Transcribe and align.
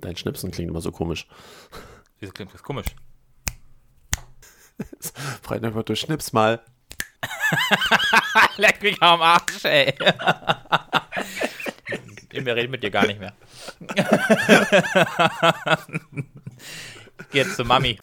Dein 0.00 0.16
Schnipsen 0.16 0.50
klingt 0.50 0.70
immer 0.70 0.80
so 0.80 0.92
komisch. 0.92 1.26
Wieso 2.20 2.32
klingt 2.32 2.54
das 2.54 2.62
komisch? 2.62 2.94
Freitag 5.42 5.74
wird 5.74 5.88
du 5.88 5.96
schnips 5.96 6.32
mal. 6.32 6.62
Leck 8.56 8.82
mich 8.82 9.02
am 9.02 9.20
Arsch, 9.20 9.64
ey. 9.64 9.94
Wir 12.30 12.54
reden 12.54 12.70
mit 12.70 12.82
dir 12.82 12.90
gar 12.90 13.06
nicht 13.06 13.18
mehr. 13.18 13.32
Geh 17.30 17.38
jetzt 17.38 17.56
zu 17.56 17.64
Mami. 17.64 17.98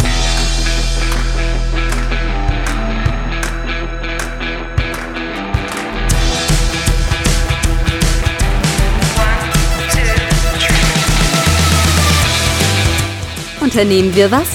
Unternehmen 13.65 14.13
wir 14.15 14.29
was? 14.29 14.47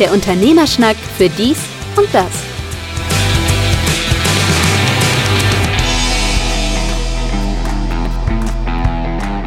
Der 0.00 0.12
Unternehmerschnack 0.12 0.96
für 1.16 1.28
dies 1.28 1.58
und 1.96 2.12
das. 2.12 2.32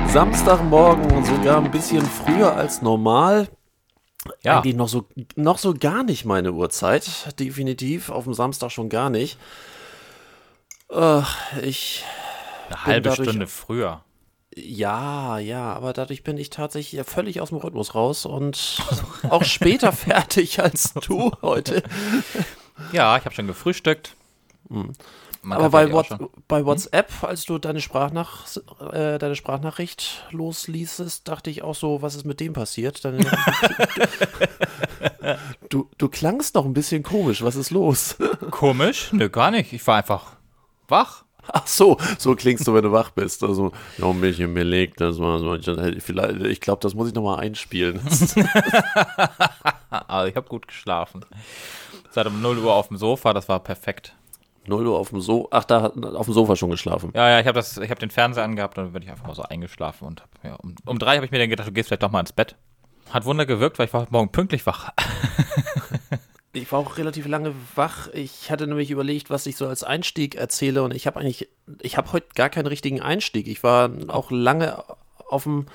Samstagmorgen, 0.07 1.23
sogar 1.23 1.57
ein 1.63 1.71
bisschen 1.71 2.05
früher 2.05 2.53
als 2.55 2.81
normal. 2.81 3.47
Ja. 4.43 4.57
Eigentlich 4.57 4.75
noch 4.75 4.89
so, 4.89 5.05
noch 5.35 5.57
so 5.57 5.73
gar 5.73 6.03
nicht 6.03 6.25
meine 6.25 6.51
Uhrzeit. 6.51 7.37
Definitiv. 7.39 8.09
Auf 8.09 8.25
dem 8.25 8.33
Samstag 8.33 8.71
schon 8.71 8.89
gar 8.89 9.09
nicht. 9.09 9.37
Äh, 10.89 11.21
ich. 11.61 12.03
Eine 12.69 12.85
halbe 12.85 13.09
dadurch- 13.09 13.29
Stunde 13.29 13.47
früher. 13.47 14.03
Ja, 14.55 15.37
ja, 15.39 15.73
aber 15.73 15.93
dadurch 15.93 16.23
bin 16.23 16.37
ich 16.37 16.49
tatsächlich 16.49 17.01
völlig 17.05 17.39
aus 17.39 17.49
dem 17.49 17.59
Rhythmus 17.59 17.95
raus 17.95 18.25
und 18.25 18.79
auch 19.29 19.43
später 19.45 19.91
fertig 19.93 20.59
als 20.61 20.93
du 20.93 21.31
heute. 21.41 21.83
Ja, 22.91 23.15
ich 23.17 23.23
habe 23.25 23.33
schon 23.33 23.47
gefrühstückt. 23.47 24.15
Hm. 24.69 24.91
Aber 25.49 25.69
bei, 25.71 25.87
auch 25.87 25.91
What, 25.93 26.07
schon- 26.07 26.19
Hm? 26.19 26.29
bei 26.47 26.65
WhatsApp, 26.65 27.11
als 27.23 27.45
du 27.45 27.57
deine, 27.57 27.81
Sprachnach 27.81 28.45
äh, 28.91 29.17
deine 29.17 29.35
Sprachnachricht 29.35 30.27
losließest, 30.31 31.27
dachte 31.27 31.49
ich 31.49 31.63
auch 31.63 31.73
so, 31.73 32.01
was 32.03 32.13
ist 32.15 32.25
mit 32.25 32.39
dem 32.39 32.53
passiert? 32.53 33.03
Deine, 33.03 33.19
du, 35.69 35.89
du 35.97 36.09
klangst 36.09 36.55
noch 36.55 36.65
ein 36.65 36.73
bisschen 36.73 37.03
komisch, 37.03 37.41
was 37.43 37.55
ist 37.55 37.71
los? 37.71 38.17
Komisch? 38.51 39.09
Nö, 39.13 39.29
gar 39.29 39.51
nicht. 39.51 39.73
Ich 39.73 39.85
war 39.87 39.97
einfach 39.97 40.33
wach. 40.87 41.23
Ach 41.53 41.67
so, 41.67 41.97
so 42.17 42.35
klingst 42.35 42.65
du, 42.67 42.73
wenn 42.73 42.83
du 42.83 42.91
wach 42.91 43.11
bist. 43.11 43.43
Also, 43.43 43.71
ja, 43.97 44.07
ein 44.07 44.21
bisschen 44.21 44.53
belegt, 44.53 45.01
das 45.01 45.19
war 45.19 45.37
so. 45.39 45.57
Vielleicht, 45.99 46.41
ich 46.43 46.61
glaube, 46.61 46.79
das 46.81 46.93
muss 46.93 47.09
ich 47.09 47.13
nochmal 47.13 47.39
einspielen. 47.39 47.99
Also 50.07 50.29
ich 50.29 50.35
habe 50.37 50.47
gut 50.47 50.69
geschlafen. 50.69 51.25
Seit 52.11 52.25
um 52.25 52.41
0 52.41 52.59
Uhr 52.59 52.73
auf 52.73 52.87
dem 52.87 52.95
Sofa, 52.95 53.33
das 53.33 53.49
war 53.49 53.59
perfekt. 53.59 54.15
0 54.65 54.87
Uhr 54.87 54.97
auf 54.97 55.09
dem 55.09 55.19
Sofa. 55.19 55.49
Ach, 55.51 55.65
da 55.65 55.81
hat 55.81 55.97
auf 56.15 56.27
dem 56.27 56.33
Sofa 56.33 56.55
schon 56.55 56.69
geschlafen. 56.69 57.11
Ja, 57.13 57.27
ja, 57.29 57.39
ich 57.41 57.47
habe 57.47 57.59
habe 57.59 57.99
den 57.99 58.09
Fernseher 58.09 58.45
angehabt 58.45 58.77
und 58.77 58.85
dann 58.85 58.93
bin 58.93 59.03
ich 59.03 59.09
einfach 59.09 59.27
mal 59.27 59.35
so 59.35 59.43
eingeschlafen 59.43 60.07
und 60.07 60.21
hab, 60.21 60.29
ja, 60.43 60.55
um, 60.55 60.75
um 60.85 60.97
drei 60.97 61.15
habe 61.15 61.25
ich 61.25 61.31
mir 61.31 61.39
dann 61.39 61.49
gedacht, 61.49 61.67
du 61.67 61.73
gehst 61.73 61.89
vielleicht 61.89 62.03
doch 62.03 62.11
mal 62.11 62.21
ins 62.21 62.31
Bett. 62.31 62.55
Hat 63.09 63.25
Wunder 63.25 63.45
gewirkt, 63.45 63.79
weil 63.79 63.87
ich 63.87 63.93
war 63.93 64.07
morgen 64.11 64.31
pünktlich 64.31 64.65
wach. 64.65 64.91
Ich 66.53 66.71
war 66.71 66.79
auch 66.79 66.97
relativ 66.97 67.27
lange 67.27 67.53
wach. 67.75 68.09
Ich 68.13 68.51
hatte 68.51 68.67
nämlich 68.67 68.91
überlegt, 68.91 69.29
was 69.29 69.45
ich 69.45 69.55
so 69.55 69.67
als 69.67 69.83
Einstieg 69.83 70.35
erzähle 70.35 70.83
und 70.83 70.93
ich 70.93 71.07
habe 71.07 71.19
eigentlich, 71.19 71.47
ich 71.81 71.95
habe 71.95 72.11
heute 72.11 72.27
gar 72.35 72.49
keinen 72.49 72.67
richtigen 72.67 73.01
Einstieg. 73.01 73.47
Ich 73.47 73.63
war 73.63 73.89
auch 74.09 74.31
lange 74.31 74.83
auf 75.29 75.43
dem 75.43 75.67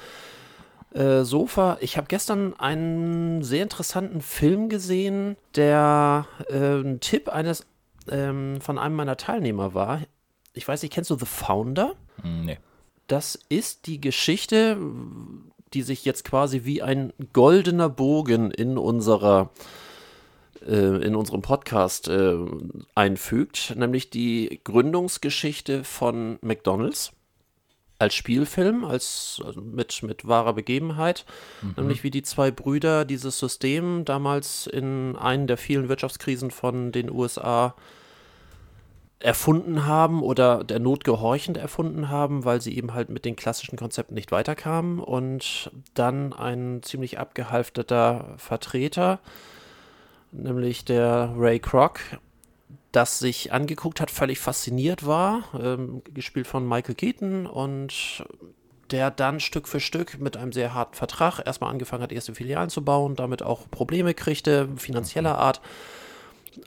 äh, 0.92 1.22
Sofa. 1.24 1.78
Ich 1.80 1.96
habe 1.96 2.08
gestern 2.08 2.52
einen 2.60 3.42
sehr 3.42 3.62
interessanten 3.62 4.20
Film 4.20 4.68
gesehen, 4.68 5.36
der 5.54 6.26
äh, 6.50 6.80
ein 6.80 7.00
Tipp 7.00 7.30
eines 7.30 7.66
ähm, 8.10 8.60
von 8.60 8.78
einem 8.78 8.96
meiner 8.96 9.16
Teilnehmer 9.16 9.72
war. 9.72 10.02
Ich 10.52 10.68
weiß 10.68 10.82
nicht, 10.82 10.92
kennst 10.92 11.08
du 11.08 11.18
The 11.18 11.24
Founder? 11.24 11.94
Hm, 12.20 12.44
nee. 12.44 12.58
Das 13.06 13.38
ist 13.48 13.86
die 13.86 14.00
Geschichte, 14.00 14.76
die 15.72 15.82
sich 15.82 16.04
jetzt 16.04 16.24
quasi 16.24 16.64
wie 16.64 16.82
ein 16.82 17.14
goldener 17.32 17.88
Bogen 17.88 18.50
in 18.50 18.76
unserer 18.76 19.50
äh, 19.54 19.85
in 20.68 21.14
unserem 21.14 21.42
Podcast 21.42 22.08
äh, 22.08 22.36
einfügt, 22.94 23.74
nämlich 23.76 24.10
die 24.10 24.60
Gründungsgeschichte 24.64 25.84
von 25.84 26.38
McDonald's 26.42 27.12
als 27.98 28.14
Spielfilm, 28.14 28.84
als 28.84 29.40
also 29.44 29.60
mit, 29.60 30.02
mit 30.02 30.26
wahrer 30.28 30.52
Begebenheit, 30.52 31.24
nämlich 31.76 32.02
wie 32.02 32.10
die 32.10 32.22
zwei 32.22 32.50
Brüder 32.50 33.04
dieses 33.06 33.38
System 33.38 34.04
damals 34.04 34.66
in 34.66 35.16
einen 35.16 35.46
der 35.46 35.56
vielen 35.56 35.88
Wirtschaftskrisen 35.88 36.50
von 36.50 36.92
den 36.92 37.10
USA 37.10 37.74
erfunden 39.18 39.86
haben 39.86 40.22
oder 40.22 40.62
der 40.62 40.78
Not 40.78 41.04
gehorchend 41.04 41.56
erfunden 41.56 42.10
haben, 42.10 42.44
weil 42.44 42.60
sie 42.60 42.76
eben 42.76 42.92
halt 42.92 43.08
mit 43.08 43.24
den 43.24 43.34
klassischen 43.34 43.78
Konzepten 43.78 44.14
nicht 44.14 44.30
weiterkamen. 44.30 44.98
Und 44.98 45.70
dann 45.94 46.34
ein 46.34 46.82
ziemlich 46.82 47.18
abgehalfterter 47.18 48.34
Vertreter, 48.36 49.20
nämlich 50.42 50.84
der 50.84 51.34
Ray 51.36 51.58
Kroc, 51.58 52.00
das 52.92 53.18
sich 53.18 53.52
angeguckt 53.52 54.00
hat, 54.00 54.10
völlig 54.10 54.38
fasziniert 54.38 55.06
war, 55.06 55.42
ähm, 55.60 56.02
gespielt 56.14 56.46
von 56.46 56.66
Michael 56.66 56.94
Keaton 56.94 57.46
und 57.46 58.24
der 58.90 59.10
dann 59.10 59.40
Stück 59.40 59.68
für 59.68 59.80
Stück 59.80 60.20
mit 60.20 60.36
einem 60.36 60.52
sehr 60.52 60.72
harten 60.72 60.94
Vertrag 60.94 61.40
erstmal 61.44 61.70
angefangen 61.70 62.02
hat, 62.02 62.12
erste 62.12 62.34
Filialen 62.34 62.70
zu 62.70 62.84
bauen, 62.84 63.16
damit 63.16 63.42
auch 63.42 63.68
Probleme 63.70 64.14
kriegte, 64.14 64.68
finanzieller 64.76 65.38
Art, 65.38 65.60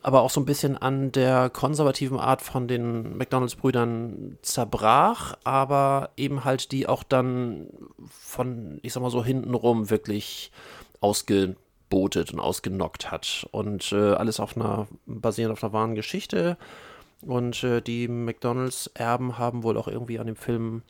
aber 0.03 0.21
auch 0.21 0.29
so 0.29 0.41
ein 0.41 0.45
bisschen 0.45 0.77
an 0.77 1.11
der 1.11 1.49
konservativen 1.49 2.19
Art 2.19 2.41
von 2.41 2.67
den 2.67 3.17
McDonalds-Brüdern 3.17 4.37
zerbrach, 4.41 5.35
aber 5.43 6.11
eben 6.17 6.43
halt 6.43 6.71
die 6.71 6.87
auch 6.87 7.03
dann 7.03 7.67
von, 8.09 8.79
ich 8.83 8.93
sag 8.93 9.01
mal 9.01 9.09
so, 9.09 9.23
hintenrum 9.23 9.89
wirklich 9.89 10.51
ausgebotet 11.89 12.33
und 12.33 12.39
ausgenockt 12.39 13.11
hat. 13.11 13.47
Und 13.51 13.91
äh, 13.91 14.13
alles 14.13 14.39
auf 14.39 14.55
einer, 14.55 14.87
basierend 15.05 15.53
auf 15.53 15.63
einer 15.63 15.73
wahren 15.73 15.95
Geschichte. 15.95 16.57
Und 17.21 17.63
äh, 17.63 17.81
die 17.81 18.07
McDonalds-Erben 18.07 19.37
haben 19.37 19.63
wohl 19.63 19.77
auch 19.77 19.87
irgendwie 19.87 20.19
an 20.19 20.27
dem 20.27 20.35
Film 20.35 20.83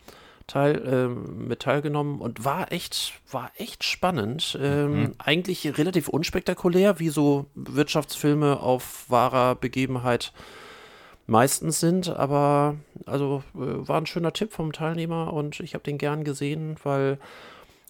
teil, 0.45 0.81
ähm, 0.85 1.47
mit 1.47 1.61
teilgenommen 1.61 2.19
und 2.19 2.43
war 2.45 2.71
echt, 2.71 3.13
war 3.31 3.51
echt 3.57 3.83
spannend. 3.83 4.57
Ähm, 4.61 5.15
Eigentlich 5.17 5.77
relativ 5.77 6.07
unspektakulär, 6.07 6.99
wie 6.99 7.09
so 7.09 7.45
Wirtschaftsfilme 7.55 8.59
auf 8.59 9.05
wahrer 9.09 9.55
Begebenheit 9.55 10.33
meistens 11.25 11.79
sind, 11.79 12.09
aber 12.09 12.75
also 13.05 13.43
äh, 13.53 13.87
war 13.87 14.01
ein 14.01 14.07
schöner 14.07 14.33
Tipp 14.33 14.51
vom 14.51 14.71
Teilnehmer 14.71 15.31
und 15.31 15.59
ich 15.59 15.75
habe 15.75 15.83
den 15.83 15.99
gern 15.99 16.23
gesehen, 16.23 16.75
weil 16.83 17.19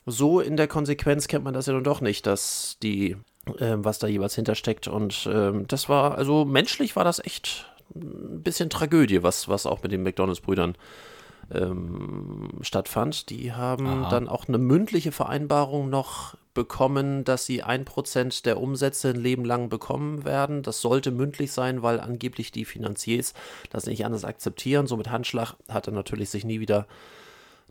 so 0.09 0.39
in 0.39 0.57
der 0.57 0.67
Konsequenz 0.67 1.27
kennt 1.27 1.43
man 1.43 1.53
das 1.53 1.65
ja 1.65 1.73
dann 1.73 1.83
doch 1.83 2.01
nicht, 2.01 2.25
dass 2.25 2.77
die, 2.81 3.17
ähm, 3.59 3.85
was 3.85 3.99
da 3.99 4.07
jeweils 4.07 4.35
hintersteckt. 4.35 4.87
Und 4.87 5.29
ähm, 5.31 5.67
das 5.67 5.89
war, 5.89 6.17
also 6.17 6.45
menschlich 6.45 6.95
war 6.95 7.03
das 7.03 7.19
echt 7.19 7.65
ein 7.95 8.43
bisschen 8.43 8.69
Tragödie, 8.69 9.23
was, 9.23 9.47
was 9.47 9.65
auch 9.65 9.83
mit 9.83 9.91
den 9.91 10.03
McDonalds-Brüdern 10.03 10.75
ähm, 11.53 12.49
stattfand. 12.61 13.29
Die 13.29 13.53
haben 13.53 13.87
Aha. 13.87 14.09
dann 14.09 14.27
auch 14.27 14.47
eine 14.47 14.57
mündliche 14.57 15.11
Vereinbarung 15.11 15.89
noch 15.89 16.35
bekommen, 16.53 17.23
dass 17.23 17.45
sie 17.45 17.63
ein 17.63 17.85
Prozent 17.85 18.45
der 18.45 18.59
Umsätze 18.59 19.09
ein 19.09 19.15
Leben 19.15 19.45
lang 19.45 19.69
bekommen 19.69 20.25
werden. 20.25 20.61
Das 20.61 20.81
sollte 20.81 21.11
mündlich 21.11 21.51
sein, 21.51 21.81
weil 21.83 21.99
angeblich 21.99 22.51
die 22.51 22.65
Finanziers 22.65 23.33
das 23.69 23.85
nicht 23.85 24.05
anders 24.05 24.25
akzeptieren. 24.25 24.87
So 24.87 24.97
mit 24.97 25.09
Handschlag 25.09 25.55
hat 25.69 25.87
er 25.87 25.93
natürlich 25.93 26.29
sich 26.29 26.45
nie 26.45 26.59
wieder 26.59 26.87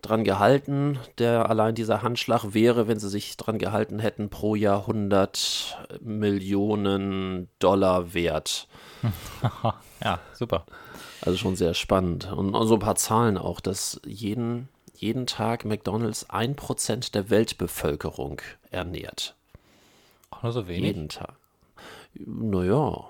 dran 0.03 0.25
gehalten. 0.25 0.99
Der 1.19 1.49
allein 1.49 1.75
dieser 1.75 2.03
Handschlag 2.03 2.55
wäre, 2.55 2.89
wenn 2.89 2.99
sie 2.99 3.09
sich 3.09 3.37
dran 3.37 3.59
gehalten 3.59 3.99
hätten, 3.99 4.29
pro 4.31 4.55
Jahr 4.55 4.81
100 4.81 5.89
Millionen 6.00 7.49
Dollar 7.59 8.15
wert. 8.15 8.69
Ja, 10.00 10.21
super. 10.33 10.65
Also 11.23 11.37
schon 11.39 11.56
sehr 11.56 11.75
spannend. 11.75 12.31
Und, 12.33 12.55
und 12.55 12.69
so 12.69 12.75
ein 12.75 12.81
paar 12.81 12.95
Zahlen 12.95 13.37
auch, 13.37 13.59
dass 13.59 14.00
jeden, 14.06 14.69
jeden 14.95 15.27
Tag 15.27 15.65
McDonalds 15.65 16.31
ein 16.31 16.55
Prozent 16.55 17.17
der 17.17 17.31
Weltbevölkerung 17.31 18.41
ernährt. 18.71 19.35
Auch 20.31 20.45
nur 20.45 20.53
so 20.53 20.69
wenig. 20.69 20.85
Jeden 20.85 21.09
Tag. 21.09 21.35
Naja. 22.15 23.06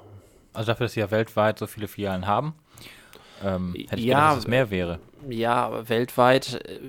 Also 0.54 0.66
dafür, 0.66 0.86
dass 0.86 0.94
sie 0.94 1.00
ja 1.00 1.10
weltweit 1.10 1.58
so 1.58 1.66
viele 1.66 1.88
Filialen 1.88 2.26
haben, 2.26 2.54
ähm, 3.44 3.74
hätte 3.88 3.96
ich 3.96 4.06
Ja, 4.06 4.16
gedacht, 4.16 4.32
dass 4.32 4.38
es 4.38 4.46
mehr 4.48 4.70
wäre. 4.70 4.98
Ja, 5.28 5.88
weltweit, 5.88 6.60
äh, 6.66 6.80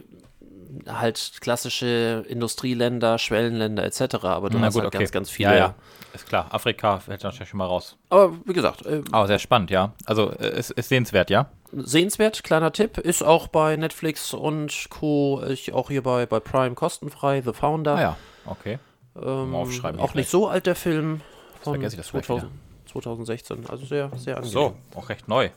halt 0.88 1.34
klassische 1.42 2.25
Industrieländer, 2.28 3.18
Schwellenländer 3.18 3.84
etc. 3.84 4.24
Aber 4.24 4.50
du 4.50 4.57
Na 4.60 4.68
hast 4.68 4.74
gut, 4.74 4.84
halt 4.84 4.94
okay. 4.94 5.00
ganz, 5.00 5.12
ganz 5.12 5.30
viele. 5.30 5.50
Ja, 5.51 5.57
ja. 5.57 5.75
Ist 6.13 6.28
klar. 6.28 6.48
Afrika 6.50 7.00
fällt 7.00 7.24
natürlich 7.24 7.50
schon 7.50 7.60
mal 7.60 7.66
raus. 7.66 7.98
Aber 8.10 8.34
wie 8.46 8.54
gesagt, 8.54 8.86
äh, 8.86 9.01
Aber 9.12 9.28
sehr 9.28 9.40
spannend, 9.40 9.69
ja. 9.69 9.94
Also 10.06 10.31
äh, 10.31 10.57
ist, 10.57 10.72
ist 10.72 10.90
sehenswert, 10.90 11.30
ja. 11.30 11.50
sehenswert, 11.72 12.44
kleiner 12.44 12.72
Tipp, 12.72 12.98
ist 12.98 13.24
auch 13.24 13.48
bei 13.48 13.75
Netflix 13.75 14.34
und 14.34 14.88
Co. 14.90 15.44
Ich 15.48 15.74
auch 15.74 15.90
hier 15.90 16.01
bei, 16.01 16.25
bei 16.25 16.40
Prime 16.40 16.75
kostenfrei, 16.75 17.42
The 17.42 17.54
Founder. 17.54 17.96
Ah 17.96 18.01
ja, 18.01 18.18
okay. 18.46 18.80
ähm, 19.22 19.54
aufschreiben 19.54 20.00
auch 20.00 20.13
hier 20.13 20.22
nicht 20.22 20.30
so 20.30 20.48
alt 20.48 20.66
der 20.66 20.75
Film. 20.75 21.22
Von 21.62 21.74
vergesse 21.74 21.96
ich 21.96 22.01
das 22.01 22.12
gleich 22.12 22.25
2000, 22.25 22.51
2016. 22.86 23.69
Also 23.69 23.86
sehr, 23.86 24.12
sehr 24.16 24.38
angenehm. 24.38 24.51
So, 24.51 24.75
auch 24.96 25.10
recht 25.10 25.28
neu. 25.28 25.50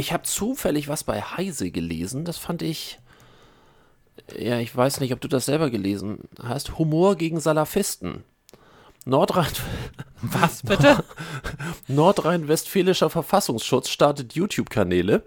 Ich 0.00 0.14
habe 0.14 0.22
zufällig 0.22 0.88
was 0.88 1.04
bei 1.04 1.20
Heise 1.20 1.70
gelesen, 1.70 2.24
das 2.24 2.38
fand 2.38 2.62
ich. 2.62 2.98
Ja, 4.34 4.58
ich 4.58 4.74
weiß 4.74 5.00
nicht, 5.00 5.12
ob 5.12 5.20
du 5.20 5.28
das 5.28 5.44
selber 5.44 5.68
gelesen 5.68 6.20
hast. 6.42 6.78
Humor 6.78 7.16
gegen 7.16 7.38
Salafisten. 7.38 8.24
Nordrhein 9.04 9.52
Was 10.22 10.62
bitte? 10.64 11.04
Nordrhein-Westfälischer 11.86 13.10
Verfassungsschutz 13.10 13.90
startet 13.90 14.32
YouTube-Kanäle. 14.32 15.22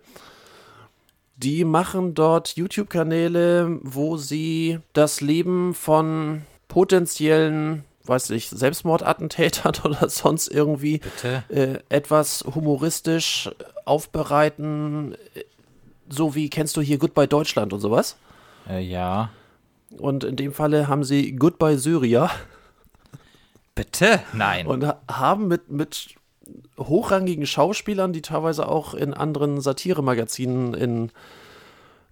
Die 1.36 1.66
machen 1.66 2.16
dort 2.16 2.56
YouTube-Kanäle, 2.56 3.78
wo 3.84 4.18
sie 4.18 4.80
das 4.94 5.22
Leben 5.22 5.76
von 5.76 6.48
potenziellen, 6.68 7.84
weiß 8.06 8.30
ich, 8.32 8.50
Selbstmordattentätern 8.50 9.74
oder 9.84 10.10
sonst 10.10 10.48
irgendwie 10.50 11.02
äh, 11.50 11.80
etwas 11.90 12.44
humoristisch 12.56 13.50
aufbereiten. 13.86 15.16
So 16.10 16.36
wie 16.36 16.50
kennst 16.50 16.76
du 16.78 16.82
hier 16.82 16.98
Goodbye 16.98 17.28
Deutschland 17.28 17.74
und 17.74 17.80
sowas? 17.80 18.18
Äh, 18.70 18.82
ja. 18.82 19.30
Und 19.98 20.24
in 20.24 20.36
dem 20.36 20.54
Falle 20.54 20.88
haben 20.88 21.04
sie 21.04 21.34
Goodbye 21.36 21.78
Syria 21.78 22.30
Bitte? 23.76 24.20
Nein. 24.34 24.68
und 24.68 24.86
ha- 24.86 25.02
haben 25.10 25.48
mit, 25.48 25.70
mit 25.72 26.16
hochrangigen 26.78 27.46
Schauspielern, 27.46 28.14
die 28.14 28.22
teilweise 28.22 28.68
auch 28.68 28.94
in 28.94 29.14
anderen 29.14 29.62
Satiremagazinen 29.62 30.74
in, 30.74 31.12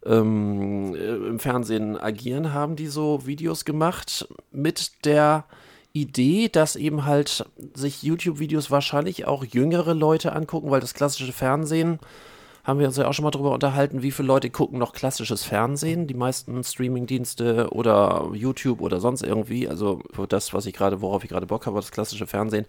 ähm, 0.06 0.96
äh, 0.96 1.16
im 1.28 1.40
Fernsehen 1.40 1.98
agieren, 2.00 2.54
haben 2.54 2.76
die 2.76 2.88
so 2.88 3.26
Videos 3.26 3.66
gemacht 3.66 4.28
mit 4.52 5.06
der 5.06 5.46
Idee, 5.94 6.50
dass 6.50 6.76
eben 6.76 7.06
halt 7.06 7.46
sich 7.74 8.04
YouTube-Videos 8.04 8.72
wahrscheinlich 8.72 9.26
auch 9.26 9.44
jüngere 9.44 9.94
Leute 9.94 10.34
angucken, 10.34 10.72
weil 10.72 10.82
das 10.82 10.94
klassische 10.94 11.34
Fernsehen, 11.34 12.00
haben 12.64 12.80
wir 12.80 12.88
uns 12.88 12.98
ja 12.98 13.08
auch 13.08 13.14
schon 13.14 13.24
mal 13.24 13.32
drüber 13.32 13.52
unterhalten, 13.52 14.04
wie 14.04 14.12
viele 14.12 14.28
Leute 14.28 14.50
gucken 14.50 14.78
noch 14.78 14.94
klassisches 14.94 15.44
Fernsehen, 15.44 16.08
die 16.08 16.14
meisten 16.14 16.64
Streaming-Dienste 16.64 17.70
oder 17.72 18.30
YouTube 18.34 18.82
oder 18.82 19.00
sonst 19.00 19.24
irgendwie, 19.24 19.68
also 19.68 20.02
das, 20.30 20.54
was 20.54 20.66
ich 20.68 20.74
gerade, 20.74 21.02
worauf 21.02 21.24
ich 21.24 21.30
gerade 21.30 21.48
Bock 21.48 21.66
habe, 21.66 21.78
das 21.78 21.92
klassische 21.92 22.28
Fernsehen. 22.28 22.66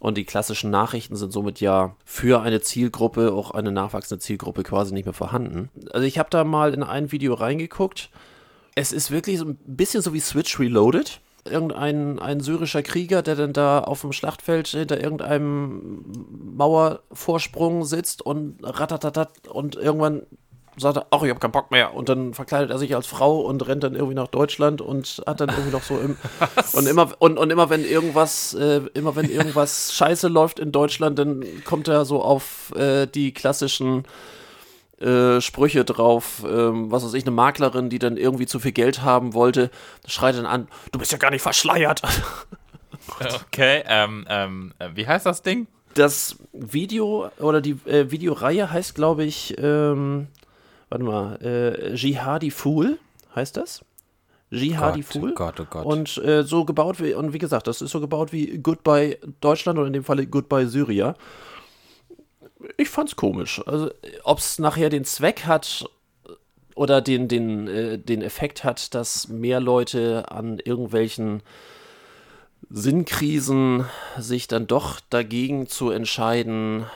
Und 0.00 0.18
die 0.18 0.24
klassischen 0.24 0.70
Nachrichten 0.70 1.14
sind 1.14 1.32
somit 1.32 1.60
ja 1.60 1.94
für 2.04 2.42
eine 2.42 2.60
Zielgruppe, 2.60 3.32
auch 3.32 3.52
eine 3.52 3.70
nachwachsende 3.70 4.20
Zielgruppe 4.20 4.64
quasi 4.64 4.92
nicht 4.92 5.04
mehr 5.04 5.14
vorhanden. 5.14 5.70
Also 5.92 6.06
ich 6.06 6.18
habe 6.18 6.28
da 6.28 6.42
mal 6.42 6.74
in 6.74 6.82
ein 6.82 7.12
Video 7.12 7.34
reingeguckt. 7.34 8.10
Es 8.74 8.92
ist 8.92 9.12
wirklich 9.12 9.38
so 9.38 9.44
ein 9.44 9.58
bisschen 9.64 10.02
so 10.02 10.12
wie 10.12 10.20
Switch 10.20 10.58
Reloaded. 10.58 11.20
Irgendein 11.44 12.18
ein 12.18 12.40
syrischer 12.40 12.82
Krieger, 12.82 13.22
der 13.22 13.34
dann 13.34 13.52
da 13.52 13.80
auf 13.80 14.02
dem 14.02 14.12
Schlachtfeld 14.12 14.68
hinter 14.68 15.00
irgendeinem 15.00 16.04
Mauervorsprung 16.56 17.84
sitzt 17.84 18.22
und 18.22 18.58
ratatatat 18.62 19.48
und 19.48 19.74
irgendwann 19.76 20.22
sagt 20.76 20.96
er, 20.96 21.06
ach, 21.10 21.22
ich 21.22 21.30
habe 21.30 21.40
keinen 21.40 21.52
Bock 21.52 21.70
mehr. 21.70 21.94
Und 21.94 22.08
dann 22.08 22.32
verkleidet 22.32 22.70
er 22.70 22.78
sich 22.78 22.94
als 22.94 23.06
Frau 23.06 23.40
und 23.40 23.66
rennt 23.66 23.84
dann 23.84 23.94
irgendwie 23.94 24.14
nach 24.14 24.28
Deutschland 24.28 24.80
und 24.80 25.22
hat 25.26 25.40
dann 25.40 25.50
irgendwie 25.50 25.70
noch 25.70 25.82
so 25.82 25.98
im 25.98 26.16
und 26.72 26.86
immer 26.86 27.10
und, 27.18 27.38
und 27.38 27.50
immer 27.50 27.70
wenn 27.70 27.84
irgendwas 27.84 28.54
äh, 28.54 28.80
immer 28.94 29.16
wenn 29.16 29.28
irgendwas 29.30 29.92
Scheiße 29.94 30.28
läuft 30.28 30.58
in 30.58 30.72
Deutschland, 30.72 31.18
dann 31.18 31.44
kommt 31.64 31.88
er 31.88 32.04
so 32.04 32.22
auf 32.22 32.72
äh, 32.76 33.06
die 33.06 33.34
klassischen 33.34 34.04
äh, 35.02 35.40
Sprüche 35.40 35.84
drauf, 35.84 36.44
ähm, 36.46 36.90
was 36.90 37.04
weiß 37.04 37.14
ich, 37.14 37.24
eine 37.24 37.32
Maklerin, 37.32 37.90
die 37.90 37.98
dann 37.98 38.16
irgendwie 38.16 38.46
zu 38.46 38.60
viel 38.60 38.72
Geld 38.72 39.02
haben 39.02 39.34
wollte, 39.34 39.70
schreit 40.06 40.36
dann 40.36 40.46
an, 40.46 40.68
du 40.92 40.98
bist 40.98 41.12
ja 41.12 41.18
gar 41.18 41.30
nicht 41.30 41.42
verschleiert. 41.42 42.02
Okay, 43.48 43.82
ähm, 43.86 44.24
ähm, 44.28 44.74
äh, 44.78 44.90
wie 44.94 45.06
heißt 45.06 45.26
das 45.26 45.42
Ding? 45.42 45.66
Das 45.94 46.36
Video 46.52 47.30
oder 47.38 47.60
die 47.60 47.76
äh, 47.84 48.10
Videoreihe 48.10 48.70
heißt, 48.70 48.94
glaube 48.94 49.24
ich, 49.24 49.56
ähm, 49.58 50.28
warte 50.88 51.04
mal, 51.04 51.38
äh, 51.42 51.94
Jihadi 51.94 52.50
Fool 52.50 52.98
heißt 53.34 53.56
das? 53.56 53.84
Jihadi 54.50 55.00
Gott, 55.00 55.12
Fool. 55.12 55.30
oh 55.30 55.34
Gott, 55.34 55.60
oh 55.60 55.66
Gott. 55.68 55.84
Und 55.84 56.18
äh, 56.18 56.44
so 56.44 56.64
gebaut 56.64 57.00
wie, 57.00 57.14
und 57.14 57.32
wie 57.32 57.38
gesagt, 57.38 57.66
das 57.66 57.82
ist 57.82 57.90
so 57.90 58.00
gebaut 58.00 58.32
wie 58.32 58.58
Goodbye 58.58 59.18
Deutschland 59.40 59.78
oder 59.78 59.88
in 59.88 59.94
dem 59.94 60.04
Falle 60.04 60.26
Goodbye 60.26 60.66
Syria. 60.66 61.14
Ich 62.76 62.88
fand's 62.88 63.16
komisch. 63.16 63.62
Also, 63.66 63.90
ob 64.24 64.38
es 64.38 64.58
nachher 64.58 64.90
den 64.90 65.04
Zweck 65.04 65.46
hat 65.46 65.88
oder 66.74 67.00
den, 67.00 67.28
den, 67.28 67.68
äh, 67.68 67.98
den 67.98 68.22
Effekt 68.22 68.64
hat, 68.64 68.94
dass 68.94 69.28
mehr 69.28 69.60
Leute 69.60 70.30
an 70.30 70.58
irgendwelchen 70.58 71.42
Sinnkrisen 72.70 73.84
sich 74.18 74.48
dann 74.48 74.66
doch 74.66 75.00
dagegen 75.10 75.66
zu 75.66 75.90
entscheiden, 75.90 76.86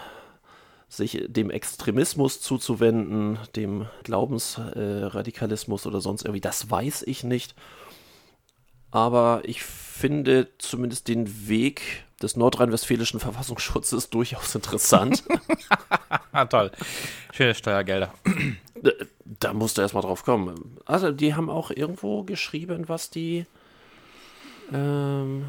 sich 0.89 1.25
dem 1.29 1.51
Extremismus 1.51 2.41
zuzuwenden, 2.41 3.39
dem 3.57 3.87
Glaubensradikalismus 4.05 5.87
oder 5.87 6.01
sonst 6.01 6.23
irgendwie, 6.23 6.41
das 6.41 6.71
weiß 6.71 7.03
ich 7.03 7.25
nicht. 7.25 7.55
Aber 8.91 9.43
ich 9.45 9.63
finde 9.63 10.49
zumindest 10.59 11.09
den 11.09 11.49
Weg 11.49 12.06
des 12.23 12.37
nordrhein-westfälischen 12.37 13.21
Verfassungsschutzes 13.21 14.11
durchaus 14.11 14.55
interessant. 14.55 15.23
Ah, 16.33 16.45
toll. 16.45 16.71
Schöne 17.33 17.55
Steuergelder. 17.55 18.13
da 19.25 19.55
musst 19.55 19.79
du 19.79 19.83
erstmal 19.83 20.03
drauf 20.03 20.23
kommen. 20.23 20.77
Also, 20.85 21.11
die 21.11 21.35
haben 21.35 21.49
auch 21.49 21.71
irgendwo 21.71 22.25
geschrieben, 22.25 22.91
was 22.91 23.09
die, 23.09 23.47
ähm, 24.73 25.47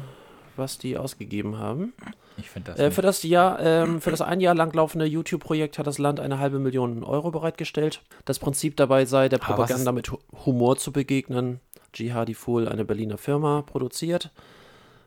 was 0.56 0.78
die 0.78 0.96
ausgegeben 0.96 1.58
haben. 1.58 1.92
Ich 2.38 2.48
finde 2.48 2.72
das. 2.72 2.80
Äh, 2.80 2.90
für 2.90 3.02
das 3.02 3.22
Jahr, 3.22 3.60
ähm, 3.60 4.00
für 4.00 4.10
das 4.10 4.22
ein 4.22 4.40
Jahr 4.40 4.54
lang 4.54 4.72
laufende 4.72 5.04
YouTube-Projekt 5.04 5.78
hat 5.78 5.86
das 5.86 5.98
Land 5.98 6.20
eine 6.20 6.38
halbe 6.38 6.58
Million 6.58 7.04
Euro 7.04 7.30
bereitgestellt. 7.30 8.00
Das 8.24 8.38
Prinzip 8.38 8.76
dabei 8.76 9.04
sei, 9.04 9.28
der 9.28 9.40
was 9.40 9.46
Propaganda 9.46 9.92
mit 9.92 10.10
Hu- 10.10 10.18
Humor 10.46 10.78
zu 10.78 10.90
begegnen. 10.92 11.60
Jihadi 11.94 12.32
Fool, 12.34 12.66
eine 12.68 12.84
Berliner 12.84 13.18
Firma, 13.18 13.62
produziert. 13.62 14.30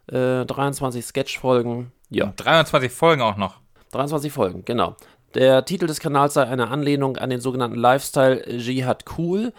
Äh, 0.07 0.45
23 0.45 1.06
Sketchfolgen. 1.06 1.92
Ja, 2.09 2.33
23 2.36 2.92
Folgen 2.92 3.21
auch 3.21 3.38
noch. 3.38 3.56
23 3.92 4.31
Folgen, 4.31 4.65
genau. 4.65 4.95
Der 5.33 5.63
Titel 5.65 5.88
des 5.88 6.00
Kanals 6.00 6.33
sei 6.33 6.44
eine 6.44 6.69
Anlehnung 6.69 7.18
an 7.18 7.30
den 7.30 7.39
sogenannten 7.39 7.77
Lifestyle 7.77 8.50
Jihad 8.50 9.06
Cool, 9.18 9.53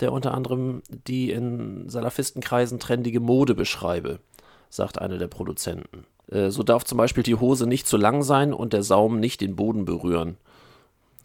der 0.00 0.12
unter 0.12 0.32
anderem 0.32 0.82
die 0.88 1.30
in 1.30 1.88
Salafistenkreisen 1.88 2.78
trendige 2.78 3.20
Mode 3.20 3.54
beschreibe, 3.54 4.20
sagt 4.70 4.98
einer 4.98 5.18
der 5.18 5.26
Produzenten. 5.28 6.06
Äh, 6.30 6.50
so 6.50 6.62
darf 6.62 6.84
zum 6.84 6.98
Beispiel 6.98 7.22
die 7.22 7.34
Hose 7.34 7.66
nicht 7.66 7.86
zu 7.86 7.96
lang 7.96 8.22
sein 8.22 8.52
und 8.54 8.72
der 8.72 8.82
Saum 8.82 9.20
nicht 9.20 9.40
den 9.40 9.56
Boden 9.56 9.84
berühren. 9.84 10.36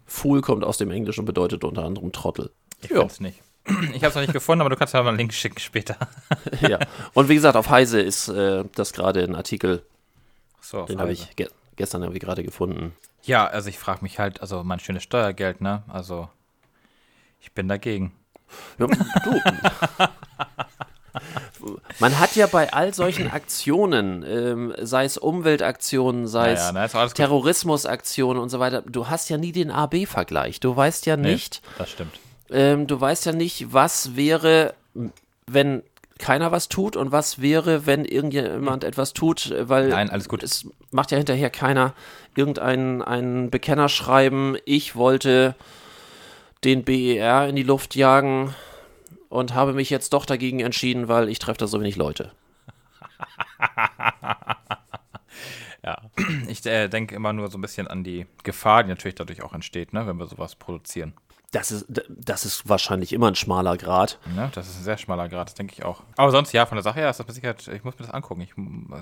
Fool 0.05 0.41
kommt 0.41 0.63
aus 0.63 0.77
dem 0.77 0.91
Englischen 0.91 1.21
und 1.21 1.25
bedeutet 1.25 1.63
unter 1.63 1.85
anderem 1.85 2.11
Trottel. 2.11 2.51
Ich 2.81 2.89
Ja. 2.89 3.07
nicht. 3.19 3.41
Ich 3.65 4.03
habe 4.03 4.07
es 4.07 4.15
noch 4.15 4.21
nicht 4.21 4.33
gefunden, 4.33 4.61
aber 4.61 4.69
du 4.69 4.75
kannst 4.75 4.93
ja 4.93 5.01
mal 5.01 5.09
einen 5.09 5.17
Link 5.17 5.33
schicken 5.33 5.59
später. 5.59 5.95
ja. 6.61 6.79
Und 7.13 7.29
wie 7.29 7.35
gesagt, 7.35 7.55
auf 7.55 7.69
Heise 7.69 8.01
ist 8.01 8.27
äh, 8.27 8.65
das 8.75 8.91
gerade 8.93 9.23
ein 9.23 9.35
Artikel, 9.35 9.83
So, 10.59 10.83
den 10.85 10.99
habe 10.99 11.13
ich 11.13 11.35
ge 11.35 11.47
gestern 11.75 12.01
irgendwie 12.01 12.19
gerade 12.19 12.43
gefunden. 12.43 12.93
Ja, 13.23 13.47
also 13.47 13.69
ich 13.69 13.79
frage 13.79 13.99
mich 14.03 14.19
halt, 14.19 14.41
also 14.41 14.63
mein 14.63 14.79
schönes 14.79 15.03
Steuergeld, 15.03 15.61
ne? 15.61 15.83
Also 15.87 16.29
ich 17.39 17.51
bin 17.53 17.67
dagegen. 17.67 18.11
Ja, 18.77 18.87
du. 18.87 18.93
Man 21.99 22.19
hat 22.19 22.35
ja 22.35 22.47
bei 22.47 22.73
all 22.73 22.93
solchen 22.93 23.29
Aktionen, 23.31 24.23
ähm, 24.27 24.73
sei 24.81 25.05
es 25.05 25.17
Umweltaktionen, 25.17 26.27
sei 26.27 26.53
Ja, 26.53 26.83
es 26.83 26.93
ja, 26.93 27.05
gut. 27.05 27.15
Terrorismusaktionen 27.15 28.41
und 28.41 28.49
so 28.49 28.59
weiter, 28.59 28.81
du 28.81 29.07
hast 29.07 29.29
ja 29.29 29.37
nie 29.37 29.51
den 29.51 29.71
AB-Vergleich. 29.71 30.59
Du 30.59 30.75
weißt 30.75 31.05
ja 31.05 31.15
Nee, 31.15 31.33
nicht, 31.33 31.61
Das 31.77 31.91
stimmt. 31.91 32.19
Ähm, 32.49 32.87
du 32.87 32.99
weißt 32.99 33.25
ja 33.25 33.31
nicht, 33.31 33.73
was 33.73 34.15
wäre, 34.15 34.73
wenn 35.47 35.83
keiner 36.19 36.51
was 36.51 36.69
tut 36.69 36.95
und 36.95 37.11
was 37.11 37.41
wäre, 37.41 37.85
wenn 37.85 38.05
irgendjemand 38.05 38.83
etwas 38.83 39.13
tut, 39.13 39.53
weil 39.57 39.89
Nein, 39.89 40.09
alles 40.09 40.29
gut. 40.29 40.43
es 40.43 40.67
macht 40.91 41.11
ja 41.11 41.17
hinterher 41.17 41.49
keiner 41.49 41.93
irgendein 42.35 43.01
ein 43.01 43.49
Bekennerschreiben, 43.49 44.57
ich 44.65 44.95
wollte 44.95 45.55
den 46.63 46.83
BER 46.83 47.47
in 47.49 47.55
die 47.55 47.63
Luft 47.63 47.95
jagen 47.95 48.53
und 49.29 49.53
habe 49.53 49.73
mich 49.73 49.89
jetzt 49.89 50.13
doch 50.13 50.25
dagegen 50.25 50.59
entschieden, 50.59 51.07
weil 51.07 51.27
ich 51.27 51.39
treffe 51.39 51.57
da 51.57 51.67
so 51.67 51.79
wenig 51.79 51.95
Leute. 51.95 52.31
Ja. 55.85 55.97
Ich 56.47 56.65
äh, 56.65 56.87
denke 56.87 57.13
immer 57.13 57.33
nur 57.33 57.49
so 57.51 57.57
ein 57.57 57.61
bisschen 57.61 57.89
an 57.89 58.05
die 58.05 58.25
Gefahr, 58.43 58.83
die 58.83 58.89
natürlich 58.89 59.15
dadurch 59.15 59.41
auch 59.41 59.53
entsteht, 59.53 59.91
ne, 59.91 60.07
wenn 60.07 60.17
wir 60.17 60.27
sowas 60.27 60.55
produzieren. 60.55 61.13
Das 61.53 61.71
ist, 61.71 61.85
das 62.09 62.45
ist 62.45 62.67
wahrscheinlich 62.67 63.13
immer 63.13 63.27
ein 63.27 63.35
schmaler 63.35 63.77
Grad. 63.77 64.17
Ne? 64.35 64.51
Das 64.55 64.67
ist 64.67 64.79
ein 64.79 64.83
sehr 64.83 64.97
schmaler 64.97 65.29
Grad, 65.29 65.49
das 65.49 65.53
denke 65.53 65.73
ich 65.77 65.85
auch. 65.85 66.01
Aber 66.17 66.31
sonst, 66.31 66.51
ja, 66.51 66.65
von 66.65 66.77
der 66.77 66.83
Sache 66.83 66.99
her 66.99 67.11
ist 67.11 67.19
das 67.19 67.27
mit 67.27 67.35
Sicherheit, 67.35 67.67
ich 67.67 67.83
muss 67.83 67.93
mir 67.93 68.05
das 68.05 68.13
angucken. 68.13 68.41
Ich 68.41 68.55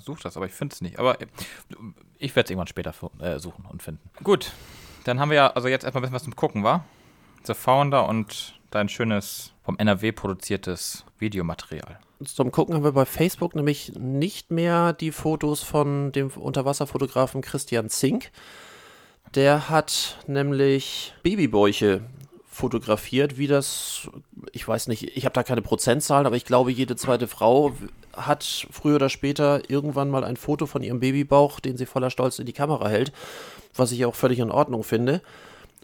suche 0.03 0.21
das, 0.21 0.35
aber 0.35 0.47
ich 0.47 0.51
finde 0.51 0.73
es 0.73 0.81
nicht. 0.81 0.99
Aber 0.99 1.17
ich 2.17 2.35
werde 2.35 2.45
es 2.45 2.51
irgendwann 2.51 2.67
später 2.67 2.93
äh, 3.19 3.39
suchen 3.39 3.65
und 3.65 3.81
finden. 3.81 4.01
Gut, 4.21 4.51
dann 5.05 5.19
haben 5.19 5.29
wir 5.29 5.37
ja 5.37 5.47
also 5.47 5.69
jetzt 5.69 5.85
erstmal 5.85 6.01
ein 6.01 6.03
bisschen 6.03 6.15
was 6.15 6.23
zum 6.23 6.35
Gucken, 6.35 6.63
war? 6.63 6.83
The 7.43 7.53
Founder 7.53 8.07
und 8.07 8.59
dein 8.69 8.89
schönes 8.89 9.53
vom 9.63 9.77
NRW 9.77 10.11
produziertes 10.11 11.05
Videomaterial. 11.19 11.99
Zum 12.25 12.51
Gucken 12.51 12.75
haben 12.75 12.83
wir 12.83 12.91
bei 12.91 13.05
Facebook 13.05 13.55
nämlich 13.55 13.93
nicht 13.95 14.51
mehr 14.51 14.91
die 14.91 15.11
Fotos 15.11 15.63
von 15.63 16.11
dem 16.11 16.29
Unterwasserfotografen 16.29 17.41
Christian 17.41 17.89
Zink. 17.89 18.29
Der 19.35 19.69
hat 19.69 20.17
nämlich 20.27 21.13
Babybäuche 21.23 22.01
fotografiert, 22.51 23.37
wie 23.37 23.47
das, 23.47 24.09
ich 24.51 24.67
weiß 24.67 24.87
nicht, 24.87 25.15
ich 25.15 25.23
habe 25.23 25.33
da 25.33 25.41
keine 25.41 25.61
Prozentzahlen, 25.61 26.27
aber 26.27 26.35
ich 26.35 26.43
glaube, 26.43 26.71
jede 26.71 26.97
zweite 26.97 27.27
Frau 27.27 27.71
hat 28.13 28.67
früher 28.69 28.97
oder 28.97 29.07
später 29.07 29.69
irgendwann 29.69 30.09
mal 30.09 30.25
ein 30.25 30.35
Foto 30.35 30.65
von 30.65 30.83
ihrem 30.83 30.99
Babybauch, 30.99 31.61
den 31.61 31.77
sie 31.77 31.85
voller 31.85 32.09
Stolz 32.09 32.39
in 32.39 32.45
die 32.45 32.53
Kamera 32.53 32.89
hält, 32.89 33.13
was 33.73 33.93
ich 33.93 34.03
auch 34.05 34.15
völlig 34.15 34.39
in 34.39 34.51
Ordnung 34.51 34.83
finde. 34.83 35.21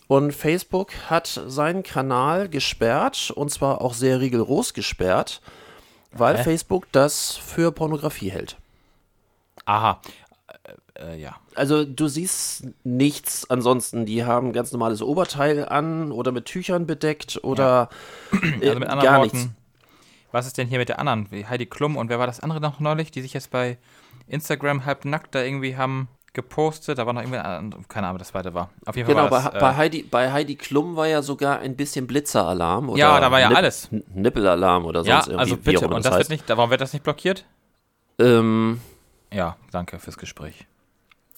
Und 0.07 0.33
Facebook 0.33 0.91
hat 1.09 1.41
seinen 1.47 1.83
Kanal 1.83 2.49
gesperrt 2.49 3.31
und 3.31 3.49
zwar 3.49 3.81
auch 3.81 3.93
sehr 3.93 4.19
rigoros 4.19 4.73
gesperrt, 4.73 5.41
weil 6.11 6.37
Hä? 6.37 6.43
Facebook 6.43 6.91
das 6.91 7.37
für 7.37 7.71
Pornografie 7.71 8.29
hält. 8.29 8.57
Aha. 9.63 10.01
Äh, 10.67 11.13
äh, 11.13 11.19
ja. 11.19 11.35
Also 11.55 11.85
du 11.85 12.07
siehst 12.07 12.67
nichts 12.83 13.49
ansonsten. 13.49 14.05
Die 14.05 14.25
haben 14.25 14.53
ganz 14.53 14.71
normales 14.71 15.01
Oberteil 15.01 15.67
an 15.67 16.11
oder 16.11 16.31
mit 16.31 16.45
Tüchern 16.45 16.85
bedeckt 16.85 17.39
oder 17.43 17.89
ja. 18.31 18.39
äh, 18.61 18.69
also 18.69 18.79
mit 18.79 18.89
anderen 18.89 19.09
gar 19.09 19.19
Worten, 19.19 19.37
nichts. 19.37 19.51
Was 20.31 20.45
ist 20.45 20.57
denn 20.57 20.67
hier 20.67 20.79
mit 20.79 20.89
der 20.89 20.99
anderen? 20.99 21.27
Heidi 21.31 21.65
Klum 21.65 21.97
und 21.97 22.09
wer 22.09 22.19
war 22.19 22.27
das 22.27 22.39
andere 22.39 22.59
noch 22.59 22.79
neulich, 22.79 23.11
die 23.11 23.21
sich 23.21 23.33
jetzt 23.33 23.51
bei 23.51 23.77
Instagram 24.27 24.85
halbnackt 24.85 25.33
da 25.33 25.41
irgendwie 25.41 25.77
haben 25.77 26.09
gepostet. 26.33 26.97
Da 26.97 27.05
war 27.05 27.13
noch 27.13 27.21
irgendwie, 27.21 27.39
keine 27.87 28.07
Ahnung, 28.07 28.19
das 28.19 28.29
zweite 28.29 28.53
war. 28.53 28.69
Auf 28.85 28.95
jeden 28.95 29.07
Fall 29.07 29.15
genau, 29.15 29.29
das, 29.29 29.51
bei, 29.51 29.57
äh, 29.57 29.59
bei, 29.59 29.75
Heidi, 29.75 30.03
bei 30.03 30.31
Heidi 30.31 30.55
Klum 30.55 30.95
war 30.95 31.07
ja 31.07 31.21
sogar 31.21 31.59
ein 31.59 31.75
bisschen 31.75 32.07
Blitzeralarm. 32.07 32.89
Oder 32.89 32.99
ja, 32.99 33.19
da 33.19 33.31
war 33.31 33.39
ja 33.39 33.49
Nip 33.49 33.57
alles. 33.57 33.89
Nippelalarm 34.13 34.85
oder 34.85 34.99
sonst 34.99 35.09
ja, 35.09 35.19
irgendwie. 35.19 35.39
Also 35.39 35.57
bitte, 35.57 35.87
und 35.87 36.05
das, 36.05 36.11
das 36.11 36.17
wird 36.17 36.29
nicht, 36.29 36.43
warum 36.47 36.69
wird 36.69 36.81
das 36.81 36.93
nicht 36.93 37.03
blockiert? 37.03 37.45
Ähm, 38.19 38.79
ja, 39.31 39.57
danke 39.71 39.99
fürs 39.99 40.17
Gespräch. 40.17 40.65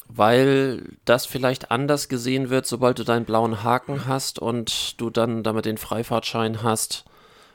Weil 0.08 0.84
das 1.06 1.26
vielleicht 1.26 1.70
anders 1.70 2.10
gesehen 2.10 2.50
wird, 2.50 2.66
sobald 2.66 2.98
du 2.98 3.04
deinen 3.04 3.26
blauen 3.26 3.64
Haken 3.64 4.08
hast 4.08 4.40
und 4.40 5.00
du 5.00 5.10
dann 5.10 5.44
damit 5.44 5.66
den 5.66 5.78
Freifahrtschein 5.78 6.64
hast 6.64 7.06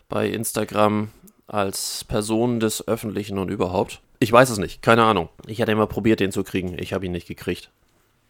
bei 0.09 0.29
Instagram 0.29 1.11
als 1.47 2.05
Person 2.05 2.61
des 2.61 2.87
Öffentlichen 2.87 3.39
und 3.39 3.49
überhaupt. 3.49 4.01
Ich 4.21 4.33
weiß 4.33 4.51
es 4.51 4.59
nicht, 4.59 4.83
keine 4.83 5.05
Ahnung. 5.05 5.29
Ich 5.47 5.61
hatte 5.61 5.73
immer 5.73 5.87
probiert, 5.87 6.21
den 6.21 6.33
zu 6.33 6.45
kriegen. 6.45 6.79
Ich 6.79 6.93
habe 6.93 7.05
ihn 7.05 7.13
nicht 7.13 7.27
gekriegt. 7.27 7.71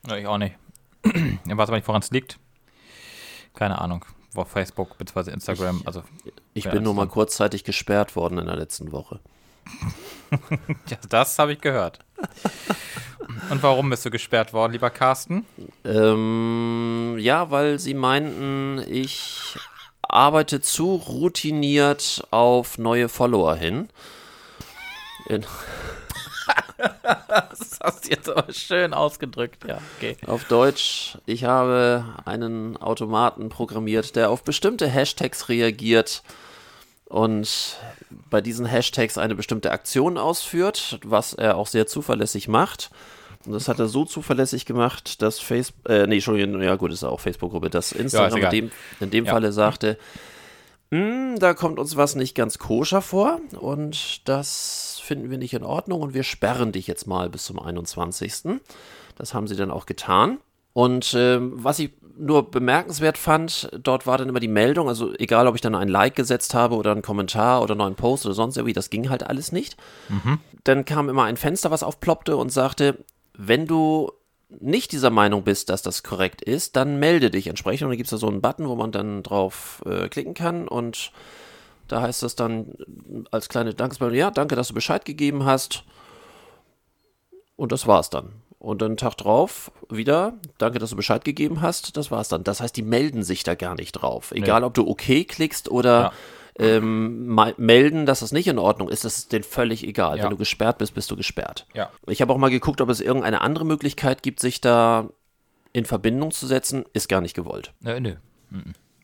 Ja, 0.07 0.17
ich 0.17 0.27
auch 0.27 0.39
nicht. 0.39 0.57
ich 1.05 1.13
weiß 1.47 1.69
aber 1.69 1.77
nicht, 1.77 1.87
woran 1.87 2.01
es 2.01 2.11
liegt. 2.11 2.39
Keine 3.55 3.81
Ahnung. 3.81 4.05
Auf 4.35 4.49
Facebook 4.49 4.99
bzw. 4.99 5.31
Instagram. 5.31 5.79
Ich, 5.81 5.87
also, 5.87 6.03
ich 6.55 6.69
bin 6.69 6.83
nur 6.83 6.95
mal 6.95 7.07
kurzzeitig 7.07 7.63
gesperrt 7.63 8.17
worden 8.17 8.39
in 8.39 8.47
der 8.47 8.57
letzten 8.57 8.91
Woche. 8.91 9.21
ja, 10.89 10.97
das 11.09 11.39
habe 11.39 11.53
ich 11.53 11.61
gehört. 11.61 12.01
Und 13.51 13.63
warum 13.63 13.91
bist 13.91 14.05
du 14.05 14.11
gesperrt 14.11 14.53
worden, 14.53 14.73
lieber 14.73 14.91
Carsten? 14.91 15.45
Ähm, 15.85 17.17
ja, 17.19 17.51
weil 17.51 17.79
sie 17.79 17.95
meinten, 17.95 18.83
ich 18.89 19.57
arbeite 20.03 20.61
zu 20.61 20.95
routiniert 20.95 22.27
auf 22.31 22.79
neue 22.79 23.09
Follower 23.09 23.57
hin. 23.57 23.89
das 27.29 27.79
hast 27.83 28.05
du 28.05 28.11
jetzt 28.11 28.29
aber 28.29 28.53
schön 28.53 28.93
ausgedrückt, 28.95 29.65
ja. 29.67 29.79
Okay. 29.97 30.17
Auf 30.27 30.45
Deutsch, 30.45 31.19
ich 31.27 31.45
habe 31.45 32.05
einen 32.25 32.77
Automaten 32.77 33.49
programmiert, 33.49 34.17
der 34.17 34.31
auf 34.31 34.43
bestimmte 34.43 34.87
Hashtags 34.89 35.49
reagiert 35.49 36.23
und 37.07 37.77
bei 38.31 38.41
diesen 38.41 38.67
Hashtags 38.67 39.19
eine 39.19 39.35
bestimmte 39.35 39.71
Aktion 39.71 40.19
ausführt, 40.19 40.99
was 41.05 41.35
er 41.35 41.57
auch 41.57 41.67
sehr 41.67 41.87
zuverlässig 41.87 42.49
macht. 42.49 42.91
Und 43.47 43.53
das 43.53 43.69
hat 43.69 43.79
er 43.79 43.89
so 43.89 44.05
zuverlässig 44.05 44.65
gemacht, 44.65 45.21
dass 45.21 45.39
Facebook, 45.39 45.91
äh, 45.91 46.07
nee, 46.07 46.15
Entschuldigung, 46.15 46.63
ja 46.63 46.77
gut, 46.77 46.93
ist 46.93 47.05
auch 47.05 47.21
Facebook-Gruppe, 47.21 47.69
dass 47.69 47.93
Instagram 47.93 48.41
ja, 48.41 48.49
in 48.49 48.51
dem, 48.51 48.71
in 49.01 49.11
dem 49.11 49.25
ja. 49.27 49.33
Falle 49.33 49.53
sagte, 49.53 49.99
hm, 50.91 51.39
da 51.39 51.55
kommt 51.55 51.79
uns 51.79 51.97
was 51.97 52.15
nicht 52.15 52.35
ganz 52.35 52.59
koscher 52.59 53.03
vor 53.03 53.41
und 53.61 54.27
das 54.29 55.01
finden 55.03 55.31
wir 55.31 55.39
nicht 55.39 55.53
in 55.53 55.65
Ordnung 55.65 56.01
und 56.01 56.15
wir 56.15 56.23
sperren 56.23 56.73
dich 56.73 56.87
jetzt 56.87 57.07
mal 57.07 57.29
bis 57.29 57.45
zum 57.45 57.61
21. 57.61 58.61
Das 59.17 59.35
haben 59.35 59.47
sie 59.47 59.57
dann 59.57 59.71
auch 59.71 59.87
getan. 59.87 60.39
Und 60.75 61.15
äh, 61.15 61.39
was 61.41 61.79
ich 61.79 61.93
nur 62.17 62.51
bemerkenswert 62.51 63.19
fand, 63.19 63.71
dort 63.83 64.07
war 64.07 64.19
dann 64.19 64.29
immer 64.29 64.41
die 64.41 64.49
Meldung, 64.49 64.89
also 64.89 65.15
egal, 65.15 65.47
ob 65.47 65.55
ich 65.55 65.61
dann 65.61 65.75
ein 65.75 65.89
Like 65.89 66.15
gesetzt 66.15 66.55
habe 66.55 66.77
oder 66.77 66.93
einen 66.93 67.03
Kommentar 67.03 67.63
oder 67.63 67.73
einen 67.73 67.79
neuen 67.79 67.95
Post 67.95 68.27
oder 68.27 68.35
sonst 68.35 68.57
irgendwie, 68.57 68.73
das 68.73 68.91
ging 68.91 69.09
halt 69.09 69.25
alles 69.25 69.51
nicht. 69.51 69.77
Mhm. 70.09 70.39
Dann 70.65 70.85
kam 70.85 71.09
immer 71.09 71.25
ein 71.25 71.37
Fenster, 71.37 71.71
was 71.71 71.83
aufploppte 71.83 72.37
und 72.37 72.53
sagte, 72.53 72.99
wenn 73.37 73.67
du 73.67 74.13
nicht 74.61 74.93
dieser 74.93 75.11
Meinung 75.11 75.43
bist, 75.43 75.71
dass 75.71 75.83
das 75.83 76.03
korrekt 76.03 76.43
ist, 76.43 76.77
dann 76.77 76.99
melde 76.99 77.31
dich 77.31 77.49
entsprechend. 77.49 77.87
Und 77.87 77.91
dann 77.91 77.97
gibt 77.97 78.07
es 78.07 78.13
da 78.13 78.19
so 78.19 78.29
einen 78.29 78.41
Button, 78.41 78.69
wo 78.69 78.77
man 78.77 78.93
dann 78.93 79.23
drauf 79.23 79.83
äh, 79.87 80.09
klicken 80.09 80.35
kann 80.35 80.69
und 80.69 81.11
da 81.89 82.01
heißt 82.01 82.23
es 82.23 82.35
dann 82.35 82.73
als 83.31 83.49
kleine 83.49 83.75
Dankesmeldung, 83.75 84.19
ja, 84.19 84.31
danke, 84.31 84.57
dass 84.57 84.69
du 84.69 84.75
Bescheid 84.75 85.05
gegeben 85.05 85.45
hast. 85.45 85.85
Und 87.57 87.73
das 87.73 87.87
war's 87.87 88.11
dann. 88.11 88.33
Und 88.65 88.83
dann 88.83 88.97
Tag 88.97 89.17
drauf 89.17 89.71
wieder, 89.91 90.35
danke, 90.59 90.79
dass 90.79 90.91
du 90.91 90.97
Bescheid 90.97 91.25
gegeben 91.25 91.61
hast, 91.61 91.97
das 91.97 92.11
war's 92.11 92.29
dann. 92.29 92.45
Das 92.45 92.61
heißt, 92.61 92.77
die 92.77 92.83
melden 92.83 93.23
sich 93.23 93.43
da 93.45 93.55
gar 93.55 93.75
nicht 93.75 93.93
drauf. 93.93 94.33
Egal, 94.33 94.61
nee. 94.61 94.67
ob 94.67 94.75
du 94.75 94.89
OK 94.89 95.29
klickst 95.29 95.71
oder 95.71 96.01
ja 96.01 96.13
ähm, 96.59 97.39
melden, 97.57 98.07
dass 98.07 98.21
das 98.21 98.33
nicht 98.33 98.47
in 98.47 98.59
Ordnung 98.59 98.89
ist, 98.89 99.05
das 99.05 99.19
ist 99.19 99.33
denen 99.33 99.45
völlig 99.45 99.87
egal. 99.87 100.19
Ja. 100.19 100.25
Wenn 100.25 100.31
du 100.31 100.37
gesperrt 100.37 100.79
bist, 100.79 100.95
bist 100.95 101.11
du 101.11 101.17
gesperrt. 101.17 101.67
Ja. 101.75 101.91
Ich 102.07 102.21
habe 102.21 102.33
auch 102.33 102.39
mal 102.39 102.51
geguckt, 102.51 102.81
ob 102.81 102.89
es 102.91 103.01
irgendeine 103.01 103.41
andere 103.41 103.65
Möglichkeit 103.65 104.23
gibt, 104.23 104.41
sich 104.41 104.61
da 104.61 105.09
in 105.73 105.85
Verbindung 105.85 106.31
zu 106.31 106.47
setzen. 106.47 106.85
Ist 106.93 107.09
gar 107.09 107.21
nicht 107.21 107.35
gewollt. 107.35 107.73
Nö, 107.81 107.99
nö. 108.01 108.15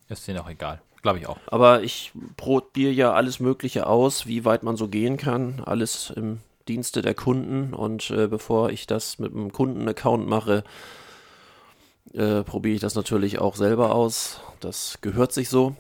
Ist 0.09 0.29
denen 0.29 0.39
auch 0.39 0.49
egal. 0.49 0.81
Glaube 1.03 1.19
ich 1.19 1.27
auch. 1.27 1.39
Aber 1.47 1.83
ich 1.83 2.13
probiere 2.37 2.93
ja 2.93 3.13
alles 3.13 3.41
Mögliche 3.41 3.87
aus, 3.87 4.27
wie 4.27 4.45
weit 4.45 4.63
man 4.63 4.77
so 4.77 4.87
gehen 4.87 5.17
kann. 5.17 5.63
Alles 5.65 6.11
im 6.15 6.41
Dienste 6.71 7.03
der 7.03 7.15
Kunden. 7.15 7.75
Und 7.75 8.11
äh, 8.11 8.29
bevor 8.29 8.71
ich 8.71 8.87
das 8.87 9.19
mit 9.19 9.35
einem 9.35 9.53
Kundenaccount 9.53 10.27
mache, 10.29 10.63
äh, 12.15 12.45
probiere 12.45 12.77
ich 12.77 12.81
das 12.81 12.95
natürlich 12.95 13.41
auch 13.41 13.57
selber 13.57 13.93
aus. 13.93 14.41
Das 14.61 14.99
gehört 15.01 15.33
sich 15.33 15.49
so. 15.49 15.75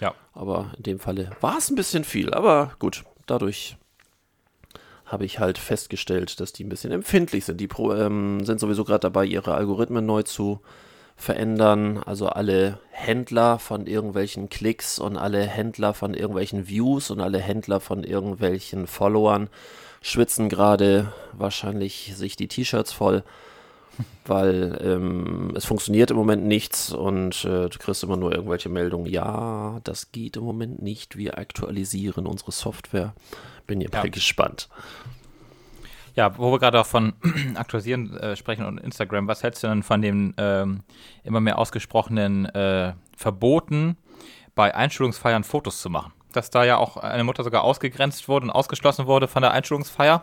Ja. 0.00 0.12
Aber 0.32 0.72
in 0.76 0.82
dem 0.82 0.98
Falle 0.98 1.30
war 1.40 1.58
es 1.58 1.70
ein 1.70 1.76
bisschen 1.76 2.02
viel. 2.02 2.34
Aber 2.34 2.72
gut, 2.80 3.04
dadurch 3.26 3.76
habe 5.06 5.24
ich 5.24 5.38
halt 5.38 5.58
festgestellt, 5.58 6.40
dass 6.40 6.52
die 6.52 6.64
ein 6.64 6.68
bisschen 6.68 6.90
empfindlich 6.90 7.44
sind. 7.44 7.60
Die 7.60 7.68
Pro, 7.68 7.92
ähm, 7.92 8.44
sind 8.44 8.58
sowieso 8.58 8.82
gerade 8.82 9.00
dabei, 9.00 9.24
ihre 9.24 9.54
Algorithmen 9.54 10.04
neu 10.04 10.22
zu 10.22 10.60
verändern. 11.14 12.02
Also 12.04 12.26
alle 12.26 12.80
Händler 12.90 13.60
von 13.60 13.86
irgendwelchen 13.86 14.48
Klicks 14.48 14.98
und 14.98 15.16
alle 15.16 15.42
Händler 15.46 15.94
von 15.94 16.14
irgendwelchen 16.14 16.66
Views 16.66 17.10
und 17.10 17.20
alle 17.20 17.38
Händler 17.38 17.78
von 17.78 18.02
irgendwelchen 18.02 18.88
Followern 18.88 19.48
schwitzen 20.04 20.48
gerade 20.48 21.12
wahrscheinlich 21.32 22.12
sich 22.14 22.36
die 22.36 22.48
T-Shirts 22.48 22.92
voll 22.92 23.24
weil 24.26 24.78
ähm, 24.82 25.52
es 25.56 25.64
funktioniert 25.64 26.10
im 26.10 26.16
Moment 26.16 26.44
nichts 26.44 26.92
und 26.92 27.44
äh, 27.44 27.68
du 27.68 27.78
kriegst 27.78 28.02
immer 28.02 28.16
nur 28.16 28.32
irgendwelche 28.32 28.68
Meldungen. 28.68 29.06
Ja, 29.06 29.80
das 29.84 30.12
geht 30.12 30.36
im 30.36 30.44
Moment 30.44 30.82
nicht. 30.82 31.16
Wir 31.16 31.38
aktualisieren 31.38 32.26
unsere 32.26 32.52
Software. 32.52 33.14
Bin 33.66 33.80
ja, 33.80 33.88
ja. 33.92 34.02
gespannt. 34.06 34.68
Ja, 36.16 36.38
wo 36.38 36.52
wir 36.52 36.58
gerade 36.58 36.80
auch 36.80 36.86
von 36.86 37.14
Aktualisieren 37.54 38.16
äh, 38.16 38.36
sprechen 38.36 38.64
und 38.64 38.78
Instagram, 38.78 39.26
was 39.26 39.42
hältst 39.42 39.62
du 39.62 39.68
denn 39.68 39.82
von 39.82 40.00
den 40.00 40.34
ähm, 40.36 40.80
immer 41.24 41.40
mehr 41.40 41.58
ausgesprochenen 41.58 42.46
äh, 42.46 42.92
Verboten, 43.16 43.96
bei 44.54 44.74
Einschulungsfeiern 44.74 45.44
Fotos 45.44 45.80
zu 45.80 45.90
machen? 45.90 46.12
Dass 46.34 46.50
da 46.50 46.64
ja 46.64 46.76
auch 46.76 46.96
eine 46.96 47.24
Mutter 47.24 47.44
sogar 47.44 47.64
ausgegrenzt 47.64 48.28
wurde 48.28 48.44
und 48.46 48.50
ausgeschlossen 48.50 49.06
wurde 49.06 49.28
von 49.28 49.42
der 49.42 49.52
Einschulungsfeier, 49.52 50.22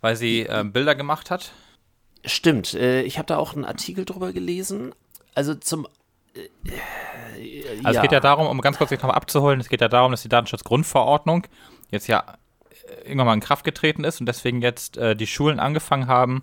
weil 0.00 0.16
sie 0.16 0.42
äh, 0.42 0.64
Bilder 0.64 0.94
gemacht 0.94 1.30
hat 1.30 1.52
Stimmt, 2.26 2.74
äh, 2.74 3.02
ich 3.02 3.18
habe 3.18 3.26
da 3.26 3.38
auch 3.38 3.54
einen 3.54 3.64
Artikel 3.64 4.04
drüber 4.04 4.32
gelesen. 4.32 4.92
Also 5.34 5.54
zum 5.54 5.86
äh, 6.34 6.48
also 7.78 7.82
ja. 7.82 7.90
es 7.90 8.02
geht 8.02 8.12
ja 8.12 8.20
darum, 8.20 8.46
um 8.48 8.60
ganz 8.60 8.78
kurz 8.78 8.90
sich 8.90 8.98
nochmal 8.98 9.16
abzuholen, 9.16 9.60
es 9.60 9.68
geht 9.68 9.80
ja 9.80 9.88
darum, 9.88 10.10
dass 10.10 10.22
die 10.22 10.28
Datenschutzgrundverordnung 10.28 11.46
jetzt 11.90 12.08
ja 12.08 12.24
irgendwann 13.04 13.26
mal 13.26 13.34
in 13.34 13.40
Kraft 13.40 13.64
getreten 13.64 14.04
ist 14.04 14.20
und 14.20 14.26
deswegen 14.26 14.62
jetzt 14.62 14.96
äh, 14.96 15.16
die 15.16 15.26
Schulen 15.26 15.60
angefangen 15.60 16.06
haben, 16.06 16.42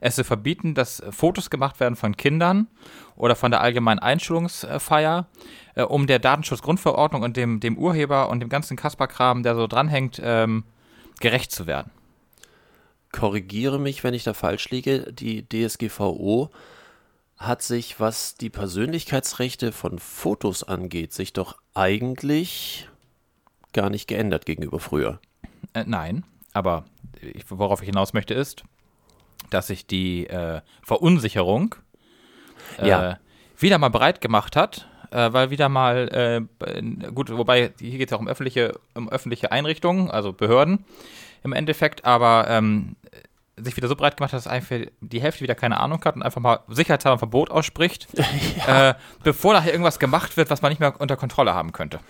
es 0.00 0.16
zu 0.16 0.24
verbieten, 0.24 0.74
dass 0.74 1.02
Fotos 1.10 1.50
gemacht 1.50 1.80
werden 1.80 1.96
von 1.96 2.16
Kindern 2.16 2.68
oder 3.16 3.36
von 3.36 3.50
der 3.50 3.60
allgemeinen 3.60 3.98
Einschulungsfeier, 3.98 5.26
äh, 5.74 5.82
um 5.82 6.06
der 6.06 6.18
Datenschutzgrundverordnung 6.18 7.22
und 7.22 7.36
dem, 7.36 7.60
dem 7.60 7.76
Urheber 7.78 8.28
und 8.28 8.40
dem 8.40 8.48
ganzen 8.48 8.76
Kasperkram, 8.76 9.42
der 9.42 9.54
so 9.54 9.66
dranhängt, 9.66 10.20
ähm, 10.22 10.64
gerecht 11.20 11.52
zu 11.52 11.66
werden. 11.66 11.90
Korrigiere 13.12 13.78
mich, 13.78 14.04
wenn 14.04 14.14
ich 14.14 14.24
da 14.24 14.34
falsch 14.34 14.70
liege. 14.70 15.12
Die 15.12 15.46
DSGVO 15.46 16.50
hat 17.36 17.62
sich, 17.62 18.00
was 18.00 18.36
die 18.36 18.50
Persönlichkeitsrechte 18.50 19.72
von 19.72 19.98
Fotos 19.98 20.62
angeht, 20.62 21.12
sich 21.12 21.32
doch 21.32 21.58
eigentlich 21.74 22.88
gar 23.72 23.90
nicht 23.90 24.06
geändert 24.06 24.46
gegenüber 24.46 24.78
früher. 24.78 25.20
Äh, 25.74 25.84
nein, 25.86 26.24
aber 26.52 26.84
ich, 27.20 27.44
worauf 27.50 27.80
ich 27.82 27.86
hinaus 27.86 28.12
möchte 28.12 28.34
ist, 28.34 28.64
dass 29.50 29.66
sich 29.68 29.86
die 29.86 30.26
äh, 30.26 30.60
Verunsicherung 30.82 31.74
äh, 32.78 32.88
Ja. 32.88 33.18
wieder 33.58 33.78
mal 33.78 33.90
breit 33.90 34.20
gemacht 34.20 34.56
hat, 34.56 34.88
äh, 35.10 35.32
weil 35.32 35.50
wieder 35.50 35.68
mal, 35.68 36.46
äh, 36.62 37.10
gut, 37.10 37.30
wobei 37.36 37.72
hier 37.78 37.98
geht 37.98 38.10
es 38.10 38.12
auch 38.14 38.20
um 38.20 38.28
öffentliche, 38.28 38.78
um 38.94 39.08
öffentliche 39.08 39.52
Einrichtungen, 39.52 40.10
also 40.10 40.32
Behörden 40.32 40.84
im 41.44 41.52
Endeffekt, 41.52 42.04
aber 42.04 42.46
ähm, 42.48 42.96
sich 43.56 43.76
wieder 43.76 43.88
so 43.88 43.94
breit 43.96 44.16
gemacht 44.16 44.32
hat, 44.32 44.38
dass 44.38 44.46
einfach 44.46 44.76
die 45.00 45.20
Hälfte 45.20 45.42
wieder 45.42 45.54
keine 45.54 45.78
Ahnung 45.78 46.02
hat 46.04 46.16
und 46.16 46.22
einfach 46.22 46.40
mal 46.40 46.60
sicherheitshalber 46.68 47.16
ein 47.16 47.18
Verbot 47.18 47.50
ausspricht, 47.50 48.08
äh, 48.66 48.94
bevor 49.22 49.52
nachher 49.52 49.72
irgendwas 49.72 49.98
gemacht 49.98 50.36
wird, 50.36 50.50
was 50.50 50.62
man 50.62 50.70
nicht 50.72 50.78
mehr 50.80 50.98
unter 51.00 51.16
Kontrolle 51.16 51.54
haben 51.54 51.72
könnte. 51.72 52.00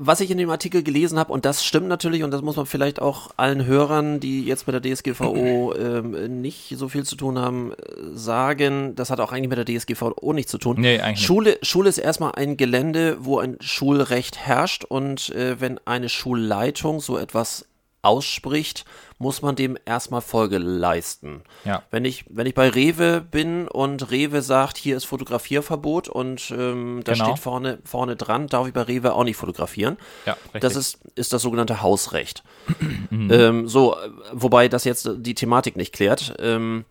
Was 0.00 0.20
ich 0.20 0.30
in 0.30 0.38
dem 0.38 0.48
Artikel 0.50 0.82
gelesen 0.82 1.18
habe, 1.18 1.32
und 1.32 1.44
das 1.44 1.64
stimmt 1.64 1.88
natürlich, 1.88 2.22
und 2.22 2.30
das 2.30 2.42
muss 2.42 2.56
man 2.56 2.66
vielleicht 2.66 3.02
auch 3.02 3.30
allen 3.36 3.66
Hörern, 3.66 4.20
die 4.20 4.44
jetzt 4.44 4.66
mit 4.66 4.74
der 4.74 4.94
DSGVO 4.94 5.74
ähm, 5.74 6.40
nicht 6.40 6.74
so 6.76 6.88
viel 6.88 7.04
zu 7.04 7.16
tun 7.16 7.38
haben, 7.38 7.72
äh, 7.72 7.76
sagen, 8.14 8.94
das 8.94 9.10
hat 9.10 9.20
auch 9.20 9.32
eigentlich 9.32 9.48
mit 9.48 9.58
der 9.58 9.78
DSGVO 9.78 10.32
nichts 10.32 10.52
zu 10.52 10.58
tun. 10.58 10.76
Nee, 10.78 11.00
eigentlich 11.00 11.18
nicht. 11.18 11.26
Schule, 11.26 11.58
Schule 11.62 11.88
ist 11.88 11.98
erstmal 11.98 12.32
ein 12.36 12.56
Gelände, 12.56 13.16
wo 13.20 13.38
ein 13.38 13.56
Schulrecht 13.60 14.38
herrscht, 14.38 14.84
und 14.84 15.30
äh, 15.30 15.60
wenn 15.60 15.80
eine 15.84 16.08
Schulleitung 16.08 17.00
so 17.00 17.18
etwas 17.18 17.66
ausspricht, 18.02 18.84
muss 19.18 19.42
man 19.42 19.56
dem 19.56 19.76
erstmal 19.84 20.20
Folge 20.20 20.58
leisten. 20.58 21.42
Ja. 21.64 21.82
Wenn 21.90 22.04
ich, 22.04 22.24
wenn 22.28 22.46
ich 22.46 22.54
bei 22.54 22.68
Rewe 22.68 23.20
bin 23.20 23.66
und 23.66 24.10
Rewe 24.10 24.42
sagt, 24.42 24.76
hier 24.78 24.96
ist 24.96 25.04
Fotografierverbot 25.06 26.08
und 26.08 26.50
ähm, 26.56 27.02
da 27.04 27.12
Genau. 27.14 27.24
steht 27.24 27.38
vorne, 27.38 27.78
vorne 27.84 28.14
dran, 28.16 28.46
darf 28.46 28.68
ich 28.68 28.72
bei 28.72 28.82
Rewe 28.82 29.14
auch 29.14 29.24
nicht 29.24 29.36
fotografieren. 29.36 29.96
Ja, 30.24 30.34
richtig. 30.34 30.60
Das 30.60 30.76
ist, 30.76 31.00
ist 31.16 31.32
das 31.32 31.42
sogenannte 31.42 31.82
Hausrecht. 31.82 32.44
ähm, 33.10 33.66
so, 33.68 33.96
wobei 34.32 34.68
das 34.68 34.84
jetzt 34.84 35.10
die 35.16 35.34
Thematik 35.34 35.76
nicht 35.76 35.92
klärt. 35.92 36.34
Ähm, 36.38 36.84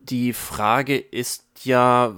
die 0.00 0.32
Frage 0.32 0.96
ist 0.98 1.44
ja, 1.64 2.12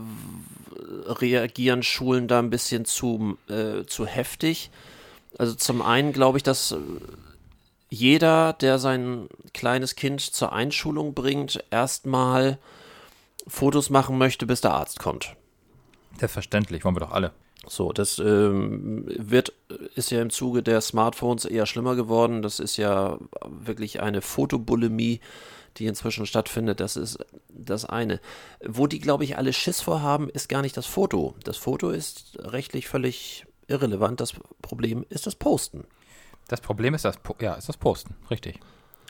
reagieren 1.06 1.82
Schulen 1.82 2.28
da 2.28 2.38
ein 2.38 2.50
bisschen 2.50 2.84
zu, 2.84 3.38
äh, 3.48 3.84
zu 3.86 4.06
heftig? 4.06 4.70
Also 5.38 5.54
zum 5.54 5.82
einen 5.82 6.12
glaube 6.12 6.38
ich, 6.38 6.42
dass 6.42 6.72
äh, 6.72 6.76
jeder, 7.96 8.52
der 8.52 8.78
sein 8.78 9.28
kleines 9.54 9.96
Kind 9.96 10.20
zur 10.20 10.52
Einschulung 10.52 11.14
bringt, 11.14 11.64
erstmal 11.70 12.58
Fotos 13.46 13.90
machen 13.90 14.18
möchte, 14.18 14.46
bis 14.46 14.60
der 14.60 14.74
Arzt 14.74 14.98
kommt. 14.98 15.36
Selbstverständlich, 16.18 16.84
wollen 16.84 16.96
wir 16.96 17.00
doch 17.00 17.12
alle. 17.12 17.32
So, 17.68 17.92
das 17.92 18.18
ähm, 18.18 19.04
wird, 19.06 19.52
ist 19.94 20.10
ja 20.10 20.22
im 20.22 20.30
Zuge 20.30 20.62
der 20.62 20.80
Smartphones 20.80 21.44
eher 21.44 21.66
schlimmer 21.66 21.96
geworden. 21.96 22.42
Das 22.42 22.60
ist 22.60 22.76
ja 22.76 23.18
wirklich 23.44 24.00
eine 24.00 24.22
Fotobulimie, 24.22 25.20
die 25.76 25.86
inzwischen 25.86 26.26
stattfindet. 26.26 26.80
Das 26.80 26.96
ist 26.96 27.18
das 27.48 27.84
eine. 27.84 28.20
Wo 28.64 28.86
die, 28.86 29.00
glaube 29.00 29.24
ich, 29.24 29.36
alle 29.36 29.52
Schiss 29.52 29.80
vorhaben, 29.80 30.28
ist 30.28 30.48
gar 30.48 30.62
nicht 30.62 30.76
das 30.76 30.86
Foto. 30.86 31.34
Das 31.42 31.56
Foto 31.56 31.90
ist 31.90 32.38
rechtlich 32.40 32.86
völlig 32.88 33.46
irrelevant. 33.66 34.20
Das 34.20 34.34
Problem 34.62 35.04
ist 35.08 35.26
das 35.26 35.34
Posten. 35.34 35.84
Das 36.48 36.60
Problem 36.60 36.94
ist 36.94 37.04
das, 37.04 37.18
ja, 37.40 37.54
ist 37.54 37.68
das 37.68 37.76
Posten, 37.76 38.14
richtig. 38.30 38.60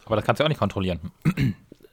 Aber 0.05 0.17
das 0.17 0.25
kannst 0.25 0.41
du 0.41 0.45
auch 0.45 0.49
nicht 0.49 0.61
kontrollieren. 0.61 1.01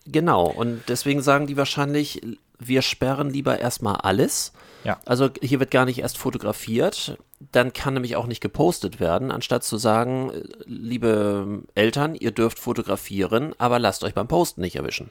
Genau, 0.06 0.48
und 0.48 0.84
deswegen 0.90 1.22
sagen 1.22 1.48
die 1.48 1.56
wahrscheinlich, 1.56 2.22
wir 2.60 2.82
sperren 2.82 3.30
lieber 3.30 3.60
erstmal 3.60 3.96
alles. 3.96 4.52
Ja. 4.84 5.00
Also 5.06 5.30
hier 5.42 5.62
wird 5.62 5.72
gar 5.72 5.86
nicht 5.86 6.00
erst 6.00 6.18
fotografiert, 6.18 7.18
dann 7.52 7.72
kann 7.72 7.94
nämlich 7.94 8.18
auch 8.18 8.28
nicht 8.28 8.42
gepostet 8.42 9.00
werden, 9.00 9.32
anstatt 9.32 9.64
zu 9.64 9.78
sagen, 9.78 10.32
liebe 10.66 11.63
Eltern, 11.74 12.15
ihr 12.15 12.32
dürft 12.32 12.60
fotografieren, 12.60 13.54
aber 13.58 13.80
lasst 13.80 14.04
euch 14.04 14.13
beim 14.13 14.28
Posten 14.28 14.62
nicht 14.62 14.76
erwischen. 14.76 15.10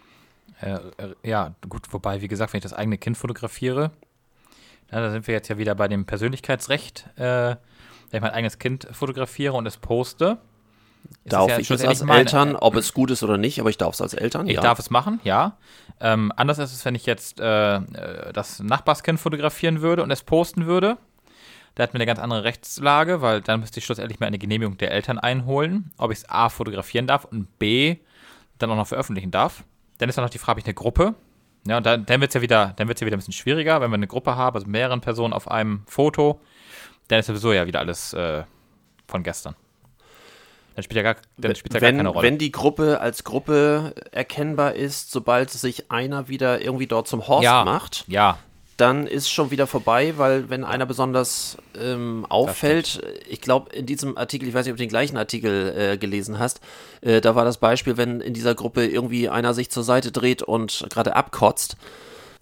Äh, 0.61 0.75
äh, 0.75 1.15
ja, 1.25 1.55
gut, 1.69 1.93
wobei, 1.93 2.21
wie 2.21 2.29
gesagt, 2.29 2.53
wenn 2.53 2.59
ich 2.59 2.65
das 2.65 2.75
eigene 2.75 2.99
Kind 2.99 3.17
fotografiere, 3.17 3.93
ja, 4.91 5.01
da 5.01 5.11
sind 5.11 5.27
wir 5.27 5.35
jetzt 5.35 5.49
ja 5.49 5.57
wieder 5.57 5.75
bei 5.75 5.89
dem 5.89 6.05
Persönlichkeitsrecht. 6.05 7.07
Äh, 7.17 7.57
wenn 8.13 8.19
ich 8.19 8.23
mein 8.23 8.33
eigenes 8.33 8.59
Kind 8.59 8.87
fotografiere 8.93 9.55
und 9.55 9.67
es 9.67 9.79
poste, 9.79 10.39
ist 11.25 11.33
Darf 11.33 11.49
ja 11.49 11.59
ich 11.59 11.71
es 11.71 11.85
als 11.85 12.03
Eltern, 12.03 12.55
ob 12.55 12.77
es 12.77 12.93
gut 12.93 13.11
ist 13.11 13.23
oder 13.23 13.37
nicht, 13.37 13.59
aber 13.59 13.71
ich 13.71 13.79
darf 13.79 13.95
es 13.95 14.01
als 14.01 14.15
Eltern, 14.15 14.47
Ich 14.47 14.57
ja. 14.57 14.61
darf 14.61 14.79
es 14.79 14.91
machen, 14.91 15.19
ja. 15.25 15.57
Ähm, 15.99 16.33
anders 16.37 16.59
ist 16.59 16.73
es, 16.73 16.85
wenn 16.85 16.95
ich 16.95 17.07
jetzt 17.07 17.41
äh, 17.41 17.77
äh, 17.77 18.33
das 18.33 18.61
Nachbarskind 18.61 19.19
fotografieren 19.19 19.81
würde 19.81 20.03
und 20.03 20.11
es 20.11 20.23
posten 20.23 20.67
würde. 20.67 20.99
Da 21.75 21.85
hat 21.85 21.95
mir 21.95 21.99
eine 21.99 22.07
ganz 22.07 22.19
andere 22.19 22.45
Rechtslage, 22.45 23.23
weil 23.23 23.41
dann 23.41 23.61
müsste 23.61 23.81
ich 23.81 23.87
schlussendlich 23.87 24.21
mal 24.21 24.27
eine 24.27 24.39
Genehmigung 24.39 24.77
der 24.77 24.93
Eltern 24.93 25.19
einholen, 25.19 25.91
ob 25.97 26.13
ich 26.13 26.19
es 26.19 26.29
A 26.29 26.51
fotografieren 26.51 27.07
darf 27.07 27.25
und 27.25 27.59
B 27.59 27.97
dann 28.59 28.71
auch 28.71 28.77
noch 28.77 28.87
veröffentlichen 28.87 29.31
darf. 29.31 29.65
Dann 29.99 30.09
ist 30.09 30.19
dann 30.19 30.25
noch 30.25 30.31
die 30.31 30.39
Frage, 30.39 30.51
habe 30.51 30.61
ich 30.61 30.67
eine 30.67 30.75
Gruppe? 30.75 31.15
Ja, 31.67 31.79
und 31.79 31.87
dann, 31.87 32.05
dann 32.05 32.21
wird 32.21 32.31
es 32.31 32.35
ja 32.35 32.43
wieder, 32.43 32.75
dann 32.77 32.89
wird's 32.89 33.01
ja 33.01 33.07
wieder 33.07 33.17
ein 33.17 33.21
bisschen 33.21 33.33
schwieriger, 33.33 33.81
wenn 33.81 33.91
wir 33.91 33.95
eine 33.95 34.07
Gruppe 34.07 34.37
haben, 34.37 34.55
also 34.55 34.67
mehreren 34.67 35.01
Personen 35.01 35.33
auf 35.33 35.49
einem 35.51 35.83
Foto, 35.87 36.41
dann 37.13 37.21
ist 37.21 37.27
sowieso 37.27 37.53
ja 37.53 37.67
wieder 37.67 37.81
alles 37.81 38.13
äh, 38.15 38.43
von 39.07 39.23
gestern. 39.23 39.55
Dann 40.75 40.83
spielt 40.83 40.97
ja 40.97 41.03
gar, 41.03 41.17
dann 41.37 41.55
spielt 41.55 41.75
ja 41.75 41.81
gar 41.81 41.89
wenn, 41.89 41.97
keine 41.99 42.09
Rolle. 42.09 42.27
wenn 42.27 42.39
die 42.39 42.51
Gruppe 42.51 43.01
als 43.01 43.25
Gruppe 43.25 43.95
erkennbar 44.11 44.75
ist, 44.75 45.11
sobald 45.11 45.51
sich 45.51 45.91
einer 45.91 46.29
wieder 46.29 46.63
irgendwie 46.63 46.87
dort 46.87 47.07
zum 47.09 47.29
Horst 47.29 47.45
ja, 47.45 47.65
macht, 47.65 48.05
ja, 48.09 48.39
dann 48.79 49.07
ist 49.07 49.29
schon 49.29 49.51
wieder 49.51 49.67
vorbei, 49.67 50.15
weil 50.17 50.49
wenn 50.49 50.65
einer 50.65 50.87
besonders 50.87 51.59
ähm, 51.79 52.25
auffällt, 52.29 53.03
ich 53.29 53.43
glaube 53.43 53.71
in 53.77 53.85
diesem 53.85 54.17
Artikel, 54.17 54.49
ich 54.49 54.55
weiß 54.55 54.65
nicht, 54.65 54.73
ob 54.73 54.79
du 54.79 54.83
den 54.83 54.89
gleichen 54.89 55.19
Artikel 55.19 55.75
äh, 55.77 55.99
gelesen 55.99 56.39
hast, 56.39 56.61
äh, 57.03 57.21
da 57.21 57.35
war 57.35 57.45
das 57.45 57.59
Beispiel, 57.59 57.99
wenn 57.99 58.23
in 58.23 58.33
dieser 58.33 58.55
Gruppe 58.55 58.87
irgendwie 58.87 59.29
einer 59.29 59.53
sich 59.53 59.71
zur 59.71 59.85
Seite 59.85 60.11
dreht 60.11 60.43
und 60.43 60.87
gerade 60.89 61.15
abkotzt, 61.15 61.77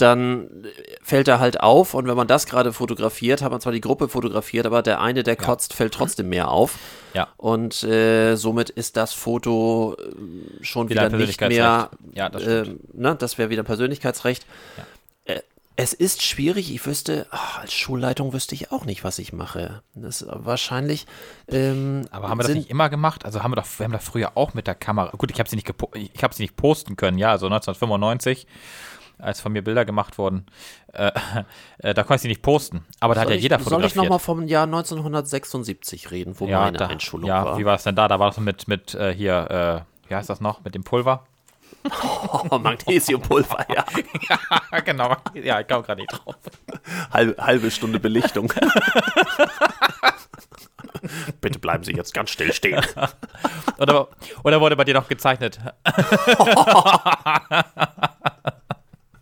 dann 0.01 0.67
fällt 1.03 1.29
er 1.29 1.39
halt 1.41 1.61
auf 1.61 1.95
und 1.95 2.07
wenn 2.09 2.17
man 2.17 2.27
das 2.27 2.47
gerade 2.47 2.73
fotografiert, 2.73 3.43
hat 3.43 3.51
man 3.53 3.61
zwar 3.61 3.73
die 3.73 3.81
Gruppe 3.81 4.09
fotografiert, 4.09 4.67
aber 4.67 4.83
der 4.83 5.01
eine, 5.01 5.23
der 5.23 5.37
kotzt, 5.37 5.75
fällt 5.75 5.95
trotzdem 5.95 6.29
mehr 6.29 6.51
auf. 6.51 6.79
ja. 7.15 7.29
Und 7.37 7.83
äh, 7.85 8.37
somit 8.37 8.71
ist 8.71 8.97
das 8.97 9.13
Foto 9.13 9.97
äh, 9.99 10.65
schon 10.65 10.89
Wieder 10.89 11.11
wieder, 11.13 11.19
nicht 11.27 11.41
mehr. 11.41 11.49
Persönlichkeitsrecht. 11.49 12.17
Ja, 12.17 12.29
das 12.29 12.47
ähm, 12.47 12.81
ne, 12.93 13.15
das 13.17 13.39
wäre 13.39 13.51
wieder 13.51 13.63
Persönlichkeitsrecht. 13.63 14.47
Äh, 15.25 15.41
es 15.77 15.95
ist 15.95 16.23
schwierig. 16.23 16.75
Ich 16.75 16.85
wüsste, 16.85 17.27
ach, 17.31 17.61
als 17.61 17.73
Schulleitung 17.73 18.35
wüsste 18.35 18.55
ich 18.55 18.71
auch 18.71 18.85
nicht, 18.85 19.03
was 19.03 19.19
ich 19.19 19.33
mache. 19.33 19.83
Das 19.95 20.21
ist 20.21 20.29
wahrscheinlich. 20.31 21.07
Ähm, 21.49 22.07
Aber 22.11 22.29
haben 22.29 22.39
wir 22.39 22.43
das 22.43 22.55
nicht 22.55 22.69
immer 22.69 22.91
gemacht? 22.91 23.25
Also 23.25 23.43
haben 23.43 23.53
wir 23.53 23.57
doch, 23.57 23.67
wir 23.79 23.85
haben 23.85 23.93
doch 23.93 24.03
früher 24.03 24.33
auch 24.37 24.53
mit 24.53 24.67
der 24.67 24.75
Kamera. 24.75 25.11
Gut, 25.17 25.31
ich 25.31 25.39
habe 25.39 25.49
sie 25.49 25.57
nicht 25.57 25.67
gepo- 25.71 25.95
ich 25.97 26.23
habe 26.23 26.35
sie 26.35 26.43
nicht 26.43 26.57
posten 26.57 26.97
können, 26.97 27.17
ja, 27.17 27.31
also 27.31 27.47
1995, 27.47 28.47
als 29.21 29.41
von 29.41 29.53
mir 29.53 29.63
Bilder 29.63 29.85
gemacht 29.85 30.19
wurden, 30.19 30.47
äh, 30.93 31.11
äh, 31.79 31.95
da 31.95 32.03
konnte 32.03 32.17
ich 32.17 32.23
sie 32.23 32.29
nicht 32.29 32.43
posten. 32.43 32.85
Aber 33.01 33.15
da 33.15 33.21
hat 33.21 33.29
soll 33.29 33.35
ja 33.35 33.39
ich, 33.39 33.43
jeder 33.43 33.57
Soll 33.57 33.63
ich 33.63 33.69
fotografiert. 33.69 33.97
nochmal 33.97 34.19
vom 34.19 34.47
Jahr 34.47 34.65
1976 34.65 36.11
reden, 36.11 36.39
wo 36.39 36.47
ja, 36.47 36.61
meine 36.61 36.79
da, 36.79 36.87
Einschulung 36.87 37.29
ja, 37.29 37.45
war? 37.45 37.59
wie 37.59 37.65
war 37.65 37.77
es 37.77 37.85
denn 37.85 37.97
da? 37.97 38.09
Da 38.09 38.19
war 38.19 38.29
das 38.29 38.39
mit 38.39 38.69
mit 38.69 38.95
äh, 38.95 39.15
hier, 39.15 39.87
äh, 40.07 40.09
wie 40.09 40.15
heißt 40.15 40.31
das 40.31 40.41
noch, 40.41 40.65
mit 40.65 40.75
dem 40.75 40.85
Pulver? 40.85 41.25
Oh, 42.51 42.59
Magnesiumpulver, 42.59 43.65
ja. 43.75 43.85
ja, 44.73 44.81
genau. 44.81 45.17
Ja, 45.35 45.61
ich 45.61 45.67
kam 45.67 45.83
gerade 45.83 46.03
nicht 46.03 46.13
drauf. 46.13 46.35
Halbe, 47.11 47.43
halbe 47.43 47.71
Stunde 47.71 47.99
Belichtung. 47.99 48.53
Bitte 51.41 51.59
bleiben 51.59 51.85
Sie 51.85 51.93
jetzt 51.93 52.13
ganz 52.13 52.31
still 52.31 52.53
stehen. 52.53 52.85
Oder, 53.79 54.09
oder 54.45 54.61
wurde 54.61 54.77
bei 54.77 54.85
dir 54.85 54.93
noch 54.95 55.09
gezeichnet? 55.09 55.59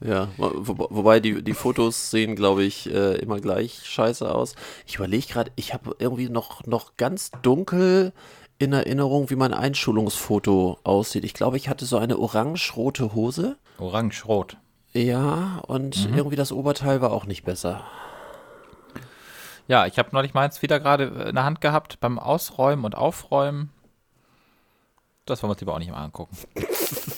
Ja, 0.01 0.29
wo, 0.37 0.77
wobei 0.91 1.19
die, 1.19 1.43
die 1.43 1.55
Fotos 1.55 2.11
sehen, 2.11 2.37
glaube 2.37 2.63
ich, 2.63 2.89
äh, 2.93 3.17
immer 3.17 3.41
gleich 3.41 3.81
scheiße 3.85 4.33
aus. 4.33 4.55
Ich 4.87 4.97
überlege 4.97 5.27
gerade, 5.27 5.51
ich 5.57 5.75
habe 5.75 5.97
irgendwie 5.99 6.29
noch, 6.29 6.65
noch 6.67 6.97
ganz 6.97 7.33
dunkel 7.43 8.13
in 8.61 8.73
Erinnerung, 8.73 9.29
wie 9.31 9.37
mein 9.37 9.53
Einschulungsfoto 9.55 10.79
aussieht. 10.85 11.25
Ich 11.25 11.35
glaube, 11.35 11.57
ich 11.57 11.69
hatte 11.69 11.85
so 11.85 11.99
eine 11.99 12.19
orange-rote 12.19 13.15
Hose. 13.15 13.57
Orange-rot. 13.79 14.57
Ja, 14.93 15.63
und 15.67 16.09
Mhm. 16.11 16.17
irgendwie 16.17 16.37
das 16.37 16.53
Oberteil 16.53 17.01
war 17.01 17.11
auch 17.13 17.27
nicht 17.27 17.45
besser. 17.45 17.83
Ja, 19.67 19.87
ich 19.87 19.99
habe 19.99 20.11
neulich 20.13 20.33
meins 20.33 20.63
wieder 20.63 20.81
gerade 20.81 21.05
in 21.29 21.35
der 21.35 21.45
Hand 21.45 21.61
gehabt 21.61 21.99
beim 22.01 22.19
Ausräumen 22.19 22.85
und 22.85 22.95
Aufräumen. 22.97 23.71
das 25.27 25.43
wollen 25.43 25.51
wir 25.51 25.53
uns 25.55 25.61
lieber 25.61 25.75
auch 25.75 25.79
nicht 25.79 25.91
mal 25.91 26.03
angucken. 26.05 26.37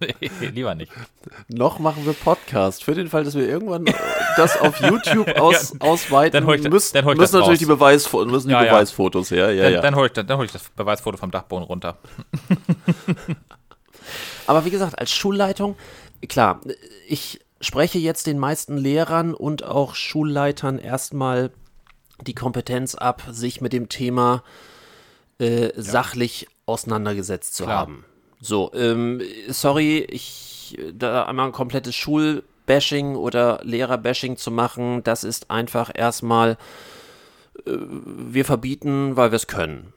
nee, 0.20 0.46
lieber 0.48 0.74
nicht. 0.74 0.92
Noch 1.48 1.78
machen 1.78 2.04
wir 2.06 2.12
Podcast. 2.12 2.84
Für 2.84 2.94
den 2.94 3.08
Fall, 3.08 3.24
dass 3.24 3.34
wir 3.34 3.48
irgendwann 3.48 3.86
das 4.36 4.58
auf 4.58 4.80
YouTube 4.80 5.28
aus, 5.38 5.74
ausweiten 5.80 6.32
dann 6.32 6.46
hol 6.46 6.56
ich 6.56 6.68
müssen, 6.68 6.94
dann 6.94 7.04
hol 7.04 7.14
ich 7.14 7.20
müssen 7.20 7.32
das 7.32 7.40
natürlich 7.40 7.54
raus. 7.54 7.58
die, 7.58 7.66
Beweisfo 7.66 8.24
müssen 8.24 8.48
die 8.48 8.54
Ja, 8.54 8.64
ja. 8.64 8.72
Beweisfotos 8.72 9.30
her. 9.30 9.52
Ja, 9.52 9.64
dann, 9.64 9.72
ja. 9.72 9.80
dann 9.80 9.96
hole 9.96 10.10
ich, 10.14 10.28
hol 10.28 10.44
ich 10.44 10.52
das 10.52 10.68
Beweisfoto 10.70 11.16
vom 11.16 11.30
Dachboden 11.30 11.64
runter. 11.64 11.98
Aber 14.46 14.64
wie 14.64 14.70
gesagt, 14.70 14.98
als 14.98 15.12
Schulleitung, 15.12 15.76
klar, 16.28 16.60
ich 17.06 17.40
spreche 17.60 17.98
jetzt 17.98 18.26
den 18.26 18.38
meisten 18.38 18.76
Lehrern 18.76 19.34
und 19.34 19.64
auch 19.64 19.94
Schulleitern 19.94 20.78
erstmal 20.78 21.50
die 22.20 22.34
Kompetenz 22.34 22.94
ab, 22.94 23.22
sich 23.30 23.60
mit 23.60 23.72
dem 23.72 23.88
Thema 23.88 24.42
äh, 25.38 25.70
sachlich 25.76 26.48
auseinandergesetzt 26.66 27.54
zu 27.54 27.64
Klar. 27.64 27.78
haben. 27.78 28.04
So, 28.42 28.72
ähm, 28.74 29.22
sorry, 29.48 30.00
ich 30.10 30.76
da 30.92 31.24
einmal 31.24 31.46
ein 31.46 31.52
komplettes 31.52 31.94
Schulbashing 31.94 33.14
oder 33.14 33.60
Lehrerbashing 33.62 34.36
zu 34.36 34.50
machen, 34.50 35.04
das 35.04 35.22
ist 35.22 35.50
einfach 35.50 35.92
erstmal, 35.94 36.58
äh, 37.66 37.70
wir 37.70 38.44
verbieten, 38.44 39.16
weil 39.16 39.30
wir 39.30 39.36
es 39.36 39.46
können. 39.46 39.92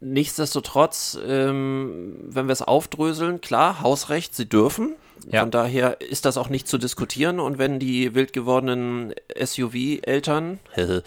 Nichtsdestotrotz, 0.00 1.18
ähm, 1.26 2.16
wenn 2.28 2.46
wir 2.46 2.52
es 2.52 2.62
aufdröseln, 2.62 3.40
klar, 3.40 3.80
Hausrecht, 3.80 4.34
sie 4.34 4.48
dürfen. 4.48 4.94
Ja. 5.30 5.40
Von 5.40 5.50
daher 5.50 6.00
ist 6.00 6.24
das 6.26 6.36
auch 6.36 6.48
nicht 6.48 6.68
zu 6.68 6.78
diskutieren. 6.78 7.40
Und 7.40 7.58
wenn 7.58 7.78
die 7.78 8.14
wild 8.14 8.32
gewordenen 8.32 9.14
SUV-Eltern 9.42 10.58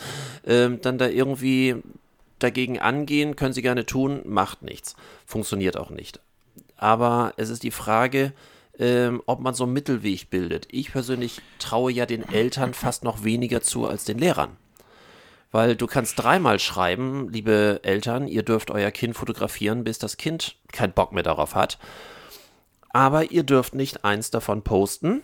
ähm, 0.48 0.82
dann 0.82 0.98
da 0.98 1.08
irgendwie 1.08 1.76
dagegen 2.40 2.80
angehen, 2.80 3.36
können 3.36 3.54
sie 3.54 3.62
gerne 3.62 3.86
tun, 3.86 4.22
macht 4.26 4.62
nichts. 4.62 4.96
Funktioniert 5.26 5.78
auch 5.78 5.90
nicht. 5.90 6.20
Aber 6.78 7.34
es 7.38 7.50
ist 7.50 7.64
die 7.64 7.72
Frage, 7.72 8.34
ähm, 8.78 9.22
ob 9.26 9.40
man 9.40 9.54
so 9.54 9.64
einen 9.64 9.74
Mittelweg 9.74 10.30
bildet. 10.30 10.68
Ich 10.72 10.92
persönlich 10.92 11.42
traue 11.60 11.92
ja 11.92 12.06
den 12.06 12.28
Eltern 12.28 12.74
fast 12.74 13.04
noch 13.04 13.24
weniger 13.24 13.62
zu 13.62 13.88
als 13.88 14.06
den 14.06 14.18
Lehrern. 14.18 14.58
Weil 15.52 15.76
du 15.76 15.88
kannst 15.88 16.22
dreimal 16.22 16.60
schreiben, 16.60 17.30
liebe 17.30 17.80
Eltern, 17.84 18.28
ihr 18.28 18.44
dürft 18.44 18.72
euer 18.72 18.92
Kind 18.92 19.16
fotografieren, 19.16 19.86
bis 19.86 20.00
das 20.00 20.18
Kind 20.18 20.58
keinen 20.74 20.92
Bock 20.92 21.14
mehr 21.14 21.24
darauf 21.24 21.56
hat. 21.56 21.80
Aber 22.90 23.32
ihr 23.32 23.44
dürft 23.44 23.74
nicht 23.74 24.04
eins 24.04 24.32
davon 24.32 24.64
posten. 24.64 25.22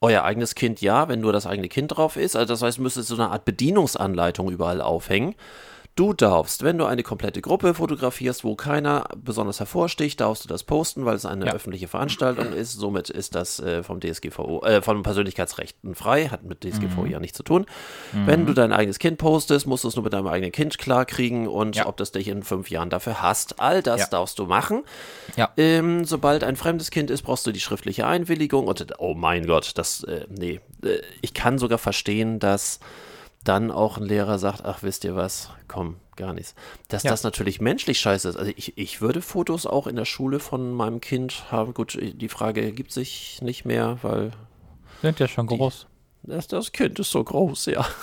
Euer 0.00 0.22
eigenes 0.22 0.54
Kind 0.54 0.80
ja, 0.80 1.08
wenn 1.08 1.20
nur 1.20 1.32
das 1.32 1.46
eigene 1.46 1.68
Kind 1.68 1.96
drauf 1.96 2.16
ist. 2.16 2.36
Also 2.36 2.52
das 2.52 2.62
heißt, 2.62 2.78
müsstest 2.78 3.08
so 3.08 3.14
eine 3.14 3.30
Art 3.30 3.44
Bedienungsanleitung 3.44 4.50
überall 4.50 4.80
aufhängen. 4.80 5.34
Du 5.96 6.12
darfst, 6.12 6.62
wenn 6.62 6.76
du 6.76 6.84
eine 6.84 7.02
komplette 7.02 7.40
Gruppe 7.40 7.72
fotografierst, 7.72 8.44
wo 8.44 8.54
keiner 8.54 9.08
besonders 9.16 9.60
hervorsticht, 9.60 10.20
darfst 10.20 10.44
du 10.44 10.48
das 10.48 10.62
posten, 10.62 11.06
weil 11.06 11.16
es 11.16 11.24
eine 11.24 11.46
Ja. 11.46 11.52
öffentliche 11.54 11.88
Veranstaltung 11.88 12.52
ist. 12.52 12.74
Somit 12.74 13.08
ist 13.08 13.34
das 13.34 13.60
äh, 13.60 13.82
vom 13.82 13.98
DSGVO, 14.00 14.62
äh, 14.66 14.82
von 14.82 15.02
Persönlichkeitsrechten 15.02 15.94
frei, 15.94 16.28
hat 16.28 16.42
mit 16.44 16.64
DSGVO 16.64 17.06
ja 17.06 17.18
nichts 17.18 17.38
zu 17.38 17.42
tun. 17.44 17.64
Wenn 18.12 18.44
du 18.44 18.52
dein 18.52 18.74
eigenes 18.74 18.98
Kind 18.98 19.16
postest, 19.16 19.66
musst 19.66 19.84
du 19.84 19.88
es 19.88 19.96
nur 19.96 20.04
mit 20.04 20.12
deinem 20.12 20.26
eigenen 20.26 20.52
Kind 20.52 20.76
klarkriegen 20.76 21.48
und 21.48 21.76
Ja. 21.76 21.86
ob 21.86 21.96
das 21.96 22.12
dich 22.12 22.28
in 22.28 22.42
fünf 22.42 22.68
Jahren 22.70 22.90
dafür 22.90 23.22
hast. 23.22 23.58
All 23.58 23.82
das 23.82 24.02
Ja. 24.02 24.06
darfst 24.08 24.38
du 24.38 24.44
machen. 24.44 24.82
Ja. 25.34 25.50
Ähm, 25.56 26.04
sobald 26.04 26.44
ein 26.44 26.56
fremdes 26.56 26.90
Kind 26.90 27.10
ist, 27.10 27.22
brauchst 27.22 27.46
du 27.46 27.52
die 27.52 27.60
schriftliche 27.60 28.06
Einwilligung 28.06 28.66
und 28.66 28.86
oh 28.98 29.14
mein 29.14 29.46
Gott, 29.46 29.72
das, 29.76 30.04
äh, 30.04 30.26
nee, 30.28 30.60
äh, 30.84 30.98
ich 31.22 31.32
kann 31.32 31.56
sogar 31.56 31.78
verstehen, 31.78 32.38
dass 32.38 32.80
dann 33.48 33.70
auch 33.70 33.96
ein 33.96 34.04
Lehrer 34.04 34.38
sagt, 34.38 34.64
ach, 34.64 34.82
wisst 34.82 35.04
ihr 35.04 35.16
was, 35.16 35.50
komm, 35.68 35.96
gar 36.16 36.32
nichts. 36.34 36.54
Dass 36.88 37.02
Ja. 37.02 37.10
das 37.10 37.22
natürlich 37.22 37.60
menschlich 37.60 37.98
scheiße 38.00 38.28
ist. 38.28 38.36
Also 38.36 38.52
ich, 38.56 38.76
ich 38.76 39.00
würde 39.00 39.22
Fotos 39.22 39.66
auch 39.66 39.86
in 39.86 39.96
der 39.96 40.04
Schule 40.04 40.38
von 40.40 40.72
meinem 40.72 41.00
Kind 41.00 41.50
haben. 41.50 41.72
Gut, 41.74 41.98
die 42.00 42.28
Frage 42.28 42.62
ergibt 42.62 42.92
sich 42.92 43.40
nicht 43.42 43.64
mehr, 43.64 43.98
weil 44.02 44.32
Sind 45.02 45.18
ja 45.20 45.28
schon 45.28 45.46
groß. 45.46 45.86
das, 46.24 46.46
das 46.48 46.72
Kind 46.72 46.98
ist 46.98 47.10
so 47.10 47.22
groß, 47.24 47.66
ja. 47.66 47.86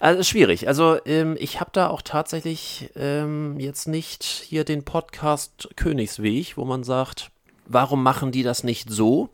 Also 0.00 0.22
schwierig. 0.22 0.68
Also 0.68 0.98
ähm, 1.06 1.34
ich 1.38 1.60
habe 1.60 1.70
da 1.72 1.88
auch 1.88 2.02
tatsächlich 2.02 2.90
ähm, 2.94 3.58
jetzt 3.58 3.88
nicht 3.88 4.22
hier 4.22 4.64
den 4.64 4.84
Podcast 4.84 5.70
Königsweg, 5.76 6.58
wo 6.58 6.64
man 6.66 6.84
sagt, 6.84 7.30
warum 7.66 8.02
machen 8.02 8.30
die 8.30 8.42
das 8.42 8.64
nicht 8.64 8.90
so? 8.90 9.30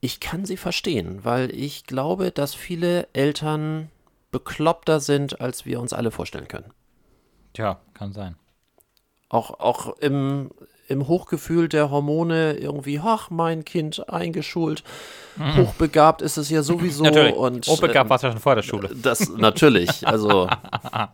Ich 0.00 0.20
kann 0.20 0.44
sie 0.44 0.56
verstehen, 0.56 1.24
weil 1.24 1.54
ich 1.54 1.84
glaube, 1.84 2.30
dass 2.30 2.54
viele 2.54 3.08
Eltern 3.12 3.90
bekloppter 4.30 5.00
sind, 5.00 5.40
als 5.40 5.64
wir 5.64 5.80
uns 5.80 5.92
alle 5.92 6.10
vorstellen 6.10 6.48
können. 6.48 6.72
Tja, 7.54 7.80
kann 7.94 8.12
sein. 8.12 8.36
Auch, 9.28 9.58
auch 9.58 9.96
im, 9.98 10.50
im 10.88 11.08
Hochgefühl 11.08 11.68
der 11.68 11.90
Hormone 11.90 12.52
irgendwie, 12.54 13.00
ach, 13.02 13.30
mein 13.30 13.64
Kind 13.64 14.08
eingeschult, 14.08 14.84
hochbegabt 15.56 16.22
ist 16.22 16.36
es 16.36 16.50
ja 16.50 16.62
sowieso. 16.62 17.04
Mhm. 17.04 17.10
Natürlich. 17.10 17.34
Und, 17.34 17.68
Obegabt 17.68 18.06
ähm, 18.06 18.10
warst 18.10 18.24
du 18.24 18.26
ja 18.28 18.32
schon 18.32 18.42
vor 18.42 18.54
der 18.54 18.62
Schule. 18.62 18.90
Das 19.02 19.28
natürlich, 19.30 20.06
also 20.06 20.48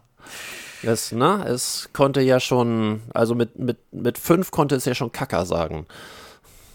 es, 0.82 1.12
ne, 1.12 1.44
es 1.46 1.90
konnte 1.92 2.20
ja 2.20 2.40
schon, 2.40 3.02
also 3.14 3.34
mit, 3.34 3.58
mit, 3.58 3.78
mit 3.92 4.18
fünf 4.18 4.50
konnte 4.50 4.74
es 4.74 4.84
ja 4.84 4.94
schon 4.94 5.12
Kacker 5.12 5.46
sagen. 5.46 5.86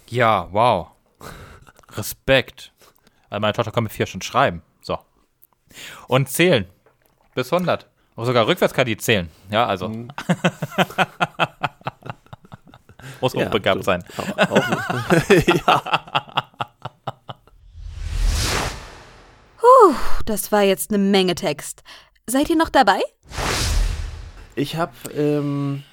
Ja, 0.10 0.48
wow. 0.52 0.88
Respekt. 1.92 2.74
Also 3.30 3.42
meine 3.42 3.54
Tochter 3.54 3.72
kann 3.72 3.84
mit 3.84 3.92
vier 3.92 4.06
schon 4.06 4.22
schreiben. 4.22 4.62
So. 4.82 5.00
Und 6.08 6.30
zählen. 6.30 6.66
Bis 7.36 7.52
100. 7.52 7.88
Auch 8.16 8.26
sogar 8.26 8.48
rückwärts 8.48 8.74
kann 8.74 8.86
die 8.86 8.98
zählen. 8.98 9.30
Ja, 9.50 9.66
also. 9.68 9.90
Muss 13.22 13.34
Ja, 13.34 13.46
hochbegabt 13.46 13.84
sein. 13.84 14.04
Auch, 14.18 14.52
auch 14.52 15.30
nicht. 15.30 15.64
Das 20.28 20.52
war 20.52 20.62
jetzt 20.62 20.92
eine 20.92 20.98
Menge 20.98 21.36
Text. 21.36 21.84
Seid 22.26 22.50
ihr 22.50 22.58
noch 22.58 22.68
dabei? 22.68 23.00
Ich 24.56 24.76
habe 24.76 24.92
ähm, 25.14 25.84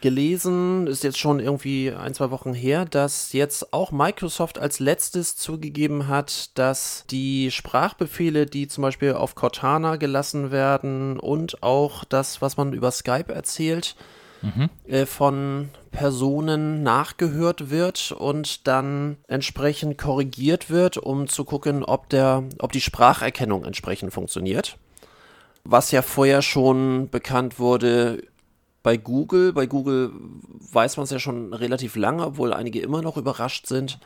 gelesen, 0.00 0.86
ist 0.86 1.04
jetzt 1.04 1.18
schon 1.18 1.40
irgendwie 1.40 1.92
ein, 1.92 2.14
zwei 2.14 2.30
Wochen 2.30 2.54
her, 2.54 2.84
dass 2.84 3.32
jetzt 3.32 3.72
auch 3.72 3.92
Microsoft 3.92 4.58
als 4.58 4.80
letztes 4.80 5.36
zugegeben 5.36 6.08
hat, 6.08 6.56
dass 6.58 7.04
die 7.10 7.50
Sprachbefehle, 7.50 8.46
die 8.46 8.68
zum 8.68 8.82
Beispiel 8.82 9.12
auf 9.14 9.34
Cortana 9.34 9.96
gelassen 9.96 10.50
werden 10.50 11.18
und 11.18 11.62
auch 11.62 12.04
das, 12.04 12.40
was 12.42 12.56
man 12.56 12.72
über 12.72 12.90
Skype 12.90 13.32
erzählt, 13.32 13.96
äh, 14.86 15.04
von 15.04 15.68
Personen 15.90 16.82
nachgehört 16.82 17.70
wird 17.70 18.12
und 18.12 18.66
dann 18.66 19.18
entsprechend 19.28 19.98
korrigiert 19.98 20.70
wird, 20.70 20.96
um 20.96 21.28
zu 21.28 21.44
gucken, 21.44 21.84
ob 21.84 22.08
der, 22.08 22.44
ob 22.58 22.72
die 22.72 22.80
Spracherkennung 22.80 23.64
entsprechend 23.64 24.12
funktioniert. 24.12 24.78
Was 25.64 25.90
ja 25.90 26.00
vorher 26.00 26.40
schon 26.40 27.10
bekannt 27.10 27.58
wurde 27.58 28.22
bei 28.82 28.96
Google. 28.96 29.52
Bei 29.52 29.66
Google 29.66 30.12
weiß 30.72 30.96
man 30.96 31.04
es 31.04 31.10
ja 31.10 31.18
schon 31.18 31.52
relativ 31.52 31.96
lange, 31.96 32.24
obwohl 32.24 32.52
einige 32.52 32.80
immer 32.80 33.02
noch 33.02 33.16
überrascht 33.16 33.66
sind, 33.66 33.98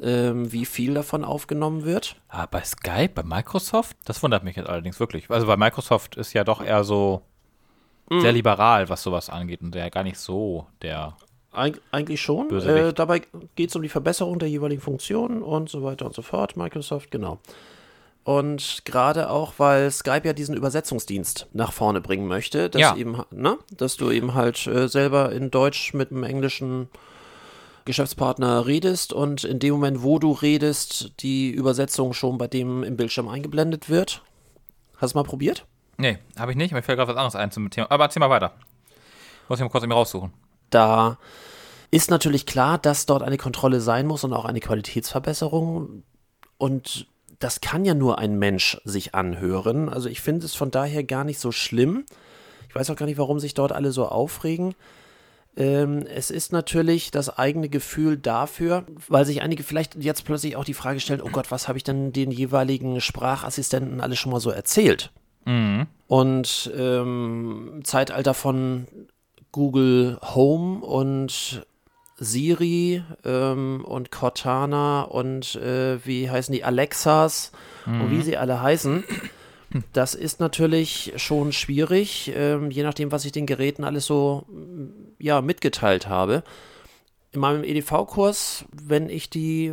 ähm, 0.00 0.52
wie 0.52 0.64
viel 0.64 0.94
davon 0.94 1.24
aufgenommen 1.24 1.84
wird. 1.84 2.16
Ah, 2.28 2.46
bei 2.46 2.62
Skype, 2.62 3.10
bei 3.14 3.22
Microsoft? 3.22 3.96
Das 4.04 4.22
wundert 4.22 4.44
mich 4.44 4.56
jetzt 4.56 4.68
allerdings 4.68 4.98
wirklich. 5.00 5.30
Also, 5.30 5.46
weil 5.46 5.56
Microsoft 5.56 6.16
ist 6.16 6.32
ja 6.32 6.44
doch 6.44 6.62
eher 6.62 6.84
so 6.84 7.22
sehr 8.20 8.32
liberal, 8.32 8.88
was 8.88 9.02
sowas 9.02 9.30
angeht 9.30 9.62
und 9.62 9.74
der 9.74 9.90
gar 9.90 10.02
nicht 10.02 10.18
so 10.18 10.66
der. 10.82 11.16
Eig 11.52 11.80
eigentlich 11.90 12.20
schon. 12.20 12.50
Äh, 12.60 12.92
dabei 12.92 13.22
geht 13.56 13.70
es 13.70 13.76
um 13.76 13.82
die 13.82 13.88
Verbesserung 13.88 14.38
der 14.38 14.48
jeweiligen 14.48 14.80
Funktionen 14.80 15.42
und 15.42 15.68
so 15.68 15.82
weiter 15.82 16.06
und 16.06 16.14
so 16.14 16.22
fort. 16.22 16.56
Microsoft, 16.56 17.10
genau. 17.10 17.38
Und 18.24 18.82
gerade 18.84 19.30
auch, 19.30 19.54
weil 19.58 19.90
Skype 19.90 20.22
ja 20.24 20.32
diesen 20.32 20.54
Übersetzungsdienst 20.56 21.48
nach 21.52 21.72
vorne 21.72 22.00
bringen 22.00 22.28
möchte, 22.28 22.70
dass, 22.70 22.80
Ja. 22.80 22.96
eben, 22.96 23.20
ne, 23.32 23.58
dass 23.76 23.96
du 23.96 24.10
eben 24.10 24.34
halt 24.34 24.64
äh, 24.68 24.88
selber 24.88 25.32
in 25.32 25.50
Deutsch 25.50 25.92
mit 25.92 26.12
einem 26.12 26.22
englischen 26.22 26.88
Geschäftspartner 27.84 28.64
redest 28.66 29.12
und 29.12 29.42
in 29.42 29.58
dem 29.58 29.74
Moment, 29.74 30.02
wo 30.04 30.20
du 30.20 30.30
redest, 30.32 31.12
die 31.20 31.50
Übersetzung 31.50 32.12
schon 32.12 32.38
bei 32.38 32.46
dem 32.46 32.84
im 32.84 32.96
Bildschirm 32.96 33.26
eingeblendet 33.28 33.88
wird. 33.90 34.22
Hast 34.98 35.14
du 35.14 35.18
mal 35.18 35.24
probiert? 35.24 35.66
Nee, 35.96 36.18
habe 36.38 36.52
ich 36.52 36.56
nicht. 36.56 36.72
Mir 36.72 36.82
fällt 36.82 36.98
gerade 36.98 37.10
was 37.10 37.16
anderes 37.16 37.34
ein 37.34 37.50
zum 37.50 37.68
Thema. 37.70 37.90
Aber 37.90 38.04
erzähl 38.04 38.20
mal 38.20 38.30
weiter. 38.30 38.52
Muss 39.48 39.58
ich 39.58 39.64
mal 39.64 39.68
kurz 39.70 39.82
irgendwie 39.82 39.98
raussuchen. 39.98 40.32
Da 40.70 41.18
ist 41.90 42.08
natürlich 42.08 42.46
klar, 42.46 42.78
dass 42.78 43.04
dort 43.06 43.24
eine 43.24 43.36
Kontrolle 43.36 43.80
sein 43.80 44.06
muss 44.06 44.22
und 44.22 44.32
auch 44.32 44.44
eine 44.44 44.60
Qualitätsverbesserung. 44.60 46.04
Und 46.56 47.06
das 47.42 47.60
kann 47.60 47.84
ja 47.84 47.94
nur 47.94 48.18
ein 48.18 48.38
Mensch 48.38 48.80
sich 48.84 49.14
anhören. 49.14 49.88
Also 49.88 50.08
ich 50.08 50.20
finde 50.20 50.46
es 50.46 50.54
von 50.54 50.70
daher 50.70 51.02
gar 51.02 51.24
nicht 51.24 51.40
so 51.40 51.50
schlimm. 51.50 52.04
Ich 52.68 52.74
weiß 52.74 52.88
auch 52.90 52.96
gar 52.96 53.06
nicht, 53.06 53.18
warum 53.18 53.40
sich 53.40 53.54
dort 53.54 53.72
alle 53.72 53.90
so 53.90 54.06
aufregen. 54.06 54.74
Ähm, 55.56 56.06
es 56.06 56.30
ist 56.30 56.52
natürlich 56.52 57.10
das 57.10 57.36
eigene 57.36 57.68
Gefühl 57.68 58.16
dafür, 58.16 58.86
weil 59.08 59.26
sich 59.26 59.42
einige 59.42 59.64
vielleicht 59.64 59.96
jetzt 59.96 60.24
plötzlich 60.24 60.56
auch 60.56 60.64
die 60.64 60.72
Frage 60.72 61.00
stellen, 61.00 61.20
oh 61.20 61.30
Gott, 61.30 61.50
was 61.50 61.68
habe 61.68 61.76
ich 61.76 61.84
denn 61.84 62.12
den 62.12 62.30
jeweiligen 62.30 63.00
Sprachassistenten 63.00 64.00
alles 64.00 64.18
schon 64.18 64.32
mal 64.32 64.40
so 64.40 64.50
erzählt? 64.50 65.10
Und 66.06 66.70
ähm, 66.76 67.80
Zeitalter 67.82 68.34
von 68.34 68.86
Google 69.50 70.18
Home 70.22 70.80
und 70.80 71.66
Siri 72.22 73.02
ähm, 73.24 73.84
und 73.84 74.10
Cortana 74.10 75.02
und 75.02 75.56
äh, 75.56 76.04
wie 76.06 76.30
heißen 76.30 76.52
die 76.52 76.64
Alexas 76.64 77.52
und 77.84 78.10
wie 78.10 78.22
sie 78.22 78.36
alle 78.36 78.62
heißen. 78.62 79.04
Das 79.92 80.14
ist 80.14 80.38
natürlich 80.38 81.14
schon 81.16 81.52
schwierig, 81.52 82.30
ähm, 82.36 82.70
je 82.70 82.82
nachdem, 82.82 83.10
was 83.10 83.24
ich 83.24 83.32
den 83.32 83.46
Geräten 83.46 83.84
alles 83.84 84.04
so 84.04 84.44
ja, 85.18 85.40
mitgeteilt 85.40 86.08
habe. 86.08 86.42
In 87.34 87.40
meinem 87.40 87.64
EDV-Kurs, 87.64 88.66
wenn 88.72 89.08
ich 89.08 89.30
die 89.30 89.72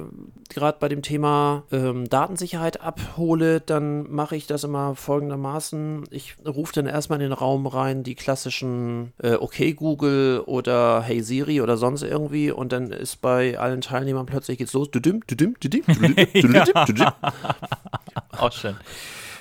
gerade 0.49 0.77
bei 0.79 0.87
dem 0.87 1.01
Thema 1.01 1.63
ähm, 1.73 2.07
Datensicherheit 2.07 2.79
abhole, 2.79 3.59
dann 3.59 4.09
mache 4.09 4.37
ich 4.37 4.47
das 4.47 4.63
immer 4.63 4.95
folgendermaßen. 4.95 6.05
Ich 6.09 6.37
rufe 6.47 6.71
dann 6.73 6.85
erstmal 6.85 7.19
in 7.19 7.29
den 7.29 7.33
Raum 7.33 7.67
rein 7.67 8.03
die 8.03 8.15
klassischen 8.15 9.11
äh, 9.21 9.33
Okay 9.33 9.73
Google 9.73 10.41
oder 10.45 11.01
Hey 11.01 11.21
Siri 11.21 11.59
oder 11.59 11.75
sonst 11.75 12.03
irgendwie 12.03 12.49
und 12.49 12.71
dann 12.71 12.91
ist 12.91 13.17
bei 13.17 13.59
allen 13.59 13.81
Teilnehmern 13.81 14.25
plötzlich 14.25 14.57
geht's 14.57 14.71
los. 14.71 14.89
Auch 18.37 18.53
schön. 18.53 18.77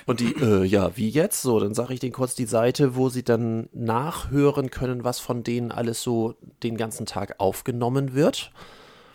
Und 0.09 0.21
die, 0.21 0.33
äh, 0.41 0.63
ja, 0.63 0.97
wie 0.97 1.09
jetzt? 1.09 1.43
So, 1.43 1.59
dann 1.59 1.75
sage 1.75 1.93
ich 1.93 1.99
denen 1.99 2.13
kurz 2.13 2.33
die 2.33 2.45
Seite, 2.47 2.95
wo 2.95 3.09
sie 3.09 3.21
dann 3.23 3.69
nachhören 3.73 4.71
können, 4.71 5.03
was 5.03 5.19
von 5.19 5.43
denen 5.43 5.71
alles 5.71 6.01
so 6.01 6.33
den 6.63 6.77
ganzen 6.77 7.05
Tag 7.05 7.35
aufgenommen 7.37 8.15
wird. 8.15 8.51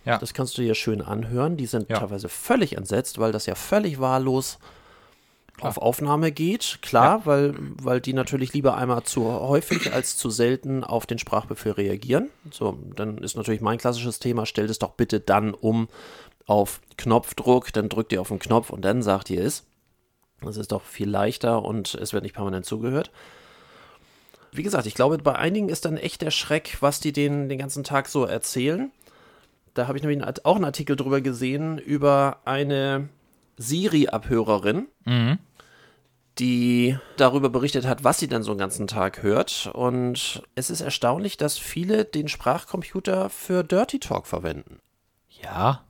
Ja. 0.05 0.19
Das 0.19 0.35
kannst 0.35 0.57
du 0.57 0.63
dir 0.63 0.75
schön 0.77 1.03
anhören. 1.03 1.57
Die 1.57 1.67
sind 1.67 1.91
Ja. 1.91 1.99
teilweise 1.99 2.29
völlig 2.29 2.77
entsetzt, 2.77 3.19
weil 3.19 3.33
das 3.33 3.47
ja 3.47 3.57
völlig 3.57 3.99
wahllos 3.99 4.59
auf 5.61 5.79
Aufnahme 5.79 6.31
geht. 6.31 6.79
Klar, 6.83 7.27
weil, 7.27 7.55
weil 7.59 8.01
die 8.01 8.13
natürlich 8.13 8.53
lieber 8.53 8.77
einmal 8.77 9.03
zu 9.03 9.25
häufig 9.25 9.93
als 9.93 10.17
zu 10.17 10.31
selten 10.31 10.85
auf 10.85 11.07
den 11.07 11.19
Sprachbefehl 11.19 11.73
reagieren. 11.73 12.29
So, 12.53 12.79
dann 12.95 13.19
ist 13.19 13.37
natürlich 13.37 13.61
mein 13.61 13.79
klassisches 13.79 14.21
Thema, 14.21 14.47
stellt 14.47 14.71
es 14.71 14.79
doch 14.79 14.93
bitte 14.93 15.19
dann 15.21 15.55
um 15.55 15.89
auf 16.47 16.81
Knopfdruck, 16.99 17.73
dann 17.73 17.89
drückt 17.89 18.13
ihr 18.13 18.21
auf 18.21 18.29
den 18.29 18.39
Knopf 18.39 18.71
und 18.71 18.85
dann 18.85 19.03
sagt 19.03 19.31
ihr 19.31 19.43
es. 19.45 19.65
Das 20.47 20.57
ist 20.57 20.73
doch 20.73 20.83
viel 20.83 21.09
leichter 21.09 21.63
und 21.63 21.95
es 21.95 22.13
wird 22.13 22.23
nicht 22.23 22.35
permanent 22.35 22.67
zugehört. 22.67 23.11
Wie 24.53 24.63
gesagt, 24.63 24.87
ich 24.87 24.95
glaube, 24.95 25.19
bei 25.19 25.35
einigen 25.37 25.69
ist 25.69 25.85
dann 25.85 25.97
echt 25.97 26.23
der 26.23 26.31
Schreck, 26.31 26.77
was 26.81 27.01
die 27.01 27.13
den, 27.13 27.49
den 27.49 27.59
ganzen 27.59 27.83
Tag 27.83 28.09
so 28.09 28.25
erzählen. 28.25 28.93
Da 29.75 29.89
habe 29.89 29.99
ich 29.99 30.05
nämlich 30.05 30.25
auch 30.45 30.55
einen 30.55 30.65
Artikel 30.65 30.95
drüber 30.95 31.21
gesehen, 31.21 31.79
über 31.79 32.39
eine 32.45 33.09
Siri-Abhörerin, 33.57 34.87
Mhm. 35.05 35.39
die 36.39 36.97
darüber 37.17 37.49
berichtet 37.49 37.87
hat, 37.87 38.05
was 38.05 38.19
sie 38.21 38.29
dann 38.29 38.43
so 38.45 38.53
einen 38.53 38.59
ganzen 38.59 38.87
Tag 38.87 39.23
hört. 39.23 39.71
Und 39.73 40.43
es 40.55 40.71
ist 40.71 40.81
erstaunlich, 40.81 41.37
dass 41.37 41.59
viele 41.59 42.05
den 42.05 42.29
Sprachcomputer 42.29 43.31
für 43.31 43.65
Dirty 43.65 43.99
Talk 43.99 44.27
verwenden. 44.29 44.79
Ja. 45.43 45.85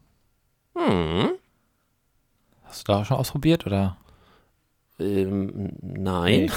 Hm. 0.75 1.33
Hast 2.65 2.89
du 2.89 2.93
da 2.93 3.01
auch 3.01 3.05
schon 3.05 3.17
ausprobiert 3.19 3.67
oder? 3.67 3.97
Ähm, 4.99 5.73
nein. 5.81 6.51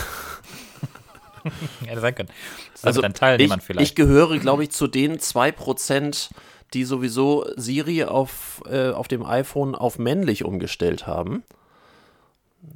Hätte 1.86 2.02
sein 2.02 2.16
können. 2.16 2.30
Das 2.74 2.82
ist 2.82 2.86
Also 2.86 3.02
ein 3.02 3.40
ich, 3.40 3.54
vielleicht. 3.64 3.90
ich 3.90 3.96
gehöre, 3.96 4.38
glaube 4.40 4.64
ich, 4.64 4.72
zu 4.72 4.88
den 4.88 5.18
2%, 5.18 6.30
die 6.74 6.84
sowieso 6.84 7.46
Siri 7.56 8.04
auf, 8.04 8.62
äh, 8.70 8.92
auf 8.92 9.08
dem 9.08 9.26
iPhone 9.26 9.76
auf 9.76 9.98
männlich 9.98 10.44
umgestellt 10.44 11.08
haben. 11.08 11.44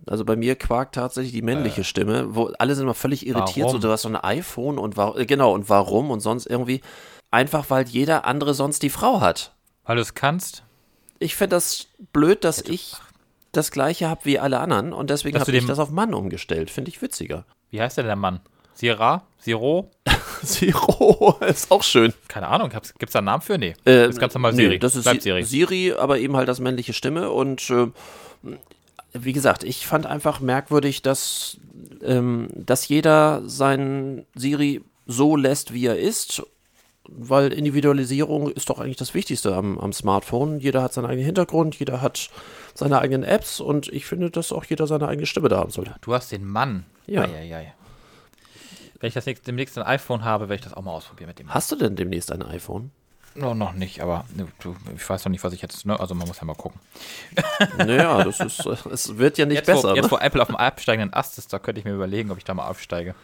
Also 0.08 0.24
bei 0.24 0.36
mir 0.36 0.56
quakt 0.56 0.96
tatsächlich 0.96 1.34
die 1.34 1.42
männliche 1.42 1.84
Stimme, 1.84 2.34
wo 2.36 2.46
alle 2.60 2.76
sind 2.76 2.84
immer 2.84 2.94
völlig 2.94 3.26
irritiert, 3.28 3.68
so 3.68 3.74
warum? 3.74 3.82
du 3.82 3.90
hast 3.90 4.04
so 4.04 4.10
ein 4.10 4.16
iPhone 4.16 4.78
und 4.78 4.98
äh, 4.98 5.26
genau 5.26 5.54
und 5.54 5.70
warum 5.70 6.12
und 6.12 6.22
sonst 6.22 6.46
irgendwie 6.46 6.82
einfach 7.30 7.70
weil 7.70 7.88
jeder 7.88 8.26
andere 8.26 8.54
sonst 8.54 8.84
die 8.84 8.90
Frau 8.90 9.22
hat. 9.22 9.54
Weil 9.84 9.96
du 9.98 10.02
es 10.02 10.14
kannst. 10.14 10.64
Ich 11.20 11.36
finde 11.36 11.56
das 11.56 11.88
blöd, 12.14 12.44
dass 12.44 12.62
ich 12.62 12.96
das 13.52 13.72
gleiche 13.72 14.08
habe 14.10 14.22
wie 14.26 14.40
alle 14.40 14.60
anderen 14.60 14.94
und 14.94 15.10
deswegen 15.10 15.40
habe 15.40 15.52
ich 15.52 15.66
das 15.66 15.80
auf 15.80 15.90
Mann 15.92 16.14
umgestellt. 16.14 16.70
Finde 16.72 16.90
ich 16.90 17.02
witziger. 17.02 17.46
Wie 17.70 17.82
heißt 17.82 17.98
denn 17.98 18.06
der 18.06 18.16
Mann? 18.16 18.40
Sira? 18.74 19.24
Siro? 19.40 19.92
Zero 20.44 21.38
ist 21.48 21.70
auch 21.72 21.84
schön. 21.84 22.14
Keine 22.28 22.48
Ahnung. 22.48 22.70
Gibt 22.70 23.04
es 23.04 23.12
da 23.12 23.20
einen 23.20 23.26
Namen 23.26 23.42
für? 23.42 23.58
Nee. 23.58 23.76
Äh, 23.86 24.04
das 24.06 24.10
ist 24.12 24.20
ganz 24.20 24.34
normal 24.34 24.54
nee, 24.54 24.64
Siri. 24.64 24.80
das 24.80 24.96
ist 24.96 25.04
Bleibt 25.04 25.22
Si- 25.22 25.30
Siri. 25.30 25.44
Siri, 25.44 25.94
aber 25.94 26.18
eben 26.20 26.36
halt 26.36 26.48
das 26.48 26.60
männliche 26.60 26.94
Stimme. 26.94 27.30
Und 27.32 27.70
äh, 27.70 27.88
wie 29.14 29.34
gesagt, 29.34 29.64
ich 29.64 29.86
fand 29.86 30.06
einfach 30.08 30.40
merkwürdig, 30.40 31.02
dass, 31.02 31.58
ähm, 32.04 32.48
dass 32.56 32.88
jeder 32.88 33.42
seinen 33.48 34.26
Siri 34.36 34.82
so 35.06 35.36
lässt, 35.36 35.74
wie 35.74 35.86
er 35.86 36.00
ist. 36.00 36.42
Weil 37.08 37.52
Individualisierung 37.52 38.50
ist 38.50 38.70
doch 38.70 38.80
eigentlich 38.80 38.98
das 38.98 39.14
Wichtigste 39.14 39.56
am, 39.56 39.80
am 39.80 39.92
Smartphone. 39.92 40.60
Jeder 40.60 40.84
hat 40.84 40.94
seinen 40.94 41.06
eigenen 41.06 41.26
Hintergrund, 41.26 41.76
jeder 41.80 42.02
hat 42.02 42.30
seine 42.74 43.00
eigenen 43.00 43.24
Apps 43.24 43.60
und 43.60 43.88
ich 43.88 44.06
finde, 44.06 44.30
dass 44.30 44.52
auch 44.52 44.64
jeder 44.66 44.88
seine 44.88 45.08
eigene 45.08 45.26
Stimme 45.26 45.50
da 45.50 45.58
haben 45.58 45.72
sollte. 45.72 45.96
Du 46.02 46.14
hast 46.14 46.32
den 46.32 46.46
Mann. 46.46 46.86
Ja. 47.08 47.24
Eieiei. 47.24 47.74
Wenn 49.00 49.08
ich 49.08 49.16
das 49.16 49.26
nächste, 49.26 49.46
demnächst 49.46 49.78
ein 49.78 49.84
iPhone 49.84 50.24
habe, 50.24 50.48
werde 50.48 50.56
ich 50.56 50.62
das 50.62 50.74
auch 50.76 50.84
mal 50.84 50.92
ausprobieren 50.92 51.30
mit 51.30 51.40
dem. 51.40 51.52
Hast 51.54 51.72
du 51.72 51.76
denn 51.76 51.96
demnächst 51.96 52.32
ein 52.32 52.44
iPhone? 52.44 52.92
No, 53.34 53.54
noch 53.54 53.74
nicht, 53.74 54.02
aber 54.02 54.26
ne, 54.36 54.48
du, 54.60 54.76
ich 54.96 55.10
weiß 55.10 55.24
noch 55.26 55.32
nicht, 55.32 55.44
was 55.44 55.54
ich 55.54 55.62
jetzt. 55.62 55.86
Ne, 55.86 55.98
also 55.98 56.14
man 56.14 56.28
muss 56.28 56.40
ja 56.40 56.46
mal 56.46 56.54
gucken. 56.56 56.80
Naja, 57.78 58.24
das 58.24 58.40
ist, 58.42 58.66
es 58.66 59.18
wird 59.18 59.38
ja 59.38 59.46
nicht 59.46 59.58
Jetzt, 59.58 59.68
besser. 59.68 59.92
wo, 59.92 59.96
jetzt 59.96 60.06
ne? 60.06 60.12
wo 60.12 60.18
Apple 60.18 60.42
auf 60.42 60.48
dem 60.48 60.58
absteigenden 60.58 61.14
Ast 61.14 61.38
ist, 61.38 61.52
da 61.54 61.60
könnte 61.60 61.80
ich 61.80 61.86
mir 61.86 61.94
überlegen, 61.94 62.30
ob 62.32 62.38
ich 62.38 62.44
da 62.44 62.54
mal 62.54 62.68
aufsteige. 62.68 63.16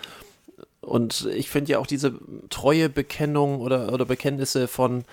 Und 0.87 1.27
ich 1.35 1.49
finde 1.49 1.71
ja 1.73 1.79
auch 1.79 1.87
diese 1.87 2.13
treue 2.49 2.89
Bekennung 2.89 3.59
oder, 3.61 3.91
oder 3.93 4.05
Bekenntnisse 4.05 4.67
von 4.67 5.03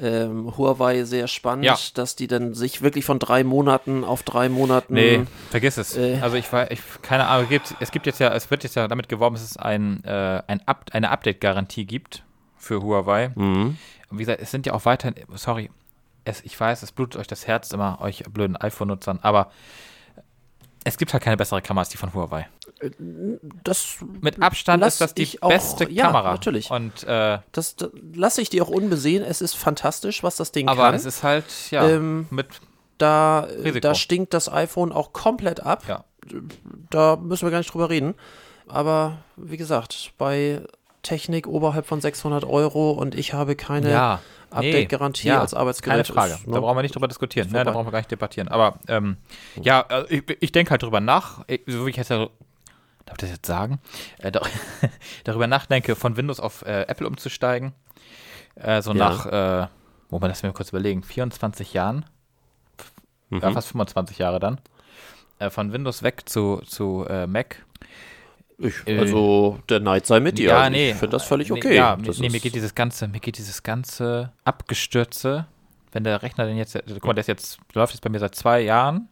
ähm, 0.00 0.56
Huawei 0.56 1.02
sehr 1.04 1.26
spannend, 1.26 1.64
Ja. 1.64 1.76
dass 1.94 2.14
die 2.16 2.28
dann 2.28 2.54
sich 2.54 2.82
wirklich 2.82 3.04
von 3.04 3.18
drei 3.18 3.42
Monaten 3.42 4.04
auf 4.04 4.22
drei 4.22 4.48
Monaten. 4.48 4.94
Nee, 4.94 5.24
vergiss 5.50 5.76
es. 5.76 5.96
äh, 5.96 6.18
also 6.22 6.36
ich 6.36 6.52
weiß, 6.52 6.68
ich, 6.70 6.80
keine 7.02 7.26
Ahnung, 7.26 7.48
gibt, 7.48 7.74
es 7.80 7.90
gibt 7.90 8.06
jetzt 8.06 8.20
ja, 8.20 8.32
es 8.32 8.48
wird 8.50 8.62
jetzt 8.62 8.76
ja 8.76 8.86
damit 8.86 9.08
geworben, 9.08 9.34
dass 9.34 9.42
es 9.44 9.56
ein, 9.56 10.02
äh, 10.04 10.42
ein 10.46 10.60
Up, 10.66 10.86
eine 10.92 11.10
Update-Garantie 11.10 11.84
gibt 11.84 12.22
für 12.56 12.80
Huawei. 12.80 13.32
Mhm. 13.34 13.76
Und 14.10 14.18
wie 14.18 14.22
gesagt, 14.22 14.40
es 14.40 14.50
sind 14.52 14.66
ja 14.66 14.72
auch 14.72 14.84
weiterhin, 14.84 15.16
sorry, 15.34 15.68
es, 16.24 16.42
ich 16.44 16.58
weiß, 16.58 16.82
es 16.84 16.92
blutet 16.92 17.20
euch 17.20 17.26
das 17.26 17.46
Herz 17.48 17.72
immer, 17.72 18.00
euch 18.00 18.22
blöden 18.30 18.56
iPhone-Nutzern, 18.56 19.18
aber 19.22 19.50
es 20.84 20.96
gibt 20.96 21.12
halt 21.12 21.22
keine 21.24 21.36
bessere 21.36 21.60
Kamera 21.60 21.82
als 21.82 21.88
die 21.88 21.96
von 21.96 22.14
Huawei. 22.14 22.46
Das, 23.64 23.96
Mit 24.20 24.40
Abstand 24.42 24.84
ist 24.84 25.00
das 25.00 25.14
die 25.14 25.42
auch- 25.42 25.48
beste 25.48 25.90
ja, 25.90 26.06
Kamera. 26.06 26.32
natürlich. 26.32 26.70
Und, 26.70 27.04
äh, 27.04 27.38
das, 27.52 27.76
das 27.76 27.90
lasse 28.14 28.40
ich 28.42 28.50
dir 28.50 28.62
auch 28.62 28.68
unbesehen. 28.68 29.22
Es 29.24 29.40
ist 29.40 29.54
fantastisch, 29.54 30.22
was 30.22 30.36
das 30.36 30.52
Ding 30.52 30.68
aber 30.68 30.82
kann. 30.84 30.94
es 30.94 31.04
ist 31.04 31.22
halt, 31.22 31.44
ja, 31.70 31.88
Ähm, 31.88 32.26
mit, 32.30 32.46
da, 32.98 33.40
Risiko. 33.40 33.80
da 33.80 33.94
stinkt 33.94 34.34
das 34.34 34.50
iPhone 34.52 34.92
auch 34.92 35.12
komplett 35.12 35.60
ab. 35.60 35.84
ja. 35.88 36.04
Da 36.90 37.16
müssen 37.16 37.46
wir 37.46 37.50
gar 37.50 37.58
nicht 37.58 37.72
drüber 37.72 37.88
reden. 37.88 38.14
Aber 38.66 39.18
wie 39.36 39.56
gesagt, 39.56 40.12
bei 40.18 40.60
Technik 41.02 41.46
oberhalb 41.46 41.86
von 41.86 42.00
600 42.02 42.44
Euro 42.44 42.90
und 42.90 43.14
ich 43.14 43.32
habe 43.32 43.56
keine 43.56 43.90
ja. 43.90 44.20
Update-Garantie 44.50 45.30
als 45.30 45.54
Arbeitsgerät. 45.54 46.06
Keine 46.06 46.14
Frage. 46.18 46.34
ist, 46.34 46.46
ne? 46.46 46.52
Da 46.54 46.60
brauchen 46.60 46.76
wir 46.76 46.82
nicht 46.82 46.94
drüber 46.94 47.08
diskutieren. 47.08 47.50
Ne? 47.50 47.64
Da 47.64 47.70
brauchen 47.70 47.86
wir 47.86 47.92
gar 47.92 48.00
nicht 48.00 48.10
debattieren. 48.10 48.48
Aber 48.48 48.78
ähm, 48.88 49.16
ja, 49.62 49.86
äh, 49.88 50.04
ich, 50.16 50.22
ich 50.40 50.52
denke 50.52 50.70
halt 50.72 50.82
drüber 50.82 51.00
nach. 51.00 51.44
Ich, 51.46 51.62
so 51.66 51.86
wie 51.86 51.90
ich 51.90 51.96
jetzt 51.96 52.10
ja, 52.10 52.28
darf 53.08 53.16
ich 53.16 53.20
das 53.22 53.30
jetzt 53.30 53.46
sagen? 53.46 53.80
Äh, 54.18 54.30
dar 54.32 54.42
darüber 55.24 55.46
nachdenke, 55.46 55.96
von 55.96 56.16
Windows 56.16 56.40
auf 56.40 56.62
äh, 56.62 56.82
Apple 56.88 57.06
umzusteigen. 57.06 57.72
Äh, 58.54 58.82
so 58.82 58.92
Ja. 58.92 58.98
nach, 58.98 59.68
wo 60.10 60.18
man 60.18 60.30
das 60.30 60.42
mir 60.42 60.52
kurz 60.52 60.70
überlegen, 60.70 61.02
24 61.02 61.72
Jahren, 61.74 62.04
Mhm. 63.30 63.40
ja, 63.40 63.50
fast 63.52 63.68
25 63.68 64.18
Jahre 64.18 64.40
dann. 64.40 64.58
Äh, 65.38 65.50
von 65.50 65.72
Windows 65.72 66.02
weg 66.02 66.28
zu, 66.28 66.62
zu 66.66 67.04
äh, 67.08 67.26
Mac. 67.26 67.64
Ich, 68.56 68.74
Äh, 68.86 68.98
also 68.98 69.58
der 69.68 69.80
Neid 69.80 70.06
sei 70.06 70.18
mit 70.20 70.38
dir. 70.38 70.48
Ja, 70.48 70.70
nee. 70.70 70.90
Ich 70.92 70.96
finde 70.96 71.10
das 71.16 71.24
völlig 71.24 71.50
Nee, 71.50 71.58
okay. 71.58 71.76
Ja, 71.76 71.94
das 71.96 72.18
nee, 72.18 72.30
mir 72.30 72.40
geht 72.40 72.54
dieses 72.54 72.74
ganze, 72.74 73.06
mir 73.06 73.20
geht 73.20 73.36
dieses 73.38 73.62
ganze 73.62 74.32
Abgestürze, 74.44 75.46
wenn 75.92 76.04
der 76.04 76.22
Rechner 76.22 76.46
denn 76.46 76.56
jetzt, 76.56 76.72
guck 76.86 77.04
mal, 77.04 77.12
der 77.12 77.20
ist 77.20 77.26
jetzt, 77.28 77.58
läuft 77.74 77.92
jetzt 77.92 78.00
bei 78.02 78.08
mir 78.10 78.18
seit 78.18 78.34
zwei 78.34 78.60
Jahren. 78.62 79.08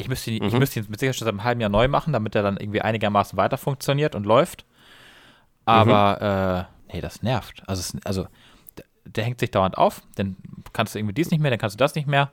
Ich 0.00 0.08
müsste 0.08 0.30
ihn, 0.30 0.42
ich 0.44 0.52
Mhm. 0.52 0.58
müsste 0.58 0.80
ihn 0.80 0.86
mit 0.88 0.98
Sicherheit 1.00 1.16
schon 1.16 1.24
seit 1.26 1.32
einem 1.32 1.44
halben 1.44 1.60
Jahr 1.60 1.70
neu 1.70 1.88
machen, 1.88 2.12
damit 2.12 2.34
er 2.34 2.42
dann 2.42 2.56
irgendwie 2.56 2.80
einigermaßen 2.82 3.36
weiter 3.36 3.56
funktioniert 3.58 4.14
und 4.14 4.24
läuft. 4.26 4.64
Aber, 5.64 6.68
äh, 6.88 6.92
nee, 6.94 7.00
das 7.00 7.22
nervt. 7.22 7.62
Also, 7.66 7.80
es, 7.80 7.96
also 8.04 8.26
der, 9.04 9.24
hängt 9.24 9.40
sich 9.40 9.50
dauernd 9.50 9.76
auf, 9.78 10.02
dann 10.16 10.36
kannst 10.72 10.94
du 10.94 10.98
irgendwie 10.98 11.14
dies 11.14 11.30
nicht 11.30 11.40
mehr, 11.40 11.50
dann 11.50 11.60
kannst 11.60 11.74
du 11.74 11.78
das 11.78 11.94
nicht 11.94 12.06
mehr. 12.08 12.30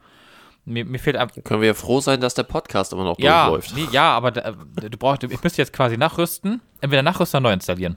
Mir, 0.65 0.83
mir 0.85 0.99
fehlt 0.99 1.15
einfach, 1.15 1.35
Können 1.43 1.61
wir 1.61 1.67
ja 1.69 1.73
froh 1.73 2.01
sein, 2.01 2.19
dass 2.19 2.33
der 2.33 2.43
Podcast 2.43 2.91
immer 2.91 3.03
noch 3.05 3.17
ja, 3.19 3.49
durchläuft. 3.49 3.73
nee, 3.75 3.87
ja, 3.93 4.11
aber 4.11 4.31
da, 4.31 4.51
du 4.51 4.97
brauchst, 4.97 5.23
ich 5.23 5.41
müsste 5.43 5.61
jetzt 5.61 5.71
quasi 5.71 5.95
nachrüsten, 5.97 6.61
entweder 6.81 7.03
nachrüsten 7.03 7.37
oder 7.39 7.49
neu 7.49 7.53
installieren. 7.53 7.95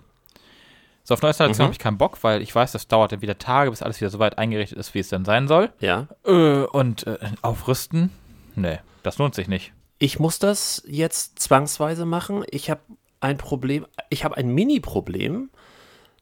So, 1.02 1.14
auf 1.14 1.22
Neuinstallation 1.22 1.64
Mhm. 1.64 1.66
habe 1.66 1.72
ich 1.72 1.78
keinen 1.80 1.98
Bock, 1.98 2.22
weil 2.22 2.42
ich 2.42 2.54
weiß, 2.54 2.70
das 2.72 2.86
dauert 2.86 3.10
dann 3.10 3.22
wieder 3.22 3.38
Tage, 3.38 3.70
bis 3.70 3.82
alles 3.82 4.00
wieder 4.00 4.10
so 4.10 4.18
weit 4.20 4.38
eingerichtet 4.38 4.78
ist, 4.78 4.94
wie 4.94 5.00
es 5.00 5.08
dann 5.08 5.24
sein 5.24 5.48
soll. 5.48 5.72
Ja. 5.80 6.06
Äh, 6.24 6.62
und 6.64 7.06
äh, 7.06 7.18
aufrüsten? 7.42 8.10
Nee, 8.54 8.78
das 9.02 9.18
lohnt 9.18 9.34
sich 9.34 9.48
nicht. 9.48 9.72
Ich 9.98 10.18
muss 10.18 10.38
das 10.38 10.82
jetzt 10.86 11.38
zwangsweise 11.38 12.06
machen. 12.06 12.44
Ich 12.50 12.70
habe 12.70 12.80
ein 13.20 13.36
Problem, 13.36 13.86
ich 14.08 14.24
habe 14.24 14.36
ein 14.36 14.54
Mini-Problem, 14.54 15.50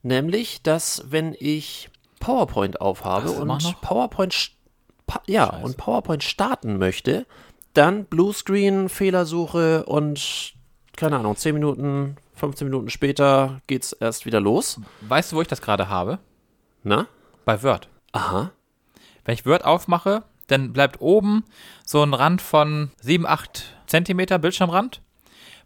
Nämlich, 0.03 0.63
dass 0.63 1.03
wenn 1.09 1.35
ich 1.39 1.91
PowerPoint 2.21 2.81
aufhabe 2.81 3.31
und? 3.33 3.81
PowerPoint, 3.81 4.53
pa 5.07 5.21
ja, 5.27 5.47
Scheiße. 5.47 5.65
und 5.65 5.77
PowerPoint 5.77 6.25
starten 6.25 6.79
möchte, 6.79 7.27
dann 7.75 8.05
Bluescreen, 8.05 8.89
Fehlersuche 8.89 9.85
und 9.85 10.55
keine 10.97 11.19
Ahnung, 11.19 11.37
10 11.37 11.55
Minuten, 11.55 12.17
15 12.35 12.67
Minuten 12.67 12.91
später 12.91 13.61
geht's 13.67 13.93
erst 13.93 14.27
wieder 14.27 14.41
los. 14.41 14.81
Weißt 15.03 15.33
du, 15.33 15.37
wo 15.37 15.43
ich 15.43 15.49
das 15.49 15.61
gerade 15.61 15.89
habe? 15.89 16.19
Na? 16.83 17.07
Bei 17.45 17.63
Word. 17.63 17.89
Aha. 18.13 18.51
Wenn 19.25 19.35
ich 19.35 19.47
Word 19.47 19.65
aufmache, 19.65 20.25
dann 20.49 20.73
bleibt 20.73 21.01
oben 21.01 21.45
so 21.87 22.03
ein 22.03 22.13
Rand 22.13 22.43
von 22.43 22.91
7, 23.01 23.25
8 23.27 23.65
Zentimeter 23.87 24.39
Bildschirmrand, 24.39 25.01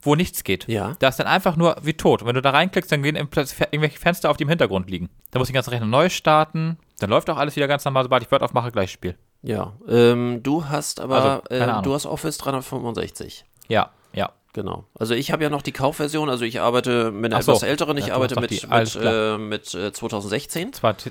wo 0.03 0.14
nichts 0.14 0.45
geht. 0.45 0.68
Ja. 0.68 0.95
Da 0.99 1.09
ist 1.09 1.18
dann 1.18 1.27
einfach 1.27 1.57
nur 1.57 1.77
wie 1.83 1.95
tot. 1.95 2.23
Und 2.23 2.29
wenn 2.29 2.35
du 2.35 2.42
da 2.42 2.51
reinklickst, 2.51 2.92
dann 2.92 3.03
gehen 3.03 3.16
irgendwelche 3.16 3.99
Fenster 3.99 4.31
auf, 4.31 4.37
die 4.37 4.42
im 4.45 4.49
Hintergrund 4.49 4.90
liegen. 4.90 5.09
Dann 5.31 5.40
muss 5.40 5.49
ich 5.49 5.53
den 5.53 5.57
ganzen 5.57 5.71
Rechner 5.71 5.87
neu 5.87 6.09
starten. 6.09 6.77
Dann 6.99 7.11
läuft 7.11 7.31
auch 7.31 7.37
alles 7.38 7.57
wieder 7.57 7.66
ganz 7.68 7.85
normal, 7.85 8.03
sobald 8.05 8.23
ich 8.23 8.31
Word 8.31 8.42
aufmache, 8.42 8.71
gleich 8.71 8.90
Spiel. 8.92 9.16
Ja. 9.42 9.73
Ähm, 9.88 10.40
du 10.42 10.66
hast 10.68 11.01
aber, 11.01 11.42
Also, 11.51 11.79
äh, 11.81 11.83
du 11.83 11.95
hast 11.95 12.07
Office 12.07 12.38
365. 12.38 13.45
Ja, 13.68 13.90
ja. 14.12 14.31
Genau. 14.55 14.85
Also 14.99 15.14
ich 15.14 15.33
habe 15.33 15.42
ja 15.42 15.49
noch 15.51 15.62
die 15.62 15.73
Kaufversion, 15.73 16.29
also 16.29 16.45
ich 16.45 16.61
arbeite 16.61 17.11
mit 17.11 17.33
einer 17.33 17.42
so. 17.42 17.53
etwas 17.53 17.62
älteren, 17.62 17.97
ich 17.97 18.09
Ja, 18.09 18.16
arbeite 18.16 18.38
mit, 18.38 18.51
mit, 18.68 18.99
äh, 19.03 19.38
mit 19.38 19.75
äh, 19.75 19.92
2016 19.95 20.75
Zwar, 20.75 20.95
t- 20.97 21.11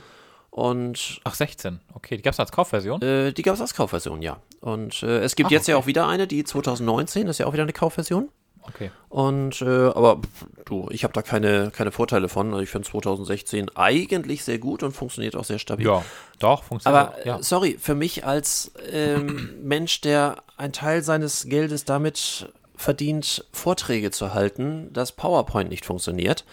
und 0.51 1.21
ach, 1.23 1.33
16. 1.33 1.79
Okay, 1.93 2.17
die 2.17 2.21
gab 2.21 2.33
es 2.33 2.39
als 2.39 2.51
Kaufversion. 2.51 3.01
äh, 3.01 3.31
die 3.31 3.41
gab 3.41 3.55
es 3.55 3.61
als 3.61 3.73
Kaufversion, 3.73 4.21
ja. 4.21 4.37
Und 4.59 5.01
äh, 5.01 5.19
es 5.19 5.35
gibt 5.35 5.47
Ach, 5.47 5.51
jetzt 5.51 5.67
ja 5.67 5.75
okay. 5.75 5.83
auch 5.83 5.87
wieder 5.87 6.07
eine, 6.07 6.27
die 6.27 6.43
2019, 6.43 7.27
ist 7.27 7.39
ja 7.39 7.47
auch 7.47 7.53
wieder 7.53 7.63
eine 7.63 7.73
Kaufversion. 7.73 8.29
Okay. 8.63 8.91
Und, 9.09 9.61
äh, 9.61 9.65
aber 9.65 10.17
pff, 10.17 10.45
du, 10.65 10.87
ich 10.91 11.03
habe 11.03 11.13
da 11.13 11.21
keine, 11.21 11.71
keine 11.71 11.91
Vorteile 11.91 12.27
von. 12.27 12.51
Also 12.51 12.61
ich 12.61 12.69
finde 12.69 12.87
2016 12.87 13.69
eigentlich 13.75 14.43
sehr 14.43 14.59
gut 14.59 14.83
und 14.83 14.91
funktioniert 14.91 15.37
auch 15.37 15.45
sehr 15.45 15.57
stabil. 15.57 15.87
Ja, 15.87 16.03
doch, 16.39 16.63
funktioniert. 16.63 17.01
Aber 17.01 17.17
auch, 17.17 17.25
ja. 17.25 17.39
äh, 17.39 17.43
sorry, 17.43 17.77
für 17.79 17.95
mich 17.95 18.25
als 18.25 18.73
ähm, 18.91 19.55
Mensch, 19.63 20.01
der 20.01 20.43
einen 20.57 20.73
Teil 20.73 21.01
seines 21.01 21.45
Geldes 21.45 21.85
damit 21.85 22.51
verdient, 22.75 23.45
Vorträge 23.53 24.11
zu 24.11 24.33
halten, 24.33 24.91
dass 24.91 25.13
PowerPoint 25.13 25.69
nicht 25.69 25.85
funktioniert, 25.85 26.45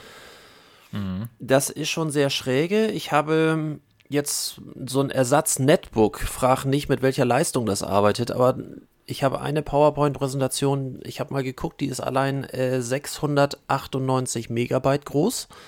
das 1.39 1.69
ist 1.69 1.91
schon 1.91 2.11
sehr 2.11 2.31
schräge. 2.31 2.87
Ich 2.87 3.13
habe 3.13 3.79
jetzt 4.09 4.61
so 4.87 5.01
ein 5.01 5.11
Ersatz-Netbook, 5.11 6.21
frag 6.21 6.65
nicht, 6.65 6.89
mit 6.89 7.03
welcher 7.03 7.25
Leistung 7.25 7.67
das 7.67 7.83
arbeitet, 7.83 8.31
aber 8.31 8.59
ich 9.07 9.23
habe 9.25 9.41
eine 9.41 9.63
PowerPoint-Präsentation, 9.63 11.01
ich 11.05 11.21
habe 11.21 11.33
mal 11.33 11.43
geguckt, 11.43 11.81
die 11.81 11.87
ist 11.87 12.01
allein 12.01 12.45
äh, 12.45 12.83
698 12.83 14.51
Megabyte 14.51 15.07
groß. 15.07 15.49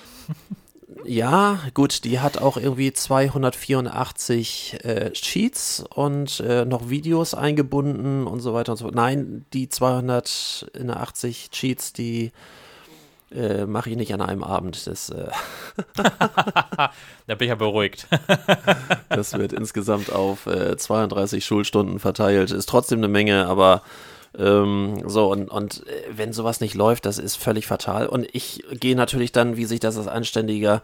Ja, 1.05 1.59
gut, 1.73 2.03
die 2.03 2.19
hat 2.19 2.37
auch 2.37 2.57
irgendwie 2.57 2.91
284 2.91 4.83
äh, 4.83 5.15
Sheets 5.15 5.85
und 5.95 6.41
äh, 6.41 6.65
noch 6.65 6.89
Videos 6.89 7.33
eingebunden 7.33 8.27
und 8.27 8.41
so 8.41 8.53
weiter 8.53 8.73
und 8.73 8.77
so 8.77 8.83
fort. 8.85 8.95
Nein, 8.95 9.45
die 9.53 9.69
280 9.69 11.49
Sheets, 11.53 11.93
die 11.93 12.31
äh, 13.33 13.65
mache 13.65 13.89
ich 13.89 13.95
nicht 13.95 14.13
an 14.13 14.21
einem 14.21 14.43
Abend. 14.43 14.87
Das, 14.87 15.09
äh, 15.09 15.27
Da 17.27 17.35
bin 17.35 17.41
ich 17.41 17.49
ja 17.49 17.55
beruhigt. 17.55 18.07
das 19.09 19.33
wird 19.33 19.53
insgesamt 19.53 20.11
auf 20.11 20.45
äh, 20.47 20.77
32 20.77 21.45
Schulstunden 21.45 21.99
verteilt. 21.99 22.51
Ist 22.51 22.69
trotzdem 22.69 22.99
eine 22.99 23.07
Menge, 23.07 23.47
aber 23.47 23.83
ähm, 24.37 25.03
so, 25.05 25.31
und, 25.31 25.49
und 25.49 25.85
äh, 25.87 26.03
wenn 26.15 26.33
sowas 26.33 26.61
nicht 26.61 26.75
läuft, 26.75 27.05
das 27.05 27.17
ist 27.17 27.35
völlig 27.35 27.67
fatal. 27.67 28.07
Und 28.07 28.27
ich 28.33 28.63
gehe 28.71 28.95
natürlich 28.95 29.31
dann, 29.31 29.57
wie 29.57 29.65
sich 29.65 29.79
das 29.79 29.97
als 29.97 30.07
anständiger, 30.07 30.81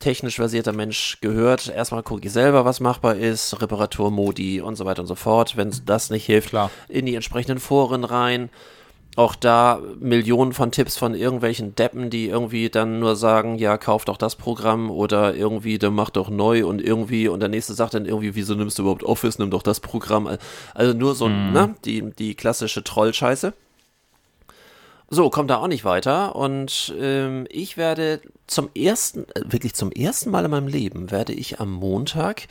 technisch 0.00 0.36
versierter 0.36 0.72
Mensch 0.72 1.18
gehört, 1.20 1.68
erstmal 1.68 2.02
gucke 2.02 2.26
ich 2.26 2.32
selber, 2.32 2.64
was 2.64 2.80
machbar 2.80 3.16
ist, 3.16 3.60
Reparaturmodi 3.60 4.60
und 4.60 4.76
so 4.76 4.86
weiter 4.86 5.02
und 5.02 5.08
so 5.08 5.14
fort. 5.14 5.56
Wenn 5.56 5.72
das 5.84 6.10
nicht 6.10 6.24
hilft, 6.26 6.50
Klar. 6.50 6.70
in 6.88 7.06
die 7.06 7.14
entsprechenden 7.14 7.60
Foren 7.60 8.04
rein. 8.04 8.48
Auch 9.16 9.34
da 9.34 9.80
Millionen 9.98 10.52
von 10.52 10.70
Tipps 10.70 10.96
von 10.96 11.14
irgendwelchen 11.14 11.74
Deppen, 11.74 12.10
die 12.10 12.28
irgendwie 12.28 12.70
dann 12.70 13.00
nur 13.00 13.16
sagen, 13.16 13.58
ja, 13.58 13.76
kauf 13.76 14.04
doch 14.04 14.16
das 14.16 14.36
Programm 14.36 14.90
oder 14.90 15.34
irgendwie, 15.34 15.78
dann 15.78 15.94
mach 15.94 16.10
doch 16.10 16.30
neu 16.30 16.64
und 16.64 16.80
irgendwie 16.80 17.26
und 17.26 17.40
der 17.40 17.48
nächste 17.48 17.74
sagt 17.74 17.94
dann 17.94 18.06
irgendwie, 18.06 18.36
wieso 18.36 18.54
nimmst 18.54 18.78
du 18.78 18.82
überhaupt 18.82 19.02
Office, 19.02 19.38
nimm 19.38 19.50
doch 19.50 19.64
das 19.64 19.80
Programm. 19.80 20.28
Also 20.74 20.92
nur 20.94 21.16
so, 21.16 21.28
ne, 21.28 21.74
die, 21.84 22.10
die 22.10 22.34
klassische 22.34 22.84
Trollscheiße. 22.84 23.52
So, 25.12 25.28
kommt 25.28 25.50
da 25.50 25.56
auch 25.56 25.66
nicht 25.66 25.84
weiter 25.84 26.36
und 26.36 26.94
ähm, 26.96 27.44
ich 27.50 27.76
werde 27.76 28.20
zum 28.46 28.70
ersten, 28.76 29.24
äh, 29.34 29.42
wirklich 29.44 29.74
zum 29.74 29.90
ersten 29.90 30.30
Mal 30.30 30.44
in 30.44 30.52
meinem 30.52 30.68
Leben 30.68 31.10
werde 31.10 31.32
ich 31.32 31.58
am 31.58 31.72
Montag 31.72 32.46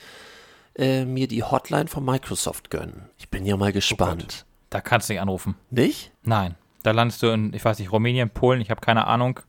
äh, 0.75 1.05
mir 1.05 1.29
die 1.29 1.41
Hotline 1.41 1.87
von 1.87 2.03
Microsoft 2.03 2.69
gönnen. 2.69 3.09
Ich 3.17 3.29
bin 3.29 3.45
ja 3.45 3.55
mal 3.55 3.71
gespannt. 3.71 4.45
Da 4.69 4.81
kannst 4.81 5.09
du 5.09 5.13
nicht 5.13 5.21
anrufen. 5.21 5.55
nicht? 5.69 6.11
Nein. 6.23 6.55
Da 6.83 6.91
landest 6.91 7.21
du 7.23 7.27
in, 7.27 7.53
ich 7.53 7.65
weiß 7.65 7.79
nicht, 7.79 7.91
Rumänien, 7.91 8.29
Polen, 8.29 8.61
ich 8.61 8.71
habe 8.71 8.81
keine 8.81 9.07
Ahnung. 9.07 9.41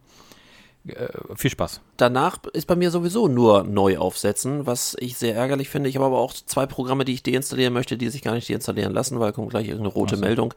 Äh, 0.86 1.08
viel 1.36 1.50
Spaß. 1.50 1.80
Danach 1.96 2.38
ist 2.52 2.66
bei 2.66 2.74
mir 2.74 2.90
sowieso 2.90 3.28
nur 3.28 3.64
neu 3.64 3.98
aufsetzen, 3.98 4.66
was 4.66 4.96
ich 4.98 5.16
sehr 5.16 5.36
ärgerlich 5.36 5.68
finde. 5.68 5.90
Ich 5.90 5.96
habe 5.96 6.06
aber 6.06 6.18
auch 6.18 6.32
zwei 6.32 6.66
Programme, 6.66 7.04
die 7.04 7.12
ich 7.12 7.22
deinstallieren 7.22 7.72
möchte, 7.74 7.96
die 7.98 8.08
sich 8.08 8.22
gar 8.22 8.32
nicht 8.32 8.48
deinstallieren 8.48 8.92
lassen, 8.92 9.20
weil 9.20 9.32
kommt 9.32 9.50
gleich 9.50 9.66
irgendeine 9.68 9.92
rote 9.92 10.16
so. 10.16 10.22
Meldung. 10.22 10.54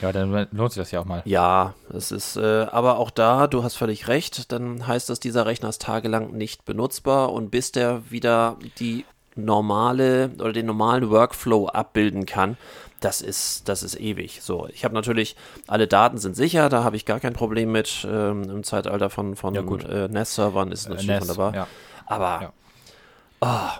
Ja, 0.00 0.12
dann 0.12 0.46
lohnt 0.52 0.72
sich 0.72 0.80
das 0.80 0.90
ja 0.90 1.00
auch 1.00 1.04
mal. 1.04 1.22
Ja, 1.24 1.74
es 1.92 2.12
ist, 2.12 2.36
äh, 2.36 2.66
aber 2.70 2.98
auch 2.98 3.10
da, 3.10 3.46
du 3.46 3.64
hast 3.64 3.74
völlig 3.74 4.08
recht, 4.08 4.52
dann 4.52 4.86
heißt 4.86 5.10
das, 5.10 5.18
dieser 5.20 5.44
Rechner 5.44 5.68
ist 5.68 5.82
tagelang 5.82 6.32
nicht 6.32 6.64
benutzbar 6.64 7.32
und 7.32 7.50
bis 7.50 7.72
der 7.72 8.10
wieder 8.10 8.56
die 8.78 9.04
normale 9.34 10.30
oder 10.38 10.52
den 10.52 10.66
normalen 10.66 11.10
Workflow 11.10 11.66
abbilden 11.68 12.26
kann, 12.26 12.56
das 13.00 13.20
ist, 13.20 13.68
das 13.68 13.82
ist 13.82 13.98
ewig. 14.00 14.40
So, 14.42 14.66
ich 14.72 14.84
habe 14.84 14.94
natürlich, 14.94 15.36
alle 15.66 15.86
Daten 15.86 16.18
sind 16.18 16.34
sicher, 16.36 16.68
da 16.68 16.82
habe 16.84 16.96
ich 16.96 17.04
gar 17.04 17.20
kein 17.20 17.32
Problem 17.32 17.70
mit. 17.72 18.06
Ähm, 18.10 18.42
Im 18.50 18.64
Zeitalter 18.64 19.08
von, 19.10 19.36
von 19.36 19.54
Ja, 19.54 19.62
äh, 19.62 20.08
NAS-Servern 20.08 20.72
ist 20.72 20.80
es 20.80 20.88
natürlich 20.88 21.06
NAS, 21.06 21.20
wunderbar. 21.22 21.54
ja. 21.54 21.66
Aber 22.06 22.42
Ja. 22.42 22.52
ah, 23.40 23.78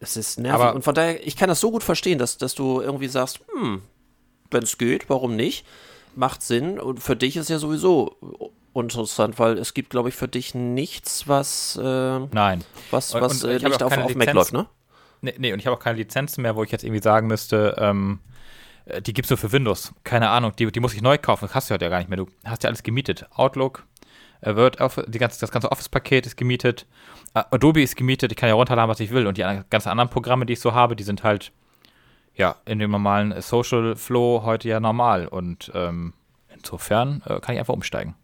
es 0.00 0.16
ist 0.16 0.38
nervig. 0.38 0.60
Aber- 0.60 0.74
und 0.74 0.82
von 0.82 0.94
daher, 0.94 1.26
ich 1.26 1.36
kann 1.36 1.48
das 1.48 1.60
so 1.60 1.70
gut 1.70 1.82
verstehen, 1.82 2.18
dass, 2.18 2.36
dass 2.38 2.54
du 2.54 2.80
irgendwie 2.80 3.08
sagst, 3.08 3.40
hm, 3.54 3.82
wenn 4.50 4.62
es 4.62 4.76
geht, 4.78 5.08
warum 5.08 5.34
nicht? 5.36 5.64
Macht 6.14 6.42
Sinn. 6.42 6.78
Und 6.80 7.00
für 7.00 7.16
dich 7.16 7.36
ist 7.36 7.48
ja 7.48 7.58
sowieso 7.58 8.16
interessant, 8.74 9.38
weil 9.38 9.58
es 9.58 9.74
gibt, 9.74 9.90
glaube 9.90 10.08
ich, 10.08 10.14
für 10.14 10.28
dich 10.28 10.54
nichts, 10.54 11.26
was, 11.26 11.76
äh, 11.82 12.18
Nein. 12.32 12.64
was, 12.90 13.12
was 13.14 13.42
und 13.44 13.50
äh, 13.50 13.58
nicht 13.58 13.82
auf, 13.82 13.96
auf 13.96 14.14
Mac 14.14 14.32
läuft, 14.32 14.52
ne? 14.52 14.66
Nee, 15.20 15.34
nee, 15.38 15.52
und 15.52 15.58
ich 15.58 15.66
habe 15.66 15.76
auch 15.76 15.80
keine 15.82 15.98
Lizenzen 15.98 16.42
mehr, 16.42 16.54
wo 16.54 16.62
ich 16.62 16.70
jetzt 16.70 16.84
irgendwie 16.84 17.02
sagen 17.02 17.26
müsste, 17.26 17.74
ähm, 17.78 18.20
äh, 18.88 19.02
die 19.02 19.12
gibt's 19.12 19.30
nur 19.30 19.36
für 19.38 19.52
Windows. 19.52 19.92
Keine 20.04 20.28
Ahnung, 20.30 20.52
die, 20.56 20.70
die 20.70 20.80
muss 20.80 20.94
ich 20.94 21.02
neu 21.02 21.18
kaufen. 21.18 21.46
Das 21.46 21.54
hast 21.54 21.70
du 21.70 21.74
heute 21.74 21.84
ja 21.84 21.90
gar 21.90 21.98
nicht 21.98 22.08
mehr. 22.08 22.16
Du 22.18 22.26
hast 22.44 22.62
ja 22.62 22.68
alles 22.68 22.82
gemietet. 22.82 23.26
Outlook, 23.34 23.84
äh, 24.40 24.54
Word, 24.56 24.78
die 25.08 25.18
ganze, 25.18 25.40
das 25.40 25.50
ganze 25.50 25.70
Office-Paket 25.70 26.26
ist 26.26 26.36
gemietet. 26.36 26.86
Äh, 27.34 27.44
Adobe 27.50 27.82
ist 27.82 27.96
gemietet. 27.96 28.32
Ich 28.32 28.36
kann 28.36 28.48
ja 28.48 28.54
runterladen, 28.54 28.88
was 28.90 29.00
ich 29.00 29.10
will. 29.10 29.26
Und 29.26 29.36
die 29.38 29.44
an- 29.44 29.64
ganzen 29.70 29.88
anderen 29.90 30.10
Programme, 30.10 30.46
die 30.46 30.54
ich 30.54 30.60
so 30.60 30.74
habe, 30.74 30.96
die 30.96 31.04
sind 31.04 31.22
halt, 31.22 31.52
ja, 32.34 32.56
in 32.64 32.78
dem 32.78 32.90
normalen 32.90 33.40
Social 33.42 33.96
Flow 33.96 34.42
heute 34.44 34.68
ja 34.68 34.80
normal. 34.80 35.26
Und 35.28 35.70
ähm, 35.74 36.14
insofern 36.54 37.22
äh, 37.26 37.40
kann 37.40 37.54
ich 37.54 37.58
einfach 37.60 37.74
umsteigen. 37.74 38.14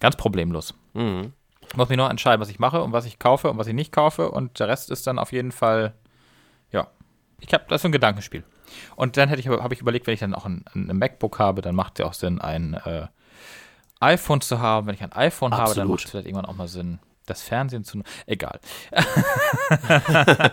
Ganz 0.00 0.16
problemlos. 0.16 0.74
Mhm. 0.94 1.32
Ich 1.68 1.76
muss 1.76 1.88
mich 1.88 1.98
nur 1.98 2.08
entscheiden, 2.08 2.40
was 2.40 2.48
ich 2.48 2.58
mache 2.60 2.80
und 2.82 2.92
was 2.92 3.06
ich 3.06 3.18
kaufe 3.18 3.50
und 3.50 3.58
was 3.58 3.66
ich 3.66 3.74
nicht 3.74 3.90
kaufe. 3.92 4.30
Und 4.30 4.60
der 4.60 4.68
Rest 4.68 4.90
ist 4.90 5.06
dann 5.06 5.18
auf 5.18 5.32
jeden 5.32 5.50
Fall, 5.52 5.94
ja, 6.70 6.86
ich 7.40 7.52
habe 7.52 7.64
das 7.68 7.80
ist 7.80 7.86
ein 7.86 7.92
Gedankenspiel. 7.92 8.44
Und 8.96 9.16
dann 9.16 9.28
hätte 9.28 9.40
ich, 9.40 9.48
habe 9.48 9.74
ich 9.74 9.80
überlegt, 9.80 10.06
wenn 10.06 10.14
ich 10.14 10.20
dann 10.20 10.34
auch 10.34 10.44
ein, 10.46 10.64
ein 10.74 10.96
MacBook 10.98 11.38
habe, 11.38 11.62
dann 11.62 11.74
macht 11.74 11.94
es 11.94 11.98
ja 12.00 12.06
auch 12.06 12.14
Sinn, 12.14 12.40
ein 12.40 12.74
äh, 12.74 13.06
iPhone 14.00 14.40
zu 14.40 14.60
haben. 14.60 14.86
Wenn 14.86 14.94
ich 14.94 15.02
ein 15.02 15.12
iPhone 15.12 15.52
habe, 15.52 15.62
dann 15.74 15.82
Absolut. 15.82 15.90
macht 15.90 16.04
es 16.04 16.10
vielleicht 16.10 16.26
irgendwann 16.26 16.46
auch 16.46 16.56
mal 16.56 16.68
Sinn, 16.68 16.98
das 17.26 17.42
Fernsehen 17.42 17.84
zu. 17.84 18.02
Egal. 18.26 18.60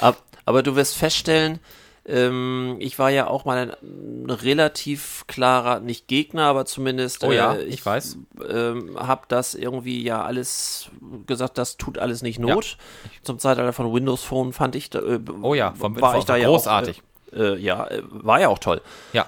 Ab, 0.00 0.22
aber 0.44 0.62
du 0.62 0.76
wirst 0.76 0.96
feststellen, 0.96 1.60
ähm, 2.04 2.76
ich 2.80 2.98
war 2.98 3.10
ja 3.10 3.28
auch 3.28 3.44
mal 3.44 3.76
ein, 3.80 4.28
relativ 4.28 5.24
klarer, 5.28 5.78
nicht 5.78 6.08
Gegner, 6.08 6.44
aber 6.46 6.64
zumindest, 6.64 7.22
Oh 7.22 7.30
ja, 7.30 7.54
äh, 7.54 7.62
ich 7.64 7.84
weiß. 7.86 8.18
ähm, 8.48 8.96
habe 8.98 9.22
das 9.28 9.54
irgendwie 9.54 10.02
ja 10.02 10.24
alles 10.24 10.90
gesagt, 11.26 11.58
das 11.58 11.76
tut 11.76 11.98
alles 11.98 12.22
nicht 12.22 12.40
Ja. 12.40 12.54
Not. 12.54 12.76
Zum 13.22 13.38
Zeitalter 13.38 13.72
von 13.72 13.92
Windows 13.92 14.24
Phone 14.24 14.52
fand 14.52 14.74
ich, 14.74 14.92
äh, 14.94 15.20
Oh 15.42 15.54
ja, 15.54 15.74
vom 15.74 16.00
war 16.00 16.18
ich 16.18 16.24
da 16.24 16.34
ja 16.36 16.48
auch, 16.48 16.54
großartig. 16.54 16.98
Äh, 16.98 17.02
äh, 17.34 17.56
ja, 17.58 17.86
äh, 17.88 18.02
war 18.10 18.40
ja 18.40 18.48
auch 18.48 18.58
toll. 18.58 18.80
ja, 19.12 19.26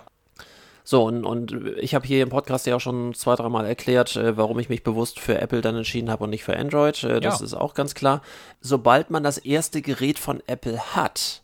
So, 0.87 1.05
und, 1.05 1.25
und 1.25 1.53
ich 1.79 1.95
habe 1.95 2.07
hier 2.07 2.23
im 2.23 2.29
Podcast 2.29 2.67
ja 2.67 2.77
auch 2.77 2.81
schon 2.81 3.15
zwei, 3.15 3.35
dreimal 3.37 3.65
erklärt, 3.65 4.17
äh, 4.17 4.37
warum 4.37 4.59
ich 4.59 4.69
mich 4.69 4.83
bewusst 4.85 5.19
für 5.19 5.41
Apple 5.41 5.61
dann 5.63 5.77
entschieden 5.77 6.11
habe 6.11 6.25
und 6.25 6.31
nicht 6.31 6.45
für 6.45 6.57
Android. 6.57 7.03
Äh, 7.05 7.21
das 7.21 7.41
Ja. 7.41 7.45
ist 7.47 7.55
auch 7.55 7.73
ganz 7.75 7.95
klar. 7.95 8.21
Sobald 8.61 9.11
man 9.11 9.23
das 9.23 9.39
erste 9.39 9.81
Gerät 9.81 10.19
von 10.19 10.43
Apple 10.47 10.79
hat, 10.95 11.41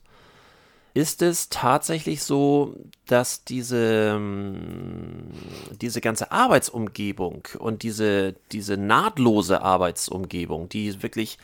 ist 0.92 1.22
es 1.22 1.48
tatsächlich 1.48 2.22
so, 2.24 2.74
dass 3.06 3.44
diese, 3.44 4.12
ähm, 4.16 5.28
diese 5.80 6.00
ganze 6.00 6.32
Arbeitsumgebung 6.32 7.46
und 7.60 7.82
diese, 7.84 8.34
diese 8.52 8.76
nahtlose 8.76 9.62
Arbeitsumgebung, 9.62 10.68
die 10.68 11.00
wirklich 11.02 11.38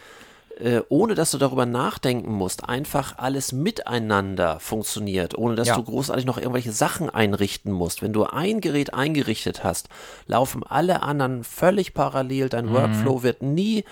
äh, 0.59 0.81
ohne 0.89 1.15
dass 1.15 1.31
du 1.33 1.39
darüber 1.39 1.67
nachdenken 1.67 2.33
musst, 2.33 2.69
einfach 2.69 3.19
alles 3.19 3.53
miteinander 3.53 4.59
funktioniert, 4.61 5.37
ohne 5.37 5.55
dass 5.55 5.69
Ja. 5.69 5.77
du 5.77 5.83
großartig 5.85 6.25
noch 6.25 6.39
irgendwelche 6.39 6.73
Sachen 6.73 7.11
einrichten 7.11 7.73
musst. 7.73 8.01
Wenn 8.03 8.13
du 8.13 8.25
ein 8.25 8.61
Gerät 8.61 8.95
eingerichtet 8.95 9.65
hast, 9.65 9.89
laufen 10.27 10.63
alle 10.65 11.03
anderen 11.03 11.45
völlig 11.45 11.95
parallel, 11.95 12.49
dein 12.49 12.71
Workflow 12.71 13.23
wird 13.23 13.43
nie 13.43 13.85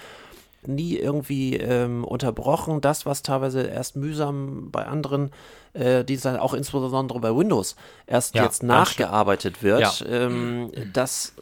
nie 0.66 0.96
irgendwie 0.96 1.58
ähm, 1.58 2.04
unterbrochen. 2.04 2.80
Das, 2.80 3.04
was 3.04 3.20
teilweise 3.22 3.64
erst 3.64 3.96
mühsam 3.96 4.70
bei 4.70 4.86
anderen, 4.86 5.30
äh, 5.74 6.04
die 6.04 6.16
dann 6.16 6.38
auch 6.38 6.54
insbesondere 6.54 7.20
bei 7.20 7.36
Windows 7.36 7.76
erst 8.06 8.34
Ja, 8.34 8.44
jetzt 8.44 8.62
nachgearbeitet 8.62 9.62
wird, 9.62 10.00
Ja. 10.00 10.06
ähm, 10.08 10.70
das, 10.90 11.34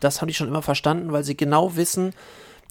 das 0.00 0.20
haben 0.20 0.26
die 0.26 0.34
schon 0.34 0.48
immer 0.48 0.62
verstanden, 0.62 1.12
weil 1.12 1.22
sie 1.22 1.36
genau 1.36 1.76
wissen, 1.76 2.14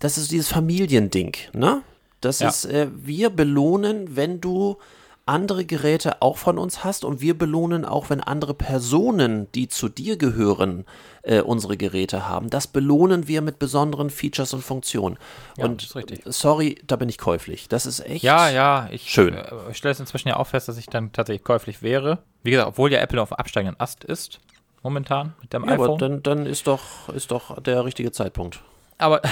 das 0.02 0.18
ist 0.18 0.32
dieses 0.32 0.50
Familiending, 0.50 1.34
ne? 1.54 1.82
Das 2.20 2.40
Ja. 2.40 2.50
ist, 2.50 2.66
äh, 2.66 2.88
wir 2.94 3.30
belohnen, 3.30 4.16
wenn 4.18 4.42
du 4.42 4.78
andere 5.26 5.66
Geräte 5.66 6.22
auch 6.22 6.38
von 6.38 6.58
uns 6.58 6.84
hast 6.84 7.06
und 7.06 7.22
wir 7.22 7.38
belohnen 7.38 7.86
auch, 7.86 8.10
wenn 8.10 8.20
andere 8.22 8.54
Personen, 8.54 9.48
die 9.54 9.68
zu 9.70 9.88
dir 9.88 10.18
gehören, 10.18 10.84
äh, 11.24 11.42
unsere 11.42 11.78
Geräte 11.78 12.28
haben. 12.28 12.50
Das 12.50 12.68
belohnen 12.68 13.28
wir 13.28 13.42
mit 13.42 13.58
besonderen 13.60 14.10
Features 14.10 14.54
und 14.54 14.62
Funktionen. 14.64 15.18
Ja, 15.58 15.66
und 15.66 15.84
ist 15.84 15.96
richtig. 15.96 16.22
sorry, 16.26 16.76
da 16.86 16.96
bin 16.96 17.08
ich 17.08 17.18
käuflich. 17.20 17.70
Das 17.70 17.86
ist 17.86 18.00
echt. 18.02 18.24
Ja, 18.24 18.50
ja, 18.50 18.88
ich, 18.92 19.10
Schön. 19.10 19.34
äh, 19.36 19.46
ich 19.70 19.78
stelle 19.78 19.94
es 19.94 20.00
inzwischen 20.00 20.28
ja 20.28 20.38
auch 20.38 20.48
fest, 20.48 20.68
dass 20.68 20.78
ich 20.78 20.88
dann 20.88 21.12
tatsächlich 21.14 21.44
käuflich 21.44 21.82
wäre. 21.82 22.20
Wie 22.44 22.52
gesagt, 22.52 22.68
obwohl 22.70 22.92
ja 22.92 23.00
Apple 23.00 23.22
auf 23.22 23.32
absteigenden 23.32 23.80
Ast 23.80 24.04
ist, 24.04 24.40
momentan 24.84 25.34
mit 25.42 25.54
dem 25.54 25.64
Ja, 25.66 25.74
aber 25.76 25.84
iPhone. 25.86 26.00
dann, 26.00 26.24
dann 26.24 26.46
ist 26.48 26.66
doch, 26.68 27.10
ist 27.16 27.32
doch 27.32 27.62
der 27.62 27.86
richtige 27.86 28.12
Zeitpunkt. 28.12 28.62
Aber 29.02 29.20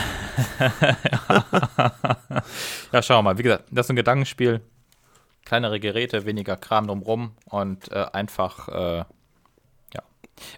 ja, 2.92 3.02
schauen 3.04 3.20
wir 3.20 3.22
mal. 3.22 3.38
Wie 3.38 3.44
gesagt, 3.44 3.66
das 3.70 3.86
ist 3.86 3.92
ein 3.92 3.96
Gedankenspiel. 3.96 4.62
Kleinere 5.46 5.80
Geräte, 5.80 6.26
weniger 6.26 6.58
Kram 6.58 6.88
drumrum 6.88 7.34
und 7.46 7.92
äh, 7.92 8.08
einfach, 8.12 8.68
äh, 8.68 9.04
ja. 9.94 10.02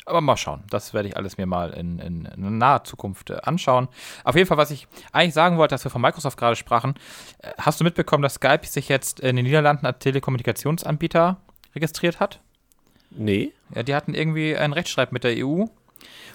Aber 0.06 0.22
mal 0.22 0.38
schauen. 0.38 0.64
Das 0.70 0.94
werde 0.94 1.10
ich 1.10 1.18
alles 1.18 1.38
mir 1.38 1.46
mal 1.46 1.72
in, 1.72 2.00
in, 2.00 2.24
in 2.24 2.58
naher 2.58 2.86
Zukunft 2.86 3.32
äh, 3.32 3.40
anschauen. 3.44 3.90
Auf 4.24 4.36
jeden 4.36 4.48
Fall, 4.48 4.58
was 4.58 4.72
ich 4.72 4.88
eigentlich 5.12 5.34
sagen 5.34 5.58
wollte, 5.58 5.74
dass 5.76 5.84
wir 5.84 5.92
von 5.92 6.02
Microsoft 6.02 6.38
gerade 6.38 6.56
sprachen, 6.56 6.96
äh, 7.40 7.52
hast 7.58 7.82
du 7.82 7.84
mitbekommen, 7.84 8.24
dass 8.24 8.36
Skype 8.36 8.66
sich 8.66 8.88
jetzt 8.88 9.20
in 9.20 9.36
den 9.36 9.44
Niederlanden 9.44 9.86
als 9.86 10.00
Telekommunikationsanbieter 10.00 11.36
registriert 11.76 12.22
hat? 12.22 12.40
Nee. 13.10 13.52
Ja, 13.76 13.84
die 13.84 13.94
hatten 13.94 14.14
irgendwie 14.14 14.56
einen 14.56 14.72
Rechtsstreit 14.72 15.12
mit 15.12 15.26
der 15.26 15.46
EU 15.46 15.66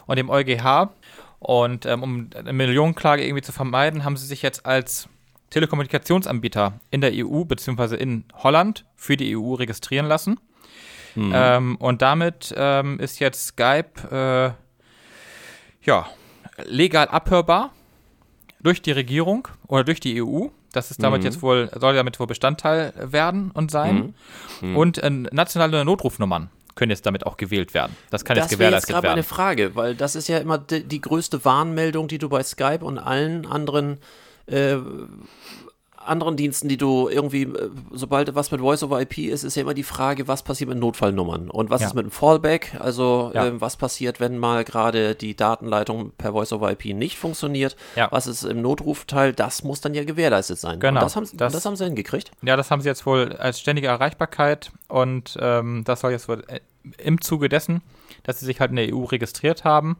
und 0.06 0.16
dem 0.16 0.28
EuGH. 0.30 0.90
Und 1.38 1.86
ähm, 1.86 2.02
um 2.02 2.30
eine 2.34 2.52
Millionenklage 2.52 3.24
irgendwie 3.24 3.42
zu 3.42 3.52
vermeiden, 3.52 4.04
haben 4.04 4.16
sie 4.16 4.26
sich 4.26 4.42
jetzt 4.42 4.66
als 4.66 5.08
Telekommunikationsanbieter 5.50 6.80
in 6.90 7.00
der 7.00 7.12
EU 7.14 7.44
bzw. 7.44 7.96
in 7.96 8.24
Holland 8.34 8.84
für 8.96 9.16
die 9.16 9.36
EU 9.36 9.54
registrieren 9.54 10.06
lassen. 10.06 10.40
Ähm, 11.32 11.76
und 11.76 12.02
damit 12.02 12.54
ähm, 12.56 12.98
ist 13.00 13.20
jetzt 13.20 13.46
Skype 13.46 13.90
äh, 14.10 15.86
ja, 15.86 16.06
legal 16.64 17.08
abhörbar 17.08 17.72
durch 18.60 18.82
die 18.82 18.92
Regierung 18.92 19.48
oder 19.66 19.84
durch 19.84 20.00
die 20.00 20.22
EU. 20.22 20.48
Das 20.72 20.90
ist 20.90 21.02
damit 21.02 21.24
jetzt 21.24 21.40
wohl, 21.40 21.70
soll 21.74 21.94
damit 21.94 22.20
wohl 22.20 22.26
Bestandteil 22.26 22.92
werden 22.96 23.50
und 23.50 23.70
sein. 23.70 24.14
Und 24.76 24.98
äh, 24.98 25.08
nationale 25.08 25.84
Notrufnummern 25.84 26.50
können 26.76 26.90
jetzt 26.90 27.04
damit 27.06 27.26
auch 27.26 27.36
gewählt 27.36 27.74
werden. 27.74 27.96
Das 28.10 28.24
kann 28.24 28.36
jetzt 28.36 28.44
Das 28.44 28.50
jetzt 28.52 28.58
gewährleistet 28.58 28.90
gerade 28.90 29.08
meine 29.08 29.16
werden. 29.16 29.26
Frage, 29.26 29.74
weil 29.74 29.96
das 29.96 30.14
ist 30.14 30.28
ja 30.28 30.38
immer 30.38 30.58
die, 30.58 30.84
die 30.84 31.00
größte 31.00 31.44
Warnmeldung, 31.44 32.06
die 32.06 32.18
du 32.18 32.28
bei 32.28 32.42
Skype 32.44 32.84
und 32.84 32.98
allen 32.98 33.46
anderen 33.46 33.98
äh, 34.46 34.76
anderen 36.06 36.36
Diensten, 36.36 36.68
die 36.68 36.76
du 36.76 37.08
irgendwie, 37.08 37.42
äh, 37.42 37.70
sobald 37.92 38.34
was 38.34 38.50
mit 38.50 38.60
Voice 38.60 38.82
over 38.82 39.00
IP 39.00 39.18
ist, 39.28 39.42
ist 39.44 39.56
ja 39.56 39.62
immer 39.62 39.74
die 39.74 39.82
Frage, 39.82 40.28
was 40.28 40.42
passiert 40.42 40.70
mit 40.70 40.78
Notfallnummern 40.78 41.50
und 41.50 41.70
was 41.70 41.80
Ja. 41.82 41.86
ist 41.88 41.94
mit 41.94 42.04
dem 42.04 42.10
Fallback, 42.10 42.76
also 42.80 43.30
Ja. 43.34 43.46
äh, 43.46 43.60
was 43.60 43.76
passiert, 43.76 44.20
wenn 44.20 44.38
mal 44.38 44.64
gerade 44.64 45.14
die 45.14 45.34
Datenleitung 45.36 46.12
per 46.16 46.32
Voice 46.32 46.52
over 46.52 46.70
IP 46.70 46.94
nicht 46.94 47.18
funktioniert, 47.18 47.76
Ja. 47.96 48.08
was 48.10 48.26
ist 48.26 48.44
im 48.44 48.62
Notrufteil, 48.62 49.32
das 49.32 49.64
muss 49.64 49.80
dann 49.80 49.94
ja 49.94 50.04
gewährleistet 50.04 50.58
sein. 50.58 50.80
Genau, 50.80 51.00
das 51.00 51.16
haben, 51.16 51.28
das- 51.34 51.52
das, 51.52 51.64
haben 51.66 51.76
sie 51.76 51.84
hingekriegt. 51.84 52.30
Ja, 52.42 52.56
das 52.56 52.70
haben 52.70 52.80
sie 52.80 52.88
jetzt 52.88 53.06
wohl 53.06 53.32
als 53.34 53.60
ständige 53.60 53.88
Erreichbarkeit 53.88 54.70
und 54.88 55.36
ähm, 55.40 55.82
das 55.84 56.00
soll 56.00 56.12
jetzt 56.12 56.28
wohl 56.28 56.42
äh, 56.48 56.60
im 56.98 57.20
Zuge 57.20 57.48
dessen, 57.48 57.82
dass 58.22 58.38
sie 58.40 58.46
sich 58.46 58.60
halt 58.60 58.70
in 58.70 58.76
der 58.76 58.94
EU 58.94 59.04
registriert 59.04 59.64
haben 59.64 59.96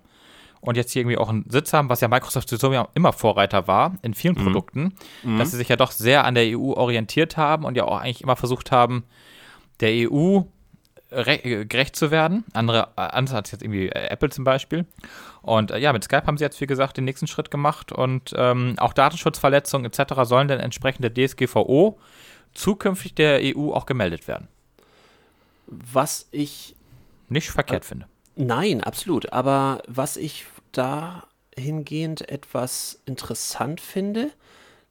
und 0.61 0.77
jetzt 0.77 0.93
hier 0.93 1.03
irgendwie 1.03 1.19
auch 1.19 1.29
einen 1.29 1.45
Sitz 1.49 1.73
haben, 1.73 1.89
was 1.89 2.01
ja 2.01 2.09
Microsoft 2.09 2.49
sowieso 2.49 2.73
ja 2.73 2.89
immer 2.95 3.13
Vorreiter 3.13 3.67
war 3.69 3.97
in 4.03 4.15
vielen 4.15 4.35
Produkten, 4.35 4.95
dass 5.39 5.51
sie 5.53 5.57
sich 5.59 5.69
ja 5.69 5.77
doch 5.77 5.91
sehr 5.93 6.25
an 6.25 6.35
der 6.35 6.59
EU 6.59 6.73
orientiert 6.73 7.37
haben 7.37 7.65
und 7.65 7.77
ja 7.77 7.85
auch 7.85 7.99
eigentlich 8.01 8.23
immer 8.23 8.37
versucht 8.37 8.73
haben, 8.73 9.05
der 9.81 9.91
EU 10.11 10.41
re- 11.13 11.45
äh, 11.45 11.65
gerecht 11.67 11.95
zu 11.97 12.11
werden. 12.11 12.45
Andere, 12.53 12.89
äh, 12.97 13.01
andere 13.03 13.37
als 13.37 13.51
jetzt 13.53 13.63
irgendwie 13.63 13.89
äh, 13.89 14.09
Apple 14.09 14.31
zum 14.31 14.45
Beispiel. 14.45 14.87
Und 15.43 15.71
äh, 15.71 15.79
ja, 15.79 15.93
mit 15.93 16.03
Skype 16.03 16.27
haben 16.27 16.37
sie 16.39 16.45
jetzt, 16.45 16.61
wie 16.61 16.67
gesagt, 16.67 16.97
den 16.97 17.05
nächsten 17.05 17.27
Schritt 17.29 17.51
gemacht 17.51 17.93
und 17.93 18.33
ähm, 18.37 18.75
auch 18.79 18.93
Datenschutzverletzungen 18.93 19.91
etc. 19.91 20.15
sollen 20.23 20.49
dann 20.49 20.59
entsprechend 20.59 21.05
der 21.05 21.15
DSGVO 21.15 21.99
zukünftig 22.55 23.15
der 23.15 23.41
EU 23.43 23.73
auch 23.73 23.87
gemeldet 23.87 24.27
werden. 24.27 24.49
Was 25.67 26.29
ich 26.33 26.75
Nicht 27.29 27.51
verkehrt 27.51 27.85
finde. 27.85 28.07
Nein, 28.37 28.83
absolut. 28.83 29.33
Aber 29.33 29.83
was 29.89 30.17
ich 30.17 30.45
dahingehend 30.73 32.29
etwas 32.29 33.01
interessant 33.07 33.81
finde, 33.81 34.31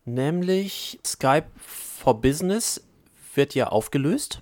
nämlich 0.04 1.00
Skype 1.06 1.48
for 1.58 2.20
Business 2.22 2.82
wird 3.36 3.54
ja 3.56 3.68
aufgelöst. 3.68 4.42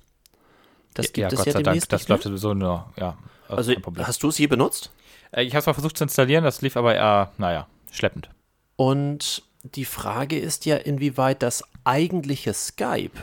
Das 0.94 1.08
gibt 1.08 1.18
ja, 1.18 1.28
es 1.28 1.36
Gott 1.36 1.46
ja 1.48 1.52
sei 1.54 1.64
Dank, 1.64 1.88
das 1.90 2.02
nicht 2.02 2.10
mehr. 2.10 2.16
läuft 2.18 2.24
sowieso 2.24 2.54
nur, 2.54 2.92
ja, 2.98 3.18
Also 3.50 3.74
Problem. 3.80 4.06
hast 4.08 4.22
du 4.24 4.30
es 4.30 4.38
je 4.38 4.48
benutzt? 4.48 4.92
Äh, 5.32 5.44
Ich 5.44 5.54
habe 5.54 5.60
es 5.60 5.66
mal 5.66 5.74
versucht 5.74 5.98
zu 5.98 6.04
installieren, 6.04 6.44
das 6.44 6.62
lief 6.62 6.78
aber 6.78 6.94
eher, 6.96 7.32
naja, 7.38 7.68
schleppend. 7.92 8.30
Und 8.76 9.44
die 9.64 9.86
Frage 9.86 10.38
ist 10.40 10.66
ja, 10.66 10.76
inwieweit 10.78 11.42
das 11.42 11.64
eigentliche 11.84 12.54
Skype 12.54 13.20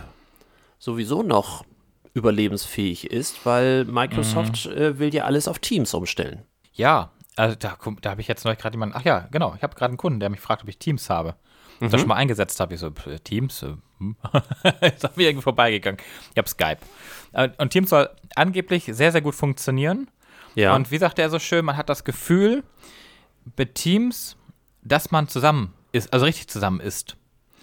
sowieso 0.79 1.23
noch 1.23 1.65
überlebensfähig 2.15 3.11
ist, 3.11 3.45
weil 3.47 3.85
Microsoft 3.85 4.67
Mhm. 4.67 4.73
äh, 4.73 4.99
will 4.99 5.15
ja 5.15 5.25
alles 5.25 5.49
auf 5.49 5.59
Teams 5.59 5.95
umstellen. 5.95 6.43
Ja, 6.73 7.11
also 7.37 7.57
da, 7.59 7.77
da 8.01 8.11
habe 8.11 8.21
ich 8.21 8.29
jetzt 8.29 8.45
noch 8.45 8.57
gerade 8.57 8.75
jemanden, 8.75 8.95
ach 8.97 9.05
ja, 9.05 9.29
genau, 9.31 9.55
ich 9.57 9.63
habe 9.63 9.75
gerade 9.75 9.91
einen 9.91 9.97
Kunden, 9.97 10.21
der 10.21 10.29
mich 10.31 10.41
fragt, 10.41 10.63
ob 10.63 10.69
ich 10.69 10.79
Teams 10.79 11.09
habe. 11.11 11.35
Und 11.81 11.91
das 11.95 12.01
schon 12.03 12.09
mal 12.09 12.17
eingesetzt 12.17 12.61
habe. 12.61 12.75
Ich 12.75 12.81
so, 12.81 12.89
äh, 13.07 13.19
Teams? 13.25 13.63
Äh, 13.63 13.75
hm. 13.99 14.15
ist 14.83 15.03
an 15.05 15.13
mir 15.17 15.29
irgendwie 15.31 15.43
vorbeigegangen. 15.43 15.99
Ich 16.33 16.37
habe 16.37 16.47
Skype. 16.47 16.77
Äh, 17.33 17.49
Und 17.57 17.71
Teams 17.71 17.89
soll 17.89 18.11
angeblich 18.35 18.85
sehr, 18.85 19.13
sehr 19.13 19.23
gut 19.23 19.35
funktionieren. 19.35 20.11
Ja. 20.57 20.75
Und 20.77 20.91
wie 20.91 20.99
sagte 20.99 21.23
er 21.23 21.31
so 21.31 21.39
schön, 21.39 21.65
man 21.65 21.79
hat 21.79 21.89
das 21.89 22.05
Gefühl, 22.05 22.65
mit 23.57 23.77
Teams, 23.77 24.37
dass 24.83 25.11
man 25.11 25.27
zusammen 25.29 25.73
ist, 25.93 26.13
also 26.13 26.27
richtig 26.27 26.49
zusammen 26.49 26.81
ist. 26.81 27.17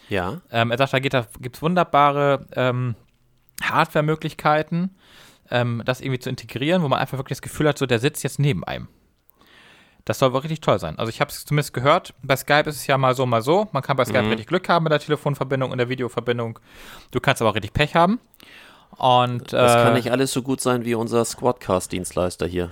ja. 0.10 0.42
Ähm, 0.50 0.72
er 0.72 0.78
sagt, 0.80 0.94
da, 0.94 1.00
da 1.00 1.28
gibt 1.40 1.58
es 1.58 1.62
wunderbare 1.62 2.48
ähm, 2.56 2.96
Hardware-Möglichkeiten, 3.62 4.96
ähm, 5.50 5.82
das 5.86 6.02
irgendwie 6.02 6.20
zu 6.20 6.30
integrieren, 6.30 6.84
wo 6.84 6.88
man 6.88 7.00
einfach 7.00 7.18
wirklich 7.18 7.38
das 7.38 7.42
Gefühl 7.42 7.68
hat, 7.68 7.78
so 7.78 7.86
der 7.86 8.00
sitzt 8.00 8.24
jetzt 8.24 8.40
neben 8.40 8.64
einem. 8.64 8.88
Das 10.06 10.20
soll 10.20 10.32
wohl 10.32 10.40
richtig 10.40 10.62
toll 10.62 10.80
sein. 10.80 10.98
Also 10.98 11.10
ich 11.10 11.20
habe 11.20 11.32
es 11.32 11.44
zumindest 11.44 11.74
gehört, 11.74 12.14
bei 12.24 12.38
Skype 12.38 12.70
ist 12.70 12.78
es 12.78 12.88
ja 12.88 12.98
mal 12.98 13.14
so, 13.14 13.26
mal 13.26 13.42
so. 13.42 13.68
Man 13.74 13.84
kann 13.84 13.98
bei 13.98 14.06
Skype 14.06 14.30
richtig 14.30 14.48
Glück 14.48 14.70
haben 14.70 14.84
mit 14.84 14.94
der 14.94 15.00
Telefonverbindung 15.00 15.72
und 15.72 15.80
der 15.80 15.90
Videoverbindung. 15.90 16.60
Du 17.12 17.20
kannst 17.20 17.42
aber 17.42 17.52
auch 17.52 17.56
richtig 17.56 17.74
Pech 17.74 17.94
haben. 17.94 18.22
Und 18.92 19.52
Das 19.52 19.76
äh, 19.76 19.84
kann 19.84 19.94
nicht 19.96 20.10
alles 20.12 20.32
so 20.32 20.42
gut 20.42 20.62
sein 20.62 20.86
wie 20.86 20.96
unser 20.96 21.26
Squadcast-Dienstleister 21.26 22.48
hier. 22.48 22.70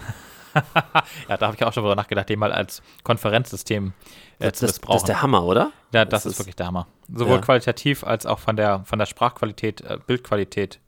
ja, 1.29 1.37
da 1.37 1.45
habe 1.47 1.55
ich 1.55 1.63
auch 1.63 1.73
schon 1.73 1.83
drüber 1.83 1.95
nachgedacht, 1.95 2.29
den 2.29 2.39
mal 2.39 2.51
als 2.51 2.81
Konferenzsystem 3.03 3.93
äh, 4.39 4.49
Das, 4.49 4.59
zu 4.59 4.65
missbrauchen. 4.65 4.93
das 4.95 5.01
ist 5.03 5.07
der 5.07 5.21
Hammer, 5.21 5.43
oder? 5.43 5.71
Ja, 5.93 6.05
das, 6.05 6.23
Das 6.23 6.25
ist 6.25 6.31
ist- 6.33 6.39
wirklich 6.39 6.55
der 6.55 6.67
Hammer. 6.67 6.87
Sowohl 7.13 7.35
Ja. 7.35 7.41
qualitativ 7.41 8.03
als 8.03 8.25
auch 8.25 8.39
von 8.39 8.55
der, 8.55 8.83
von 8.85 8.97
der 8.99 9.05
Sprachqualität, 9.05 9.81
äh, 9.81 9.97
Bildqualität. 10.05 10.79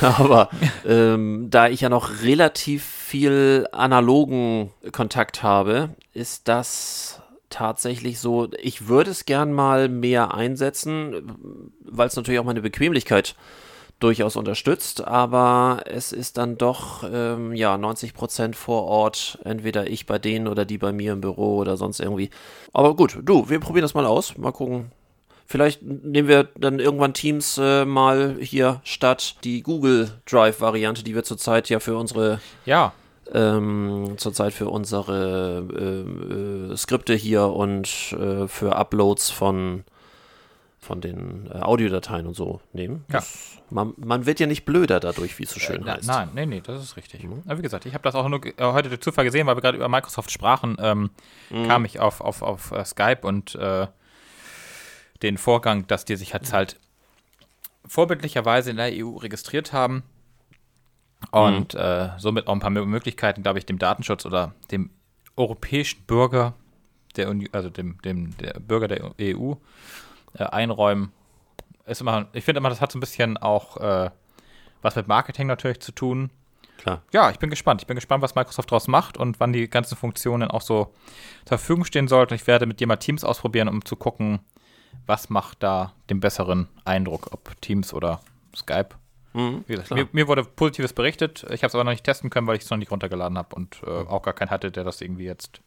Aber 0.00 0.50
ähm, 0.86 1.48
da 1.50 1.68
ich 1.68 1.82
ja 1.82 1.88
noch 1.88 2.22
relativ 2.22 2.84
viel 2.84 3.66
analogen 3.72 4.70
Kontakt 4.92 5.42
habe, 5.42 5.90
ist 6.12 6.48
das 6.48 7.20
tatsächlich 7.50 8.18
so, 8.18 8.48
ich 8.60 8.88
würde 8.88 9.12
es 9.12 9.26
gern 9.26 9.52
mal 9.52 9.88
mehr 9.88 10.34
einsetzen, 10.34 11.36
weil 11.80 12.08
es 12.08 12.16
natürlich 12.16 12.40
auch 12.40 12.44
meine 12.44 12.62
Bequemlichkeit 12.62 13.30
äh, 13.30 13.73
durchaus 14.00 14.36
unterstützt, 14.36 15.06
aber 15.06 15.82
es 15.86 16.12
ist 16.12 16.36
dann 16.36 16.58
doch 16.58 17.04
ähm, 17.10 17.54
ja 17.54 17.78
90 17.78 18.14
Prozent 18.14 18.56
vor 18.56 18.84
Ort, 18.84 19.38
entweder 19.44 19.86
ich 19.88 20.06
bei 20.06 20.18
denen 20.18 20.48
oder 20.48 20.64
die 20.64 20.78
bei 20.78 20.92
mir 20.92 21.12
im 21.12 21.20
Büro 21.20 21.56
oder 21.56 21.76
sonst 21.76 22.00
irgendwie. 22.00 22.30
Aber 22.72 22.96
gut, 22.96 23.18
du, 23.22 23.48
wir 23.48 23.60
probieren 23.60 23.82
das 23.82 23.94
mal 23.94 24.06
aus, 24.06 24.36
mal 24.36 24.52
gucken. 24.52 24.92
Vielleicht 25.46 25.82
nehmen 25.82 26.28
wir 26.28 26.48
dann 26.58 26.80
irgendwann 26.80 27.12
Teams 27.14 27.58
äh, 27.58 27.84
mal 27.84 28.36
hier 28.40 28.80
statt 28.82 29.36
die 29.44 29.62
Google 29.62 30.10
Drive 30.26 30.60
Variante, 30.60 31.04
die 31.04 31.14
wir 31.14 31.22
zurzeit 31.22 31.68
ja 31.68 31.80
für 31.80 31.96
unsere 31.96 32.40
ja 32.64 32.92
ähm, 33.32 34.14
zurzeit 34.16 34.52
für 34.52 34.68
unsere 34.68 35.66
äh, 35.72 36.72
äh, 36.72 36.76
Skripte 36.76 37.14
hier 37.14 37.46
und 37.46 38.14
äh, 38.18 38.48
für 38.48 38.76
Uploads 38.76 39.30
von 39.30 39.84
von 40.84 41.00
den 41.00 41.50
äh, 41.50 41.58
Audiodateien 41.58 42.26
und 42.26 42.34
so 42.34 42.60
nehmen. 42.72 43.04
Ja. 43.12 43.22
man, 43.70 43.94
man, 43.96 44.26
wird 44.26 44.38
ja 44.38 44.46
nicht 44.46 44.64
blöder 44.64 45.00
dadurch, 45.00 45.38
wie 45.38 45.44
es 45.44 45.50
so 45.50 45.58
schön 45.58 45.86
äh, 45.86 45.90
heißt. 45.90 46.06
Nein, 46.06 46.30
nee, 46.34 46.46
nee, 46.46 46.60
das 46.60 46.82
ist 46.82 46.96
richtig. 46.96 47.24
Mhm. 47.24 47.42
Aber 47.46 47.58
wie 47.58 47.62
gesagt, 47.62 47.86
ich 47.86 47.94
habe 47.94 48.02
das 48.02 48.14
auch 48.14 48.28
nur 48.28 48.44
äh, 48.44 48.52
heute 48.58 48.88
durch 48.88 49.00
Zufall 49.00 49.24
gesehen, 49.24 49.46
weil 49.46 49.56
wir 49.56 49.62
gerade 49.62 49.76
über 49.76 49.88
Microsoft 49.88 50.30
sprachen, 50.30 50.76
ähm, 50.78 51.10
mhm. 51.50 51.66
kam 51.66 51.84
ich 51.84 51.98
auf, 51.98 52.20
auf, 52.20 52.42
auf 52.42 52.70
uh, 52.70 52.84
Skype 52.84 53.20
und 53.22 53.54
äh, 53.56 53.88
den 55.22 55.38
Vorgang, 55.38 55.86
dass 55.86 56.04
die 56.04 56.16
sich 56.16 56.32
jetzt 56.32 56.52
halt 56.52 56.78
vorbildlicherweise 57.86 58.70
in 58.70 58.76
der 58.76 58.90
EU 58.92 59.16
registriert 59.16 59.72
haben 59.72 60.02
und 61.30 61.74
mhm. 61.74 61.80
äh, 61.80 62.18
somit 62.18 62.46
auch 62.46 62.52
ein 62.52 62.60
paar 62.60 62.70
Möglichkeiten, 62.70 63.42
glaube 63.42 63.58
ich, 63.58 63.66
dem 63.66 63.78
Datenschutz 63.78 64.26
oder 64.26 64.54
dem 64.70 64.90
europäischen 65.36 66.02
Bürger, 66.06 66.54
der 67.16 67.28
Uni 67.28 67.48
also 67.52 67.70
dem, 67.70 68.00
dem 68.02 68.36
der 68.38 68.54
Bürger 68.60 68.88
der 68.88 69.12
EU, 69.20 69.54
äh, 70.34 70.44
einräumen. 70.44 71.12
Ist 71.86 72.00
immer, 72.00 72.28
ich 72.32 72.44
finde 72.44 72.58
immer, 72.58 72.70
das 72.70 72.80
hat 72.80 72.92
so 72.92 72.98
ein 72.98 73.00
bisschen 73.00 73.36
auch 73.36 73.76
äh, 73.76 74.10
was 74.82 74.96
mit 74.96 75.08
Marketing 75.08 75.46
natürlich 75.46 75.80
zu 75.80 75.92
tun. 75.92 76.30
Klar. 76.78 77.02
Ja, 77.12 77.30
ich 77.30 77.38
bin 77.38 77.50
gespannt. 77.50 77.80
Ich 77.80 77.86
bin 77.86 77.94
gespannt, 77.94 78.22
was 78.22 78.34
Microsoft 78.34 78.70
daraus 78.70 78.88
macht 78.88 79.16
und 79.16 79.40
wann 79.40 79.52
die 79.52 79.68
ganzen 79.68 79.96
Funktionen 79.96 80.50
auch 80.50 80.60
so 80.60 80.94
zur 81.44 81.58
Verfügung 81.58 81.84
stehen 81.84 82.08
sollten. 82.08 82.34
Ich 82.34 82.46
werde 82.46 82.66
mit 82.66 82.80
dir 82.80 82.86
mal 82.86 82.96
Teams 82.96 83.24
ausprobieren, 83.24 83.68
um 83.68 83.84
zu 83.84 83.96
gucken, 83.96 84.40
was 85.06 85.30
macht 85.30 85.62
da 85.62 85.92
den 86.10 86.20
besseren 86.20 86.68
Eindruck, 86.84 87.28
ob 87.32 87.60
Teams 87.60 87.94
oder 87.94 88.20
Skype. 88.54 88.90
Mhm, 89.32 89.64
gesagt, 89.66 89.90
mir, 89.90 90.08
mir, 90.12 90.28
wurde 90.28 90.44
Positives 90.44 90.92
berichtet. 90.92 91.44
Ich 91.50 91.62
habe 91.62 91.68
es 91.68 91.74
aber 91.74 91.84
noch 91.84 91.90
nicht 91.90 92.04
testen 92.04 92.30
können, 92.30 92.46
weil 92.46 92.56
ich 92.56 92.62
es 92.62 92.70
noch 92.70 92.78
nicht 92.78 92.92
runtergeladen 92.92 93.36
habe 93.36 93.54
und 93.56 93.82
äh, 93.84 93.90
auch 93.90 94.22
gar 94.22 94.34
keinen 94.34 94.50
hatte, 94.50 94.70
der 94.70 94.84
das 94.84 95.00
irgendwie 95.00 95.24
jetzt 95.24 95.60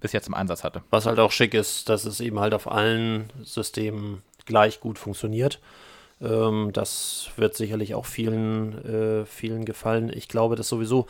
bis 0.00 0.12
jetzt 0.12 0.28
im 0.28 0.34
Einsatz 0.34 0.64
hatte. 0.64 0.82
Was 0.90 1.06
halt 1.06 1.18
auch 1.18 1.32
schick 1.32 1.54
ist, 1.54 1.88
dass 1.88 2.04
es 2.04 2.20
eben 2.20 2.40
halt 2.40 2.54
auf 2.54 2.70
allen 2.70 3.32
Systemen 3.42 4.22
gleich 4.44 4.80
gut 4.80 4.98
funktioniert. 4.98 5.60
Ähm, 6.20 6.70
das 6.72 7.30
wird 7.36 7.54
sicherlich 7.54 7.94
auch 7.94 8.06
vielen, 8.06 8.84
äh, 8.84 9.26
vielen 9.26 9.64
gefallen. 9.64 10.10
Ich 10.14 10.28
glaube, 10.28 10.56
dass 10.56 10.68
sowieso 10.68 11.06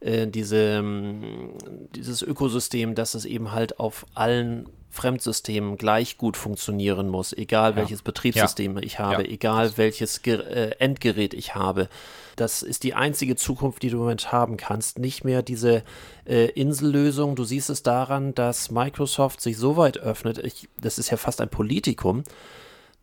äh, 0.00 0.26
diese, 0.26 0.56
ähm, 0.56 1.52
dieses 1.94 2.22
Ökosystem, 2.22 2.94
dass 2.94 3.14
es 3.14 3.24
eben 3.24 3.52
halt 3.52 3.78
auf 3.78 4.06
allen 4.14 4.68
Fremdsystemen 4.90 5.76
gleich 5.76 6.18
gut 6.18 6.36
funktionieren 6.36 7.08
muss, 7.08 7.32
egal 7.32 7.70
ja. 7.70 7.76
welches 7.76 8.02
Betriebssystem 8.02 8.76
ja. 8.76 8.82
ich 8.82 8.98
habe, 8.98 9.22
ja. 9.22 9.28
egal 9.30 9.72
welches 9.76 10.22
Ge 10.22 10.34
äh, 10.34 10.70
Endgerät 10.78 11.32
ich 11.32 11.54
habe. 11.54 11.88
Das 12.36 12.62
ist 12.62 12.82
die 12.82 12.94
einzige 12.94 13.36
Zukunft, 13.36 13.82
die 13.82 13.90
du 13.90 13.96
im 13.96 14.02
Moment 14.02 14.32
haben 14.32 14.56
kannst. 14.56 14.98
Nicht 14.98 15.24
mehr 15.24 15.42
diese 15.42 15.84
äh, 16.26 16.46
Insellösung. 16.46 17.36
Du 17.36 17.44
siehst 17.44 17.70
es 17.70 17.82
daran, 17.82 18.34
dass 18.34 18.70
Microsoft 18.70 19.40
sich 19.40 19.56
so 19.56 19.76
weit 19.76 19.98
öffnet. 19.98 20.38
Ich, 20.38 20.68
das 20.78 20.98
ist 20.98 21.10
ja 21.10 21.16
fast 21.16 21.40
ein 21.40 21.50
Politikum, 21.50 22.24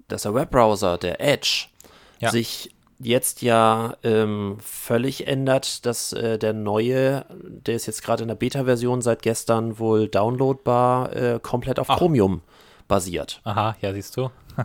dass 0.08 0.24
der 0.24 0.34
Webbrowser, 0.34 0.98
der 0.98 1.22
Edge, 1.22 1.68
sich 2.20 2.72
jetzt 3.00 3.42
ja 3.42 3.96
ähm, 4.04 4.58
völlig 4.60 5.28
ändert, 5.28 5.86
dass 5.86 6.14
äh, 6.14 6.40
der 6.40 6.54
neue, 6.54 7.26
der 7.30 7.76
ist 7.76 7.86
jetzt 7.86 8.04
gerade 8.04 8.24
in 8.24 8.28
der 8.28 8.36
Beta-Version 8.36 9.02
seit 9.02 9.22
gestern 9.22 9.80
wohl 9.80 10.08
downloadbar, 10.08 11.16
äh, 11.16 11.40
komplett 11.42 11.80
auf 11.80 11.90
Ach. 11.90 11.98
Chromium 11.98 12.42
basiert. 12.88 13.42
Aha, 13.44 13.76
ja, 13.82 13.94
siehst 13.94 14.18
du. 14.18 14.30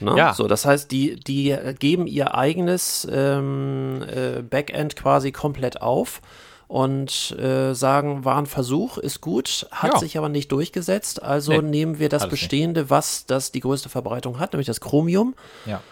Ne? 0.00 0.16
Ja. 0.16 0.32
So, 0.32 0.46
das 0.46 0.64
heißt, 0.64 0.90
die, 0.90 1.16
die 1.16 1.54
geben 1.78 2.06
ihr 2.06 2.34
eigenes 2.34 3.06
ähm, 3.10 4.02
äh, 4.08 4.40
Backend 4.40 4.96
quasi 4.96 5.30
komplett 5.30 5.82
auf 5.82 6.22
und 6.68 7.36
äh, 7.38 7.74
sagen, 7.74 8.24
war 8.24 8.38
ein 8.38 8.46
Versuch, 8.46 8.96
ist 8.96 9.20
gut, 9.20 9.66
hat 9.70 9.92
ja. 9.92 9.98
sich 9.98 10.16
aber 10.16 10.30
nicht 10.30 10.50
durchgesetzt. 10.52 11.22
Also 11.22 11.52
nee, 11.52 11.60
nehmen 11.60 11.98
wir 11.98 12.08
das 12.08 12.30
Bestehende, 12.30 12.88
was 12.88 13.26
das 13.26 13.52
die 13.52 13.60
größte 13.60 13.90
Verbreitung 13.90 14.38
hat, 14.38 14.54
nämlich 14.54 14.68
das 14.68 14.80
Chromium. 14.80 15.34
Ja 15.66 15.82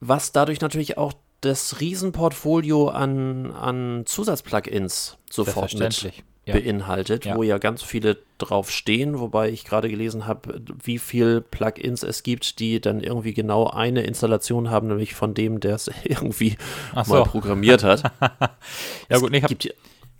was 0.00 0.32
dadurch 0.32 0.60
natürlich 0.60 0.98
auch 0.98 1.12
das 1.40 1.80
Riesenportfolio 1.80 2.88
an, 2.88 3.52
an 3.52 4.02
Zusatzplugins 4.06 5.18
sofort 5.30 5.74
mit 5.74 6.22
ja. 6.46 6.54
beinhaltet, 6.54 7.24
ja. 7.24 7.36
wo 7.36 7.42
ja 7.42 7.58
ganz 7.58 7.82
viele 7.82 8.18
drauf 8.38 8.70
stehen, 8.70 9.18
wobei 9.18 9.50
ich 9.50 9.64
gerade 9.64 9.88
gelesen 9.88 10.26
habe, 10.26 10.62
wie 10.82 10.98
viele 10.98 11.40
Plugins 11.40 12.02
es 12.02 12.22
gibt, 12.22 12.58
die 12.60 12.80
dann 12.80 13.00
irgendwie 13.00 13.34
genau 13.34 13.68
eine 13.68 14.02
Installation 14.02 14.70
haben, 14.70 14.88
nämlich 14.88 15.14
von 15.14 15.34
dem, 15.34 15.60
der 15.60 15.74
es 15.74 15.90
irgendwie 16.04 16.56
so. 17.04 17.14
mal 17.14 17.24
programmiert 17.24 17.82
hat. 17.82 18.02
ja 19.08 19.18
gut, 19.18 19.34
ich 19.34 19.42
habe 19.42 19.56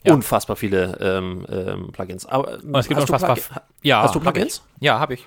ja. 0.05 0.14
unfassbar 0.14 0.57
viele 0.57 0.99
ähm, 1.01 1.47
ähm, 1.49 1.93
Plugins. 1.93 2.27
Aber, 2.27 2.59
es 2.79 2.89
gibt 2.89 3.01
unfassbar, 3.01 3.37
Plug 3.37 3.61
ja, 3.83 4.03
hast 4.03 4.14
du 4.14 4.20
Plugins? 4.20 4.59
Hab 4.59 4.83
ja, 4.83 4.99
habe 4.99 5.14
ich. 5.14 5.27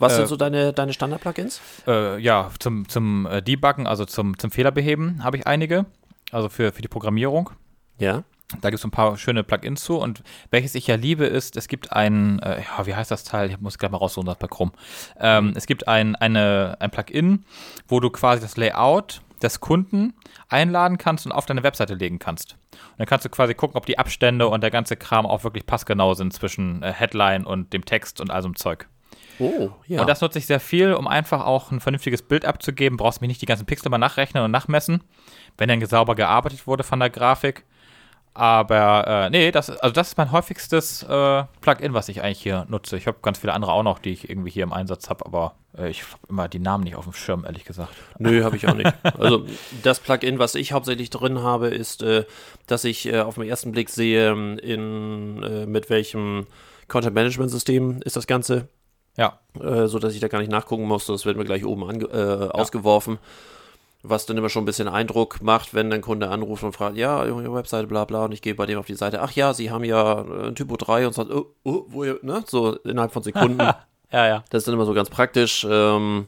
Was 0.00 0.14
äh, 0.14 0.16
sind 0.16 0.26
so 0.26 0.36
deine, 0.36 0.72
deine 0.72 0.92
Standard-Plugins? 0.92 1.60
Äh, 1.86 2.18
ja, 2.18 2.50
zum, 2.58 2.88
zum 2.88 3.26
äh, 3.26 3.42
Debuggen, 3.42 3.86
also 3.86 4.04
zum, 4.04 4.36
zum 4.38 4.50
Fehlerbeheben 4.50 5.22
habe 5.22 5.36
ich 5.36 5.46
einige. 5.46 5.86
Also 6.32 6.48
für, 6.48 6.72
für 6.72 6.82
die 6.82 6.88
Programmierung. 6.88 7.50
Ja. 7.98 8.24
Da 8.60 8.70
gibt 8.70 8.80
es 8.80 8.84
ein 8.84 8.90
paar 8.90 9.16
schöne 9.16 9.44
Plugins 9.44 9.84
zu. 9.84 9.98
Und 9.98 10.22
welches 10.50 10.74
ich 10.74 10.86
ja 10.86 10.96
liebe, 10.96 11.26
ist, 11.26 11.56
es 11.56 11.68
gibt 11.68 11.92
ein, 11.92 12.40
äh, 12.40 12.62
ja, 12.62 12.86
wie 12.86 12.94
heißt 12.94 13.10
das 13.10 13.22
Teil? 13.22 13.50
Ich 13.50 13.60
muss 13.60 13.78
gleich 13.78 13.92
mal 13.92 13.98
raussuchen, 13.98 14.26
das 14.26 14.38
bei 14.38 14.48
Chrome. 14.48 14.72
Ähm, 15.18 15.52
es 15.54 15.66
gibt 15.66 15.86
ein, 15.86 16.16
eine, 16.16 16.76
ein 16.80 16.90
Plugin, 16.90 17.44
wo 17.86 18.00
du 18.00 18.10
quasi 18.10 18.42
das 18.42 18.56
Layout 18.56 19.20
des 19.42 19.60
Kunden 19.60 20.14
einladen 20.48 20.98
kannst 20.98 21.26
und 21.26 21.32
auf 21.32 21.46
deine 21.46 21.62
Webseite 21.62 21.94
legen 21.94 22.18
kannst. 22.18 22.56
Und 22.72 22.98
dann 22.98 23.06
kannst 23.06 23.24
du 23.24 23.28
quasi 23.28 23.54
gucken, 23.54 23.76
ob 23.76 23.86
die 23.86 23.98
Abstände 23.98 24.48
und 24.48 24.62
der 24.62 24.70
ganze 24.70 24.96
Kram 24.96 25.26
auch 25.26 25.44
wirklich 25.44 25.66
passgenau 25.66 26.14
sind 26.14 26.32
zwischen 26.32 26.82
äh, 26.82 26.92
Headline 26.92 27.46
und 27.46 27.72
dem 27.72 27.84
Text 27.84 28.20
und 28.20 28.30
all 28.30 28.42
so 28.42 28.48
einem 28.48 28.56
Zeug. 28.56 28.88
Oh, 29.40 29.70
ja. 29.86 30.00
Und 30.00 30.06
das 30.08 30.20
nutze 30.20 30.38
ich 30.38 30.46
sehr 30.46 30.60
viel, 30.60 30.92
um 30.92 31.08
einfach 31.08 31.44
auch 31.44 31.70
ein 31.70 31.80
vernünftiges 31.80 32.22
Bild 32.22 32.44
abzugeben. 32.44 32.96
Brauchst 32.96 33.20
mich 33.20 33.28
nicht 33.28 33.42
die 33.42 33.46
ganzen 33.46 33.66
Pixel 33.66 33.90
mal 33.90 33.98
nachrechnen 33.98 34.44
und 34.44 34.50
nachmessen, 34.50 35.02
wenn 35.58 35.68
dann 35.68 35.84
sauber 35.86 36.14
gearbeitet 36.14 36.66
wurde 36.66 36.84
von 36.84 37.00
der 37.00 37.10
Grafik. 37.10 37.64
Aber 38.32 39.06
äh, 39.06 39.30
nee, 39.30 39.50
das, 39.50 39.70
also 39.70 39.92
das 39.92 40.08
ist 40.08 40.18
mein 40.18 40.30
häufigstes 40.30 41.02
äh, 41.02 41.44
Plugin, 41.60 41.94
was 41.94 42.08
ich 42.08 42.22
eigentlich 42.22 42.40
hier 42.40 42.64
nutze. 42.68 42.96
Ich 42.96 43.08
habe 43.08 43.18
ganz 43.22 43.38
viele 43.38 43.52
andere 43.52 43.72
auch 43.72 43.82
noch, 43.82 43.98
die 43.98 44.10
ich 44.10 44.30
irgendwie 44.30 44.50
hier 44.50 44.62
im 44.62 44.72
Einsatz 44.72 45.10
habe, 45.10 45.26
aber 45.26 45.56
äh, 45.76 45.90
ich 45.90 46.02
habe 46.02 46.12
immer 46.28 46.48
die 46.48 46.60
Namen 46.60 46.84
nicht 46.84 46.94
auf 46.94 47.04
dem 47.04 47.12
Schirm, 47.12 47.44
ehrlich 47.44 47.64
gesagt. 47.64 47.92
Nö, 48.18 48.44
habe 48.44 48.56
ich 48.56 48.68
auch 48.68 48.74
nicht. 48.74 48.92
Also 49.18 49.46
das 49.82 49.98
Plugin, 49.98 50.38
was 50.38 50.54
ich 50.54 50.72
hauptsächlich 50.72 51.10
drin 51.10 51.40
habe, 51.40 51.68
ist, 51.68 52.02
äh, 52.02 52.24
dass 52.66 52.84
ich 52.84 53.06
äh, 53.06 53.20
auf 53.20 53.34
den 53.34 53.44
ersten 53.44 53.72
Blick 53.72 53.90
sehe, 53.90 54.30
in, 54.30 55.42
äh, 55.42 55.66
mit 55.66 55.90
welchem 55.90 56.46
Content-Management-System 56.86 58.00
ist 58.04 58.16
das 58.16 58.26
Ganze. 58.26 58.68
Ja. 59.20 59.38
Äh, 59.62 59.86
so 59.86 59.98
dass 59.98 60.14
ich 60.14 60.20
da 60.20 60.28
gar 60.28 60.38
nicht 60.38 60.50
nachgucken 60.50 60.84
muss. 60.84 61.04
Das 61.06 61.26
wird 61.26 61.36
mir 61.36 61.44
gleich 61.44 61.66
oben 61.66 61.84
ange 61.84 62.06
äh, 62.06 62.48
ausgeworfen. 62.48 63.18
Was 64.02 64.24
dann 64.24 64.38
immer 64.38 64.48
schon 64.48 64.62
ein 64.62 64.66
bisschen 64.66 64.88
Eindruck 64.88 65.42
macht, 65.42 65.74
wenn 65.74 65.92
ein 65.92 66.00
Kunde 66.00 66.30
anruft 66.30 66.62
und 66.62 66.72
fragt, 66.72 66.96
ja, 66.96 67.22
Ihre 67.26 67.52
Webseite, 67.52 67.86
bla 67.86 68.06
bla, 68.06 68.24
und 68.24 68.32
ich 68.32 68.40
gehe 68.40 68.54
bei 68.54 68.64
dem 68.64 68.78
auf 68.78 68.86
die 68.86 68.94
Seite, 68.94 69.20
ach 69.20 69.32
ja, 69.32 69.52
Sie 69.52 69.70
haben 69.70 69.84
ja 69.84 70.22
äh, 70.22 70.48
ein 70.48 70.54
Typo 70.54 70.78
3 70.78 71.06
und 71.06 71.12
sagt, 71.12 71.30
oh, 71.30 71.52
oh, 71.64 71.84
wo 71.88 72.04
ihr, 72.04 72.18
ne? 72.22 72.42
So 72.46 72.76
innerhalb 72.76 73.12
von 73.12 73.22
Sekunden. 73.22 73.62
Ja, 74.12 74.26
ja. 74.26 74.44
Das 74.50 74.62
ist 74.62 74.66
dann 74.66 74.74
immer 74.74 74.86
so 74.86 74.92
ganz 74.92 75.08
praktisch. 75.08 75.64
Ähm, 75.70 76.26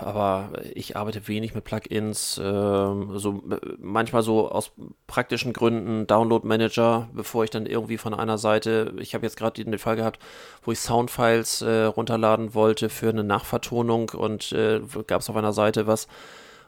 aber 0.00 0.50
ich 0.74 0.96
arbeite 0.96 1.28
wenig 1.28 1.54
mit 1.54 1.64
Plugins. 1.64 2.40
Ähm, 2.42 3.18
so 3.18 3.42
manchmal 3.78 4.22
so 4.22 4.50
aus 4.50 4.72
praktischen 5.06 5.52
Gründen 5.52 6.06
Download 6.06 6.46
Manager, 6.46 7.08
bevor 7.12 7.44
ich 7.44 7.50
dann 7.50 7.66
irgendwie 7.66 7.98
von 7.98 8.14
einer 8.14 8.38
Seite. 8.38 8.94
Ich 8.98 9.14
habe 9.14 9.24
jetzt 9.26 9.36
gerade 9.36 9.62
den 9.62 9.78
Fall 9.78 9.96
gehabt, 9.96 10.18
wo 10.62 10.72
ich 10.72 10.80
Soundfiles 10.80 11.62
äh, 11.62 11.84
runterladen 11.84 12.54
wollte 12.54 12.88
für 12.88 13.08
eine 13.10 13.24
Nachvertonung 13.24 14.10
und 14.10 14.52
äh, 14.52 14.80
gab 15.06 15.20
es 15.20 15.30
auf 15.30 15.36
einer 15.36 15.52
Seite 15.52 15.86
was. 15.86 16.08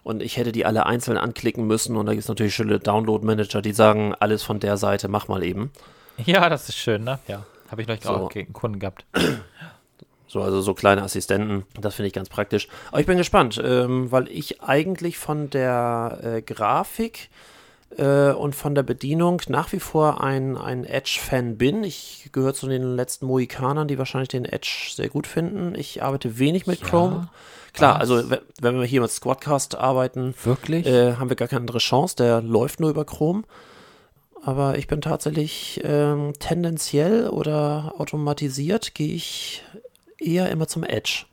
Und 0.03 0.23
ich 0.23 0.37
hätte 0.37 0.53
die 0.53 0.67
alle 0.67 0.85
einzeln 0.85 1.17
anklicken 1.17 1.67
müssen. 1.67 1.97
Und 1.97 2.07
da 2.07 2.13
gibt 2.13 2.25
es 2.25 2.29
natürlich 2.29 2.55
schöne 2.55 2.79
Download 2.79 3.25
Manager, 3.25 3.63
die 3.63 3.73
sagen, 3.73 4.15
alles 4.21 4.43
von 4.43 4.61
der 4.61 4.77
Seite, 4.77 5.09
mach 5.09 5.29
mal 5.29 5.43
eben. 5.43 5.73
Ja, 6.27 6.49
das 6.49 6.69
ist 6.69 6.77
schön, 6.77 7.05
ne? 7.05 7.19
Ja. 7.27 7.45
Habe 7.71 7.83
ich 7.83 7.89
noch 7.89 7.97
So. 8.01 8.11
auch 8.11 8.35
einen 8.35 8.53
Kunden 8.53 8.79
gehabt. 8.79 9.07
So, 10.35 10.43
also 10.43 10.61
so 10.61 10.75
kleine 10.75 11.03
Assistenten, 11.05 11.63
das 11.81 11.95
finde 11.95 12.09
ich 12.09 12.13
ganz 12.13 12.29
praktisch. 12.29 12.67
Aber 12.91 12.99
ich 12.99 13.07
bin 13.07 13.17
gespannt, 13.19 13.63
ähm, 13.65 14.11
weil 14.11 14.29
ich 14.29 14.61
eigentlich 14.63 15.17
von 15.17 15.49
der 15.49 16.19
äh, 16.25 16.43
Grafik 16.43 17.29
äh, 17.97 18.33
und 18.33 18.57
von 18.57 18.75
der 18.75 18.83
Bedienung 18.83 19.41
nach 19.47 19.71
wie 19.73 19.79
vor 19.79 20.25
ein, 20.25 20.57
ein 20.57 20.83
Edge-Fan 20.85 21.57
bin. 21.57 21.85
Ich 21.85 22.31
gehöre 22.33 22.53
zu 22.53 22.67
den 22.67 22.97
letzten 22.97 23.27
Mohikanern, 23.27 23.87
die 23.87 23.97
wahrscheinlich 23.97 24.29
den 24.31 24.45
Edge 24.45 24.89
sehr 24.93 25.09
gut 25.09 25.29
finden. 25.29 25.77
Ich 25.77 26.03
arbeite 26.03 26.37
wenig 26.37 26.67
mit 26.67 26.81
Ja, 26.81 26.87
Chrome. 26.89 27.29
Klar, 27.73 28.01
also 28.01 28.29
we- 28.29 28.43
wenn 28.61 28.77
wir 28.81 28.87
hier 28.87 29.03
mit 29.03 29.13
Squadcast 29.13 29.77
arbeiten, 29.77 30.35
Wirklich? 30.43 30.85
äh, 30.85 31.15
haben 31.15 31.29
wir 31.29 31.37
gar 31.37 31.47
keine 31.47 31.61
andere 31.61 31.79
Chance. 31.79 32.17
Der 32.17 32.43
läuft 32.43 32.81
nur 32.81 32.91
über 32.91 33.05
Chrome. 33.05 33.45
Aber 34.43 34.79
ich 34.79 34.89
bin 34.89 35.01
tatsächlich 35.01 35.81
ähm, 35.85 36.33
tendenziell 36.41 37.29
oder 37.29 37.95
automatisiert 37.99 38.95
gehe 38.97 39.15
ich 39.15 39.63
eher 40.19 40.51
immer 40.51 40.67
zum 40.67 40.85
Edge. 40.85 41.27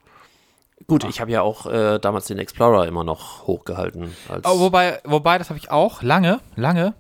Gut, 0.87 1.03
ich 1.03 1.21
habe 1.21 1.31
ja 1.31 1.41
auch 1.41 1.67
äh, 1.67 1.99
damals 1.99 2.25
den 2.25 2.39
Explorer 2.39 2.87
immer 2.87 3.03
noch 3.03 3.47
hochgehalten. 3.47 4.15
Oh, 4.43 4.59
wobei, 4.59 4.99
wobei, 5.03 5.37
das 5.37 5.49
habe 5.49 5.59
ich 5.59 5.69
auch 5.69 6.01
lange, 6.01 6.39
lange. 6.55 6.93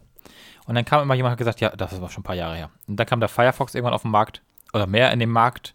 Und 0.67 0.75
dann 0.75 0.85
kam 0.85 1.01
immer 1.01 1.15
jemand 1.15 1.31
und 1.31 1.33
hat 1.33 1.37
gesagt, 1.39 1.61
ja, 1.61 1.69
das 1.75 1.99
war 1.99 2.09
schon 2.09 2.21
ein 2.21 2.23
paar 2.23 2.35
Jahre 2.35 2.55
her. 2.55 2.69
Und 2.87 2.97
dann 2.97 3.07
kam 3.07 3.19
der 3.19 3.29
Firefox 3.29 3.73
irgendwann 3.73 3.93
auf 3.93 4.03
den 4.03 4.11
Markt, 4.11 4.41
oder 4.73 4.87
mehr 4.87 5.11
in 5.11 5.19
den 5.19 5.29
Markt. 5.29 5.73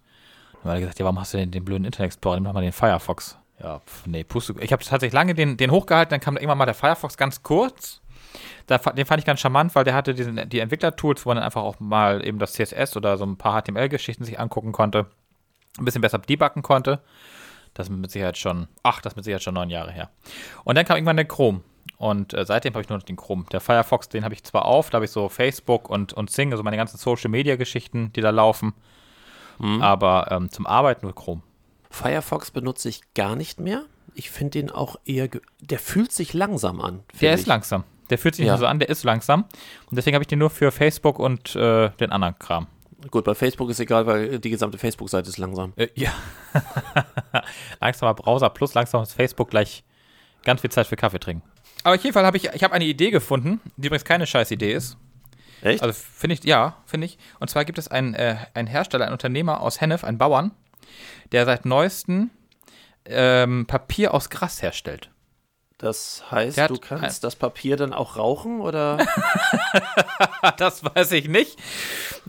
Und 0.54 0.64
dann 0.64 0.70
hat 0.70 0.76
er 0.76 0.80
gesagt, 0.80 0.98
ja, 0.98 1.04
warum 1.04 1.20
hast 1.20 1.34
du 1.34 1.38
denn 1.38 1.50
den 1.50 1.64
blöden 1.64 1.84
Internet 1.84 2.08
Explorer? 2.08 2.36
Nimm 2.36 2.44
doch 2.44 2.52
mal 2.52 2.62
den 2.62 2.72
Firefox. 2.72 3.36
Ja, 3.62 3.80
pf, 3.80 4.06
nee, 4.06 4.24
Puste. 4.24 4.54
Ich 4.60 4.72
habe 4.72 4.82
tatsächlich 4.84 5.12
lange 5.12 5.34
den, 5.34 5.56
den 5.56 5.70
hochgehalten, 5.70 6.10
dann 6.10 6.20
kam 6.20 6.36
irgendwann 6.36 6.58
mal 6.58 6.66
der 6.66 6.74
Firefox 6.74 7.16
ganz 7.16 7.42
kurz. 7.42 8.00
Da, 8.66 8.78
den 8.78 9.06
fand 9.06 9.20
ich 9.20 9.24
ganz 9.24 9.40
charmant, 9.40 9.74
weil 9.74 9.84
der 9.84 9.94
hatte 9.94 10.14
diesen, 10.14 10.48
die 10.48 10.58
Entwicklertools, 10.60 11.24
wo 11.24 11.30
man 11.30 11.36
dann 11.36 11.44
einfach 11.44 11.62
auch 11.62 11.80
mal 11.80 12.26
eben 12.26 12.38
das 12.38 12.52
CSS 12.52 12.96
oder 12.96 13.16
so 13.16 13.24
ein 13.24 13.36
paar 13.36 13.60
HTML-Geschichten 13.62 14.24
sich 14.24 14.38
angucken 14.38 14.72
konnte. 14.72 15.06
Ein 15.78 15.84
bisschen 15.84 16.00
besser 16.02 16.18
debuggen 16.18 16.62
konnte. 16.62 17.00
Das 17.74 17.88
ist 17.88 17.94
mit 17.94 18.10
Sicherheit 18.10 18.38
schon, 18.38 18.68
ach, 18.82 19.00
das 19.02 19.12
ist 19.12 19.16
mit 19.16 19.24
Sicherheit 19.24 19.42
schon 19.42 19.54
neun 19.54 19.68
Jahre 19.70 19.92
her. 19.92 20.10
Und 20.64 20.76
dann 20.76 20.84
kam 20.86 20.96
irgendwann 20.96 21.16
der 21.16 21.26
Chrome. 21.26 21.60
Und 21.98 22.32
äh, 22.34 22.44
seitdem 22.44 22.72
habe 22.74 22.82
ich 22.82 22.88
nur 22.88 22.98
noch 22.98 23.04
den 23.04 23.16
Chrome. 23.16 23.44
Der 23.52 23.60
Firefox, 23.60 24.08
den 24.08 24.24
habe 24.24 24.34
ich 24.34 24.42
zwar 24.44 24.64
auf, 24.64 24.90
da 24.90 24.96
habe 24.96 25.04
ich 25.04 25.10
so 25.10 25.28
Facebook 25.28 25.88
und, 25.90 26.12
und 26.12 26.30
Sing, 26.30 26.52
also 26.52 26.62
meine 26.62 26.76
ganzen 26.76 26.96
Social-Media-Geschichten, 26.98 28.12
die 28.14 28.20
da 28.20 28.30
laufen. 28.30 28.72
Aber 29.80 30.28
ähm, 30.30 30.50
zum 30.50 30.66
Arbeiten 30.66 31.06
nur 31.06 31.14
Chrome. 31.14 31.42
Firefox 31.90 32.50
benutze 32.50 32.90
ich 32.90 33.00
gar 33.14 33.36
nicht 33.36 33.58
mehr. 33.58 33.84
Ich 34.14 34.30
finde 34.30 34.50
den 34.52 34.70
auch 34.70 34.96
eher, 35.06 35.28
der 35.60 35.78
fühlt 35.78 36.12
sich 36.12 36.34
langsam 36.34 36.80
an. 36.82 37.02
Der 37.12 37.18
finde 37.18 37.34
ist 37.34 37.40
ich. 37.42 37.46
langsam. 37.46 37.84
Der 38.10 38.18
fühlt 38.18 38.34
sich 38.34 38.42
nicht 38.42 38.48
Ja. 38.48 38.52
nur 38.54 38.60
so 38.60 38.66
an, 38.66 38.78
der 38.78 38.88
ist 38.90 39.02
langsam. 39.04 39.44
Und 39.90 39.96
deswegen 39.96 40.14
habe 40.14 40.22
ich 40.22 40.28
den 40.28 40.38
nur 40.38 40.50
für 40.50 40.70
Facebook 40.72 41.18
und 41.18 41.56
äh, 41.56 41.88
den 42.00 42.12
anderen 42.12 42.38
Kram. 42.38 42.66
Gut, 43.10 43.24
bei 43.24 43.34
Facebook 43.34 43.70
ist 43.70 43.80
egal, 43.80 44.06
weil 44.06 44.38
die 44.38 44.50
gesamte 44.50 44.78
Facebook-Seite 44.78 45.28
ist 45.28 45.38
langsam. 45.38 45.72
Äh, 45.76 45.88
ja. 45.94 46.12
Langsamer 47.80 48.14
Browser 48.14 48.50
plus 48.50 48.74
langsames 48.74 49.12
Facebook 49.12 49.50
gleich 49.50 49.84
ganz 50.44 50.60
viel 50.60 50.70
Zeit 50.70 50.86
für 50.86 50.96
Kaffee 50.96 51.18
trinken. 51.18 51.42
Aber 51.84 51.94
auf 51.94 52.02
jeden 52.02 52.14
Fall 52.14 52.24
habe 52.24 52.36
ich, 52.36 52.46
ich 52.52 52.64
habe 52.64 52.74
eine 52.74 52.84
Idee 52.84 53.10
gefunden, 53.10 53.60
die 53.76 53.86
übrigens 53.86 54.04
keine 54.04 54.26
scheiß 54.26 54.50
Idee 54.50 54.72
ist. 54.72 54.96
Echt? 55.62 55.82
Also 55.82 55.92
finde 55.94 56.34
ich, 56.34 56.44
ja, 56.44 56.76
finde 56.86 57.06
ich. 57.06 57.18
Und 57.38 57.48
zwar 57.48 57.64
gibt 57.64 57.78
es 57.78 57.88
einen, 57.88 58.14
äh, 58.14 58.36
einen 58.54 58.68
Hersteller, 58.68 59.04
einen 59.04 59.12
Unternehmer 59.12 59.60
aus 59.60 59.80
Hennef, 59.80 60.04
einen 60.04 60.18
Bauern, 60.18 60.52
der 61.32 61.44
seit 61.44 61.64
neuestem 61.64 62.30
ähm, 63.04 63.66
Papier 63.66 64.14
aus 64.14 64.30
Gras 64.30 64.62
herstellt. 64.62 65.10
Das 65.78 66.24
heißt, 66.30 66.70
du 66.70 66.78
kannst 66.78 67.22
das 67.22 67.36
Papier 67.36 67.76
dann 67.76 67.92
auch 67.92 68.16
rauchen 68.16 68.60
oder? 68.60 68.98
das 70.56 70.82
weiß 70.82 71.12
ich 71.12 71.28
nicht. 71.28 71.58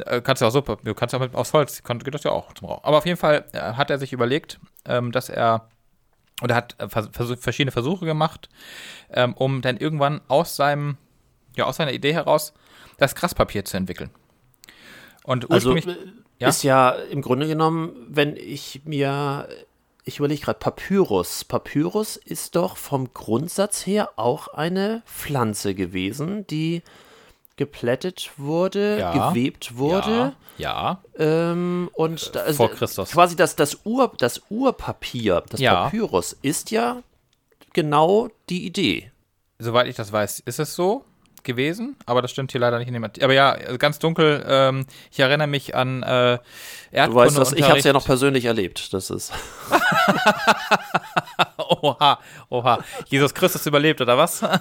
Äh, 0.05 0.21
kannst 0.21 0.41
ja 0.41 0.49
auch 0.49 0.51
so, 0.51 0.61
du 0.61 0.93
kannst 0.93 1.13
ja 1.13 1.19
mit 1.19 1.33
aus 1.33 1.53
Holz, 1.53 1.81
kann, 1.83 1.99
geht 1.99 2.13
das 2.13 2.23
ja 2.23 2.31
auch 2.31 2.53
zum 2.53 2.67
Rauchen. 2.67 2.83
Aber 2.83 2.97
auf 2.97 3.05
jeden 3.05 3.17
Fall 3.17 3.45
äh, 3.53 3.59
hat 3.59 3.89
er 3.89 3.99
sich 3.99 4.11
überlegt, 4.11 4.59
ähm, 4.85 5.11
dass 5.11 5.29
er 5.29 5.69
oder 6.41 6.55
hat 6.55 6.75
äh, 6.79 6.87
verschiedene 6.89 7.71
Versuche 7.71 8.05
gemacht, 8.05 8.49
ähm, 9.11 9.33
um 9.33 9.61
dann 9.61 9.77
irgendwann 9.77 10.21
aus 10.27 10.55
seinem, 10.55 10.97
ja, 11.55 11.65
aus 11.65 11.77
seiner 11.77 11.93
Idee 11.93 12.13
heraus 12.13 12.53
das 12.97 13.15
Graspapier 13.15 13.65
zu 13.65 13.77
entwickeln. 13.77 14.11
Und 15.23 15.49
Also 15.49 15.71
ursprünglich, 15.71 16.05
äh, 16.05 16.11
ja? 16.39 16.49
ist 16.49 16.63
ja 16.63 16.91
im 16.91 17.21
Grunde 17.21 17.47
genommen, 17.47 17.95
wenn 18.07 18.35
ich 18.35 18.81
mir, 18.85 19.47
ich 20.07 20.19
überlege 20.19 20.41
gerade, 20.41 20.59
Papyrus. 20.59 21.43
Papyrus 21.43 22.15
ist 22.15 22.55
doch 22.55 22.77
vom 22.77 23.13
Grundsatz 23.13 23.85
her 23.85 24.11
auch 24.15 24.47
eine 24.49 25.01
Pflanze 25.05 25.75
gewesen, 25.75 26.47
die 26.47 26.81
geplättet 27.57 28.31
wurde, 28.37 28.99
Ja. 28.99 29.29
gewebt 29.31 29.77
wurde. 29.77 30.33
ja, 30.57 31.01
Ähm, 31.19 31.89
und 31.93 32.35
da, 32.35 32.41
also 32.41 32.57
Vor 32.57 32.71
Christus. 32.71 33.11
quasi 33.11 33.35
das, 33.35 33.55
das, 33.55 33.79
Ur, 33.83 34.11
das 34.17 34.41
Urpapier, 34.49 35.43
das 35.49 35.59
Ja. 35.59 35.83
Papyrus, 35.85 36.35
ist 36.41 36.71
ja 36.71 37.01
genau 37.73 38.29
die 38.49 38.65
Idee. 38.65 39.11
soweit 39.59 39.87
ich 39.87 39.95
das 39.95 40.11
weiß, 40.11 40.39
ist 40.41 40.59
es 40.59 40.75
so 40.75 41.03
gewesen, 41.47 41.95
aber 42.05 42.21
das 42.21 42.29
stimmt 42.29 42.51
hier 42.51 42.61
leider 42.61 42.77
nicht 42.77 42.87
in 42.87 42.93
dem 42.93 43.03
Artikel. 43.03 43.23
Aber 43.23 43.33
ja, 43.33 43.53
ganz 43.77 43.97
dunkel, 43.97 44.45
ähm, 44.47 44.85
ich 45.11 45.19
erinnere 45.19 45.47
mich 45.47 45.73
an 45.75 46.03
äh, 46.03 46.37
Du 46.91 47.15
weißt 47.15 47.37
das, 47.37 47.53
ich 47.53 47.67
habe 47.67 47.79
es 47.79 47.85
ja 47.85 47.93
noch 47.93 48.05
persönlich 48.05 48.45
erlebt. 48.45 48.93
Das 48.93 49.09
ist. 49.09 49.33
Oha, 51.81 52.19
oha. 52.49 52.79
Jesus 53.07 53.33
Christus 53.33 53.65
überlebt, 53.65 54.01
oder 54.01 54.17
was? 54.17 54.41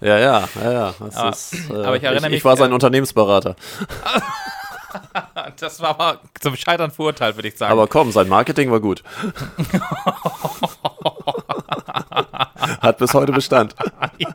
Ja, 0.00 0.18
ja, 0.18 0.48
ja, 0.62 0.72
ja. 0.72 0.94
Aber- 0.98 1.28
ist, 1.30 1.54
äh, 1.70 1.72
aber 1.72 1.96
ich 1.96 2.02
erinnere 2.02 2.26
ich, 2.26 2.30
mich, 2.30 2.38
ich 2.38 2.44
war 2.44 2.56
sein 2.56 2.70
äh, 2.70 2.74
Unternehmensberater. 2.74 3.56
Das 5.58 5.80
war 5.80 5.90
aber 5.90 6.20
zum 6.40 6.56
Scheitern 6.56 6.90
verurteilt, 6.90 7.36
würde 7.36 7.48
ich 7.48 7.56
sagen. 7.58 7.70
Aber 7.70 7.86
komm, 7.86 8.12
sein 8.12 8.28
Marketing 8.28 8.70
war 8.70 8.80
gut. 8.80 9.02
Hat 12.80 12.96
bis 12.98 13.12
heute 13.12 13.32
Bestand. 13.32 13.74
ja, 14.18 14.28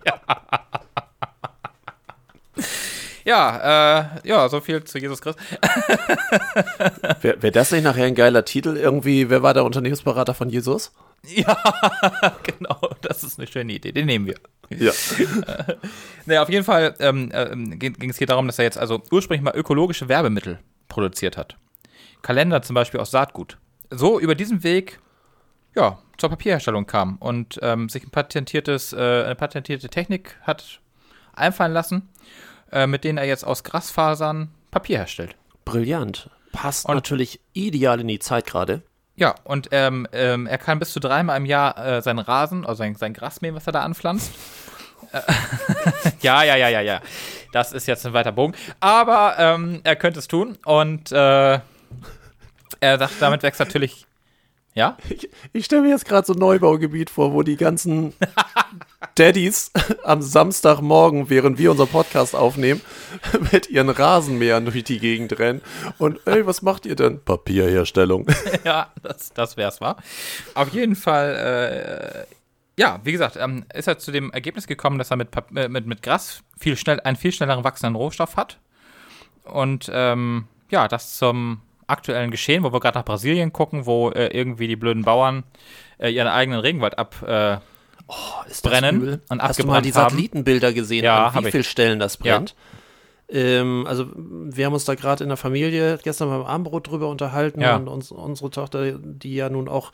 äh, 4.24 4.28
ja, 4.28 4.50
so 4.50 4.62
viel 4.62 4.84
zu 4.84 4.98
Jesus 4.98 5.22
Christus. 5.22 5.44
Wäre 7.22 7.42
wär 7.42 7.52
das 7.52 7.72
nicht 7.72 7.84
nachher 7.84 8.06
ein 8.06 8.16
geiler 8.16 8.46
Titel? 8.46 8.78
Irgendwie, 8.78 9.30
wer 9.30 9.44
war 9.44 9.54
der 9.54 9.64
Unternehmensberater 9.64 10.34
von 10.34 10.50
Jesus? 10.50 10.92
Ja, 11.28 11.56
genau, 12.44 12.80
das 13.02 13.24
ist 13.24 13.38
eine 13.38 13.48
schöne 13.48 13.74
Idee, 13.74 13.92
den 13.92 14.08
nehmen 14.08 14.26
wir. 14.26 14.36
Ja. 14.70 14.92
Naja, 16.28 16.44
auf 16.44 16.50
jeden 16.50 16.64
Fall 16.64 16.94
ähm, 17.00 17.32
ähm, 17.34 17.80
ging 17.80 18.10
es 18.10 18.18
hier 18.20 18.28
darum, 18.28 18.46
dass 18.46 18.60
er 18.60 18.66
jetzt 18.66 18.78
also 18.78 19.02
ursprünglich 19.12 19.44
mal 19.44 19.56
ökologische 19.56 20.08
Werbemittel 20.08 20.60
produziert 20.88 21.36
hat. 21.36 21.58
Kalender 22.22 22.62
zum 22.62 22.76
Beispiel 22.76 23.00
aus 23.00 23.10
Saatgut. 23.10 23.58
So 23.90 24.20
über 24.20 24.36
diesen 24.36 24.64
Weg, 24.64 25.00
ja, 25.76 25.98
zur 26.18 26.30
Papierherstellung 26.30 26.86
kam 26.86 27.18
und 27.18 27.58
ähm, 27.64 27.90
sich 27.90 28.04
ein 28.04 28.12
patentiertes, 28.12 28.94
äh, 28.94 29.24
eine 29.26 29.36
patentierte 29.36 29.90
Technik 29.90 30.38
hat 30.44 30.80
einfallen 31.34 31.74
lassen, 31.74 32.10
äh, 32.72 32.88
mit 32.88 33.04
denen 33.04 33.18
er 33.18 33.26
jetzt 33.26 33.44
aus 33.46 33.64
Grasfasern 33.64 34.50
Papier 34.72 34.98
herstellt. 35.00 35.36
Brillant. 35.66 36.30
Passt 36.52 36.86
Und- 36.88 36.96
natürlich 36.96 37.40
ideal 37.54 38.00
in 38.00 38.08
die 38.08 38.20
Zeit 38.20 38.46
gerade. 38.46 38.82
Ja, 39.16 39.36
und 39.44 39.68
ähm, 39.72 40.08
ähm, 40.14 40.48
er 40.48 40.58
kann 40.58 40.80
bis 40.80 40.94
zu 40.94 41.00
dreimal 41.00 41.38
im 41.38 41.46
Jahr 41.46 41.78
äh, 41.78 42.02
seinen 42.02 42.20
Rasen, 42.20 42.66
also 42.66 42.80
sein, 42.80 42.96
sein 42.96 43.14
Gras 43.14 43.42
mähen, 43.42 43.54
was 43.54 43.68
er 43.68 43.74
da 43.74 43.82
anpflanzt. 43.84 44.32
ja, 46.22 46.44
ja, 46.44 46.56
ja, 46.56 46.70
ja, 46.70 46.82
ja. 46.82 47.02
Das 47.52 47.74
ist 47.74 47.88
jetzt 47.88 48.06
ein 48.06 48.14
weiter 48.14 48.32
Bogen. 48.32 48.54
Aber 48.80 49.36
ähm, 49.38 49.82
er 49.84 49.96
könnte 49.96 50.20
es 50.20 50.28
tun 50.28 50.58
und 50.66 51.12
äh, 51.12 51.60
er 52.80 52.98
sagt, 52.98 53.14
damit 53.22 53.44
wächst 53.44 53.60
natürlich. 53.60 54.06
Ja? 54.74 54.98
Ich, 55.10 55.30
ich 55.52 55.66
stelle 55.66 55.82
mir 55.82 55.90
jetzt 55.90 56.06
gerade 56.06 56.26
so 56.26 56.34
ein 56.34 56.40
Neubaugebiet 56.40 57.10
vor, 57.10 57.34
wo 57.34 57.44
die 57.44 57.58
ganzen 57.58 58.14
Daddys 59.16 59.72
am 60.04 60.22
Samstagmorgen, 60.22 61.30
während 61.30 61.58
wir 61.58 61.72
unseren 61.72 61.90
Podcast 61.90 62.36
aufnehmen, 62.36 62.82
mit 63.52 63.70
ihren 63.70 63.90
Rasenmähern 63.90 64.66
durch 64.66 64.84
die 64.84 65.00
Gegend 65.00 65.38
rennen. 65.40 65.62
Und 65.98 66.20
ey, 66.26 66.46
was 66.46 66.62
macht 66.62 66.86
ihr 66.86 66.96
denn? 66.96 67.22
Papierherstellung. 67.24 68.28
ja, 68.64 68.92
das, 69.04 69.34
das 69.34 69.58
wär's, 69.58 69.82
war. 69.82 69.98
Auf 70.56 70.70
jeden 70.70 70.96
Fall, 70.96 72.26
äh, 72.28 72.82
ja, 72.82 73.02
wie 73.04 73.12
gesagt, 73.12 73.36
ähm, 73.36 73.66
ist 73.74 73.88
er 73.90 73.98
zu 73.98 74.12
dem 74.12 74.32
Ergebnis 74.32 74.68
gekommen, 74.68 74.98
dass 74.98 75.12
er 75.12 75.18
mit, 75.18 75.32
Pap- 75.32 75.56
äh, 75.56 75.68
mit, 75.68 75.86
mit 75.86 76.02
Gras 76.02 76.44
viel 76.58 76.78
schnell, 76.78 77.02
einen 77.02 77.18
viel 77.18 77.34
schnelleren 77.34 77.66
wachsenden 77.66 77.96
Rohstoff 77.96 78.38
hat. 78.38 78.60
Und 79.44 79.92
ähm, 79.94 80.46
ja, 80.70 80.88
das 80.88 81.18
zum 81.18 81.60
aktuellen 81.92 82.32
Geschehen, 82.32 82.64
wo 82.64 82.72
wir 82.74 82.80
gerade 82.80 82.98
nach 82.98 83.06
Brasilien 83.06 83.54
gucken, 83.54 83.86
wo 83.86 84.10
äh, 84.10 84.28
irgendwie 84.28 84.68
die 84.68 84.76
blöden 84.76 85.04
Bauern 85.04 85.44
äh, 86.00 86.10
ihren 86.10 86.28
eigenen 86.28 86.60
Regenwald 86.60 86.98
ab. 86.98 87.16
Äh, 87.28 87.58
übel? 88.98 89.22
und 89.30 89.42
Hast 89.42 89.60
du 89.60 89.66
mal 89.66 89.78
abgebrannt 89.78 89.86
die 89.86 89.94
haben? 89.94 90.10
Satellitenbilder 90.10 90.74
gesehen, 90.74 91.04
Ja, 91.06 91.28
an 91.28 91.44
wie 91.44 91.48
ich. 91.48 91.52
vielen 91.52 91.64
Stellen 91.64 92.00
das 92.00 92.18
brennt? 92.18 92.56
Ähm, 93.30 93.86
also 93.88 94.08
wir 94.16 94.66
haben 94.66 94.74
uns 94.74 94.84
da 94.86 94.96
gerade 94.96 95.24
in 95.24 95.30
der 95.30 95.38
Familie 95.38 95.98
gestern 96.04 96.30
beim 96.30 96.42
Abendbrot 96.44 96.89
drüber 96.89 97.08
unterhalten 97.08 97.62
Ja. 97.62 97.78
und 97.78 97.88
uns, 97.88 98.12
unsere 98.12 98.50
Tochter, 98.50 98.98
die 99.00 99.36
ja 99.36 99.50
nun 99.50 99.70
auch 99.70 99.92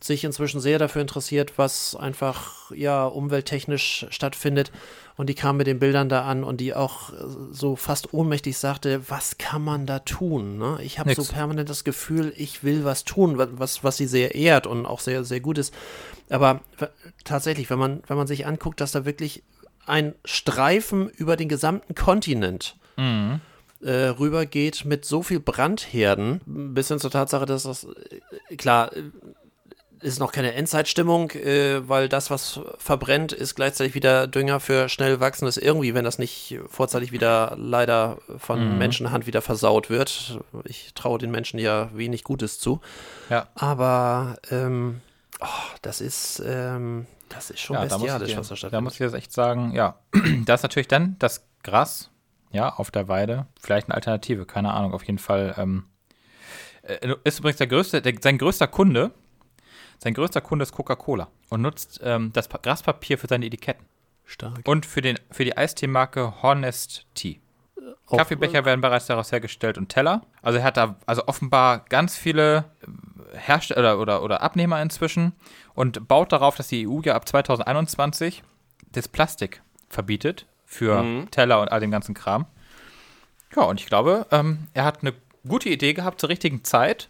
sich 0.00 0.22
inzwischen 0.24 0.60
sehr 0.60 0.78
dafür 0.78 1.00
interessiert, 1.02 1.54
was 1.56 1.96
einfach 1.96 2.70
ja 2.70 3.04
umwelttechnisch 3.06 4.06
stattfindet. 4.10 4.70
Und 5.16 5.28
die 5.30 5.34
kam 5.34 5.56
mit 5.56 5.66
den 5.66 5.78
Bildern 5.78 6.08
da 6.10 6.24
an 6.26 6.44
und 6.44 6.60
die 6.60 6.74
auch 6.74 7.10
äh, 7.12 7.16
so 7.50 7.74
fast 7.76 8.12
ohnmächtig 8.12 8.58
sagte, 8.58 9.08
was 9.08 9.38
kann 9.38 9.62
man 9.62 9.86
da 9.86 10.00
tun? 10.00 10.58
Ne? 10.58 10.78
Ich 10.82 10.98
habe 10.98 11.08
so 11.14 11.22
permanent 11.32 11.70
das 11.70 11.84
Gefühl, 11.84 12.34
ich 12.36 12.62
will 12.64 12.84
was 12.84 13.04
tun, 13.04 13.38
wa- 13.38 13.48
was, 13.52 13.82
was 13.82 13.96
sie 13.96 14.06
sehr 14.06 14.34
ehrt 14.34 14.66
und 14.66 14.84
auch 14.84 15.00
sehr, 15.00 15.24
sehr 15.24 15.40
gut 15.40 15.56
ist. 15.58 15.72
Aber 16.28 16.60
tatsächlich, 17.24 17.70
wenn 17.70 17.78
man, 17.78 18.02
wenn 18.08 18.16
man 18.18 18.26
sich 18.26 18.46
anguckt, 18.46 18.80
dass 18.80 18.92
da 18.92 19.04
wirklich 19.06 19.42
ein 19.86 20.14
Streifen 20.24 21.08
über 21.08 21.36
den 21.36 21.48
gesamten 21.48 21.94
Kontinent 21.94 22.76
äh, 23.82 23.90
rübergeht 23.92 24.84
mit 24.84 25.04
so 25.04 25.22
viel 25.22 25.38
Brandherden, 25.40 26.40
bis 26.74 26.88
hin 26.88 26.98
zur 26.98 27.10
Tatsache, 27.10 27.46
dass 27.46 27.62
das, 27.64 27.84
äh, 28.50 28.56
klar, 28.56 28.94
äh, 28.96 29.02
ist 30.06 30.20
noch 30.20 30.32
keine 30.32 30.54
Endzeitstimmung, 30.54 31.30
äh, 31.32 31.88
weil 31.88 32.08
das, 32.08 32.30
was 32.30 32.60
verbrennt, 32.78 33.32
ist 33.32 33.56
gleichzeitig 33.56 33.94
wieder 33.94 34.26
Dünger 34.26 34.60
für 34.60 34.88
schnell 34.88 35.20
wachsendes 35.20 35.56
irgendwie, 35.56 35.94
wenn 35.94 36.04
das 36.04 36.18
nicht 36.18 36.58
vorzeitig 36.68 37.12
wieder 37.12 37.54
leider 37.58 38.18
von 38.38 38.78
Menschenhand 38.78 39.26
wieder 39.26 39.42
versaut 39.42 39.90
wird. 39.90 40.40
Ich 40.64 40.94
traue 40.94 41.18
den 41.18 41.30
Menschen 41.30 41.58
ja 41.58 41.90
wenig 41.92 42.24
Gutes 42.24 42.58
zu. 42.58 42.80
ja. 43.28 43.48
Aber 43.54 44.36
ähm, 44.50 45.00
oh, 45.40 45.46
das 45.82 46.00
ist 46.00 46.42
ähm, 46.44 47.06
das 47.28 47.50
ist 47.50 47.60
schon 47.60 47.74
Ja, 47.74 47.84
bestialisch, 47.84 48.32
dir, 48.32 48.38
was 48.38 48.48
da 48.48 48.68
da 48.68 48.80
muss 48.80 48.94
ich 48.94 49.00
jetzt 49.00 49.14
echt 49.14 49.32
sagen, 49.32 49.72
ja, 49.74 49.98
da 50.44 50.54
ist 50.54 50.62
natürlich 50.62 50.88
dann 50.88 51.16
das 51.18 51.44
Gras, 51.62 52.10
ja, 52.52 52.72
auf 52.72 52.90
der 52.90 53.08
Weide, 53.08 53.46
vielleicht 53.60 53.88
eine 53.88 53.94
Alternative, 53.94 54.46
keine 54.46 54.72
Ahnung, 54.72 54.94
auf 54.94 55.02
jeden 55.02 55.18
Fall. 55.18 55.54
Ähm, 55.58 55.84
äh, 56.82 57.14
ist 57.24 57.40
übrigens 57.40 57.58
der 57.58 57.66
größte, 57.66 58.00
der, 58.00 58.14
sein 58.20 58.38
größter 58.38 58.68
Kunde, 58.68 59.10
sein 59.98 60.14
größter 60.14 60.40
Kunde 60.40 60.62
ist 60.64 60.72
Coca-Cola 60.72 61.28
und 61.50 61.62
nutzt 61.62 62.00
ähm, 62.02 62.32
das 62.32 62.48
Pa- 62.48 62.58
Graspapier 62.58 63.18
für 63.18 63.26
seine 63.28 63.46
Etiketten 63.46 63.86
Stark. 64.24 64.66
und 64.66 64.86
für, 64.86 65.00
den, 65.02 65.18
für 65.30 65.44
die 65.44 65.56
Eistee-Marke 65.56 66.42
Honest 66.42 67.06
Tea. 67.14 67.40
Auch, 68.08 68.18
Kaffeebecher 68.18 68.64
werden 68.64 68.80
bereits 68.80 69.06
daraus 69.06 69.32
hergestellt 69.32 69.78
und 69.78 69.88
Teller. 69.88 70.22
Also 70.42 70.58
er 70.58 70.64
hat 70.64 70.76
da 70.76 70.96
also 71.06 71.26
offenbar 71.26 71.80
ganz 71.88 72.16
viele 72.16 72.64
äh, 72.82 73.36
Hersteller 73.38 73.98
oder, 73.98 74.22
oder 74.22 74.42
Abnehmer 74.42 74.80
inzwischen 74.80 75.32
und 75.74 76.06
baut 76.08 76.32
darauf, 76.32 76.56
dass 76.56 76.68
die 76.68 76.86
EU 76.88 77.00
ja 77.02 77.14
ab 77.16 77.28
2021 77.28 78.42
das 78.92 79.08
Plastik 79.08 79.62
verbietet 79.88 80.46
für 80.64 81.02
Mhm. 81.02 81.30
Teller 81.30 81.60
und 81.60 81.70
all 81.70 81.80
den 81.80 81.90
ganzen 81.90 82.14
Kram. 82.14 82.46
Ja, 83.54 83.62
und 83.62 83.80
ich 83.80 83.86
glaube, 83.86 84.26
ähm, 84.32 84.66
er 84.74 84.84
hat 84.84 85.02
eine 85.02 85.12
gute 85.46 85.68
Idee 85.68 85.92
gehabt 85.94 86.20
zur 86.20 86.28
richtigen 86.28 86.64
Zeit. 86.64 87.08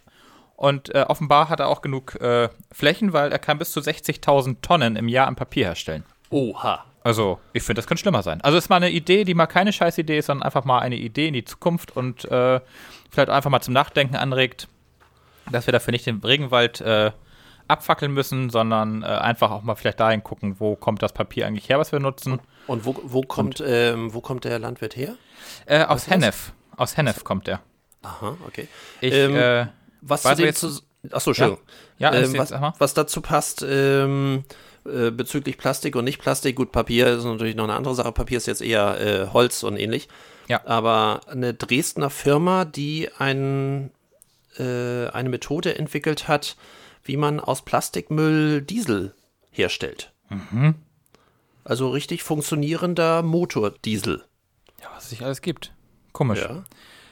Und 0.57 0.93
äh, 0.93 1.05
offenbar 1.07 1.49
hat 1.49 1.59
er 1.59 1.67
auch 1.67 1.81
genug 1.81 2.15
äh, 2.19 2.49
Flächen, 2.71 3.13
weil 3.13 3.31
er 3.31 3.39
kann 3.39 3.59
bis 3.59 3.71
zu 3.71 3.79
60.000 3.79 4.57
Tonnen 4.61 4.95
im 4.95 5.07
Jahr 5.07 5.27
an 5.27 5.35
Papier 5.35 5.67
herstellen. 5.67 6.03
Oha. 6.31 6.83
Also, 7.03 7.39
ich 7.53 7.63
finde, 7.63 7.79
das 7.79 7.87
könnte 7.87 8.01
schlimmer 8.01 8.23
sein. 8.23 8.41
Also, 8.41 8.57
es 8.57 8.65
ist 8.65 8.69
mal 8.69 8.77
eine 8.77 8.89
Idee, 8.89 9.23
die 9.23 9.35
mal 9.35 9.45
keine 9.45 9.71
scheiß 9.71 9.97
Idee 9.99 10.17
ist, 10.17 10.25
sondern 10.25 10.43
einfach 10.43 10.65
mal 10.65 10.79
eine 10.79 10.95
Idee 10.95 11.27
in 11.27 11.35
die 11.35 11.45
Zukunft 11.45 11.95
und 11.95 12.25
äh, 12.25 12.59
vielleicht 13.11 13.29
einfach 13.29 13.51
mal 13.51 13.61
zum 13.61 13.75
Nachdenken 13.75 14.15
anregt, 14.15 14.67
dass 15.51 15.67
wir 15.67 15.71
dafür 15.71 15.91
nicht 15.91 16.07
den 16.07 16.19
Regenwald 16.21 16.81
äh, 16.81 17.11
abfackeln 17.67 18.11
müssen, 18.11 18.49
sondern 18.49 19.03
äh, 19.03 19.05
einfach 19.05 19.51
auch 19.51 19.61
mal 19.61 19.75
vielleicht 19.75 19.99
dahin 19.99 20.23
gucken, 20.23 20.59
wo 20.59 20.75
kommt 20.75 21.01
das 21.03 21.13
Papier 21.13 21.45
eigentlich 21.45 21.69
her, 21.69 21.79
was 21.79 21.91
wir 21.91 21.99
nutzen. 21.99 22.39
Und 22.65 22.83
wo, 22.85 22.99
wo, 23.03 23.21
kommt, 23.21 23.63
ähm, 23.65 24.13
wo 24.13 24.21
kommt 24.21 24.43
der 24.43 24.59
Landwirt 24.59 24.95
her? 24.95 25.15
Äh, 25.65 25.83
aus? 25.83 26.09
Hennef. 26.09 26.53
Aus 26.75 26.97
Hennef 26.97 27.23
kommt 27.23 27.47
der. 27.47 27.61
Aha, 28.01 28.37
okay. 28.45 28.67
Ich, 29.01 29.13
Ähm, 29.13 29.35
äh, 29.35 29.67
Was 30.07 30.25
Weißt 30.25 30.37
zu 30.37 30.43
dem 30.43 30.55
zu, 30.55 30.81
Achso, 31.11 31.31
Entschuldigung. 31.31 31.63
Ja, 31.99 32.09
alles 32.09 32.33
ähm, 32.33 32.39
was, 32.39 32.51
was 32.79 32.93
dazu 32.93 33.21
passt, 33.21 33.65
ähm, 33.67 34.43
äh, 34.85 35.11
bezüglich 35.11 35.57
Plastik 35.57 35.95
und 35.95 36.05
nicht 36.05 36.19
Plastik, 36.19 36.55
gut, 36.55 36.71
Papier 36.71 37.07
ist 37.07 37.23
natürlich 37.23 37.55
noch 37.55 37.65
eine 37.65 37.75
andere 37.75 37.95
Sache. 37.95 38.11
Papier 38.11 38.37
ist 38.37 38.47
jetzt 38.47 38.61
eher 38.61 38.99
äh, 38.99 39.27
Holz 39.33 39.63
und 39.63 39.77
ähnlich. 39.77 40.07
Ja. 40.47 40.65
Aber 40.65 41.21
eine 41.27 41.53
Dresdner 41.53 42.09
Firma, 42.09 42.65
die 42.65 43.09
ein, 43.17 43.91
äh, 44.57 45.07
eine 45.07 45.29
Methode 45.29 45.77
entwickelt 45.77 46.27
hat, 46.27 46.55
wie 47.03 47.17
man 47.17 47.39
aus 47.39 47.63
Plastikmüll 47.63 48.61
Diesel 48.61 49.13
herstellt. 49.51 50.13
Mhm. 50.29 50.75
Also 51.63 51.89
richtig 51.89 52.23
funktionierender 52.23 53.23
Motordiesel. 53.23 54.23
ja, 54.81 54.87
was 54.95 55.05
es 55.05 55.09
sich 55.09 55.23
alles 55.23 55.41
gibt. 55.41 55.73
Komisch. 56.13 56.39
Ja. 56.39 56.63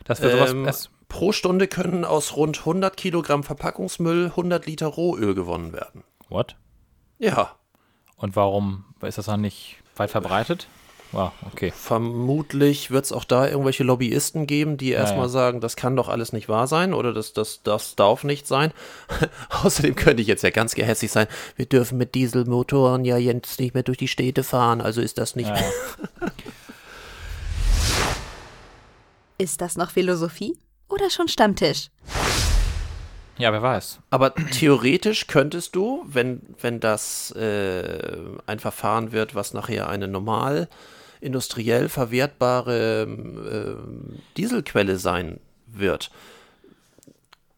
Dass 0.06 0.22
wir 0.22 0.32
sowas. 0.32 0.52
Ähm, 0.52 0.95
pro 1.08 1.32
Stunde 1.32 1.68
können 1.68 2.06
aus 2.06 2.36
rund 2.36 2.60
100 2.60 2.96
Kilogramm 2.98 3.44
Verpackungsmüll 3.44 4.28
100 4.28 4.66
Liter 4.66 4.88
Rohöl 4.88 5.36
gewonnen 5.36 5.74
werden. 5.74 6.04
what? 6.30 6.56
Ja, 7.20 7.56
Und 8.18 8.36
warum 8.36 8.84
ist 9.02 9.18
das 9.18 9.26
dann 9.28 9.42
nicht 9.42 9.78
weit 9.96 10.12
verbreitet? 10.12 10.68
Wow, 11.12 11.32
okay. 11.46 11.72
vermutlich 11.74 12.92
wird 12.92 13.06
es 13.06 13.14
auch 13.14 13.24
da 13.24 13.48
irgendwelche 13.48 13.86
Lobbyisten 13.86 14.48
geben, 14.48 14.76
die 14.76 14.90
erstmal 14.90 15.28
ja. 15.28 15.30
sagen, 15.30 15.62
das 15.62 15.78
kann 15.78 15.96
doch 15.96 16.10
alles 16.10 16.34
nicht 16.34 16.50
wahr 16.50 16.68
sein 16.68 16.94
oder 16.94 17.14
das, 17.14 17.32
das, 17.32 17.62
das 17.64 17.96
darf 17.96 18.26
nicht 18.26 18.48
sein. 18.48 18.74
Außerdem 19.64 19.96
könnte 19.96 20.22
ich 20.22 20.28
jetzt 20.28 20.42
ja 20.44 20.50
ganz 20.50 20.76
gehässig 20.76 21.12
sein. 21.12 21.28
Wir 21.56 21.68
dürfen 21.68 21.98
mit 21.98 22.16
Dieselmotoren 22.16 23.06
ja 23.06 23.16
jetzt 23.18 23.62
nicht 23.62 23.76
mehr 23.76 23.84
durch 23.84 24.00
die 24.00 24.10
Städte 24.10 24.44
fahren, 24.44 24.82
also 24.82 25.00
ist 25.00 25.18
das 25.18 25.38
nicht 25.38 25.48
Ja, 25.48 25.54
mehr. 25.54 25.64
ja. 26.22 26.28
Ist 29.38 29.60
das 29.62 29.76
noch 29.76 29.92
Philosophie 29.92 30.58
oder 30.96 31.10
schon 31.10 31.28
Stammtisch? 31.28 31.90
ja, 33.38 33.52
wer 33.52 33.62
weiß. 33.62 34.00
Aber 34.10 34.34
theoretisch 34.52 35.28
könntest 35.28 35.76
du, 35.76 36.04
wenn, 36.08 36.42
wenn 36.62 36.80
das 36.80 37.32
äh, 37.32 38.18
ein 38.46 38.60
Verfahren 38.60 39.12
wird, 39.12 39.36
was 39.36 39.54
nachher 39.54 39.90
eine 39.90 40.08
normal 40.08 40.70
industriell 41.22 41.90
verwertbare 41.90 43.04
ähm, 43.04 44.20
Dieselquelle 44.38 44.98
sein 44.98 45.40
wird, 45.68 46.12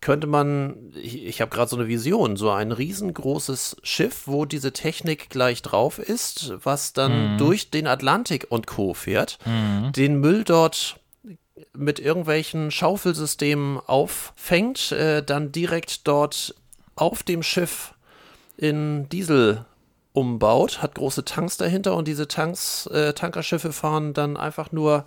könnte 0.02 0.28
man, 0.28 0.94
ich, 0.96 1.26
ich 1.26 1.42
habe 1.42 1.52
gerade 1.52 1.70
so 1.70 1.76
eine 1.76 1.88
Vision, 1.88 2.38
so 2.38 2.50
ein 2.50 2.72
riesengroßes 2.72 3.78
Schiff, 3.84 4.24
wo 4.26 4.46
diese 4.46 4.72
Technik 4.72 5.30
gleich 5.30 5.62
drauf 5.62 6.00
ist, 6.00 6.54
was 6.64 6.94
dann 6.94 7.38
durch 7.38 7.72
den 7.72 7.88
Atlantik 7.88 8.48
und 8.50 8.68
Co. 8.68 8.94
fährt, 8.94 9.38
den 9.96 10.20
Müll 10.20 10.44
dort 10.44 11.00
mit 11.78 12.00
irgendwelchen 12.00 12.72
Schaufelsystemen 12.72 13.80
auffängt, 13.86 14.92
äh, 14.92 15.24
dann 15.24 15.52
direkt 15.52 16.08
dort 16.08 16.56
auf 16.96 17.24
dem 17.24 17.44
Schiff 17.44 17.94
in 18.58 19.08
Diesel 19.10 19.66
umbaut, 20.14 20.82
hat 20.82 20.96
große 20.96 21.26
Tanks 21.26 21.58
dahinter 21.58 21.96
und 21.96 22.08
diese 22.08 22.28
Tanks, 22.28 22.88
äh, 22.88 23.14
Tankerschiffe 23.14 23.72
fahren 23.72 24.14
dann 24.14 24.36
einfach 24.36 24.72
nur 24.72 25.06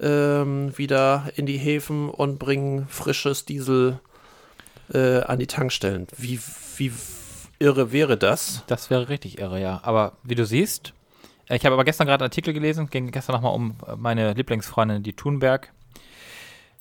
ähm, 0.00 0.76
wieder 0.76 1.30
in 1.36 1.44
die 1.44 1.58
Häfen 1.58 2.08
und 2.08 2.38
bringen 2.38 2.86
frisches 2.88 3.44
Diesel 3.44 4.00
äh, 4.92 5.20
an 5.20 5.38
die 5.38 5.46
Tankstellen. 5.46 6.06
Wie, 6.16 6.40
wie 6.76 6.92
irre 7.58 7.92
wäre 7.92 8.16
das? 8.16 8.64
Das 8.66 8.88
wäre 8.88 9.10
richtig 9.10 9.38
irre, 9.38 9.60
ja. 9.60 9.80
Aber 9.84 10.12
wie 10.22 10.34
du 10.34 10.46
siehst, 10.46 10.94
äh, 11.48 11.56
ich 11.56 11.64
habe 11.64 11.74
aber 11.74 11.84
gestern 11.84 12.06
gerade 12.06 12.24
einen 12.24 12.30
Artikel 12.30 12.54
gelesen, 12.54 12.88
ging 12.88 13.10
gestern 13.10 13.34
nochmal 13.34 13.54
um 13.54 13.76
meine 13.96 14.32
Lieblingsfreundin, 14.32 15.02
die 15.02 15.12
Thunberg. 15.12 15.72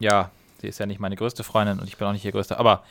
Ja, 0.01 0.31
sie 0.59 0.67
ist 0.67 0.79
ja 0.79 0.85
nicht 0.85 0.99
meine 0.99 1.15
größte 1.15 1.43
Freundin 1.43 1.79
und 1.79 1.87
ich 1.87 1.97
bin 1.97 2.07
auch 2.07 2.11
nicht 2.11 2.25
ihr 2.25 2.31
größter, 2.31 2.59
aber 2.59 2.83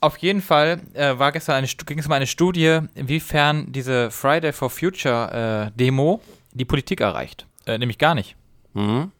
Auf 0.00 0.18
jeden 0.18 0.42
Fall 0.42 0.80
äh, 0.94 1.18
war 1.18 1.32
gestern 1.32 1.56
eine, 1.56 1.66
ging 1.66 1.98
es 1.98 2.06
um 2.06 2.12
eine 2.12 2.26
Studie, 2.26 2.80
inwiefern 2.94 3.72
diese 3.72 4.10
Friday 4.10 4.52
for 4.52 4.68
Future 4.70 5.70
äh, 5.72 5.78
Demo 5.78 6.20
die 6.52 6.64
Politik 6.66 7.00
erreicht. 7.00 7.46
Äh, 7.66 7.78
nämlich 7.78 7.98
gar 7.98 8.14
nicht. 8.14 8.36
Mhm. 8.74 9.10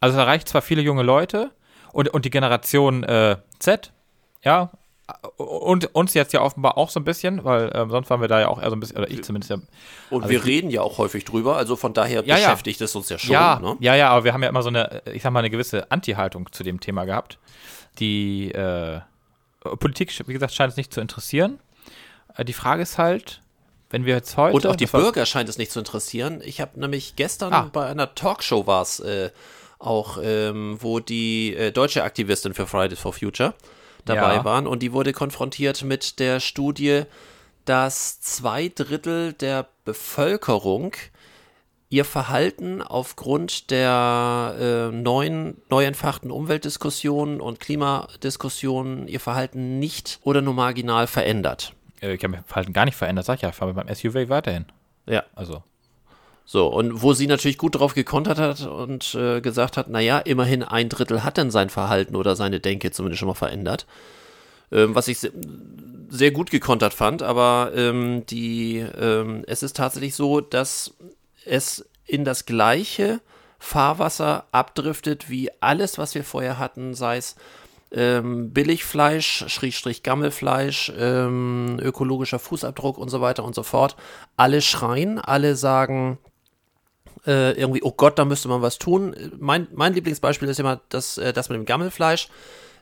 Also 0.00 0.16
es 0.16 0.20
erreicht 0.20 0.48
zwar 0.48 0.62
viele 0.62 0.82
junge 0.82 1.02
Leute 1.02 1.50
und, 1.92 2.08
und 2.08 2.24
die 2.24 2.30
Generation 2.30 3.02
äh, 3.04 3.36
Z, 3.58 3.92
ja, 4.42 4.70
und 5.36 5.94
uns 5.94 6.14
jetzt 6.14 6.32
ja 6.32 6.40
offenbar 6.42 6.76
auch 6.78 6.90
so 6.90 7.00
ein 7.00 7.04
bisschen, 7.04 7.44
weil 7.44 7.70
ähm, 7.74 7.90
sonst 7.90 8.10
waren 8.10 8.20
wir 8.20 8.28
da 8.28 8.40
ja 8.40 8.48
auch 8.48 8.60
eher 8.60 8.70
so 8.70 8.76
ein 8.76 8.80
bisschen, 8.80 8.98
oder 8.98 9.10
ich 9.10 9.22
zumindest 9.22 9.50
ja. 9.50 9.56
Und 10.10 10.22
Also 10.22 10.30
wir 10.30 10.38
ich- 10.40 10.44
reden 10.46 10.70
ja 10.70 10.82
auch 10.82 10.98
häufig 10.98 11.24
drüber, 11.24 11.56
also 11.56 11.76
von 11.76 11.92
daher 11.94 12.24
Ja, 12.24 12.36
ja. 12.36 12.46
beschäftigt 12.46 12.80
es 12.80 12.94
uns 12.96 13.08
ja 13.08 13.18
schon. 13.18 13.32
ja, 13.32 13.58
ne? 13.60 13.76
ja, 13.80 13.94
ja, 13.94 14.10
aber 14.10 14.24
wir 14.24 14.32
haben 14.32 14.42
ja 14.42 14.48
immer 14.48 14.62
so 14.62 14.68
eine, 14.68 15.02
ich 15.12 15.22
sag 15.22 15.32
mal, 15.32 15.40
eine 15.40 15.50
gewisse 15.50 15.90
Anti-Haltung 15.90 16.50
zu 16.52 16.62
dem 16.64 16.80
Thema 16.80 17.04
gehabt. 17.04 17.38
Die 17.98 18.50
äh, 18.52 19.00
Politik, 19.78 20.12
wie 20.26 20.32
gesagt, 20.32 20.54
scheint 20.54 20.70
es 20.72 20.76
nicht 20.76 20.92
zu 20.92 21.00
interessieren. 21.00 21.58
Äh, 22.36 22.44
die 22.44 22.52
Frage 22.52 22.82
ist 22.82 22.98
halt, 22.98 23.42
wenn 23.90 24.04
wir 24.04 24.14
jetzt 24.14 24.36
heute. 24.36 24.54
Und 24.54 24.66
auch 24.66 24.76
die 24.76 24.86
Bürger 24.86 25.26
scheint 25.26 25.48
es 25.48 25.58
nicht 25.58 25.72
zu 25.72 25.80
interessieren. 25.80 26.40
Ich 26.44 26.60
habe 26.60 26.78
nämlich 26.78 27.16
gestern 27.16 27.52
Ah. 27.52 27.68
bei 27.72 27.86
einer 27.86 28.14
Talkshow 28.14 28.66
war 28.66 28.82
es 28.82 29.00
äh, 29.00 29.30
auch, 29.80 30.18
ähm, 30.22 30.76
wo 30.80 31.00
die 31.00 31.54
äh, 31.56 31.72
deutsche 31.72 32.04
Aktivistin 32.04 32.54
für 32.54 32.66
Fridays 32.66 33.00
for 33.00 33.12
Future 33.12 33.54
dabei 34.04 34.36
Ja. 34.36 34.44
waren 34.44 34.66
und 34.66 34.82
die 34.82 34.92
wurde 34.92 35.12
konfrontiert 35.12 35.82
mit 35.82 36.18
der 36.18 36.40
Studie, 36.40 37.02
dass 37.64 38.20
zwei 38.20 38.68
Drittel 38.68 39.32
der 39.32 39.68
Bevölkerung 39.84 40.92
ihr 41.88 42.04
Verhalten 42.04 42.82
aufgrund 42.82 43.70
der 43.70 44.90
äh, 44.92 44.94
neuen, 44.94 45.60
neu 45.68 45.84
entfachten 45.84 46.30
Umweltdiskussionen 46.30 47.40
und 47.40 47.58
Klimadiskussionen 47.58 49.08
ihr 49.08 49.20
Verhalten 49.20 49.78
nicht 49.78 50.20
oder 50.22 50.40
nur 50.40 50.54
marginal 50.54 51.06
verändert. 51.06 51.74
Äh, 52.00 52.14
ich 52.14 52.22
habe 52.22 52.32
mein 52.34 52.44
Verhalten 52.44 52.72
gar 52.72 52.84
nicht 52.84 52.96
verändert, 52.96 53.26
sag 53.26 53.36
ich 53.36 53.42
ja, 53.42 53.48
ich 53.48 53.54
fahre 53.54 53.72
mit 53.74 53.84
meinem 53.84 53.94
SUV 53.94 54.28
weiterhin. 54.28 54.66
Ja. 55.06 55.24
Also. 55.34 55.62
So, 56.44 56.66
und 56.66 57.02
wo 57.02 57.12
sie 57.12 57.26
natürlich 57.26 57.58
gut 57.58 57.76
drauf 57.76 57.94
gekontert 57.94 58.38
hat 58.38 58.66
und 58.66 59.14
äh, 59.14 59.40
gesagt 59.40 59.76
hat, 59.76 59.88
naja, 59.88 60.18
immerhin 60.18 60.62
ein 60.62 60.88
Drittel 60.88 61.22
hat 61.22 61.36
denn 61.36 61.50
sein 61.50 61.70
Verhalten 61.70 62.16
oder 62.16 62.34
seine 62.34 62.58
Denke 62.58 62.90
zumindest 62.90 63.20
schon 63.20 63.28
mal 63.28 63.34
verändert. 63.34 63.86
Ähm, 64.72 64.94
was 64.94 65.08
ich 65.08 65.18
se 65.18 65.32
sehr 66.12 66.32
gut 66.32 66.50
gekontert 66.50 66.92
fand, 66.92 67.22
aber 67.22 67.70
ähm, 67.76 68.26
die, 68.26 68.78
ähm, 68.78 69.44
es 69.46 69.62
ist 69.62 69.76
tatsächlich 69.76 70.16
so, 70.16 70.40
dass 70.40 70.94
es 71.44 71.88
in 72.04 72.24
das 72.24 72.46
gleiche 72.46 73.20
Fahrwasser 73.60 74.46
abdriftet 74.50 75.30
wie 75.30 75.50
alles, 75.60 75.98
was 75.98 76.16
wir 76.16 76.24
vorher 76.24 76.58
hatten, 76.58 76.94
sei 76.94 77.18
es 77.18 77.36
ähm, 77.92 78.52
Billigfleisch, 78.52 79.44
Schrägstrich 79.48 80.02
Gammelfleisch, 80.02 80.92
ähm, 80.98 81.78
ökologischer 81.80 82.38
Fußabdruck 82.38 82.98
und 82.98 83.08
so 83.08 83.20
weiter 83.20 83.44
und 83.44 83.54
so 83.54 83.62
fort. 83.62 83.96
Alle 84.36 84.62
schreien, 84.62 85.18
alle 85.18 85.56
sagen 85.56 86.18
äh, 87.26 87.52
irgendwie, 87.52 87.82
oh 87.82 87.92
Gott, 87.92 88.18
da 88.18 88.24
müsste 88.24 88.48
man 88.48 88.62
was 88.62 88.78
tun. 88.78 89.14
Mein, 89.38 89.66
mein 89.74 89.94
Lieblingsbeispiel 89.94 90.48
ist 90.48 90.60
immer 90.60 90.80
das, 90.88 91.18
äh, 91.18 91.32
das 91.32 91.48
mit 91.48 91.56
dem 91.56 91.64
Gammelfleisch. 91.66 92.28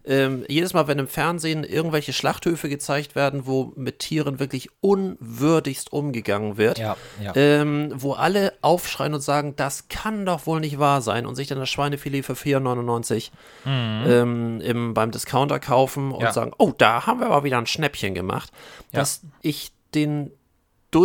Ähm, 0.04 0.44
jedes 0.48 0.72
Mal, 0.72 0.86
wenn 0.86 0.98
im 1.00 1.08
Fernsehen 1.08 1.64
irgendwelche 1.64 2.14
Schlachthöfe 2.14 2.70
gezeigt 2.70 3.14
werden, 3.14 3.46
wo 3.46 3.72
mit 3.76 3.98
Tieren 3.98 4.38
wirklich 4.38 4.70
unwürdigst 4.80 5.92
umgegangen 5.92 6.56
wird, 6.56 6.78
Ja, 6.78 6.96
ja. 7.22 7.32
ähm, 7.36 7.92
wo 7.94 8.12
alle 8.14 8.54
aufschreien 8.62 9.12
und 9.12 9.20
sagen, 9.20 9.54
das 9.56 9.88
kann 9.88 10.24
doch 10.24 10.46
wohl 10.46 10.60
nicht 10.60 10.78
wahr 10.78 11.02
sein 11.02 11.26
und 11.26 11.34
sich 11.34 11.48
dann 11.48 11.58
das 11.58 11.68
Schweinefilet 11.68 12.22
für 12.24 12.32
4,99 12.34 13.30
ähm, 13.66 14.60
im, 14.62 14.94
beim 14.94 15.10
Discounter 15.10 15.58
kaufen 15.60 16.12
und 16.12 16.22
Ja. 16.22 16.32
sagen, 16.32 16.52
oh, 16.56 16.72
da 16.78 17.06
haben 17.06 17.20
wir 17.20 17.26
aber 17.26 17.44
wieder 17.44 17.58
ein 17.58 17.66
Schnäppchen 17.66 18.14
gemacht, 18.14 18.50
dass 18.92 19.22
ich 19.42 19.72
den 19.94 20.30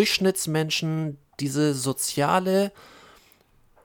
Durchschnittsmenschen 0.07 1.17
diese 1.39 1.73
soziale 1.73 2.71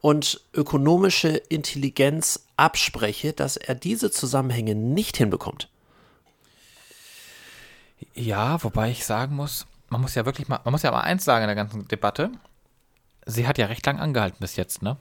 und 0.01 0.41
ökonomische 0.55 1.29
Intelligenz 1.29 2.47
abspreche, 2.57 3.33
dass 3.33 3.57
er 3.57 3.75
diese 3.75 4.11
Zusammenhänge 4.11 4.75
nicht 4.75 5.17
hinbekommt. 5.17 5.69
Ja, 8.15 8.63
wobei 8.63 8.91
ich 8.91 9.05
sagen 9.05 9.35
muss, 9.35 9.67
man 9.91 10.01
muss 10.01 10.15
ja 10.15 10.25
wirklich 10.25 10.49
mal, 10.49 10.61
man 10.65 10.73
muss 10.73 10.83
ja 10.83 10.91
mal 10.91 11.01
eins 11.01 11.25
sagen 11.25 11.43
in 11.45 11.49
der 11.49 11.57
ganzen 11.57 11.89
Debatte. 11.89 12.31
Sie 13.27 13.47
hat 13.47 13.59
ja 13.59 13.67
recht 13.67 13.85
lang 13.87 13.99
angehalten 13.99 14.39
bis 14.41 14.57
jetzt, 14.57 14.83
ne? 14.83 14.97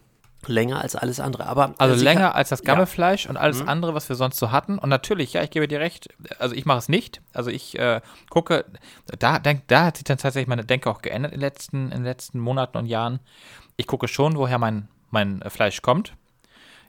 Länger 0.46 0.82
als 0.82 0.96
alles 0.96 1.20
andere. 1.20 1.48
Aber 1.48 1.74
Also 1.78 2.02
länger 2.02 2.28
kann- 2.28 2.32
als 2.34 2.50
das 2.50 2.60
Ja. 2.60 2.66
Gammelfleisch 2.66 3.28
und 3.28 3.38
alles 3.38 3.68
andere, 3.68 3.96
was 3.96 4.08
wir 4.08 4.16
sonst 4.16 4.38
so 4.38 4.52
hatten. 4.52 4.78
Und 4.78 4.88
natürlich, 4.90 5.34
ja, 5.34 5.42
ich 5.44 5.50
gebe 5.50 5.68
dir 5.68 5.80
recht. 5.80 6.10
Also 6.40 6.56
ich 6.56 6.66
mache 6.66 6.78
es 6.78 6.90
nicht. 6.90 7.22
Also 7.34 7.50
ich 7.50 7.78
äh, 7.78 8.02
gucke, 8.30 8.66
da, 9.20 9.40
denk, 9.40 9.68
da 9.68 9.86
hat 9.86 9.98
sich 9.98 10.04
dann 10.04 10.18
tatsächlich 10.20 10.48
meine 10.48 10.64
Denke 10.64 10.90
auch 10.90 11.02
geändert 11.02 11.34
in 11.34 11.40
den 11.40 11.46
letzten, 11.46 11.86
in 11.86 11.90
den 12.00 12.04
letzten 12.04 12.40
Monaten 12.40 12.78
und 12.78 12.86
Jahren. 12.86 13.20
Ich 13.78 13.88
gucke 13.88 14.08
schon, 14.08 14.38
woher 14.38 14.58
mein, 14.58 14.88
mein 15.12 15.42
äh, 15.44 15.50
Fleisch 15.50 15.82
kommt. 15.82 16.14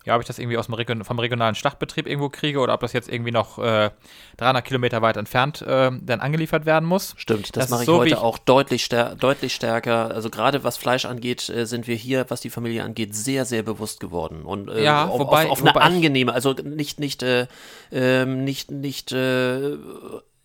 Ja, 0.06 0.14
ob 0.14 0.22
ich 0.22 0.26
das 0.26 0.38
irgendwie 0.38 0.56
aus 0.56 0.66
dem 0.66 0.74
Region, 0.74 1.04
vom 1.04 1.18
regionalen 1.18 1.54
Schlachtbetrieb 1.54 2.06
irgendwo 2.06 2.30
kriege 2.30 2.60
oder 2.60 2.72
ob 2.72 2.80
das 2.80 2.94
jetzt 2.94 3.10
irgendwie 3.10 3.32
noch 3.32 3.58
äh, 3.58 3.90
300 4.38 4.64
Kilometer 4.64 5.02
weit 5.02 5.18
entfernt 5.18 5.60
äh, 5.60 5.90
dann 6.00 6.20
angeliefert 6.20 6.64
werden 6.64 6.88
muss. 6.88 7.12
Stimmt, 7.18 7.54
das, 7.56 7.64
Das 7.64 7.70
mache 7.70 7.82
ich 7.82 7.86
so, 7.86 7.98
heute 7.98 8.08
ich- 8.14 8.16
auch 8.16 8.38
deutlich, 8.38 8.84
stär 8.86 9.16
deutlich 9.16 9.54
stärker. 9.54 10.10
Also 10.14 10.30
gerade 10.30 10.64
was 10.64 10.78
Fleisch 10.78 11.04
angeht, 11.04 11.50
äh, 11.50 11.66
sind 11.66 11.86
wir 11.88 11.96
hier, 11.96 12.24
was 12.30 12.40
die 12.40 12.48
Familie 12.48 12.84
angeht, 12.84 13.14
sehr, 13.14 13.44
sehr 13.44 13.62
bewusst 13.62 14.00
geworden. 14.00 14.42
Und 14.46 14.70
äh, 14.70 14.82
Ja, 14.82 15.04
auf, 15.08 15.18
wobei- 15.20 15.50
auf, 15.50 15.60
auf 15.62 15.66
eine 15.76 15.78
angenehme, 15.82 16.32
also 16.32 16.54
nicht, 16.54 17.00
nicht, 17.00 17.22
äh, 17.22 17.46
ähm, 17.92 18.44
nicht, 18.44 18.70
nicht, 18.70 19.12
äh, 19.12 19.76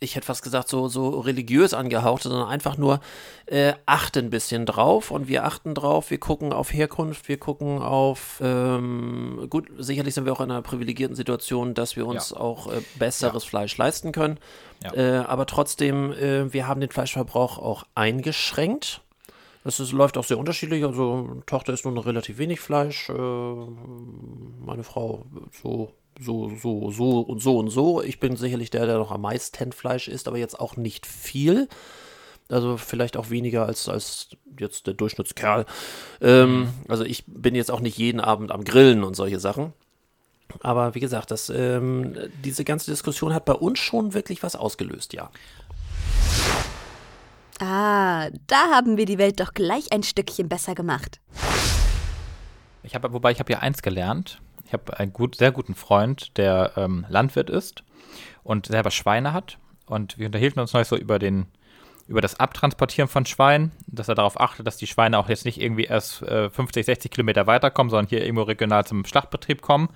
ich 0.04 0.16
hätte 0.16 0.26
fast 0.26 0.44
gesagt, 0.44 0.68
so, 0.70 0.88
so 0.88 1.20
religiös 1.20 1.74
angehaucht, 1.74 2.24
sondern 2.24 2.48
einfach 2.48 2.78
nur 2.78 3.00
äh, 3.46 3.74
achten 3.86 4.26
ein 4.26 4.30
bisschen 4.30 4.66
drauf 4.66 5.12
und 5.12 5.28
wir 5.28 5.46
achten 5.46 5.74
drauf, 5.74 6.12
wir 6.12 6.20
gucken 6.20 6.54
auf 6.54 6.74
Herkunft, 6.74 7.28
wir 7.28 7.38
gucken 7.38 7.82
auf, 7.82 8.40
ähm, 8.42 9.48
gut, 9.50 9.68
sicherlich 9.78 10.14
sind 10.14 10.26
wir 10.26 10.34
auch 10.34 10.42
in 10.42 10.52
einer 10.52 10.62
privilegierten 10.62 11.16
Situation, 11.16 11.74
dass 11.74 11.96
wir 11.96 12.06
uns 12.06 12.32
Ja. 12.32 12.38
auch 12.38 12.68
äh, 12.72 12.82
besseres 13.00 13.44
Fleisch 13.44 13.76
leisten 13.78 14.12
können. 14.12 14.38
Ja. 14.84 14.94
Äh, 14.94 15.24
aber 15.26 15.46
trotzdem, 15.46 16.12
äh, 16.12 16.52
wir 16.54 16.68
haben 16.68 16.82
den 16.82 16.92
Fleischverbrauch 16.92 17.58
auch 17.58 17.84
eingeschränkt. 17.96 19.02
Das 19.64 19.80
ist, 19.80 19.94
läuft 19.94 20.18
auch 20.18 20.26
sehr 20.26 20.38
unterschiedlich. 20.38 20.84
Also, 20.84 21.42
Tochter 21.46 21.72
isst 21.72 21.86
nun 21.86 21.98
relativ 21.98 22.38
wenig 22.38 22.60
Fleisch. 22.60 23.10
Äh, 23.10 23.14
meine 23.14 24.84
Frau 24.84 25.26
so, 25.62 25.94
so, 26.20 26.52
so, 26.56 26.92
so 26.92 27.20
und 27.22 27.40
so 27.42 27.58
und 27.58 27.70
so. 27.70 28.02
Ich 28.02 28.20
bin 28.20 28.36
sicherlich 28.36 28.70
der, 28.70 28.86
der 28.86 28.98
noch 28.98 29.12
am 29.12 29.22
meisten 29.22 29.72
Fleisch 29.72 30.08
isst, 30.08 30.28
aber 30.28 30.38
jetzt 30.38 30.60
auch 30.60 30.78
nicht 30.78 31.06
viel. 31.06 31.68
Also 32.50 32.78
vielleicht 32.78 33.18
auch 33.18 33.30
weniger 33.30 33.66
als, 33.66 33.88
als 33.88 34.30
jetzt 34.60 34.88
der 34.88 34.94
Durchschnittskerl. 34.94 35.66
Ähm, 36.22 36.70
Also 36.88 37.04
ich 37.04 37.24
bin 37.26 37.56
jetzt 37.56 37.72
auch 37.72 37.80
nicht 37.80 37.98
jeden 37.98 38.20
Abend 38.20 38.52
am 38.52 38.64
Grillen 38.64 39.04
und 39.04 39.16
solche 39.16 39.40
Sachen. 39.40 39.74
Aber 40.62 40.94
wie 40.94 41.00
gesagt, 41.00 41.32
das, 41.32 41.50
ähm, 41.50 42.16
diese 42.44 42.64
ganze 42.64 42.92
Diskussion 42.92 43.34
hat 43.34 43.46
bei 43.46 43.54
uns 43.54 43.80
schon 43.80 44.14
wirklich 44.14 44.44
was 44.44 44.56
ausgelöst, 44.56 45.14
ja. 45.14 45.32
Ah, 47.60 48.30
da 48.48 48.72
haben 48.72 48.98
wir 48.98 49.06
die 49.06 49.18
Welt 49.18 49.40
doch 49.40 49.54
gleich 49.54 49.92
ein 49.92 50.04
Stückchen 50.04 50.50
besser 50.50 50.76
gemacht. 50.76 51.22
Ich 52.84 52.94
habe, 52.94 53.14
wobei 53.14 53.32
ich 53.32 53.40
habe 53.40 53.54
ja 53.54 53.60
eins 53.60 53.82
gelernt. 53.82 54.42
Ich 54.74 54.80
habe 54.80 55.00
einen 55.00 55.14
gut, 55.14 55.36
sehr 55.36 55.52
guten 55.52 55.76
Freund, 55.76 56.36
der 56.36 56.72
ähm, 56.78 57.06
Landwirt 57.08 57.52
ist 57.52 57.84
und 58.44 58.66
selber 58.66 58.90
Schweine 58.90 59.32
hat. 59.32 59.60
Und 59.86 60.18
wir 60.18 60.26
unterhielten 60.26 60.60
uns 60.60 60.74
neulich 60.74 60.88
so 60.88 60.96
über 60.96 61.20
den, 61.20 61.46
über 62.08 62.22
das 62.22 62.40
Abtransportieren 62.40 63.08
von 63.08 63.28
Schweinen, 63.28 63.72
dass 63.86 64.08
er 64.08 64.16
darauf 64.16 64.42
achtet, 64.42 64.66
dass 64.66 64.78
die 64.78 64.88
Schweine 64.88 65.20
auch 65.20 65.30
jetzt 65.30 65.46
nicht 65.46 65.62
irgendwie 65.62 65.84
erst 65.84 66.24
äh, 66.24 66.50
50, 66.50 66.88
60 66.88 67.12
Kilometer 67.12 67.46
weiterkommen, 67.46 67.92
sondern 67.92 68.08
hier 68.08 68.24
irgendwo 68.24 68.42
regional 68.42 68.84
zum 68.84 69.06
Schlachtbetrieb 69.06 69.62
kommen. 69.62 69.90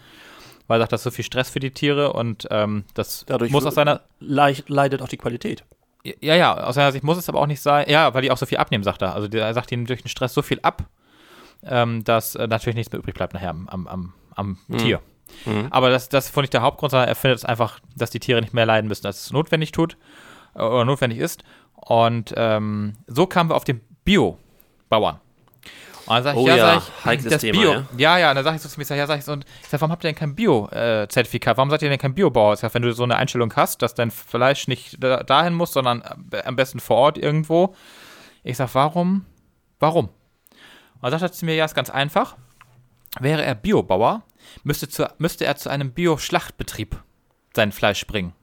Weil 0.68 0.78
er 0.78 0.84
sagt, 0.84 0.92
das 0.92 1.00
ist 1.00 1.06
so 1.06 1.10
viel 1.12 1.26
Stress 1.26 1.50
für 1.50 1.60
die 1.60 1.72
Tiere 1.72 2.14
und 2.14 2.48
ähm, 2.52 2.84
das 2.94 3.26
Dadurch 3.26 3.50
muss 3.52 3.66
aus 3.66 3.74
seiner, 3.74 4.02
leidet 4.20 5.02
auch 5.02 5.08
die 5.08 5.18
Qualität. 5.18 5.64
ja, 6.04 6.36
ja, 6.36 6.56
aus 6.56 6.76
seiner 6.76 6.92
Sicht 6.92 7.04
muss 7.04 7.18
es 7.18 7.28
aber 7.30 7.40
auch 7.40 7.48
nicht 7.48 7.62
sein. 7.64 7.90
Ja, 7.90 8.14
weil 8.14 8.22
die 8.22 8.30
auch 8.30 8.38
so 8.38 8.46
viel 8.46 8.60
abnehmen, 8.60 8.84
sagt 8.84 9.02
er. 9.02 9.16
Also 9.16 9.28
er 9.28 9.56
sagt 9.56 9.72
ihnen 9.72 9.88
durch 9.88 10.04
den 10.04 10.10
Stress 10.10 10.36
so 10.36 10.44
viel 10.44 10.60
ab, 10.62 10.84
ähm, 11.64 12.04
dass 12.04 12.36
äh, 12.36 12.46
natürlich 12.46 12.76
nichts 12.76 12.92
mehr 12.92 13.00
übrig 13.00 13.16
bleibt 13.16 13.34
nachher 13.34 13.50
am, 13.50 13.68
am, 13.70 13.88
am, 13.88 14.14
am 14.38 14.58
Tier. 14.78 15.02
Aber 15.70 15.90
das, 15.90 16.10
das 16.10 16.28
ist 16.28 16.36
wohl 16.36 16.44
nicht 16.44 16.54
der 16.54 16.62
Hauptgrund, 16.62 16.92
sondern 16.92 17.10
er 17.10 17.16
findet 17.16 17.40
es 17.40 17.46
einfach, 17.46 17.80
dass 17.96 18.10
die 18.10 18.20
Tiere 18.20 18.42
nicht 18.42 18.54
mehr 18.54 18.66
leiden 18.66 18.88
müssen, 18.88 19.06
als 19.06 19.22
es 19.22 19.32
notwendig 19.32 19.72
tut 19.72 19.98
äh, 20.56 20.62
oder 20.62 20.86
notwendig 20.86 21.20
ist. 21.20 21.44
Und 21.76 22.34
ähm, 22.38 22.94
so 23.08 23.28
kamen 23.28 23.50
wir 23.50 23.56
auf 23.56 23.64
den 23.64 23.82
Bio-Bauern. 24.04 25.20
Und 26.06 26.16
dann 26.16 26.24
sag 26.24 26.36
ich, 26.36 26.40
Oh 26.40 26.48
ja, 26.48 26.56
ja, 26.56 26.66
sag 26.66 26.78
ich, 26.78 27.06
heikles 27.06 27.34
das 27.34 27.42
Thema, 27.42 27.60
Bio, 27.60 27.72
ja. 27.74 27.86
ja, 27.98 28.18
ja, 28.18 28.30
und 28.30 28.36
dann 28.36 28.46
sag 28.46 28.56
ich 28.56 28.62
so 28.62 28.70
zu 28.70 28.80
mir, 28.80 28.84
ich 28.84 28.88
sag, 28.88 28.98
ja, 28.98 29.06
sag 29.06 29.20
ich 29.20 29.26
so, 29.26 29.34
und 29.34 29.46
ich 29.62 29.68
sag, 29.68 29.82
warum 29.82 29.92
habt 29.92 30.04
ihr 30.04 30.08
denn 30.08 30.16
kein 30.16 30.36
Bio-Zertifikat? 30.36 31.58
Warum 31.58 31.70
seid 31.70 31.82
ihr 31.82 31.90
denn 31.90 32.00
kein 32.00 32.16
Biobauer? 32.16 32.54
Ich 32.54 32.62
sag, 32.62 32.74
wenn 32.74 32.82
du 32.82 32.94
so 32.94 33.04
eine 33.04 33.18
Einstellung 33.18 33.54
hast, 33.56 33.82
dass 33.82 33.94
dein 33.94 34.10
Fleisch 34.12 34.68
nicht 34.68 35.04
da, 35.04 35.24
dahin 35.24 35.54
muss, 35.54 35.74
sondern 35.74 36.04
am 36.46 36.56
besten 36.56 36.80
vor 36.80 36.98
Ort 36.98 37.18
irgendwo. 37.18 37.76
Ich 38.44 38.58
sag, 38.58 38.74
warum? 38.74 39.26
Warum? 39.80 40.06
Und 41.02 41.12
dann 41.12 41.20
sagt 41.20 41.24
er 41.24 41.32
zu 41.32 41.46
mir, 41.46 41.56
ja, 41.56 41.66
ist 41.66 41.76
ganz 41.76 41.90
einfach. 41.90 42.38
Wäre 43.20 43.44
er 43.44 43.56
Biobauer, 43.56 44.24
müsste, 44.64 44.90
zu, 44.90 45.10
müsste 45.18 45.46
er 45.46 45.56
zu 45.56 45.70
einem 45.70 45.92
Bio-Schlachtbetrieb 45.92 46.96
sein 47.56 47.72
Fleisch 47.72 48.06
bringen. 48.08 48.34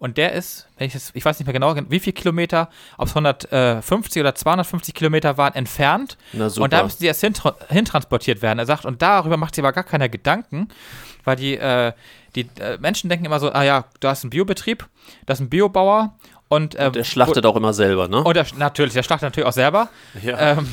Und 0.00 0.16
der 0.16 0.32
ist, 0.32 0.66
wenn 0.78 0.86
ich, 0.86 0.94
das, 0.94 1.10
ich 1.12 1.22
weiß 1.22 1.38
nicht 1.38 1.46
mehr 1.46 1.52
genau, 1.52 1.76
wie 1.90 2.00
viel 2.00 2.14
Kilometer, 2.14 2.70
ob 2.96 3.08
es 3.08 3.14
150 3.14 4.20
oder 4.20 4.34
250 4.34 4.94
Kilometer 4.94 5.36
waren, 5.36 5.54
entfernt. 5.54 6.16
Und 6.32 6.72
da 6.72 6.82
müssen 6.84 7.00
sie 7.00 7.06
erst 7.06 7.20
hintra 7.20 7.54
hintransportiert 7.68 8.40
werden. 8.40 8.58
Er 8.58 8.64
sagt, 8.64 8.86
und 8.86 9.02
darüber 9.02 9.36
macht 9.36 9.54
sich 9.54 9.62
aber 9.62 9.74
gar 9.74 9.84
keiner 9.84 10.08
Gedanken, 10.08 10.68
weil 11.24 11.36
die, 11.36 11.54
äh, 11.58 11.92
die 12.34 12.48
äh, 12.60 12.78
Menschen 12.78 13.10
denken 13.10 13.26
immer 13.26 13.40
so, 13.40 13.52
ah 13.52 13.62
ja, 13.62 13.84
da 14.00 14.12
ist 14.12 14.24
ein 14.24 14.30
Biobetrieb, 14.30 14.88
da 15.26 15.34
ist 15.34 15.40
ein 15.40 15.50
Biobauer 15.50 16.16
und, 16.48 16.76
äh, 16.76 16.90
Der 16.90 17.04
schlachtet 17.04 17.44
auch 17.44 17.56
immer 17.56 17.74
selber, 17.74 18.08
ne? 18.08 18.24
und 18.24 18.34
der, 18.34 18.46
natürlich, 18.56 18.94
der 18.94 19.02
schlachtet 19.02 19.26
natürlich 19.26 19.46
auch 19.48 19.52
selber. 19.52 19.90
Ja. 20.22 20.52
Ähm, 20.52 20.66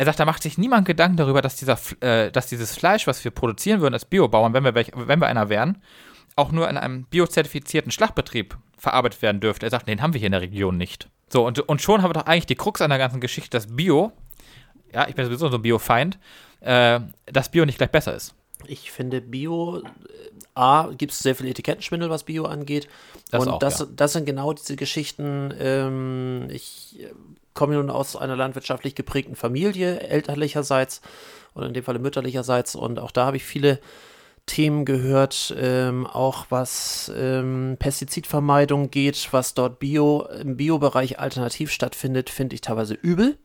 er 0.00 0.06
sagt, 0.06 0.18
da 0.18 0.24
macht 0.24 0.42
sich 0.42 0.56
niemand 0.56 0.86
Gedanken 0.86 1.18
darüber, 1.18 1.42
dass, 1.42 1.56
dieser, 1.56 1.78
äh, 2.00 2.32
dass 2.32 2.46
dieses 2.46 2.74
Fleisch, 2.74 3.06
was 3.06 3.22
wir 3.22 3.30
produzieren 3.30 3.82
würden 3.82 3.92
als 3.92 4.06
Biobauern, 4.06 4.54
wenn 4.54 4.64
wir, 4.64 4.74
welch- 4.74 4.92
wenn 4.94 5.20
wir 5.20 5.26
einer 5.26 5.50
wären, 5.50 5.82
auch 6.36 6.52
nur 6.52 6.70
in 6.70 6.78
einem 6.78 7.04
biozertifizierten 7.04 7.92
Schlachtbetrieb 7.92 8.56
verarbeitet 8.78 9.20
werden 9.20 9.42
dürfte. 9.42 9.66
Er 9.66 9.70
sagt, 9.70 9.88
den 9.88 10.00
haben 10.00 10.14
wir 10.14 10.18
hier 10.18 10.28
in 10.28 10.32
der 10.32 10.40
Region 10.40 10.78
nicht. 10.78 11.10
So, 11.28 11.46
und, 11.46 11.60
und 11.60 11.82
schon 11.82 12.00
haben 12.00 12.08
wir 12.08 12.14
doch 12.14 12.24
eigentlich 12.24 12.46
die 12.46 12.54
Krux 12.54 12.80
an 12.80 12.88
der 12.88 12.98
ganzen 12.98 13.20
Geschichte, 13.20 13.50
dass 13.50 13.66
Bio, 13.76 14.12
ja, 14.94 15.06
ich 15.06 15.14
bin 15.14 15.26
sowieso 15.26 15.48
so 15.50 15.56
ein 15.56 15.62
Biofeind, 15.62 16.18
äh, 16.60 17.00
dass 17.26 17.50
Bio 17.50 17.66
nicht 17.66 17.76
gleich 17.76 17.90
besser 17.90 18.14
ist. 18.14 18.34
Ich 18.66 18.90
finde 18.90 19.20
Bio, 19.20 19.80
äh, 19.80 19.82
A, 20.54 20.88
gibt 20.96 21.12
es 21.12 21.18
sehr 21.18 21.34
viel 21.34 21.46
Etikettenschwindel, 21.46 22.08
was 22.08 22.24
Bio 22.24 22.46
angeht. 22.46 22.88
Das 23.30 23.42
und 23.42 23.52
auch, 23.52 23.58
das, 23.58 23.80
ja. 23.80 23.86
das 23.94 24.14
sind 24.14 24.24
genau 24.24 24.54
diese 24.54 24.76
Geschichten. 24.76 25.52
Ähm, 25.58 26.48
ich 26.50 27.00
äh, 27.00 27.12
komme 27.54 27.74
nun 27.74 27.90
aus 27.90 28.16
einer 28.16 28.36
landwirtschaftlich 28.36 28.94
geprägten 28.94 29.36
Familie, 29.36 30.00
elterlicherseits 30.00 31.00
oder 31.54 31.66
in 31.66 31.74
dem 31.74 31.84
Falle 31.84 31.98
mütterlicherseits. 31.98 32.74
Und 32.74 32.98
auch 32.98 33.10
da 33.10 33.26
habe 33.26 33.36
ich 33.36 33.44
viele 33.44 33.80
Themen 34.46 34.84
gehört, 34.84 35.54
ähm, 35.58 36.06
auch 36.06 36.46
was 36.50 37.12
ähm, 37.14 37.76
Pestizidvermeidung 37.78 38.90
geht, 38.90 39.28
was 39.32 39.54
dort 39.54 39.78
Bio, 39.78 40.26
im 40.40 40.56
Biobereich 40.56 41.18
alternativ 41.20 41.70
stattfindet, 41.70 42.30
finde 42.30 42.54
ich 42.54 42.60
teilweise 42.60 42.94
übel. 42.94 43.36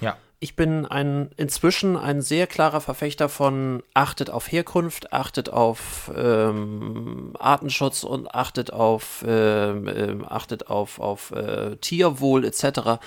Ja. 0.00 0.16
Ich 0.40 0.54
bin 0.54 0.86
ein, 0.86 1.30
inzwischen 1.36 1.96
ein 1.96 2.22
sehr 2.22 2.46
klarer 2.46 2.80
Verfechter 2.80 3.28
von 3.28 3.82
achtet 3.92 4.30
auf 4.30 4.50
Herkunft, 4.52 5.12
achtet 5.12 5.50
auf 5.50 6.12
ähm, 6.16 7.32
Artenschutz 7.38 8.04
und 8.04 8.32
achtet 8.34 8.72
auf, 8.72 9.24
ähm, 9.26 9.88
ähm, 9.88 10.24
achtet 10.28 10.68
auf, 10.70 11.00
auf 11.00 11.32
äh, 11.32 11.74
Tierwohl 11.80 12.44
etc. 12.44 13.00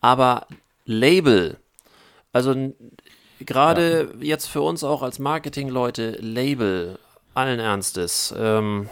Aber 0.00 0.46
Label, 0.84 1.56
also 2.32 2.74
gerade 3.38 4.14
jetzt 4.20 4.46
für 4.46 4.62
uns 4.62 4.82
auch 4.82 5.02
als 5.02 5.20
Marketingleute, 5.20 6.16
Label, 6.20 6.98
allen 7.34 7.60
Ernstes, 7.60 8.34
ähm, 8.36 8.88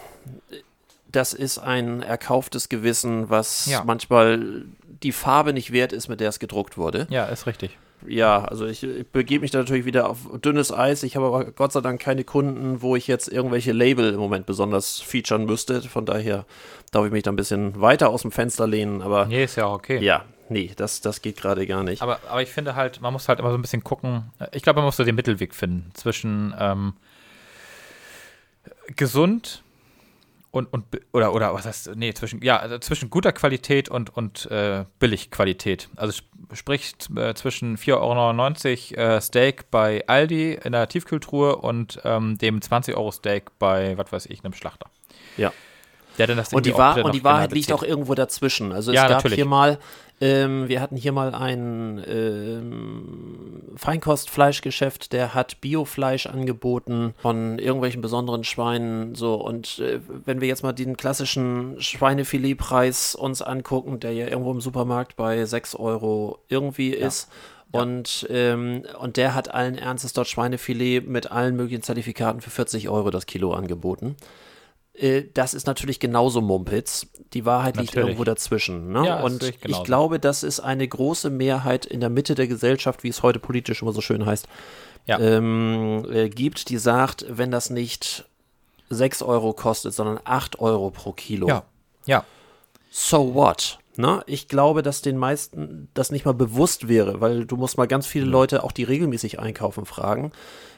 das 1.11 1.33
ist 1.33 1.57
ein 1.57 2.01
erkauftes 2.01 2.69
Gewissen, 2.69 3.29
was 3.29 3.65
Ja. 3.65 3.83
manchmal 3.83 4.63
die 5.03 5.11
Farbe 5.11 5.53
nicht 5.53 5.71
wert 5.71 5.93
ist, 5.93 6.07
mit 6.07 6.19
der 6.19 6.29
es 6.29 6.39
gedruckt 6.39 6.77
wurde. 6.77 7.07
Ja, 7.09 7.25
ist 7.25 7.47
richtig. 7.47 7.77
Ja, 8.07 8.45
also 8.45 8.65
ich, 8.65 8.83
ich 8.83 9.07
begebe 9.07 9.41
mich 9.41 9.51
da 9.51 9.59
natürlich 9.59 9.85
wieder 9.85 10.09
auf 10.09 10.17
dünnes 10.43 10.73
Eis. 10.73 11.03
Ich 11.03 11.15
habe 11.15 11.27
aber 11.27 11.45
Gott 11.45 11.71
sei 11.71 11.81
Dank 11.81 12.01
keine 12.01 12.23
Kunden, 12.23 12.81
wo 12.81 12.95
ich 12.95 13.05
jetzt 13.07 13.27
irgendwelche 13.27 13.73
Label 13.73 14.11
im 14.13 14.19
Moment 14.19 14.47
besonders 14.47 14.99
featuren 14.99 15.45
müsste. 15.45 15.81
Von 15.83 16.05
daher 16.07 16.45
darf 16.91 17.05
ich 17.05 17.11
mich 17.11 17.23
da 17.23 17.31
ein 17.31 17.35
bisschen 17.35 17.79
weiter 17.79 18.09
aus 18.09 18.23
dem 18.23 18.31
Fenster 18.31 18.65
lehnen. 18.65 19.01
Aber 19.03 19.27
Nee, 19.27 19.43
ist 19.43 19.55
ja 19.55 19.65
auch 19.65 19.75
okay. 19.75 19.99
ja, 20.03 20.25
nee, 20.49 20.71
das, 20.75 21.01
das 21.01 21.21
geht 21.21 21.37
gerade 21.37 21.67
gar 21.67 21.83
nicht. 21.83 22.01
Aber, 22.01 22.19
aber 22.27 22.41
ich 22.41 22.49
finde 22.49 22.75
halt, 22.75 23.01
man 23.01 23.13
muss 23.13 23.29
halt 23.29 23.39
immer 23.39 23.51
so 23.51 23.57
ein 23.57 23.61
bisschen 23.61 23.83
gucken. 23.83 24.31
Ich 24.51 24.63
glaube, 24.63 24.77
man 24.77 24.85
muss 24.85 24.97
so 24.97 25.03
den 25.03 25.15
Mittelweg 25.15 25.53
finden 25.53 25.91
zwischen 25.93 26.55
ähm, 26.59 26.93
gesund 28.95 29.63
und, 30.51 30.71
und 30.71 30.85
oder 31.13 31.33
oder 31.33 31.53
was 31.53 31.65
heißt 31.65 31.95
nee 31.95 32.13
zwischen 32.13 32.41
ja 32.43 32.57
also 32.57 32.77
zwischen 32.77 33.09
guter 33.09 33.31
Qualität 33.31 33.89
und 33.89 34.15
und 34.15 34.49
äh, 34.51 34.85
Billigqualität 34.99 35.89
also 35.95 36.11
sp 36.11 36.29
sprich 36.53 36.93
äh, 37.15 37.33
zwischen 37.33 37.77
4,99 37.77 38.97
Euro 38.97 39.15
äh, 39.15 39.21
Steak 39.21 39.71
bei 39.71 40.05
Aldi 40.07 40.59
in 40.61 40.73
der 40.73 40.89
Tiefkühltruhe 40.89 41.55
und 41.55 42.01
ähm, 42.03 42.37
dem 42.37 42.61
20 42.61 42.97
Euro 42.97 43.11
Steak 43.11 43.57
bei 43.57 43.97
was 43.97 44.11
weiß 44.11 44.25
ich 44.25 44.43
einem 44.43 44.53
Schlachter 44.53 44.89
Ja. 45.37 45.53
Der 46.17 46.27
dann 46.27 46.37
das 46.37 46.53
Und 46.53 46.65
die, 46.65 46.73
Wahr 46.73 47.03
und 47.03 47.15
die 47.15 47.23
Wahrheit 47.23 47.51
liegt 47.51 47.71
auch 47.71 47.83
irgendwo 47.83 48.15
dazwischen. 48.15 48.71
Also 48.71 48.91
es 48.91 48.95
Ja, 48.95 49.03
gab 49.03 49.17
natürlich. 49.17 49.35
hier 49.35 49.45
mal, 49.45 49.79
ähm, 50.19 50.67
wir 50.67 50.81
hatten 50.81 50.95
hier 50.95 51.11
mal 51.11 51.33
ein 51.33 52.03
ähm, 52.07 53.63
Feinkostfleischgeschäft, 53.75 55.13
der 55.13 55.33
hat 55.33 55.61
Biofleisch 55.61 56.27
angeboten 56.27 57.13
von 57.21 57.57
irgendwelchen 57.59 58.01
besonderen 58.01 58.43
Schweinen. 58.43 59.15
So 59.15 59.35
und 59.35 59.79
äh, 59.79 59.99
wenn 60.25 60.41
wir 60.41 60.47
jetzt 60.47 60.63
mal 60.63 60.73
den 60.73 60.97
klassischen 60.97 61.81
Schweinefiletpreis 61.81 63.15
uns 63.15 63.41
angucken, 63.41 63.99
der 63.99 64.13
ja 64.13 64.27
irgendwo 64.27 64.51
im 64.51 64.61
Supermarkt 64.61 65.15
bei 65.15 65.43
6 65.45 65.75
Euro 65.75 66.39
irgendwie 66.49 66.89
ist. 66.91 67.29
Und, 67.71 68.27
ähm, 68.29 68.83
und 68.99 69.15
der 69.15 69.33
hat 69.33 69.53
allen 69.53 69.77
Ernstes 69.77 70.11
dort 70.11 70.27
Schweinefilet 70.27 71.07
mit 71.07 71.31
allen 71.31 71.55
möglichen 71.55 71.81
Zertifikaten 71.81 72.41
für 72.41 72.49
40 72.49 72.89
Euro 72.89 73.11
das 73.11 73.25
Kilo 73.25 73.53
angeboten. 73.53 74.17
Äh, 74.93 75.23
das 75.33 75.53
ist 75.53 75.67
natürlich 75.67 75.99
genauso 75.99 76.41
Mumpitz. 76.41 77.07
Die 77.33 77.45
Wahrheit 77.45 77.77
liegt 77.77 77.89
Natürlich. 77.89 78.07
irgendwo 78.09 78.23
dazwischen. 78.23 78.91
Ne? 78.91 79.05
Ja, 79.05 79.21
und 79.21 79.43
ich 79.43 79.83
glaube, 79.83 80.19
das 80.19 80.43
ist 80.43 80.59
eine 80.59 80.87
große 80.87 81.29
Mehrheit 81.29 81.85
in 81.85 81.99
der 81.99 82.09
Mitte 82.09 82.35
der 82.35 82.47
Gesellschaft, 82.47 83.03
wie 83.03 83.09
es 83.09 83.23
heute 83.23 83.39
politisch 83.39 83.81
immer 83.81 83.93
so 83.93 84.01
schön 84.01 84.25
heißt, 84.25 84.47
Ja. 85.05 85.19
ähm, 85.19 86.05
äh, 86.11 86.29
gibt, 86.29 86.69
die 86.69 86.77
sagt, 86.77 87.25
wenn 87.29 87.51
das 87.51 87.69
nicht 87.69 88.25
6 88.89 89.21
Euro 89.23 89.53
kostet, 89.53 89.93
sondern 89.93 90.19
8 90.25 90.59
Euro 90.59 90.91
pro 90.91 91.13
Kilo, 91.13 91.47
ja 91.47 91.63
ja 92.05 92.25
so 92.89 93.33
what? 93.33 93.77
Ne? 93.97 94.23
Ich 94.25 94.47
glaube, 94.47 94.81
dass 94.83 95.01
den 95.01 95.17
meisten 95.17 95.89
das 95.93 96.11
nicht 96.11 96.25
mal 96.25 96.33
bewusst 96.33 96.87
wäre, 96.87 97.19
weil 97.21 97.45
du 97.45 97.57
musst 97.57 97.77
mal 97.77 97.87
ganz 97.87 98.07
viele 98.07 98.25
Leute, 98.25 98.63
auch 98.63 98.71
die 98.71 98.83
regelmäßig 98.83 99.39
einkaufen, 99.39 99.85
fragen, 99.85 100.31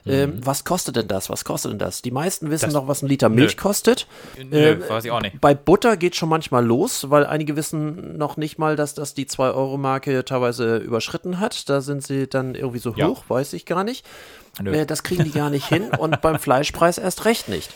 ähm, 0.06 0.42
was 0.44 0.66
kostet 0.66 0.98
denn 0.98 1.08
das? 1.08 1.30
Was 1.30 1.46
kostet 1.46 1.72
denn 1.72 1.80
das? 1.80 2.02
Die 2.02 2.12
meisten 2.12 2.50
wissen 2.50 2.66
Das- 2.66 2.74
doch, 2.74 2.88
was 2.90 3.02
ein 3.04 3.08
Liter 3.08 3.30
Milch 3.30 3.56
Nö. 3.56 3.62
kostet. 3.62 4.06
Nö, 4.50 4.58
Äh, 4.58 4.90
weiß 4.90 5.06
ich 5.06 5.12
auch 5.12 5.22
nicht 5.22 5.40
Bei 5.40 5.54
Butter 5.54 5.96
geht 5.96 6.16
schon 6.18 6.28
manchmal 6.28 6.66
los, 6.66 7.10
weil 7.10 7.26
einige 7.26 7.56
wissen 7.56 8.18
noch 8.18 8.36
nicht 8.36 8.58
mal, 8.60 8.76
dass 8.76 8.96
das 8.96 9.14
die 9.14 9.28
2-Euro-Marke 9.28 10.26
teilweise 10.26 10.78
überschritten 10.78 11.40
hat. 11.40 11.70
Da 11.70 11.80
sind 11.80 12.04
sie 12.06 12.28
dann 12.28 12.56
irgendwie 12.56 12.80
so 12.80 12.94
Ja. 12.98 13.08
hoch, 13.08 13.24
weiß 13.30 13.54
ich 13.54 13.66
gar 13.66 13.84
nicht. 13.86 14.06
Äh, 14.66 14.86
das 14.86 15.04
kriegen 15.04 15.24
die 15.24 15.32
gar 15.32 15.50
nicht 15.50 15.68
hin 15.68 15.84
und 15.98 16.20
beim 16.22 16.38
Fleischpreis 16.38 16.98
erst 16.98 17.24
recht 17.26 17.48
nicht. 17.48 17.70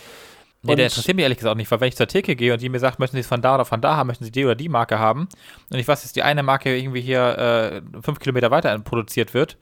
Nee, 0.68 0.76
der 0.76 0.86
interessiert 0.86 1.16
mich 1.16 1.24
ehrlich 1.24 1.38
gesagt 1.38 1.52
auch 1.52 1.58
nicht, 1.58 1.70
weil 1.72 1.82
wenn 1.82 1.90
ich 1.90 1.96
zur 1.96 2.08
Theke 2.08 2.36
gehe 2.36 2.54
und 2.54 2.62
die 2.62 2.70
mir 2.70 2.80
sagt, 2.80 3.00
möchten 3.00 3.16
Sie 3.16 3.22
es 3.22 3.28
von 3.28 3.42
da 3.42 3.56
oder 3.56 3.66
von 3.66 3.82
da 3.82 3.96
haben, 3.96 4.08
möchten 4.08 4.24
Sie 4.24 4.32
die 4.32 4.46
oder 4.46 4.56
die 4.56 4.70
Marke 4.70 5.00
haben 5.00 5.28
und 5.72 5.80
ich 5.80 5.88
weiß, 5.88 6.04
dass 6.04 6.14
die 6.14 6.24
eine 6.24 6.44
Marke 6.44 6.78
irgendwie 6.78 7.02
hier 7.02 7.38
äh, 7.38 8.02
fünf 8.02 8.20
Kilometer 8.20 8.52
weiter 8.52 8.78
produziert 8.80 9.34
wird, 9.34 9.58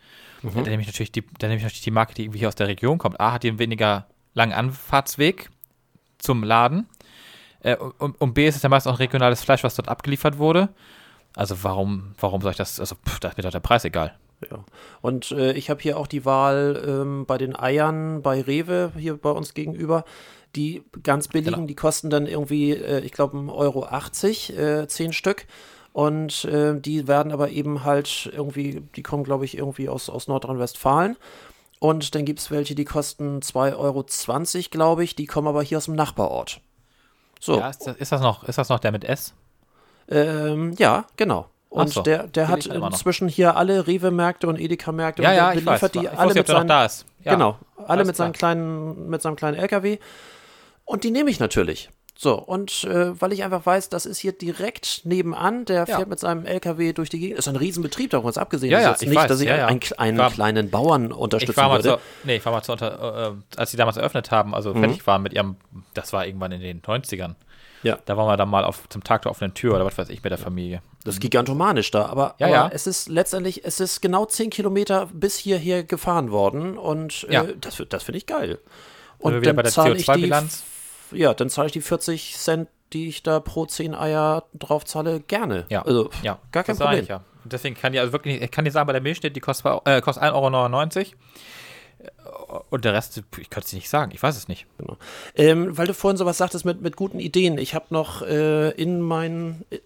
Mhm. 0.46 0.54
dann 0.54 0.64
nehme 0.66 0.82
ich 0.82 0.88
natürlich 0.88 1.12
die, 1.12 1.24
dann 1.40 1.50
nehme 1.50 1.58
ich 1.58 1.64
natürlich 1.64 1.82
die 1.82 1.92
Marke, 1.92 2.14
die 2.14 2.24
irgendwie 2.24 2.40
hier 2.40 2.48
aus 2.48 2.56
der 2.56 2.68
Region 2.68 2.98
kommt. 2.98 3.20
A, 3.20 3.32
hat 3.32 3.44
die 3.44 3.50
einen 3.50 3.60
weniger 3.60 4.06
langen 4.34 4.54
Anfahrtsweg 4.54 5.50
zum 6.20 6.44
Laden 6.44 6.88
äh, 7.62 7.76
und, 7.76 8.20
und 8.22 8.34
B, 8.34 8.48
ist 8.48 8.56
es 8.56 8.62
ja 8.62 8.70
meist 8.70 8.88
auch 8.88 9.00
regionales 9.00 9.44
Fleisch, 9.44 9.64
was 9.64 9.76
dort 9.76 9.90
abgeliefert 9.90 10.38
wurde. 10.38 10.70
Also 11.36 11.64
warum, 11.64 12.14
warum 12.20 12.42
soll 12.42 12.52
ich 12.52 12.58
das, 12.58 12.80
also 12.80 12.96
pff, 12.96 13.20
da 13.20 13.30
ist 13.30 13.38
mir 13.38 13.44
doch 13.44 13.52
der 13.52 13.60
Preis 13.60 13.86
egal. 13.86 14.14
Ja. 14.50 14.64
Und 15.02 15.32
äh, 15.32 15.54
ich 15.54 15.70
habe 15.70 15.82
hier 15.82 15.98
auch 15.98 16.08
die 16.08 16.26
Wahl 16.26 16.84
ähm, 16.88 17.26
bei 17.26 17.38
den 17.38 17.58
Eiern 17.58 18.22
bei 18.22 18.42
Rewe, 18.42 18.92
hier 18.98 19.18
bei 19.18 19.32
uns 19.32 19.54
gegenüber. 19.54 20.06
Die 20.56 20.84
ganz 21.04 21.28
billigen, 21.28 21.56
Genau. 21.56 21.68
die 21.68 21.76
kosten 21.76 22.10
dann 22.10 22.28
irgendwie, 22.28 22.72
äh, 22.72 23.00
ich 23.02 23.12
glaube, 23.12 23.38
1,80 23.38 24.58
Euro, 24.58 24.82
äh, 24.84 24.88
10 24.88 25.14
Stück. 25.14 25.46
Und 25.94 26.44
äh, 26.46 26.80
die 26.80 27.08
werden 27.08 27.32
aber 27.32 27.50
eben 27.52 27.84
halt 27.84 28.30
irgendwie, 28.34 28.82
die 28.96 29.04
kommen, 29.04 29.24
glaube 29.24 29.46
ich, 29.46 29.58
irgendwie 29.58 29.88
aus, 29.90 30.10
aus 30.10 30.28
Nordrhein-Westfalen. 30.28 31.16
Und 31.80 32.16
dann 32.16 32.26
gibt 32.26 32.40
es 32.40 32.52
welche, 32.52 32.76
die 32.76 32.86
kosten 32.86 33.40
2,20 33.40 33.76
Euro, 33.78 34.04
glaube 34.72 35.04
ich. 35.04 35.16
Die 35.16 35.26
kommen 35.26 35.48
aber 35.48 35.62
hier 35.64 35.78
aus 35.78 35.86
dem 35.86 35.96
Nachbarort. 35.96 36.60
So, 37.40 37.60
Ja, 37.60 37.70
ist, 37.70 37.86
das, 37.86 37.96
ist, 37.98 38.12
das 38.12 38.22
noch, 38.22 38.44
ist 38.46 38.58
das 38.58 38.70
noch 38.70 38.80
der 38.80 38.92
mit 38.92 39.04
S? 39.06 39.34
ähm, 40.10 40.74
ja, 40.78 41.06
genau. 41.18 41.48
Und 41.70 41.90
so, 41.90 42.02
der, 42.04 42.28
der 42.28 42.48
hat 42.48 42.66
inzwischen 42.68 43.28
hier 43.28 43.58
alle 43.58 43.86
Rewe-Märkte 43.86 44.48
und 44.48 44.58
Edeka-Märkte 44.60 45.24
Ja, 45.24 45.30
und 45.30 45.36
ja, 45.36 45.54
ich 45.54 45.66
weiß. 45.66 45.82
beliefert 45.82 45.96
die 45.96 46.00
ich 46.00 46.10
alle 46.12 46.28
wusste, 46.28 46.40
mit 46.40 46.48
seinen, 46.48 46.68
da 46.68 46.86
ist. 46.86 47.06
Ja. 47.24 47.34
Genau, 47.34 47.58
alle 47.86 48.06
mit 48.06 48.16
seinen 48.16 48.32
klar. 48.32 48.54
kleinen, 48.54 49.10
mit 49.10 49.22
seinem 49.22 49.36
kleinen 49.36 49.58
LKW. 49.58 49.98
Und 50.86 51.04
die 51.04 51.12
nehme 51.12 51.30
ich 51.30 51.40
natürlich. 51.40 51.90
So, 52.18 52.36
und 52.40 52.86
äh, 52.86 53.20
weil 53.22 53.34
ich 53.34 53.44
einfach 53.44 53.66
weiß, 53.66 53.90
das 53.90 54.06
ist 54.06 54.20
hier 54.20 54.32
direkt 54.32 55.02
nebenan, 55.04 55.66
der 55.66 55.86
Ja. 55.86 55.98
fährt 55.98 56.08
mit 56.08 56.18
seinem 56.18 56.46
LKW 56.46 56.94
durch 56.94 57.10
die 57.10 57.20
Gegend. 57.20 57.38
Ist 57.40 57.50
ein 57.50 57.58
Riesenbetrieb, 57.58 58.12
davon 58.12 58.30
ist 58.30 58.38
abgesehen. 58.38 58.72
Ja, 58.72 58.78
ist 58.78 58.84
ja, 58.86 58.92
jetzt 58.92 59.02
ich 59.04 59.10
nicht, 59.10 59.18
weiß, 59.18 59.28
dass 59.28 59.42
ich 59.42 59.50
ja, 59.50 59.66
einen, 59.68 59.82
einen 59.98 60.16
Ich 60.16 60.22
war- 60.24 60.32
kleinen 60.32 60.70
Bauern 60.70 61.08
Ich 61.08 61.18
unterstützen 61.18 61.58
war 61.58 61.68
mal 61.68 61.84
würde. 61.84 61.98
zu, 61.98 62.26
nee, 62.26 62.38
ich 62.38 62.46
war 62.46 62.54
mal 62.54 62.62
zu 62.64 62.72
unter, 62.72 63.34
äh, 63.34 63.60
als 63.60 63.72
sie 63.72 63.76
damals 63.78 63.98
eröffnet 63.98 64.32
haben, 64.32 64.56
also 64.56 64.74
Mhm. 64.74 64.80
fertig 64.80 65.06
waren 65.08 65.24
mit 65.24 65.34
ihrem, 65.34 65.58
das 65.94 66.14
war 66.14 66.26
irgendwann 66.26 66.54
in 66.54 66.62
den 66.62 66.82
90ern. 66.82 67.36
Ja. 67.84 68.00
Da 68.06 68.16
waren 68.16 68.28
wir 68.28 68.38
dann 68.38 68.50
mal 68.50 68.64
auf, 68.64 68.88
zum 68.88 69.04
Tag 69.04 69.24
der 69.24 69.32
offenen 69.32 69.54
Tür 69.54 69.76
oder 69.76 69.86
was 69.86 69.98
weiß 69.98 70.08
ich 70.10 70.24
mit 70.24 70.32
der 70.32 70.40
Familie. 70.40 70.82
Das 71.04 71.16
ist 71.16 71.20
gigantomanisch 71.20 71.92
da, 71.92 72.06
aber, 72.06 72.36
Ja, 72.40 72.48
aber 72.48 72.56
ja. 72.56 72.70
es 72.72 72.88
ist 72.88 73.10
letztendlich, 73.10 73.66
es 73.66 73.82
ist 73.82 74.02
genau 74.02 74.26
10 74.26 74.50
Kilometer 74.52 75.10
bis 75.14 75.36
hierher 75.36 75.84
gefahren 75.84 76.32
worden 76.32 76.78
und 76.78 77.26
äh, 77.30 77.56
das, 77.60 77.84
das 77.90 78.04
finde 78.04 78.18
ich 78.20 78.26
geil. 78.26 78.58
Und 79.20 79.34
Und 79.34 79.42
wieder 79.42 79.50
dann 79.50 79.56
bei 79.58 79.62
der 79.64 79.72
zahle 79.74 79.96
ich 79.98 80.06
die 80.06 80.12
CO2-Bilanz. 80.12 80.64
Ja, 81.12 81.34
dann 81.34 81.50
zahle 81.50 81.68
ich 81.68 81.74
die 81.74 81.82
40 81.82 82.36
Cent, 82.36 82.70
die 82.94 83.08
ich 83.08 83.24
da 83.24 83.40
pro 83.40 83.66
10 83.66 83.96
Eier 83.96 84.44
drauf 84.54 84.86
zahle, 84.86 85.20
gerne. 85.20 85.66
Ja. 85.70 85.84
Also, 85.84 86.10
Ja, 86.22 86.40
gar 86.52 86.64
kein 86.64 86.78
das 86.78 86.86
Problem. 86.86 87.04
Ich, 87.04 87.10
ja. 87.10 87.22
Deswegen 87.44 87.76
kann 87.76 87.94
ich 87.94 88.00
also 88.00 88.12
wirklich, 88.12 88.42
ich 88.42 88.52
kann 88.52 88.66
dir 88.66 88.72
sagen, 88.72 88.88
bei 88.88 88.94
der 88.94 89.02
Milch 89.02 89.18
steht, 89.18 89.36
die 89.36 89.40
kostet, 89.40 89.82
äh, 89.86 90.02
kostet 90.02 90.24
1,99 90.24 90.34
Euro. 90.34 91.06
Und 92.70 92.86
der 92.86 92.94
Rest, 92.94 93.18
ich 93.18 93.50
könnte 93.50 93.66
es 93.66 93.72
dir 93.72 93.78
nicht 93.78 93.90
sagen, 93.90 94.12
ich 94.14 94.22
weiß 94.22 94.36
es 94.36 94.48
nicht. 94.48 94.66
Genau. 94.78 94.98
Ähm, 95.36 95.78
weil 95.78 95.88
du 95.88 95.94
vorhin 95.94 96.18
sowas 96.18 96.38
sagtest 96.38 96.66
mit, 96.66 96.82
mit 96.82 96.96
guten 96.96 97.20
Ideen. 97.20 97.58
Ich 97.58 97.74
habe 97.74 97.86
noch 97.90 98.22
äh, 98.22 98.72
in 98.72 99.02
meinen 99.02 99.66
äh, 99.70 99.80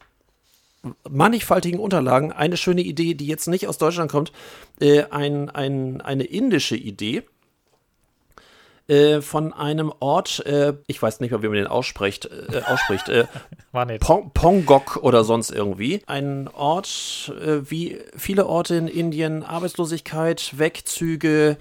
mannigfaltigen 1.10 1.80
Unterlagen 1.80 2.32
eine 2.32 2.58
schöne 2.58 2.82
Idee, 2.82 3.14
die 3.14 3.28
jetzt 3.28 3.48
nicht 3.48 3.68
aus 3.68 3.78
Deutschland 3.78 4.12
kommt. 4.12 4.32
Äh, 4.80 5.04
ein, 5.12 5.50
ein, 5.50 6.02
eine 6.02 6.24
indische 6.24 6.76
Idee 6.76 7.24
äh, 8.90 9.22
von 9.22 9.54
einem 9.54 9.94
Ort, 10.00 10.44
äh, 10.48 10.74
ich 10.88 11.00
weiß 11.00 11.20
nicht 11.20 11.30
mehr, 11.30 11.44
wie 11.44 11.48
man 11.48 11.58
den 11.58 11.68
ausspricht, 11.68 12.26
äh, 12.26 12.62
ausspricht 12.66 13.08
äh, 13.10 13.28
War 13.72 13.86
nicht. 13.86 14.02
Pong 14.02 14.32
Pongok 14.34 14.98
oder 15.04 15.24
sonst 15.24 15.52
irgendwie. 15.52 16.02
Ein 16.08 16.48
Ort, 16.48 17.32
äh, 17.40 17.70
wie 17.70 18.00
viele 18.18 18.48
Orte 18.48 18.76
in 18.76 18.88
Indien, 18.88 19.44
Arbeitslosigkeit, 19.44 20.58
Wegzüge, 20.58 21.58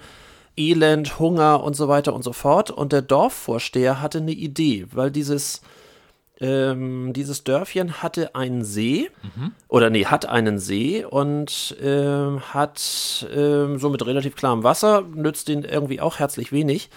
Elend, 0.57 1.19
Hunger 1.19 1.63
und 1.63 1.75
so 1.75 1.87
weiter 1.87 2.15
und 2.15 2.23
so 2.23 2.33
fort. 2.33 2.71
Und 2.71 2.93
der 2.93 3.03
Dorfvorsteher 3.03 4.01
hatte 4.01 4.17
eine 4.17 4.31
Idee, 4.31 4.87
weil 4.91 5.11
dieses, 5.11 5.61
ähm, 6.41 7.13
dieses 7.13 7.43
Dörfchen 7.43 8.01
hatte 8.01 8.33
einen 8.33 8.63
See, 8.63 9.11
oder 9.67 9.91
nee, 9.91 10.05
hat 10.05 10.25
einen 10.25 10.57
See 10.57 11.05
und 11.05 11.77
ähm, 11.79 12.41
hat 12.41 13.27
ähm, 13.31 13.77
so 13.77 13.89
mit 13.89 14.03
relativ 14.03 14.35
klarem 14.35 14.63
Wasser, 14.63 15.03
nützt 15.13 15.47
den 15.47 15.63
irgendwie 15.63 16.01
auch 16.01 16.17
herzlich 16.17 16.51
wenig. 16.51 16.89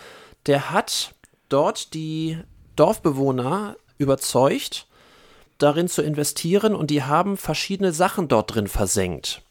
Der 0.46 0.70
hat 0.70 1.14
dort 1.48 1.94
die 1.94 2.38
Dorfbewohner 2.76 3.76
überzeugt, 3.98 4.86
darin 5.58 5.88
zu 5.88 6.02
investieren 6.02 6.74
und 6.74 6.90
die 6.90 7.04
haben 7.04 7.36
verschiedene 7.36 7.92
Sachen 7.92 8.28
dort 8.28 8.54
drin 8.54 8.66
versenkt. 8.66 9.42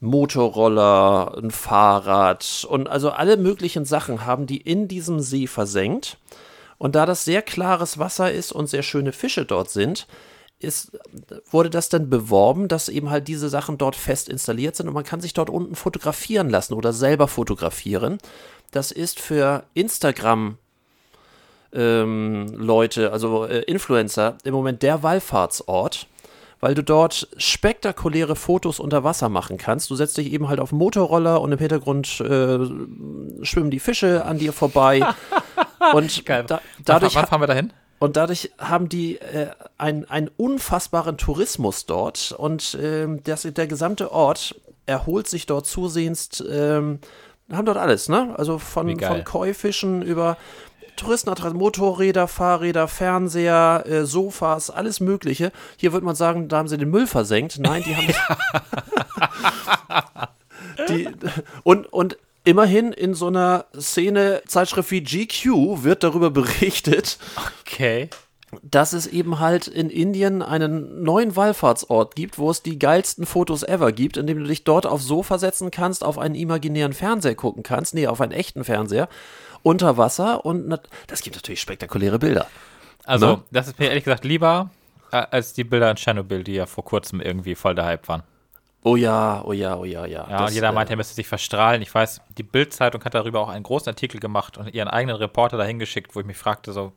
Motorroller, 0.00 1.38
ein 1.40 1.50
Fahrrad 1.50 2.66
und 2.68 2.88
also 2.88 3.10
alle 3.10 3.36
möglichen 3.36 3.84
Sachen 3.84 4.26
haben 4.26 4.46
die 4.46 4.60
in 4.60 4.88
diesem 4.88 5.20
See 5.20 5.46
versenkt. 5.46 6.18
Und 6.78 6.96
da 6.96 7.06
das 7.06 7.24
sehr 7.24 7.42
klares 7.42 7.98
Wasser 7.98 8.32
ist 8.32 8.50
und 8.50 8.66
sehr 8.66 8.82
schöne 8.82 9.12
Fische 9.12 9.44
dort 9.44 9.70
sind, 9.70 10.08
ist, 10.58 10.98
wurde 11.50 11.70
das 11.70 11.88
dann 11.88 12.10
beworben, 12.10 12.66
dass 12.66 12.88
eben 12.88 13.10
halt 13.10 13.28
diese 13.28 13.48
Sachen 13.48 13.78
dort 13.78 13.94
fest 13.94 14.28
installiert 14.28 14.74
sind 14.74 14.88
und 14.88 14.94
man 14.94 15.04
kann 15.04 15.20
sich 15.20 15.34
dort 15.34 15.50
unten 15.50 15.76
fotografieren 15.76 16.50
lassen 16.50 16.74
oder 16.74 16.92
selber 16.92 17.28
fotografieren. 17.28 18.18
Das 18.72 18.90
ist 18.90 19.20
für 19.20 19.64
Instagram 19.74 20.58
ähm, 21.72 22.46
Leute, 22.56 23.12
also 23.12 23.44
äh, 23.46 23.60
Influencer, 23.62 24.36
im 24.44 24.52
Moment 24.54 24.82
der 24.82 25.02
Wallfahrtsort, 25.02 26.06
weil 26.60 26.74
du 26.74 26.82
dort 26.82 27.28
spektakuläre 27.38 28.36
Fotos 28.36 28.78
unter 28.78 29.04
Wasser 29.04 29.28
machen 29.28 29.56
kannst. 29.56 29.90
Du 29.90 29.94
setzt 29.96 30.16
dich 30.16 30.32
eben 30.32 30.48
halt 30.48 30.60
auf 30.60 30.72
einen 30.72 30.78
Motorroller 30.78 31.40
und 31.40 31.52
im 31.52 31.58
Hintergrund 31.58 32.20
äh, 32.20 32.58
schwimmen 33.44 33.70
die 33.70 33.80
Fische 33.80 34.24
an 34.24 34.38
dir 34.38 34.52
vorbei. 34.52 35.02
und 35.94 36.24
Geil. 36.24 36.44
da, 36.46 36.60
dadurch, 36.84 37.14
wann 37.14 37.26
fahren 37.26 37.40
wir 37.40 37.46
dahin? 37.46 37.72
und 37.98 38.16
dadurch 38.16 38.50
haben 38.58 38.88
die 38.88 39.18
äh, 39.20 39.48
ein- 39.78 40.08
einen 40.10 40.28
unfassbaren 40.36 41.16
Tourismus 41.18 41.86
dort 41.86 42.32
und 42.32 42.76
ähm, 42.80 43.22
das, 43.24 43.42
der 43.42 43.66
gesamte 43.66 44.10
Ort 44.12 44.54
erholt 44.86 45.28
sich 45.28 45.46
dort 45.46 45.66
zusehends, 45.66 46.42
ähm, 46.50 46.98
haben 47.50 47.66
dort 47.66 47.78
alles, 47.78 48.08
ne? 48.08 48.34
Also 48.38 48.58
von, 48.58 48.98
von 48.98 49.24
Käufischen 49.24 50.02
über 50.02 50.36
Touristenattraktionen, 50.96 51.58
Motorräder, 51.58 52.28
Fahrräder, 52.28 52.88
Fernseher, 52.88 53.84
äh, 53.86 54.04
Sofas, 54.04 54.70
alles 54.70 55.00
Mögliche. 55.00 55.52
Hier 55.76 55.92
würde 55.92 56.06
man 56.06 56.14
sagen, 56.14 56.48
da 56.48 56.58
haben 56.58 56.68
sie 56.68 56.78
den 56.78 56.90
Müll 56.90 57.06
versenkt. 57.06 57.58
Nein, 57.58 57.82
die 57.84 57.96
haben 57.96 58.08
die, 60.88 61.08
und, 61.62 61.92
und 61.92 62.18
immerhin 62.44 62.92
in 62.92 63.14
so 63.14 63.28
einer 63.28 63.66
Szene, 63.78 64.42
Zeitschrift 64.46 64.90
wie 64.90 65.02
GQ 65.02 65.82
wird 65.82 66.04
darüber 66.04 66.30
berichtet, 66.30 67.18
Okay. 67.66 68.10
Dass 68.60 68.92
es 68.92 69.06
eben 69.06 69.38
halt 69.38 69.66
in 69.66 69.88
Indien 69.88 70.42
einen 70.42 71.02
neuen 71.02 71.36
Wallfahrtsort 71.36 72.14
gibt, 72.14 72.38
wo 72.38 72.50
es 72.50 72.62
die 72.62 72.78
geilsten 72.78 73.24
Fotos 73.24 73.62
ever 73.62 73.92
gibt, 73.92 74.16
indem 74.16 74.40
du 74.40 74.44
dich 74.44 74.64
dort 74.64 74.86
aufs 74.86 75.06
Sofa 75.06 75.38
setzen 75.38 75.70
kannst, 75.70 76.04
auf 76.04 76.18
einen 76.18 76.34
imaginären 76.34 76.92
Fernseher 76.92 77.34
gucken 77.34 77.62
kannst, 77.62 77.94
nee, 77.94 78.06
auf 78.06 78.20
einen 78.20 78.32
echten 78.32 78.64
Fernseher, 78.64 79.08
unter 79.62 79.96
Wasser 79.96 80.44
und 80.44 80.68
das 81.06 81.22
gibt 81.22 81.36
natürlich 81.36 81.60
spektakuläre 81.60 82.18
Bilder. 82.18 82.46
Also, 83.04 83.26
Ne? 83.26 83.42
das 83.50 83.68
ist 83.68 83.78
mir 83.78 83.88
ehrlich 83.88 84.04
gesagt 84.04 84.24
lieber 84.24 84.70
äh, 85.12 85.16
als 85.30 85.52
die 85.54 85.64
Bilder 85.64 85.90
in 85.90 85.96
Tschernobyl, 85.96 86.44
die 86.44 86.54
ja 86.54 86.66
vor 86.66 86.84
kurzem 86.84 87.20
irgendwie 87.20 87.54
voll 87.54 87.74
der 87.74 87.86
Hype 87.86 88.06
waren. 88.08 88.22
Oh 88.84 88.96
ja, 88.96 89.42
oh 89.44 89.52
ja, 89.52 89.76
oh 89.76 89.84
ja, 89.84 90.04
ja. 90.06 90.26
Ja, 90.28 90.38
Das, 90.38 90.50
und 90.50 90.54
jeder 90.54 90.70
äh, 90.70 90.72
meint, 90.72 90.90
er 90.90 90.96
müsste 90.96 91.14
sich 91.14 91.28
verstrahlen. 91.28 91.82
Ich 91.82 91.94
weiß, 91.94 92.20
die 92.36 92.42
Bild-Zeitung 92.42 93.04
hat 93.04 93.14
darüber 93.14 93.40
auch 93.40 93.48
einen 93.48 93.62
großen 93.62 93.88
Artikel 93.88 94.18
gemacht 94.18 94.58
und 94.58 94.74
ihren 94.74 94.88
eigenen 94.88 95.16
Reporter 95.16 95.56
dahin 95.56 95.78
geschickt, 95.78 96.16
wo 96.16 96.20
ich 96.20 96.26
mich 96.26 96.36
fragte, 96.36 96.72
so, 96.72 96.92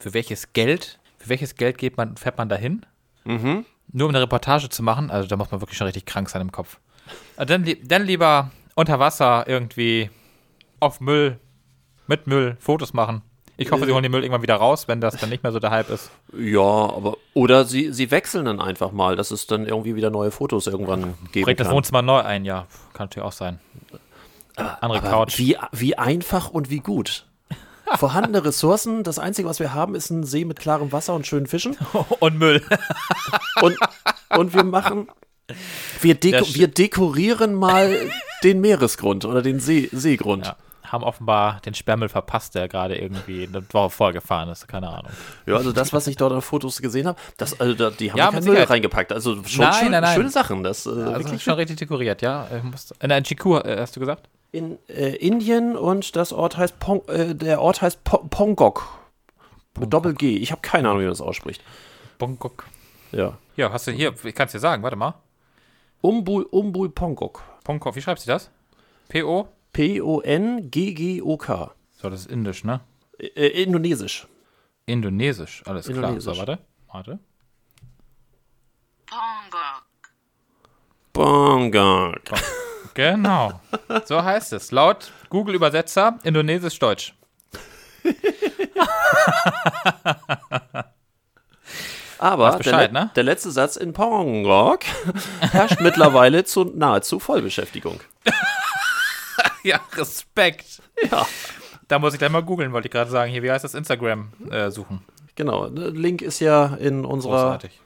für 0.00 0.14
welches 0.14 0.52
Geld, 0.52 0.97
für 1.18 1.28
welches 1.28 1.56
Geld 1.56 1.78
geht 1.78 1.96
man, 1.96 2.16
fährt 2.16 2.38
man 2.38 2.48
dahin? 2.48 2.86
Mhm. 3.24 3.64
Nur 3.92 4.08
um 4.08 4.14
eine 4.14 4.22
Reportage 4.22 4.68
zu 4.68 4.82
machen? 4.82 5.10
Also 5.10 5.28
da 5.28 5.36
muss 5.36 5.50
man 5.50 5.60
wirklich 5.60 5.78
schon 5.78 5.86
richtig 5.86 6.06
krank 6.06 6.28
sein 6.30 6.42
im 6.42 6.52
Kopf. 6.52 6.78
Also 7.36 7.56
dann, 7.56 7.66
dann 7.84 8.04
lieber 8.04 8.50
unter 8.74 8.98
Wasser 8.98 9.44
irgendwie 9.46 10.10
auf 10.80 11.00
Müll, 11.00 11.38
mit 12.06 12.26
Müll, 12.26 12.56
Fotos 12.60 12.92
machen. 12.92 13.22
Ich 13.60 13.72
hoffe, 13.72 13.86
sie 13.86 13.92
holen 13.92 14.04
den 14.04 14.12
Müll 14.12 14.22
irgendwann 14.22 14.42
wieder 14.42 14.54
raus, 14.54 14.86
wenn 14.86 15.00
das 15.00 15.16
dann 15.16 15.30
nicht 15.30 15.42
mehr 15.42 15.50
so 15.50 15.58
der 15.58 15.72
Hype 15.72 15.90
ist. 15.90 16.12
Ja, 16.32 16.60
aber 16.60 17.16
oder 17.34 17.64
sie, 17.64 17.92
sie 17.92 18.12
wechseln 18.12 18.44
dann 18.44 18.60
einfach 18.60 18.92
mal, 18.92 19.16
dass 19.16 19.32
es 19.32 19.48
dann 19.48 19.66
irgendwie 19.66 19.96
wieder 19.96 20.10
neue 20.10 20.30
Fotos 20.30 20.68
irgendwann 20.68 21.14
geben 21.32 21.44
Bringt 21.44 21.58
das 21.58 21.66
kann. 21.66 21.76
Wohnzimmer 21.76 22.02
neu 22.02 22.20
ein, 22.20 22.44
ja. 22.44 22.68
Kann 22.92 23.06
natürlich 23.06 23.26
auch 23.26 23.32
sein. 23.32 23.58
Andere 24.54 25.00
Aber 25.00 25.10
Couch. 25.10 25.38
Wie, 25.38 25.56
wie 25.72 25.98
einfach 25.98 26.50
und 26.50 26.70
wie 26.70 26.78
gut. 26.78 27.26
Vorhandene 27.96 28.44
Ressourcen, 28.44 29.02
das 29.02 29.18
Einzige, 29.18 29.48
was 29.48 29.60
wir 29.60 29.72
haben, 29.74 29.94
ist 29.94 30.10
ein 30.10 30.24
See 30.24 30.44
mit 30.44 30.58
klarem 30.58 30.92
Wasser 30.92 31.14
und 31.14 31.26
schönen 31.26 31.46
Fischen. 31.46 31.76
Und 32.20 32.38
Müll. 32.38 32.62
Und, 33.62 33.76
und 34.36 34.54
wir 34.54 34.64
machen, 34.64 35.08
wir, 36.00 36.14
deko 36.14 36.44
wir 36.54 36.68
dekorieren 36.68 37.54
mal 37.54 37.96
den 38.42 38.60
Meeresgrund 38.60 39.24
oder 39.24 39.42
den 39.42 39.60
See 39.60 39.88
Seegrund. 39.92 40.46
Ja. 40.46 40.56
Haben 40.84 41.04
offenbar 41.04 41.60
den 41.66 41.74
Sperrmüll 41.74 42.08
verpasst, 42.08 42.54
der 42.54 42.66
gerade 42.66 42.96
irgendwie 42.96 43.46
eine 43.46 43.62
Woche 43.72 43.90
vorgefahren 43.90 44.48
ist. 44.48 44.66
Keine 44.68 44.88
Ahnung. 44.88 45.12
Ja, 45.44 45.56
also 45.56 45.70
das, 45.72 45.92
was 45.92 46.06
ich 46.06 46.16
dort 46.16 46.32
an 46.32 46.40
Fotos 46.40 46.80
gesehen 46.80 47.06
habe, 47.06 47.18
das, 47.36 47.60
also 47.60 47.74
da, 47.74 47.90
die 47.90 48.10
haben 48.10 48.16
Ja, 48.18 48.30
keinen 48.30 48.44
Müll 48.44 48.62
reingepackt. 48.62 49.12
Also 49.12 49.42
schon 49.44 49.64
Nein, 49.64 49.74
schön, 49.74 49.90
nein, 49.90 50.02
nein. 50.02 50.14
schöne 50.14 50.30
Sachen. 50.30 50.62
Das, 50.62 50.86
äh, 50.86 50.90
Also 50.90 51.14
wirklich 51.24 51.42
schon 51.42 51.54
richtig 51.54 51.76
dekoriert, 51.76 52.22
ja. 52.22 52.48
Ich 52.56 52.62
muss, 52.62 52.94
in 53.02 53.10
der 53.10 53.20
GQ 53.20 53.46
äh, 53.64 53.76
hast 53.80 53.96
du 53.96 54.00
gesagt? 54.00 54.28
In 54.52 54.78
äh, 54.88 55.16
Indien 55.16 55.76
und 55.76 56.16
das 56.16 56.32
Ort 56.32 56.56
heißt 56.56 56.78
Pong, 56.78 57.06
äh, 57.08 57.34
der 57.34 57.60
Ort 57.60 57.82
heißt 57.82 58.04
po 58.04 58.18
Pongok. 58.18 58.88
Mit 59.78 59.92
Doppel 59.92 60.14
G. 60.14 60.36
Ich 60.38 60.50
habe 60.50 60.62
keine 60.62 60.88
Ahnung, 60.88 61.00
wie 61.00 61.04
man 61.04 61.12
das 61.12 61.20
ausspricht. 61.20 61.62
Bangkok. 62.18 62.64
Ja. 63.12 63.38
Ja, 63.56 63.72
hast 63.72 63.86
du 63.86 63.92
hier, 63.92 64.12
ich 64.24 64.34
kann 64.34 64.46
es 64.46 64.52
dir 64.52 64.58
sagen, 64.58 64.82
warte 64.82 64.96
mal. 64.96 65.14
Umbul, 66.00 66.44
Umbul 66.44 66.90
Pongok. 66.90 67.42
Bangkok, 67.64 67.96
wie 67.96 68.02
schreibst 68.02 68.26
du 68.26 68.30
das? 68.30 68.50
P-O? 69.08 69.48
P-O-N-G-G-O-K. 69.72 71.70
So, 71.92 72.10
das 72.10 72.20
ist 72.20 72.30
indisch, 72.30 72.64
ne? 72.64 72.80
Äh, 73.18 73.62
Indonesisch. 73.62 74.26
Indonesisch, 74.86 75.62
alles 75.66 75.86
klar. 75.86 75.96
Indonesisch. 75.96 76.34
So, 76.34 76.38
warte. 76.38 76.58
Warte. 76.88 77.18
Pongok. 81.12 82.20
Genau. 82.98 83.60
So 84.06 84.24
heißt 84.24 84.52
es. 84.54 84.72
Laut 84.72 85.12
Google-Übersetzer, 85.28 86.18
Indonesisch-Deutsch. 86.24 87.14
Aber 92.18 92.56
Bescheid, 92.56 92.92
der, 92.92 93.04
ne? 93.04 93.10
der 93.14 93.22
letzte 93.22 93.52
Satz 93.52 93.76
in 93.76 93.92
Pongok 93.92 94.80
herrscht 95.38 95.80
mittlerweile 95.80 96.42
zu 96.42 96.64
nahezu 96.64 97.20
Vollbeschäftigung. 97.20 98.00
Ja, 99.62 99.80
Respekt. 99.96 100.82
Ja, 101.10 101.24
Da 101.88 101.98
muss 102.00 102.12
ich 102.14 102.18
gleich 102.18 102.30
mal 102.30 102.42
googeln, 102.42 102.72
wollte 102.72 102.88
ich 102.88 102.92
gerade 102.92 103.10
sagen. 103.10 103.30
Hier, 103.30 103.42
wie 103.44 103.50
heißt 103.50 103.64
das 103.64 103.74
Instagram 103.74 104.32
äh, 104.50 104.70
suchen? 104.70 105.04
genau. 105.36 105.66
Link 105.66 106.22
ist 106.22 106.40
ja 106.40 106.74
in 106.80 107.04
unserer 107.04 107.42
Großartig. 107.42 107.78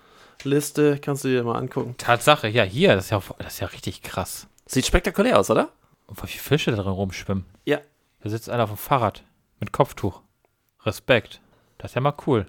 Liste. 0.45 0.99
Kannst 0.99 1.25
du 1.25 1.29
dir 1.29 1.43
mal 1.45 1.59
angucken. 1.59 1.97
Tatsache, 1.99 2.49
ja, 2.49 2.63
hier, 2.63 2.95
das 2.95 3.07
ist 3.07 3.11
ja, 3.11 3.21
das 3.39 3.55
ist 3.55 3.61
ja 3.61 3.67
richtig 3.69 4.03
krass. 4.03 4.47
Sieht 4.73 4.87
spektakulär 4.87 5.39
aus, 5.39 5.51
oder? 5.51 5.69
Und 6.07 6.23
wie 6.23 6.27
viele 6.27 6.43
Fische 6.43 6.71
da 6.71 6.77
drin 6.83 6.93
rumschwimmen. 6.93 7.45
Ja. 7.65 7.79
Da 8.23 8.31
sitzt 8.31 8.49
einer 8.49 8.65
auf 8.65 8.71
dem 8.71 8.77
Fahrrad 8.79 9.23
mit 9.61 9.73
Kopftuch. 9.73 10.21
Respekt. 10.85 11.41
Das 11.79 11.91
ist 11.91 11.95
ja 11.95 12.01
mal 12.01 12.15
cool. 12.27 12.47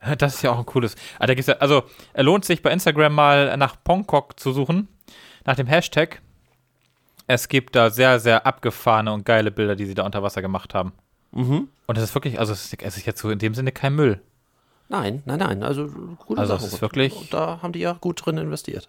Das 0.18 0.34
ist 0.36 0.42
ja 0.42 0.52
auch 0.52 0.58
ein 0.58 0.66
cooles. 0.66 0.94
Ah, 1.18 1.26
also, 1.58 1.82
er 2.12 2.22
lohnt 2.22 2.44
sich 2.44 2.62
bei 2.62 2.70
Instagram 2.70 3.12
mal 3.14 3.56
nach 3.56 3.76
Pongkok 3.82 4.38
zu 4.38 4.52
suchen, 4.52 4.88
nach 5.44 5.56
dem 5.56 5.66
Hashtag. 5.66 6.20
Es 7.26 7.48
gibt 7.48 7.74
da 7.74 7.90
sehr, 7.90 8.20
sehr 8.20 8.46
abgefahrene 8.46 9.12
und 9.12 9.24
geile 9.24 9.50
Bilder, 9.50 9.74
die 9.74 9.86
sie 9.86 9.94
da 9.94 10.04
unter 10.04 10.22
Wasser 10.22 10.42
gemacht 10.42 10.74
haben. 10.74 10.92
Und 11.32 11.68
das 11.88 12.04
ist 12.04 12.14
wirklich, 12.14 12.38
also 12.38 12.52
es 12.52 12.72
ist, 12.72 12.82
es 12.82 13.04
jetzt 13.04 13.20
so 13.20 13.30
in 13.30 13.38
dem 13.40 13.54
Sinne 13.54 13.72
kein 13.72 13.94
Müll. 13.96 14.20
Nein, 14.88 15.22
nein, 15.24 15.40
nein. 15.40 15.62
Also 15.64 15.88
gute 15.88 16.40
Also, 16.40 16.54
Sache. 16.54 16.66
es 16.66 16.72
ist 16.74 16.80
wirklich- 16.82 17.14
Und 17.16 17.34
da 17.34 17.60
haben 17.62 17.72
die 17.72 17.80
ja 17.80 17.94
gut 17.94 18.24
drin 18.24 18.38
investiert. 18.38 18.88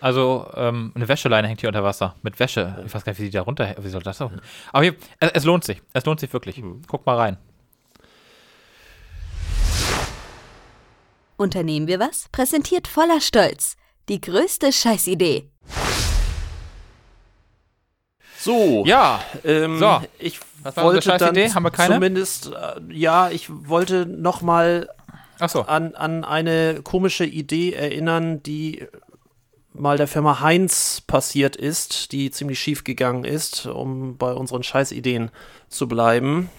Also 0.00 0.50
ähm, 0.54 0.92
eine 0.94 1.08
Wäscheleine 1.08 1.48
hängt 1.48 1.60
hier 1.60 1.68
unter 1.68 1.82
Wasser 1.82 2.14
mit 2.22 2.38
Wäsche. 2.38 2.82
Ich 2.86 2.94
weiß 2.94 3.04
gar 3.04 3.12
nicht, 3.12 3.18
wie 3.20 3.24
die 3.24 3.30
da 3.30 3.42
runter, 3.42 3.74
wie 3.80 3.88
soll 3.88 4.02
das 4.02 4.18
laufen? 4.18 4.40
Aber 4.72 4.84
hier, 4.84 4.94
es, 5.20 5.30
es 5.32 5.44
lohnt 5.44 5.64
sich. 5.64 5.82
Es 5.94 6.04
lohnt 6.04 6.20
sich 6.20 6.32
wirklich. 6.32 6.62
Guck 6.86 7.06
mal 7.06 7.16
rein. 7.16 7.36
Unternehmen 11.36 11.86
wir 11.86 11.98
was? 12.00 12.28
Präsentiert 12.32 12.88
voller 12.88 13.20
Stolz. 13.20 13.76
Die 14.08 14.20
größte 14.20 14.72
Scheißidee. 14.72 15.50
So. 18.38 18.84
Ja, 18.86 19.20
Ähm, 19.44 19.78
So. 19.78 20.00
ich 20.18 20.40
Was 20.62 20.76
wollte 20.76 21.08
dann 21.08 21.18
Scheißidee? 21.18 21.50
Haben 21.52 21.62
wir 21.64 21.70
keine? 21.70 21.94
zumindest, 21.94 22.52
äh, 22.52 22.80
ja, 22.92 23.30
ich 23.30 23.48
wollte 23.50 24.06
noch 24.06 24.40
mal 24.40 24.88
ach 25.40 25.48
so. 25.48 25.62
an, 25.62 25.94
an 25.94 26.24
eine 26.24 26.80
komische 26.84 27.24
Idee 27.24 27.72
erinnern, 27.72 28.42
die 28.42 28.86
mal 29.78 29.96
der 29.96 30.08
Firma 30.08 30.40
Heinz 30.40 31.02
passiert 31.06 31.56
ist, 31.56 32.12
die 32.12 32.30
ziemlich 32.30 32.58
schief 32.60 32.84
gegangen 32.84 33.24
ist, 33.24 33.66
um 33.66 34.16
bei 34.16 34.32
unseren 34.32 34.62
Scheißideen 34.62 35.30
zu 35.68 35.88
bleiben. 35.88 36.50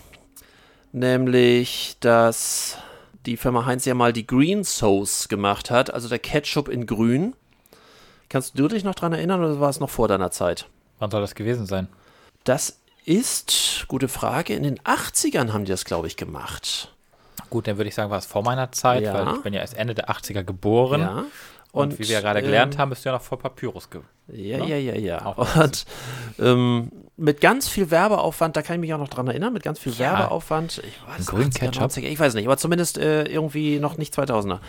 Nämlich, 0.91 1.98
dass 1.99 2.77
die 3.26 3.38
Firma 3.38 3.65
Heinz 3.65 3.85
ja 3.85 3.94
mal 3.94 4.14
die 4.14 4.26
Green 4.26 4.64
Sauce 4.64 5.27
gemacht 5.27 5.69
hat, 5.69 5.94
also 5.94 6.07
der 6.07 6.19
Ketchup 6.19 6.69
in 6.69 6.85
grün. 6.85 7.35
Kannst 8.30 8.57
du 8.57 8.68
dich 8.68 8.84
noch 8.84 8.95
dran 8.95 9.14
erinnern 9.14 9.44
oder 9.44 9.60
war 9.60 9.69
es 9.69 9.80
noch 9.80 9.89
vor 9.89 10.07
deiner 10.07 10.31
Zeit? 10.31 10.68
Wann 10.99 11.11
soll 11.11 11.22
das 11.22 11.35
gewesen 11.35 11.65
sein? 11.65 11.88
Das 12.44 12.80
ist, 13.06 13.85
gute 13.88 14.07
Frage, 14.07 14.53
in 14.53 14.64
den 14.64 14.80
80ern 14.80 15.53
haben 15.53 15.65
die 15.65 15.72
das, 15.72 15.85
glaube 15.85 16.07
ich, 16.07 16.18
gemacht. 16.18 16.94
Gut, 17.49 17.68
dann 17.68 17.77
würde 17.77 17.88
ich 17.88 17.95
sagen, 17.95 18.10
war 18.10 18.18
es 18.18 18.26
vor 18.26 18.44
meiner 18.44 18.72
Zeit, 18.72 19.03
Ja. 19.03 19.14
weil 19.14 19.35
ich 19.35 19.41
bin 19.44 19.53
ja 19.53 19.61
erst 19.61 19.76
Ende 19.76 19.94
der 19.95 20.10
80er 20.10 20.44
geboren. 20.44 21.02
Ja. 21.02 21.23
Und, 21.78 21.99
wie 21.99 22.08
wir 22.08 22.16
ja 22.16 22.22
gerade 22.22 22.41
gelernt 22.41 22.76
ähm, 22.76 22.80
haben, 22.80 22.90
bist 22.90 23.06
du 23.06 23.10
ja 23.10 23.16
noch 23.16 23.22
vor 23.22 23.40
Papyrus 23.40 23.90
ge 23.90 24.02
Ja, 24.32 24.58
Ne? 24.58 24.68
ja, 24.70 24.78
ja, 24.78 24.95
ja. 24.95 25.26
Auch 25.26 25.56
Und 25.56 25.86
ähm, 26.40 26.91
mit 27.20 27.41
ganz 27.41 27.68
viel 27.68 27.90
Werbeaufwand, 27.90 28.56
da 28.56 28.62
kann 28.62 28.76
ich 28.76 28.82
mich 28.82 28.94
auch 28.94 28.99
noch 28.99 29.08
dran 29.08 29.28
erinnern, 29.28 29.52
mit 29.54 29.64
ganz 29.64 29.80
viel 29.80 29.91
Ja. 29.94 30.20
Werbeaufwand, 30.20 30.84
ich 30.86 30.99
weiß 31.08 31.30
80er, 31.30 31.60
Ketchup? 31.60 31.84
90er, 31.91 32.04
ich 32.04 32.20
weiß 32.20 32.36
nicht, 32.36 32.45
aber 32.45 32.58
zumindest 32.58 32.98
äh, 32.99 33.24
irgendwie 33.24 33.80
noch 33.80 33.98
nicht 33.98 34.14
2000er. 34.14 34.60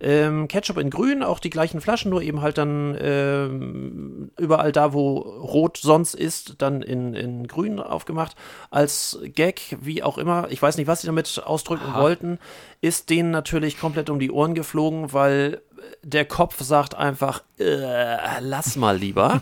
Ähm, 0.00 0.48
Ketchup 0.48 0.78
in 0.78 0.90
grün, 0.90 1.22
auch 1.22 1.38
die 1.38 1.50
gleichen 1.50 1.80
Flaschen, 1.80 2.10
nur 2.10 2.22
eben 2.22 2.40
halt 2.40 2.56
dann 2.56 2.96
ähm, 3.00 4.30
überall 4.38 4.72
da, 4.72 4.92
wo 4.92 5.18
rot 5.18 5.76
sonst 5.76 6.14
ist, 6.14 6.62
dann 6.62 6.82
in, 6.82 7.14
in 7.14 7.46
grün 7.46 7.80
aufgemacht. 7.80 8.36
Als 8.70 9.18
Gag, 9.34 9.76
wie 9.80 10.02
auch 10.02 10.16
immer, 10.16 10.46
ich 10.50 10.62
weiß 10.62 10.76
nicht, 10.78 10.86
was 10.86 11.02
sie 11.02 11.08
damit 11.08 11.42
ausdrücken 11.44 11.90
Aha. 11.90 12.00
wollten, 12.00 12.38
ist 12.80 13.10
denen 13.10 13.30
natürlich 13.32 13.78
komplett 13.78 14.08
um 14.08 14.18
die 14.18 14.30
Ohren 14.30 14.54
geflogen, 14.54 15.12
weil 15.12 15.60
der 16.02 16.24
Kopf 16.24 16.60
sagt 16.60 16.94
einfach, 16.94 17.42
äh, 17.58 18.16
lass 18.40 18.76
mal 18.76 18.96
lieber. 18.96 19.40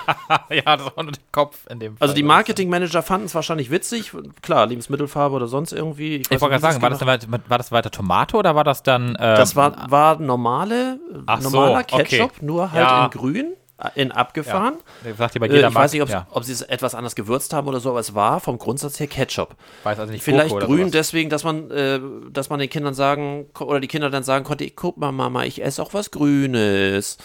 ja, 0.50 0.76
das 0.76 0.86
war 0.96 1.02
nur 1.04 1.12
der 1.12 1.22
Kopf 1.32 1.66
in 1.70 1.80
dem 1.80 1.96
Fall. 1.96 2.04
Also 2.06 2.14
die 2.14 2.22
Marketingmanager 2.22 3.02
fanden 3.02 3.26
es 3.26 3.34
wahrscheinlich 3.34 3.70
witzig. 3.70 4.12
Klar, 4.42 4.66
Lebensmittelfarbe 4.66 5.36
oder 5.36 5.48
sonst 5.48 5.72
irgendwie. 5.72 6.16
Ich 6.16 6.30
wollte 6.30 6.48
gerade 6.48 6.60
sagen, 6.60 6.82
war 6.82 6.90
das, 6.90 7.04
weiter- 7.06 7.26
war 7.48 7.58
das 7.58 7.72
weiter 7.72 7.90
Tomate 7.90 8.36
oder 8.36 8.54
war 8.54 8.64
das 8.64 8.82
dann. 8.82 9.10
Ähm, 9.10 9.16
das 9.18 9.56
war, 9.56 9.90
war 9.90 10.18
normale, 10.18 10.98
Ach 11.26 11.40
so, 11.40 11.50
normaler 11.50 11.80
okay. 11.80 12.04
Ketchup, 12.04 12.42
nur 12.42 12.72
halt 12.72 12.82
Ja. 12.84 13.04
in 13.04 13.10
grün, 13.10 13.52
in 13.94 14.10
abgefahren. 14.10 14.78
Ja, 15.04 15.14
sagt 15.14 15.36
ihr 15.36 15.40
bei 15.40 15.46
Äh, 15.46 15.54
jeder 15.54 15.68
ich 15.68 15.74
weiß 15.74 15.92
nicht, 15.92 16.02
ob, 16.02 16.08
ja, 16.08 16.26
ob 16.30 16.44
sie 16.44 16.52
es 16.52 16.62
etwas 16.62 16.94
anders 16.94 17.14
gewürzt 17.14 17.52
haben 17.52 17.68
oder 17.68 17.80
so, 17.80 17.90
aber 17.90 18.00
es 18.00 18.14
war 18.14 18.40
vom 18.40 18.58
Grundsatz 18.58 18.98
her 18.98 19.06
Ketchup. 19.06 19.54
weiß 19.84 20.00
also 20.00 20.12
nicht 20.12 20.22
Vielleicht 20.22 20.58
grün 20.58 20.90
deswegen, 20.90 21.30
dass 21.30 21.44
man, 21.44 21.70
äh, 21.70 22.00
dass 22.30 22.50
man 22.50 22.58
den 22.58 22.68
Kindern 22.68 22.94
sagen, 22.94 23.46
oder 23.58 23.80
die 23.80 23.88
Kinder 23.88 24.10
dann 24.10 24.24
sagen 24.24 24.44
konnte, 24.44 24.64
ich 24.64 24.74
guck 24.74 24.96
mal, 24.96 25.12
Mama, 25.12 25.44
ich 25.44 25.62
esse 25.62 25.80
auch 25.80 25.94
was 25.94 26.10
Grünes. 26.10 27.18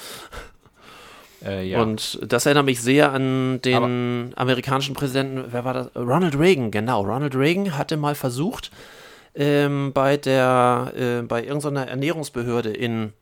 Äh, 1.43 1.67
ja. 1.67 1.81
Und 1.81 2.19
das 2.23 2.45
erinnert 2.45 2.65
mich 2.65 2.81
sehr 2.81 3.11
an 3.11 3.61
den 3.61 4.33
amerikanischen 4.35 4.95
Präsidenten, 4.95 5.45
wer 5.51 5.65
war 5.65 5.73
das? 5.73 5.95
Ronald 5.95 6.37
Reagan, 6.37 6.71
genau. 6.71 7.01
Ronald 7.01 7.35
Reagan 7.35 7.77
hatte 7.77 7.97
mal 7.97 8.15
versucht, 8.15 8.71
ähm, 9.35 9.91
bei 9.93 10.17
der, 10.17 10.93
äh, 10.95 11.21
bei 11.23 11.43
irgendeiner 11.43 11.87
Ernährungsbehörde 11.87 12.69
in, 12.69 13.13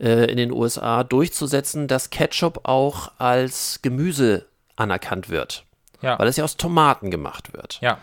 äh, 0.00 0.30
in 0.30 0.36
den 0.36 0.52
USA 0.52 1.04
durchzusetzen, 1.04 1.88
dass 1.88 2.10
Ketchup 2.10 2.60
auch 2.64 3.12
als 3.18 3.80
Gemüse 3.82 4.46
anerkannt 4.76 5.28
wird. 5.28 5.64
ja. 6.02 6.18
Weil 6.18 6.28
es 6.28 6.36
ja 6.36 6.44
aus 6.44 6.56
Tomaten 6.56 7.10
gemacht 7.10 7.52
wird. 7.52 7.78
ja. 7.80 7.98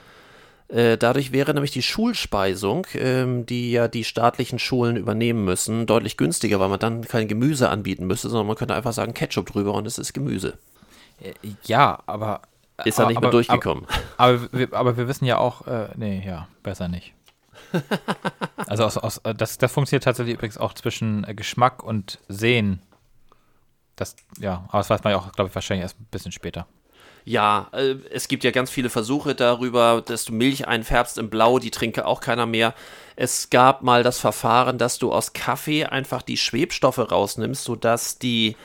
Äh, 0.67 0.97
dadurch 0.97 1.31
wäre 1.31 1.53
nämlich 1.53 1.69
die 1.69 1.83
Schulspeisung, 1.83 2.87
ähm, 2.95 3.45
die 3.45 3.71
ja 3.71 3.87
die 3.87 4.03
staatlichen 4.03 4.57
Schulen 4.57 4.97
übernehmen 4.97 5.45
müssen, 5.45 5.85
deutlich 5.85 6.17
günstiger, 6.17 6.59
weil 6.59 6.69
man 6.69 6.79
dann 6.79 7.03
kein 7.03 7.27
Gemüse 7.27 7.69
anbieten 7.69 8.07
müsste, 8.07 8.29
sondern 8.29 8.47
man 8.47 8.55
könnte 8.55 8.73
einfach 8.73 8.93
sagen 8.93 9.13
Ketchup 9.13 9.45
drüber 9.45 9.75
und 9.75 9.85
es 9.85 9.99
ist 9.99 10.13
Gemüse. 10.13 10.57
Ja, 11.63 11.99
aber. 12.07 12.41
Ist 12.83 12.99
da 12.99 13.03
aber, 13.03 13.11
nicht 13.11 13.21
mehr 13.21 13.27
aber, 13.27 13.31
durchgekommen. 13.31 13.85
Aber, 14.17 14.33
aber, 14.33 14.47
wir, 14.51 14.73
aber 14.73 14.97
wir 14.97 15.07
wissen 15.07 15.25
ja 15.25 15.37
auch, 15.37 15.65
äh, 15.67 15.87
nee, 15.95 16.23
ja, 16.25 16.47
besser 16.61 16.87
nicht. 16.89 17.13
Also 18.67 18.83
aus, 18.85 18.97
aus, 18.97 19.17
äh, 19.19 19.35
das, 19.35 19.57
das 19.57 19.71
funktioniert 19.71 20.03
tatsächlich 20.03 20.35
übrigens 20.35 20.57
auch 20.57 20.73
zwischen 20.73 21.23
äh, 21.23 21.35
Geschmack 21.35 21.83
und 21.83 22.19
Sehen. 22.27 22.81
Das, 23.95 24.15
ja, 24.39 24.65
aber 24.69 24.79
das 24.79 24.89
weiß 24.89 25.03
man 25.03 25.11
ja 25.11 25.19
auch, 25.19 25.31
glaube 25.31 25.49
ich, 25.49 25.55
wahrscheinlich 25.55 25.83
erst 25.83 25.99
ein 25.99 26.07
bisschen 26.11 26.31
später. 26.31 26.67
Ja, 27.25 27.69
äh, 27.71 27.95
es 28.11 28.27
gibt 28.27 28.43
ja 28.43 28.51
ganz 28.51 28.69
viele 28.69 28.89
Versuche 28.89 29.33
darüber, 29.33 30.03
dass 30.05 30.25
du 30.25 30.33
Milch 30.33 30.67
einfärbst 30.67 31.17
in 31.17 31.29
Blau, 31.29 31.59
die 31.59 31.71
trinke 31.71 32.05
auch 32.05 32.21
keiner 32.21 32.45
mehr. 32.45 32.73
Es 33.15 33.49
gab 33.49 33.81
mal 33.81 34.03
das 34.03 34.19
Verfahren, 34.19 34.77
dass 34.77 34.99
du 34.99 35.11
aus 35.11 35.33
Kaffee 35.33 35.85
einfach 35.85 36.21
die 36.21 36.37
Schwebstoffe 36.37 36.99
rausnimmst, 36.99 37.63
sodass 37.63 38.19
die, 38.19 38.55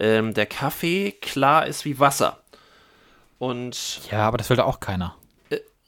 ähm, 0.00 0.32
der 0.32 0.46
Kaffee 0.46 1.12
klar 1.12 1.66
ist 1.66 1.84
wie 1.84 1.98
Wasser. 1.98 2.38
Und 3.38 4.00
Ja, 4.10 4.26
aber 4.26 4.38
das 4.38 4.48
will 4.48 4.56
da 4.56 4.64
auch 4.64 4.80
keiner. 4.80 5.14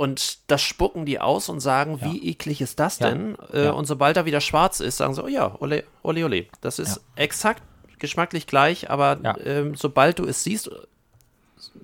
Und 0.01 0.39
das 0.51 0.63
spucken 0.63 1.05
die 1.05 1.21
aus 1.21 1.51
und 1.51 1.61
sagen, 1.61 2.01
wie 2.01 2.27
eklig 2.31 2.63
ist 2.63 2.81
das 2.81 3.01
Ja. 3.01 3.11
denn? 3.11 3.37
Äh, 3.53 3.65
Ja. 3.67 3.73
Und 3.73 3.85
sobald 3.85 4.17
er 4.17 4.25
wieder 4.25 4.41
schwarz 4.41 4.81
ist, 4.81 4.97
sagen 4.97 5.13
sie, 5.13 5.23
oh 5.23 5.29
ja, 5.29 5.55
ole, 5.61 5.85
ole, 6.03 6.25
ole. 6.25 6.47
Das 6.63 6.79
ist 6.79 7.03
exakt 7.17 7.63
geschmacklich 7.99 8.47
gleich, 8.47 8.89
aber 8.89 9.19
Ja. 9.23 9.37
ähm, 9.45 9.75
sobald 9.75 10.19
du 10.19 10.25
es 10.25 10.43
siehst, 10.43 10.71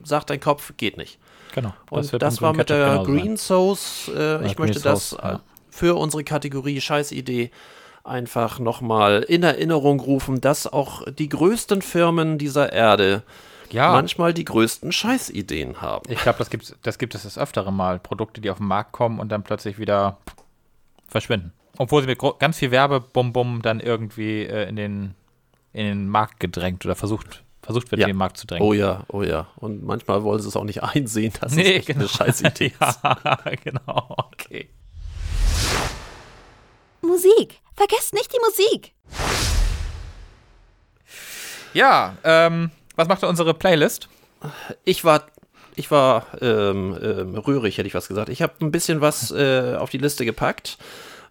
sagt 0.03 0.31
dein 0.31 0.41
Kopf, 0.41 0.73
geht 0.79 0.97
nicht. 0.97 1.19
Genau. 1.55 1.75
Und 1.91 2.11
wird 2.11 2.23
das, 2.23 2.41
war 2.41 2.55
mit 2.55 2.69
Ketchup 2.69 3.05
der. 3.05 3.15
Green 3.15 3.37
Sauce. 3.37 4.11
Äh, 4.17 4.47
ich 4.47 4.57
möchte 4.57 4.81
das 4.81 5.13
äh, 5.13 5.17
ja. 5.23 5.41
für 5.69 5.97
unsere 5.99 6.25
Kategorie 6.25 6.81
Scheißidee 6.81 7.51
einfach 8.03 8.59
nochmal 8.59 9.25
in 9.29 9.43
Erinnerung 9.43 10.01
rufen, 10.01 10.41
dass 10.41 10.67
auch 10.67 11.03
die 11.11 11.29
größten 11.29 11.83
Firmen 11.83 12.39
dieser 12.39 12.73
Erde 12.73 13.25
Ja, 13.73 13.93
manchmal 13.93 14.33
die 14.35 14.45
größten 14.45 14.93
Scheißideen 14.93 15.81
haben. 15.81 16.11
ich 16.11 16.19
glaube, 16.21 16.39
das 16.39 16.51
gibt, 16.51 16.77
das 16.83 16.99
gibt 16.99 17.15
es 17.15 17.23
des 17.23 17.39
Öfteren 17.39 17.75
mal. 17.75 17.99
Produkte, 17.99 18.41
die 18.41 18.51
auf 18.51 18.59
den 18.59 18.67
Markt 18.67 18.93
kommen 18.93 19.19
und 19.19 19.31
dann 19.31 19.43
plötzlich 19.43 19.79
wieder 19.79 20.19
verschwinden. 21.09 21.53
Obwohl 21.79 22.03
sie 22.03 22.07
mit 22.09 22.19
ganz 22.39 22.59
viel 22.59 22.71
Werbebum-Bum 22.71 23.61
dann 23.63 23.81
irgendwie 23.81 24.43
äh, 24.43 24.69
in, 24.69 24.77
den, 24.77 25.15
in 25.73 25.85
den 25.87 26.09
Markt 26.09 26.41
gedrängt 26.41 26.85
oder 26.87 26.95
versucht, 26.97 27.43
versucht 27.63 27.91
wird, 27.91 28.01
Ja. 28.01 28.07
in 28.07 28.13
den 28.15 28.19
Markt 28.19 28.39
zu 28.39 28.47
drängen. 28.47 28.67
Oh 28.67 28.73
ja, 28.73 29.05
oh 29.09 29.23
ja. 29.23 29.49
Und 29.57 29.83
manchmal 29.85 30.23
wollen 30.23 30.41
sie 30.41 30.49
es 30.49 30.57
auch 30.57 30.65
nicht 30.65 30.83
einsehen, 30.83 31.33
dass 31.41 31.53
Nee, 31.53 31.63
es 31.63 31.69
echt 31.79 31.87
genau. 31.89 32.01
eine 32.01 32.09
Scheißidee 32.09 32.67
ist. 32.81 33.01
ja, 33.05 33.39
genau, 33.63 34.15
okay. 34.33 34.69
Musik. 37.03 37.61
Vergesst 37.75 38.15
nicht 38.15 38.33
die 38.33 38.39
Musik. 38.43 38.93
Ja, 41.75 42.17
ähm, 42.25 42.71
was 42.97 43.09
macht 43.09 43.23
unsere 43.25 43.55
Playlist? 43.55 44.09
Ich 44.85 45.05
war, 45.05 45.23
ich 45.75 45.91
war 45.91 46.27
ähm, 46.41 46.99
ähm, 47.01 47.37
rührig, 47.37 47.79
hätte 47.79 47.87
ich 47.87 47.95
was 47.95 48.09
gesagt. 48.09 48.29
Ich 48.29 48.43
habe 48.43 48.55
ein 48.61 48.71
bisschen 48.71 49.01
was 49.01 49.31
äh, 49.31 49.77
auf 49.79 49.91
die 49.91 49.99
Liste 49.99 50.25
gepackt. 50.25 50.79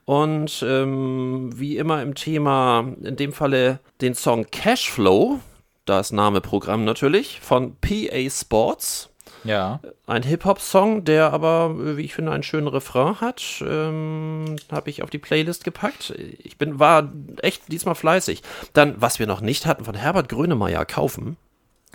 Und 0.06 0.64
ähm, 0.66 1.50
wie 1.56 1.78
immer 1.78 2.04
im 2.04 2.14
Thema, 2.14 2.86
in 3.02 3.16
dem 3.16 3.34
Falle 3.34 3.80
den 4.02 4.14
Song 4.14 4.46
Cashflow, 4.52 5.40
das 5.86 6.12
Name 6.12 6.42
Programm 6.42 6.86
natürlich, 6.86 7.40
von 7.42 7.76
PA 7.82 8.30
Sports. 8.30 9.10
Ja, 9.44 9.80
Ein 10.08 10.24
Hip-Hop-Song, 10.24 11.06
der 11.06 11.32
aber, 11.32 11.98
wie 11.98 12.02
ich 12.02 12.16
finde, 12.16 12.32
einen 12.32 12.42
schönen 12.42 12.68
Refrain 12.68 13.22
hat, 13.22 13.64
ähm, 13.68 14.56
habe 14.72 14.90
ich 14.90 15.04
auf 15.04 15.12
die 15.12 15.20
Playlist 15.20 15.64
gepackt. 15.64 16.16
Ich 16.40 16.58
bin, 16.58 16.80
war 16.80 17.12
echt 17.42 17.72
diesmal 17.72 17.94
fleißig. 17.94 18.42
Dann, 18.74 18.96
was 19.00 19.20
wir 19.20 19.28
noch 19.28 19.42
nicht 19.42 19.68
hatten, 19.68 19.86
von 19.86 19.94
Herbert 19.94 20.30
Grönemeyer, 20.30 20.84
Kaufen. 20.86 21.38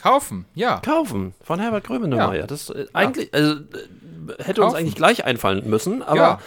Kaufen, 0.01 0.47
ja. 0.55 0.81
Kaufen, 0.85 1.35
von 1.43 1.61
Herbert 1.61 1.85
Grönemeyer. 1.85 2.35
Ja. 2.35 2.47
Das 2.47 2.71
äh, 2.71 2.87
eigentlich, 2.93 3.33
also, 3.35 3.55
äh, 3.55 4.43
hätte 4.43 4.63
uns 4.63 4.73
Kaufen. 4.73 4.77
eigentlich 4.77 4.95
gleich 4.97 5.25
einfallen 5.25 5.69
müssen, 5.69 6.03
aber 6.03 6.17
Ja. 6.17 6.39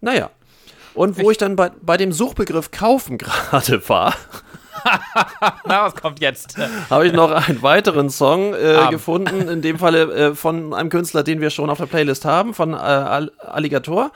naja. 0.00 0.30
Und 0.94 1.18
wo 1.18 1.30
ich 1.30 1.38
dann 1.38 1.56
bei, 1.56 1.70
bei 1.82 1.96
dem 1.96 2.12
Suchbegriff 2.12 2.70
kaufen 2.70 3.18
gerade 3.18 3.88
war, 3.88 4.14
Na, 5.66 5.82
was 5.86 5.94
kommt 5.96 6.20
jetzt? 6.20 6.56
habe 6.90 7.06
ich 7.06 7.12
noch 7.12 7.30
einen 7.30 7.62
weiteren 7.62 8.10
Song 8.10 8.54
äh, 8.54 8.86
gefunden, 8.90 9.48
in 9.48 9.62
dem 9.62 9.78
Falle 9.78 10.02
äh, 10.12 10.34
von 10.34 10.74
einem 10.74 10.90
Künstler, 10.90 11.22
den 11.22 11.40
wir 11.40 11.50
schon 11.50 11.70
auf 11.70 11.78
der 11.78 11.86
Playlist 11.86 12.24
haben, 12.24 12.52
von 12.54 12.74
äh, 12.74 12.76
Al 12.76 13.32
Alligator. 13.38 14.12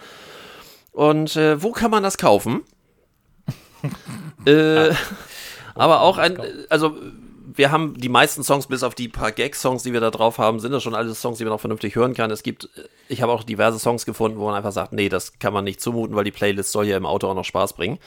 Und 0.92 1.36
wo 1.36 1.70
kann 1.70 1.92
man 1.92 2.02
das 2.02 2.18
kaufen? 2.18 2.62
äh, 4.46 4.90
aber 5.76 6.00
auch 6.00 6.18
ein, 6.18 6.36
also 6.70 6.96
wir 7.58 7.72
haben 7.72 7.94
die 7.98 8.08
meisten 8.08 8.44
Songs, 8.44 8.68
bis 8.68 8.84
auf 8.84 8.94
die 8.94 9.08
paar 9.08 9.32
Gag-Songs, 9.32 9.82
die 9.82 9.92
wir 9.92 10.00
da 10.00 10.10
drauf 10.10 10.38
haben, 10.38 10.60
sind 10.60 10.70
das 10.70 10.82
schon 10.82 10.94
alles 10.94 11.20
Songs, 11.20 11.38
die 11.38 11.44
man 11.44 11.52
auch 11.52 11.60
vernünftig 11.60 11.96
hören 11.96 12.14
kann. 12.14 12.30
Es 12.30 12.44
gibt, 12.44 12.68
ich 13.08 13.20
habe 13.20 13.32
auch 13.32 13.42
diverse 13.42 13.80
Songs 13.80 14.06
gefunden, 14.06 14.38
wo 14.38 14.46
man 14.46 14.54
einfach 14.54 14.70
sagt, 14.70 14.92
nee, 14.92 15.08
das 15.08 15.40
kann 15.40 15.52
man 15.52 15.64
nicht 15.64 15.80
zumuten, 15.80 16.14
weil 16.14 16.22
die 16.22 16.30
Playlist 16.30 16.70
soll 16.70 16.86
ja 16.86 16.96
im 16.96 17.04
Auto 17.04 17.28
auch 17.28 17.34
noch 17.34 17.44
Spaß 17.44 17.72
bringen. 17.72 17.98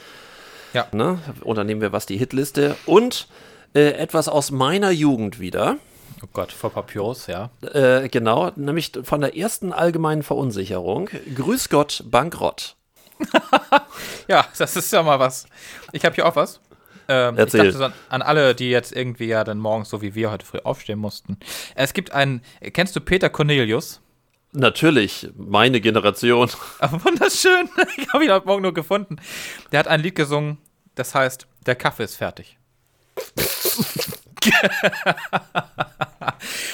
Ja. 0.73 0.87
Ne? 0.93 1.19
Und 1.41 1.57
dann 1.57 1.67
nehmen 1.67 1.81
wir 1.81 1.91
was 1.91 2.05
die 2.05 2.17
Hitliste 2.17 2.77
und 2.85 3.27
äh, 3.75 3.91
etwas 3.91 4.29
aus 4.29 4.51
meiner 4.51 4.89
Jugend 4.89 5.41
wieder. 5.41 5.77
Oh 6.23 6.27
Gott, 6.31 6.53
vor 6.53 6.69
Papyrus, 6.69 7.27
ja. 7.27 7.49
Äh, 7.73 8.07
genau, 8.07 8.51
nämlich 8.55 8.93
von 9.03 9.19
der 9.19 9.35
ersten 9.35 9.73
allgemeinen 9.73 10.23
Verunsicherung. 10.23 11.09
Grüß 11.35 11.67
Gott, 11.67 12.03
Bankrott. 12.05 12.75
Ja, 14.27 14.45
das 14.57 14.75
ist 14.77 14.93
ja 14.93 15.03
mal 15.03 15.19
was. 15.19 15.45
Ich 15.91 16.05
habe 16.05 16.15
hier 16.15 16.25
auch 16.25 16.35
was. 16.35 16.61
Ähm, 17.13 17.37
Erzähl. 17.37 17.59
Ich 17.61 17.65
dachte 17.73 17.77
so 17.77 17.83
an, 17.85 17.93
an 18.09 18.21
alle, 18.21 18.55
die 18.55 18.69
jetzt 18.69 18.95
irgendwie 18.95 19.25
ja 19.25 19.43
dann 19.43 19.57
morgens, 19.57 19.89
so 19.89 20.01
wie 20.01 20.15
wir 20.15 20.31
heute 20.31 20.45
früh 20.45 20.59
aufstehen 20.63 20.99
mussten. 20.99 21.37
Es 21.75 21.93
gibt 21.93 22.11
einen, 22.13 22.41
kennst 22.73 22.95
du 22.95 23.01
Peter 23.01 23.29
Cornelius? 23.29 23.99
Natürlich, 24.53 25.29
meine 25.35 25.81
Generation. 25.81 26.49
Aber 26.79 27.03
wunderschön. 27.03 27.69
Ich 27.97 28.07
habe 28.13 28.23
ihn 28.25 28.31
heute 28.31 28.45
Morgen 28.47 28.61
nur 28.61 28.73
gefunden. 28.73 29.17
Der 29.71 29.79
hat 29.79 29.87
ein 29.87 29.99
Lied 30.01 30.15
gesungen, 30.15 30.57
das 30.95 31.13
heißt, 31.15 31.47
der 31.65 31.75
Kaffee 31.75 32.03
ist 32.03 32.15
fertig. 32.15 32.57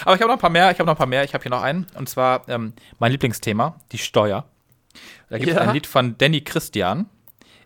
Aber 0.06 0.16
ich 0.16 0.22
habe 0.22 0.28
noch 0.28 0.34
ein 0.34 0.40
paar 0.40 0.50
mehr. 0.50 0.72
Ich 0.72 0.80
habe 0.80 0.86
noch 0.88 0.94
ein 0.96 0.98
paar 0.98 1.08
mehr. 1.08 1.24
Ich 1.24 1.34
habe 1.34 1.42
hier 1.44 1.52
noch 1.52 1.62
einen. 1.62 1.88
Und 1.96 2.08
zwar 2.10 2.48
ähm, 2.48 2.74
mein 3.00 3.12
Lieblingsthema, 3.12 3.80
die 3.92 3.98
Steuer. 3.98 4.46
Da 5.30 5.38
gibt 5.38 5.50
es 5.52 5.56
Ja. 5.58 5.62
ein 5.64 5.74
Lied 5.74 5.88
von 5.88 6.18
Danny 6.18 6.42
Christian. 6.42 7.08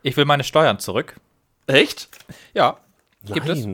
Ich 0.04 0.18
will 0.18 0.26
meine 0.26 0.44
Steuern 0.44 0.80
zurück. 0.80 1.16
Echt? 1.68 2.10
Ja, 2.54 2.78
gibt 3.24 3.48
es. 3.48 3.66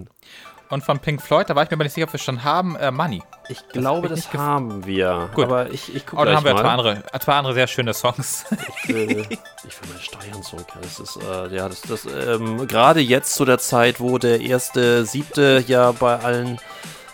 Und 0.69 0.84
von 0.84 0.99
Pink 0.99 1.22
Floyd, 1.22 1.49
da 1.49 1.55
war 1.55 1.64
ich 1.64 1.69
mir 1.69 1.77
aber 1.77 1.85
nicht 1.85 1.93
sicher, 1.93 2.07
ob 2.07 2.14
wir 2.14 2.19
schon 2.19 2.43
haben, 2.43 2.76
äh, 2.76 2.91
Money. 2.91 3.23
Ich 3.47 3.65
glaube, 3.69 4.09
das, 4.09 4.18
nicht 4.19 4.31
gef- 4.34 4.38
haben 4.38 4.85
wir. 4.85 5.30
Gut. 5.34 5.45
Aber 5.45 5.72
ich, 5.72 5.95
ich 5.95 6.05
gucke 6.05 6.22
Oh, 6.22 6.26
dann 6.26 6.35
haben 6.35 6.43
wir 6.43 6.53
mal. 6.53 6.59
zwei 6.61 6.69
andere, 6.69 7.03
zwei 7.22 7.34
andere 7.35 7.53
sehr 7.53 7.68
schöne 7.68 7.93
Songs. 7.93 8.43
Ich 8.84 8.93
will, 8.93 9.09
ich 9.09 9.81
will 9.81 9.89
meine 9.89 10.01
Steuern 10.01 10.43
zurück. 10.43 10.68
Das 10.81 10.99
ist, 10.99 11.15
äh, 11.23 11.55
ja, 11.55 11.69
das, 11.69 11.81
das 11.84 12.05
ähm, 12.05 12.68
gerade 12.68 12.99
jetzt 12.99 13.35
zu 13.35 13.45
der 13.45 13.59
Zeit, 13.59 14.01
wo 14.01 14.18
der 14.18 14.41
erste 14.41 15.05
siebte 15.05 15.64
ja 15.68 15.93
bei 15.93 16.18
allen 16.19 16.59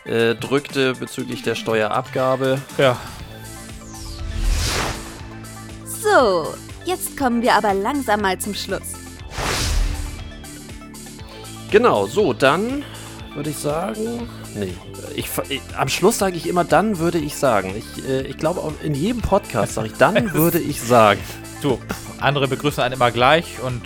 äh, 0.05 0.33
drückte 0.33 0.93
bezüglich 0.95 1.43
der 1.43 1.53
Steuerabgabe. 1.53 2.59
ja. 2.79 2.97
So, 5.85 6.53
jetzt 6.85 7.15
kommen 7.17 7.41
wir 7.43 7.53
aber 7.53 7.73
langsam 7.75 8.21
mal 8.21 8.37
zum 8.39 8.53
Schluss. 8.55 8.93
Genau, 11.73 12.05
so, 12.05 12.33
dann 12.33 12.83
würde 13.33 13.49
ich 13.49 13.57
sagen. 13.57 14.29
Nee, 14.53 14.75
ich, 15.15 15.27
ich, 15.49 15.59
am 15.75 15.87
Schluss 15.87 16.19
sage 16.19 16.37
ich 16.37 16.47
immer, 16.47 16.63
dann 16.63 16.99
würde 16.99 17.17
ich 17.17 17.35
sagen. 17.35 17.73
Ich, 17.75 18.07
äh, 18.07 18.27
ich 18.27 18.37
glaube, 18.37 18.59
auch 18.59 18.73
in 18.83 18.93
jedem 18.93 19.23
Podcast 19.23 19.73
sage 19.73 19.87
ich, 19.87 19.93
dann 19.93 20.33
würde 20.35 20.59
ich 20.59 20.79
sagen. 20.79 21.19
Du, 21.63 21.79
andere 22.19 22.47
begrüßen 22.47 22.83
einen 22.83 22.93
immer 22.93 23.09
gleich 23.09 23.59
und 23.59 23.81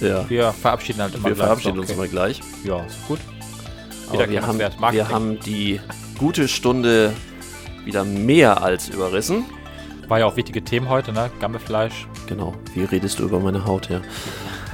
Ja, 0.00 0.24
wir 0.30 0.50
verabschieden 0.54 1.02
halt 1.02 1.14
immer 1.14 1.24
wir 1.28 1.34
gleich. 1.34 1.44
verabschieden 1.44 1.74
So, 1.74 1.80
uns 1.82 1.90
okay. 1.90 1.98
immer 1.98 2.08
gleich. 2.08 2.40
Ja, 2.64 2.84
ist 2.86 3.06
gut. 3.06 3.18
Aber 4.08 4.26
wir 4.30 4.46
haben, 4.46 4.58
wir 4.58 5.08
haben 5.10 5.40
die 5.40 5.78
gute 6.18 6.48
Stunde 6.48 7.12
wieder 7.84 8.02
mehr 8.04 8.62
als 8.62 8.88
überrissen. 8.88 9.44
War 10.08 10.20
ja 10.20 10.24
auch 10.24 10.36
wichtige 10.36 10.64
Themen 10.64 10.88
heute, 10.88 11.12
ne? 11.12 11.30
Gammelfleisch. 11.38 12.06
Genau, 12.26 12.54
wie 12.74 12.84
redest 12.84 13.18
du 13.18 13.24
über 13.24 13.40
meine 13.40 13.66
Haut, 13.66 13.90
ja? 13.90 14.00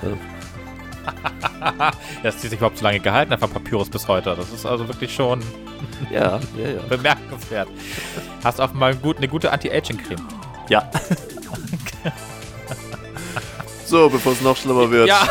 Dass 2.23 2.37
die 2.39 2.49
sich 2.49 2.59
überhaupt 2.59 2.79
so 2.79 2.85
lange 2.85 3.01
gehalten 3.01 3.33
hat 3.33 3.41
von 3.41 3.51
Papyrus 3.51 3.89
bis 3.91 4.07
heute. 4.09 4.35
Das 4.37 4.51
ist 4.51 4.65
also 4.67 4.87
wirklich 4.89 5.15
schon 5.15 5.41
Ja, 6.11 6.41
ja, 6.57 6.69
ja. 6.71 6.81
bemerkenswert. 6.89 7.69
Hast 8.45 8.61
auch 8.61 8.73
mal 8.73 8.95
gut, 8.95 9.19
eine 9.19 9.29
gute 9.29 9.53
Anti-Aging-Creme. 9.53 10.27
Ja. 10.69 10.91
so, 13.87 14.09
bevor 14.11 14.33
es 14.33 14.41
noch 14.41 14.57
schlimmer 14.57 14.91
wird, 14.91 15.09
Ja, 15.09 15.27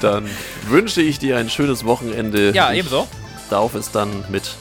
dann 0.00 0.28
wünsche 0.68 1.02
ich 1.02 1.18
dir 1.18 1.36
ein 1.36 1.50
schönes 1.50 1.84
Wochenende. 1.84 2.52
ja, 2.52 2.72
ich 2.72 2.80
ebenso. 2.80 3.06
darf 3.50 3.74
es 3.74 3.90
dann 3.92 4.24
mit 4.28 4.56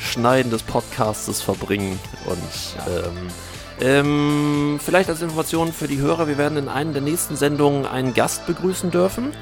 Schneiden 0.00 0.50
des 0.50 0.62
Podcastes 0.62 1.42
verbringen 1.42 1.98
und 2.26 2.38
ähm, 2.86 3.28
ähm, 3.80 4.80
vielleicht 4.84 5.08
als 5.08 5.22
Information 5.22 5.72
für 5.72 5.88
die 5.88 5.98
Hörer, 5.98 6.28
wir 6.28 6.38
werden 6.38 6.58
in 6.58 6.68
einer 6.68 6.92
der 6.92 7.02
nächsten 7.02 7.36
Sendungen 7.36 7.86
einen 7.86 8.14
Gast 8.14 8.46
begrüßen 8.46 8.90
dürfen. 8.90 9.32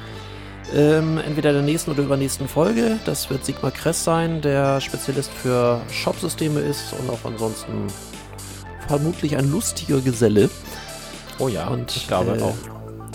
Ähm, 0.75 1.17
entweder 1.17 1.53
der 1.53 1.61
nächsten 1.61 1.91
oder 1.91 2.03
übernächsten 2.03 2.47
Folge. 2.47 2.99
Das 3.05 3.29
wird 3.29 3.45
Sigmar 3.45 3.71
Kress 3.71 4.03
sein, 4.03 4.41
der 4.41 4.81
Spezialist 4.81 5.31
für 5.31 5.81
Shopsysteme 5.91 6.59
ist 6.59 6.93
und 6.99 7.09
auch 7.09 7.23
ansonsten 7.23 7.87
vermutlich 8.87 9.37
ein 9.37 9.51
lustiger 9.51 10.01
Geselle. 10.01 10.49
Oh 11.39 11.47
ja, 11.47 11.67
Und 11.67 11.95
ich 11.95 12.07
glaube 12.07 12.37
äh, 12.37 12.41
auch. 12.41 12.55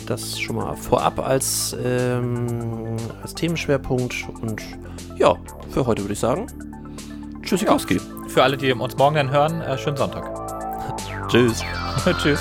Das 0.07 0.41
schon 0.41 0.57
mal 0.57 0.75
vorab 0.77 1.21
als, 1.21 1.77
ähm, 1.83 2.97
als 3.23 3.35
Themenschwerpunkt. 3.35 4.15
Und 4.41 4.61
ja, 5.17 5.37
für 5.71 5.87
heute 5.87 6.03
würde 6.03 6.15
ich 6.15 6.19
sagen, 6.19 6.47
Tschüssikowski. 7.43 8.01
Für 8.29 8.43
alle, 8.43 8.57
die 8.57 8.73
uns 8.73 8.97
morgen 8.97 9.15
dann 9.17 9.31
hören, 9.31 9.61
äh, 9.61 9.79
schönen 9.79 9.97
Sonntag. 9.97 10.25
Tschüss. 11.29 11.63
Tschüss. 12.23 12.41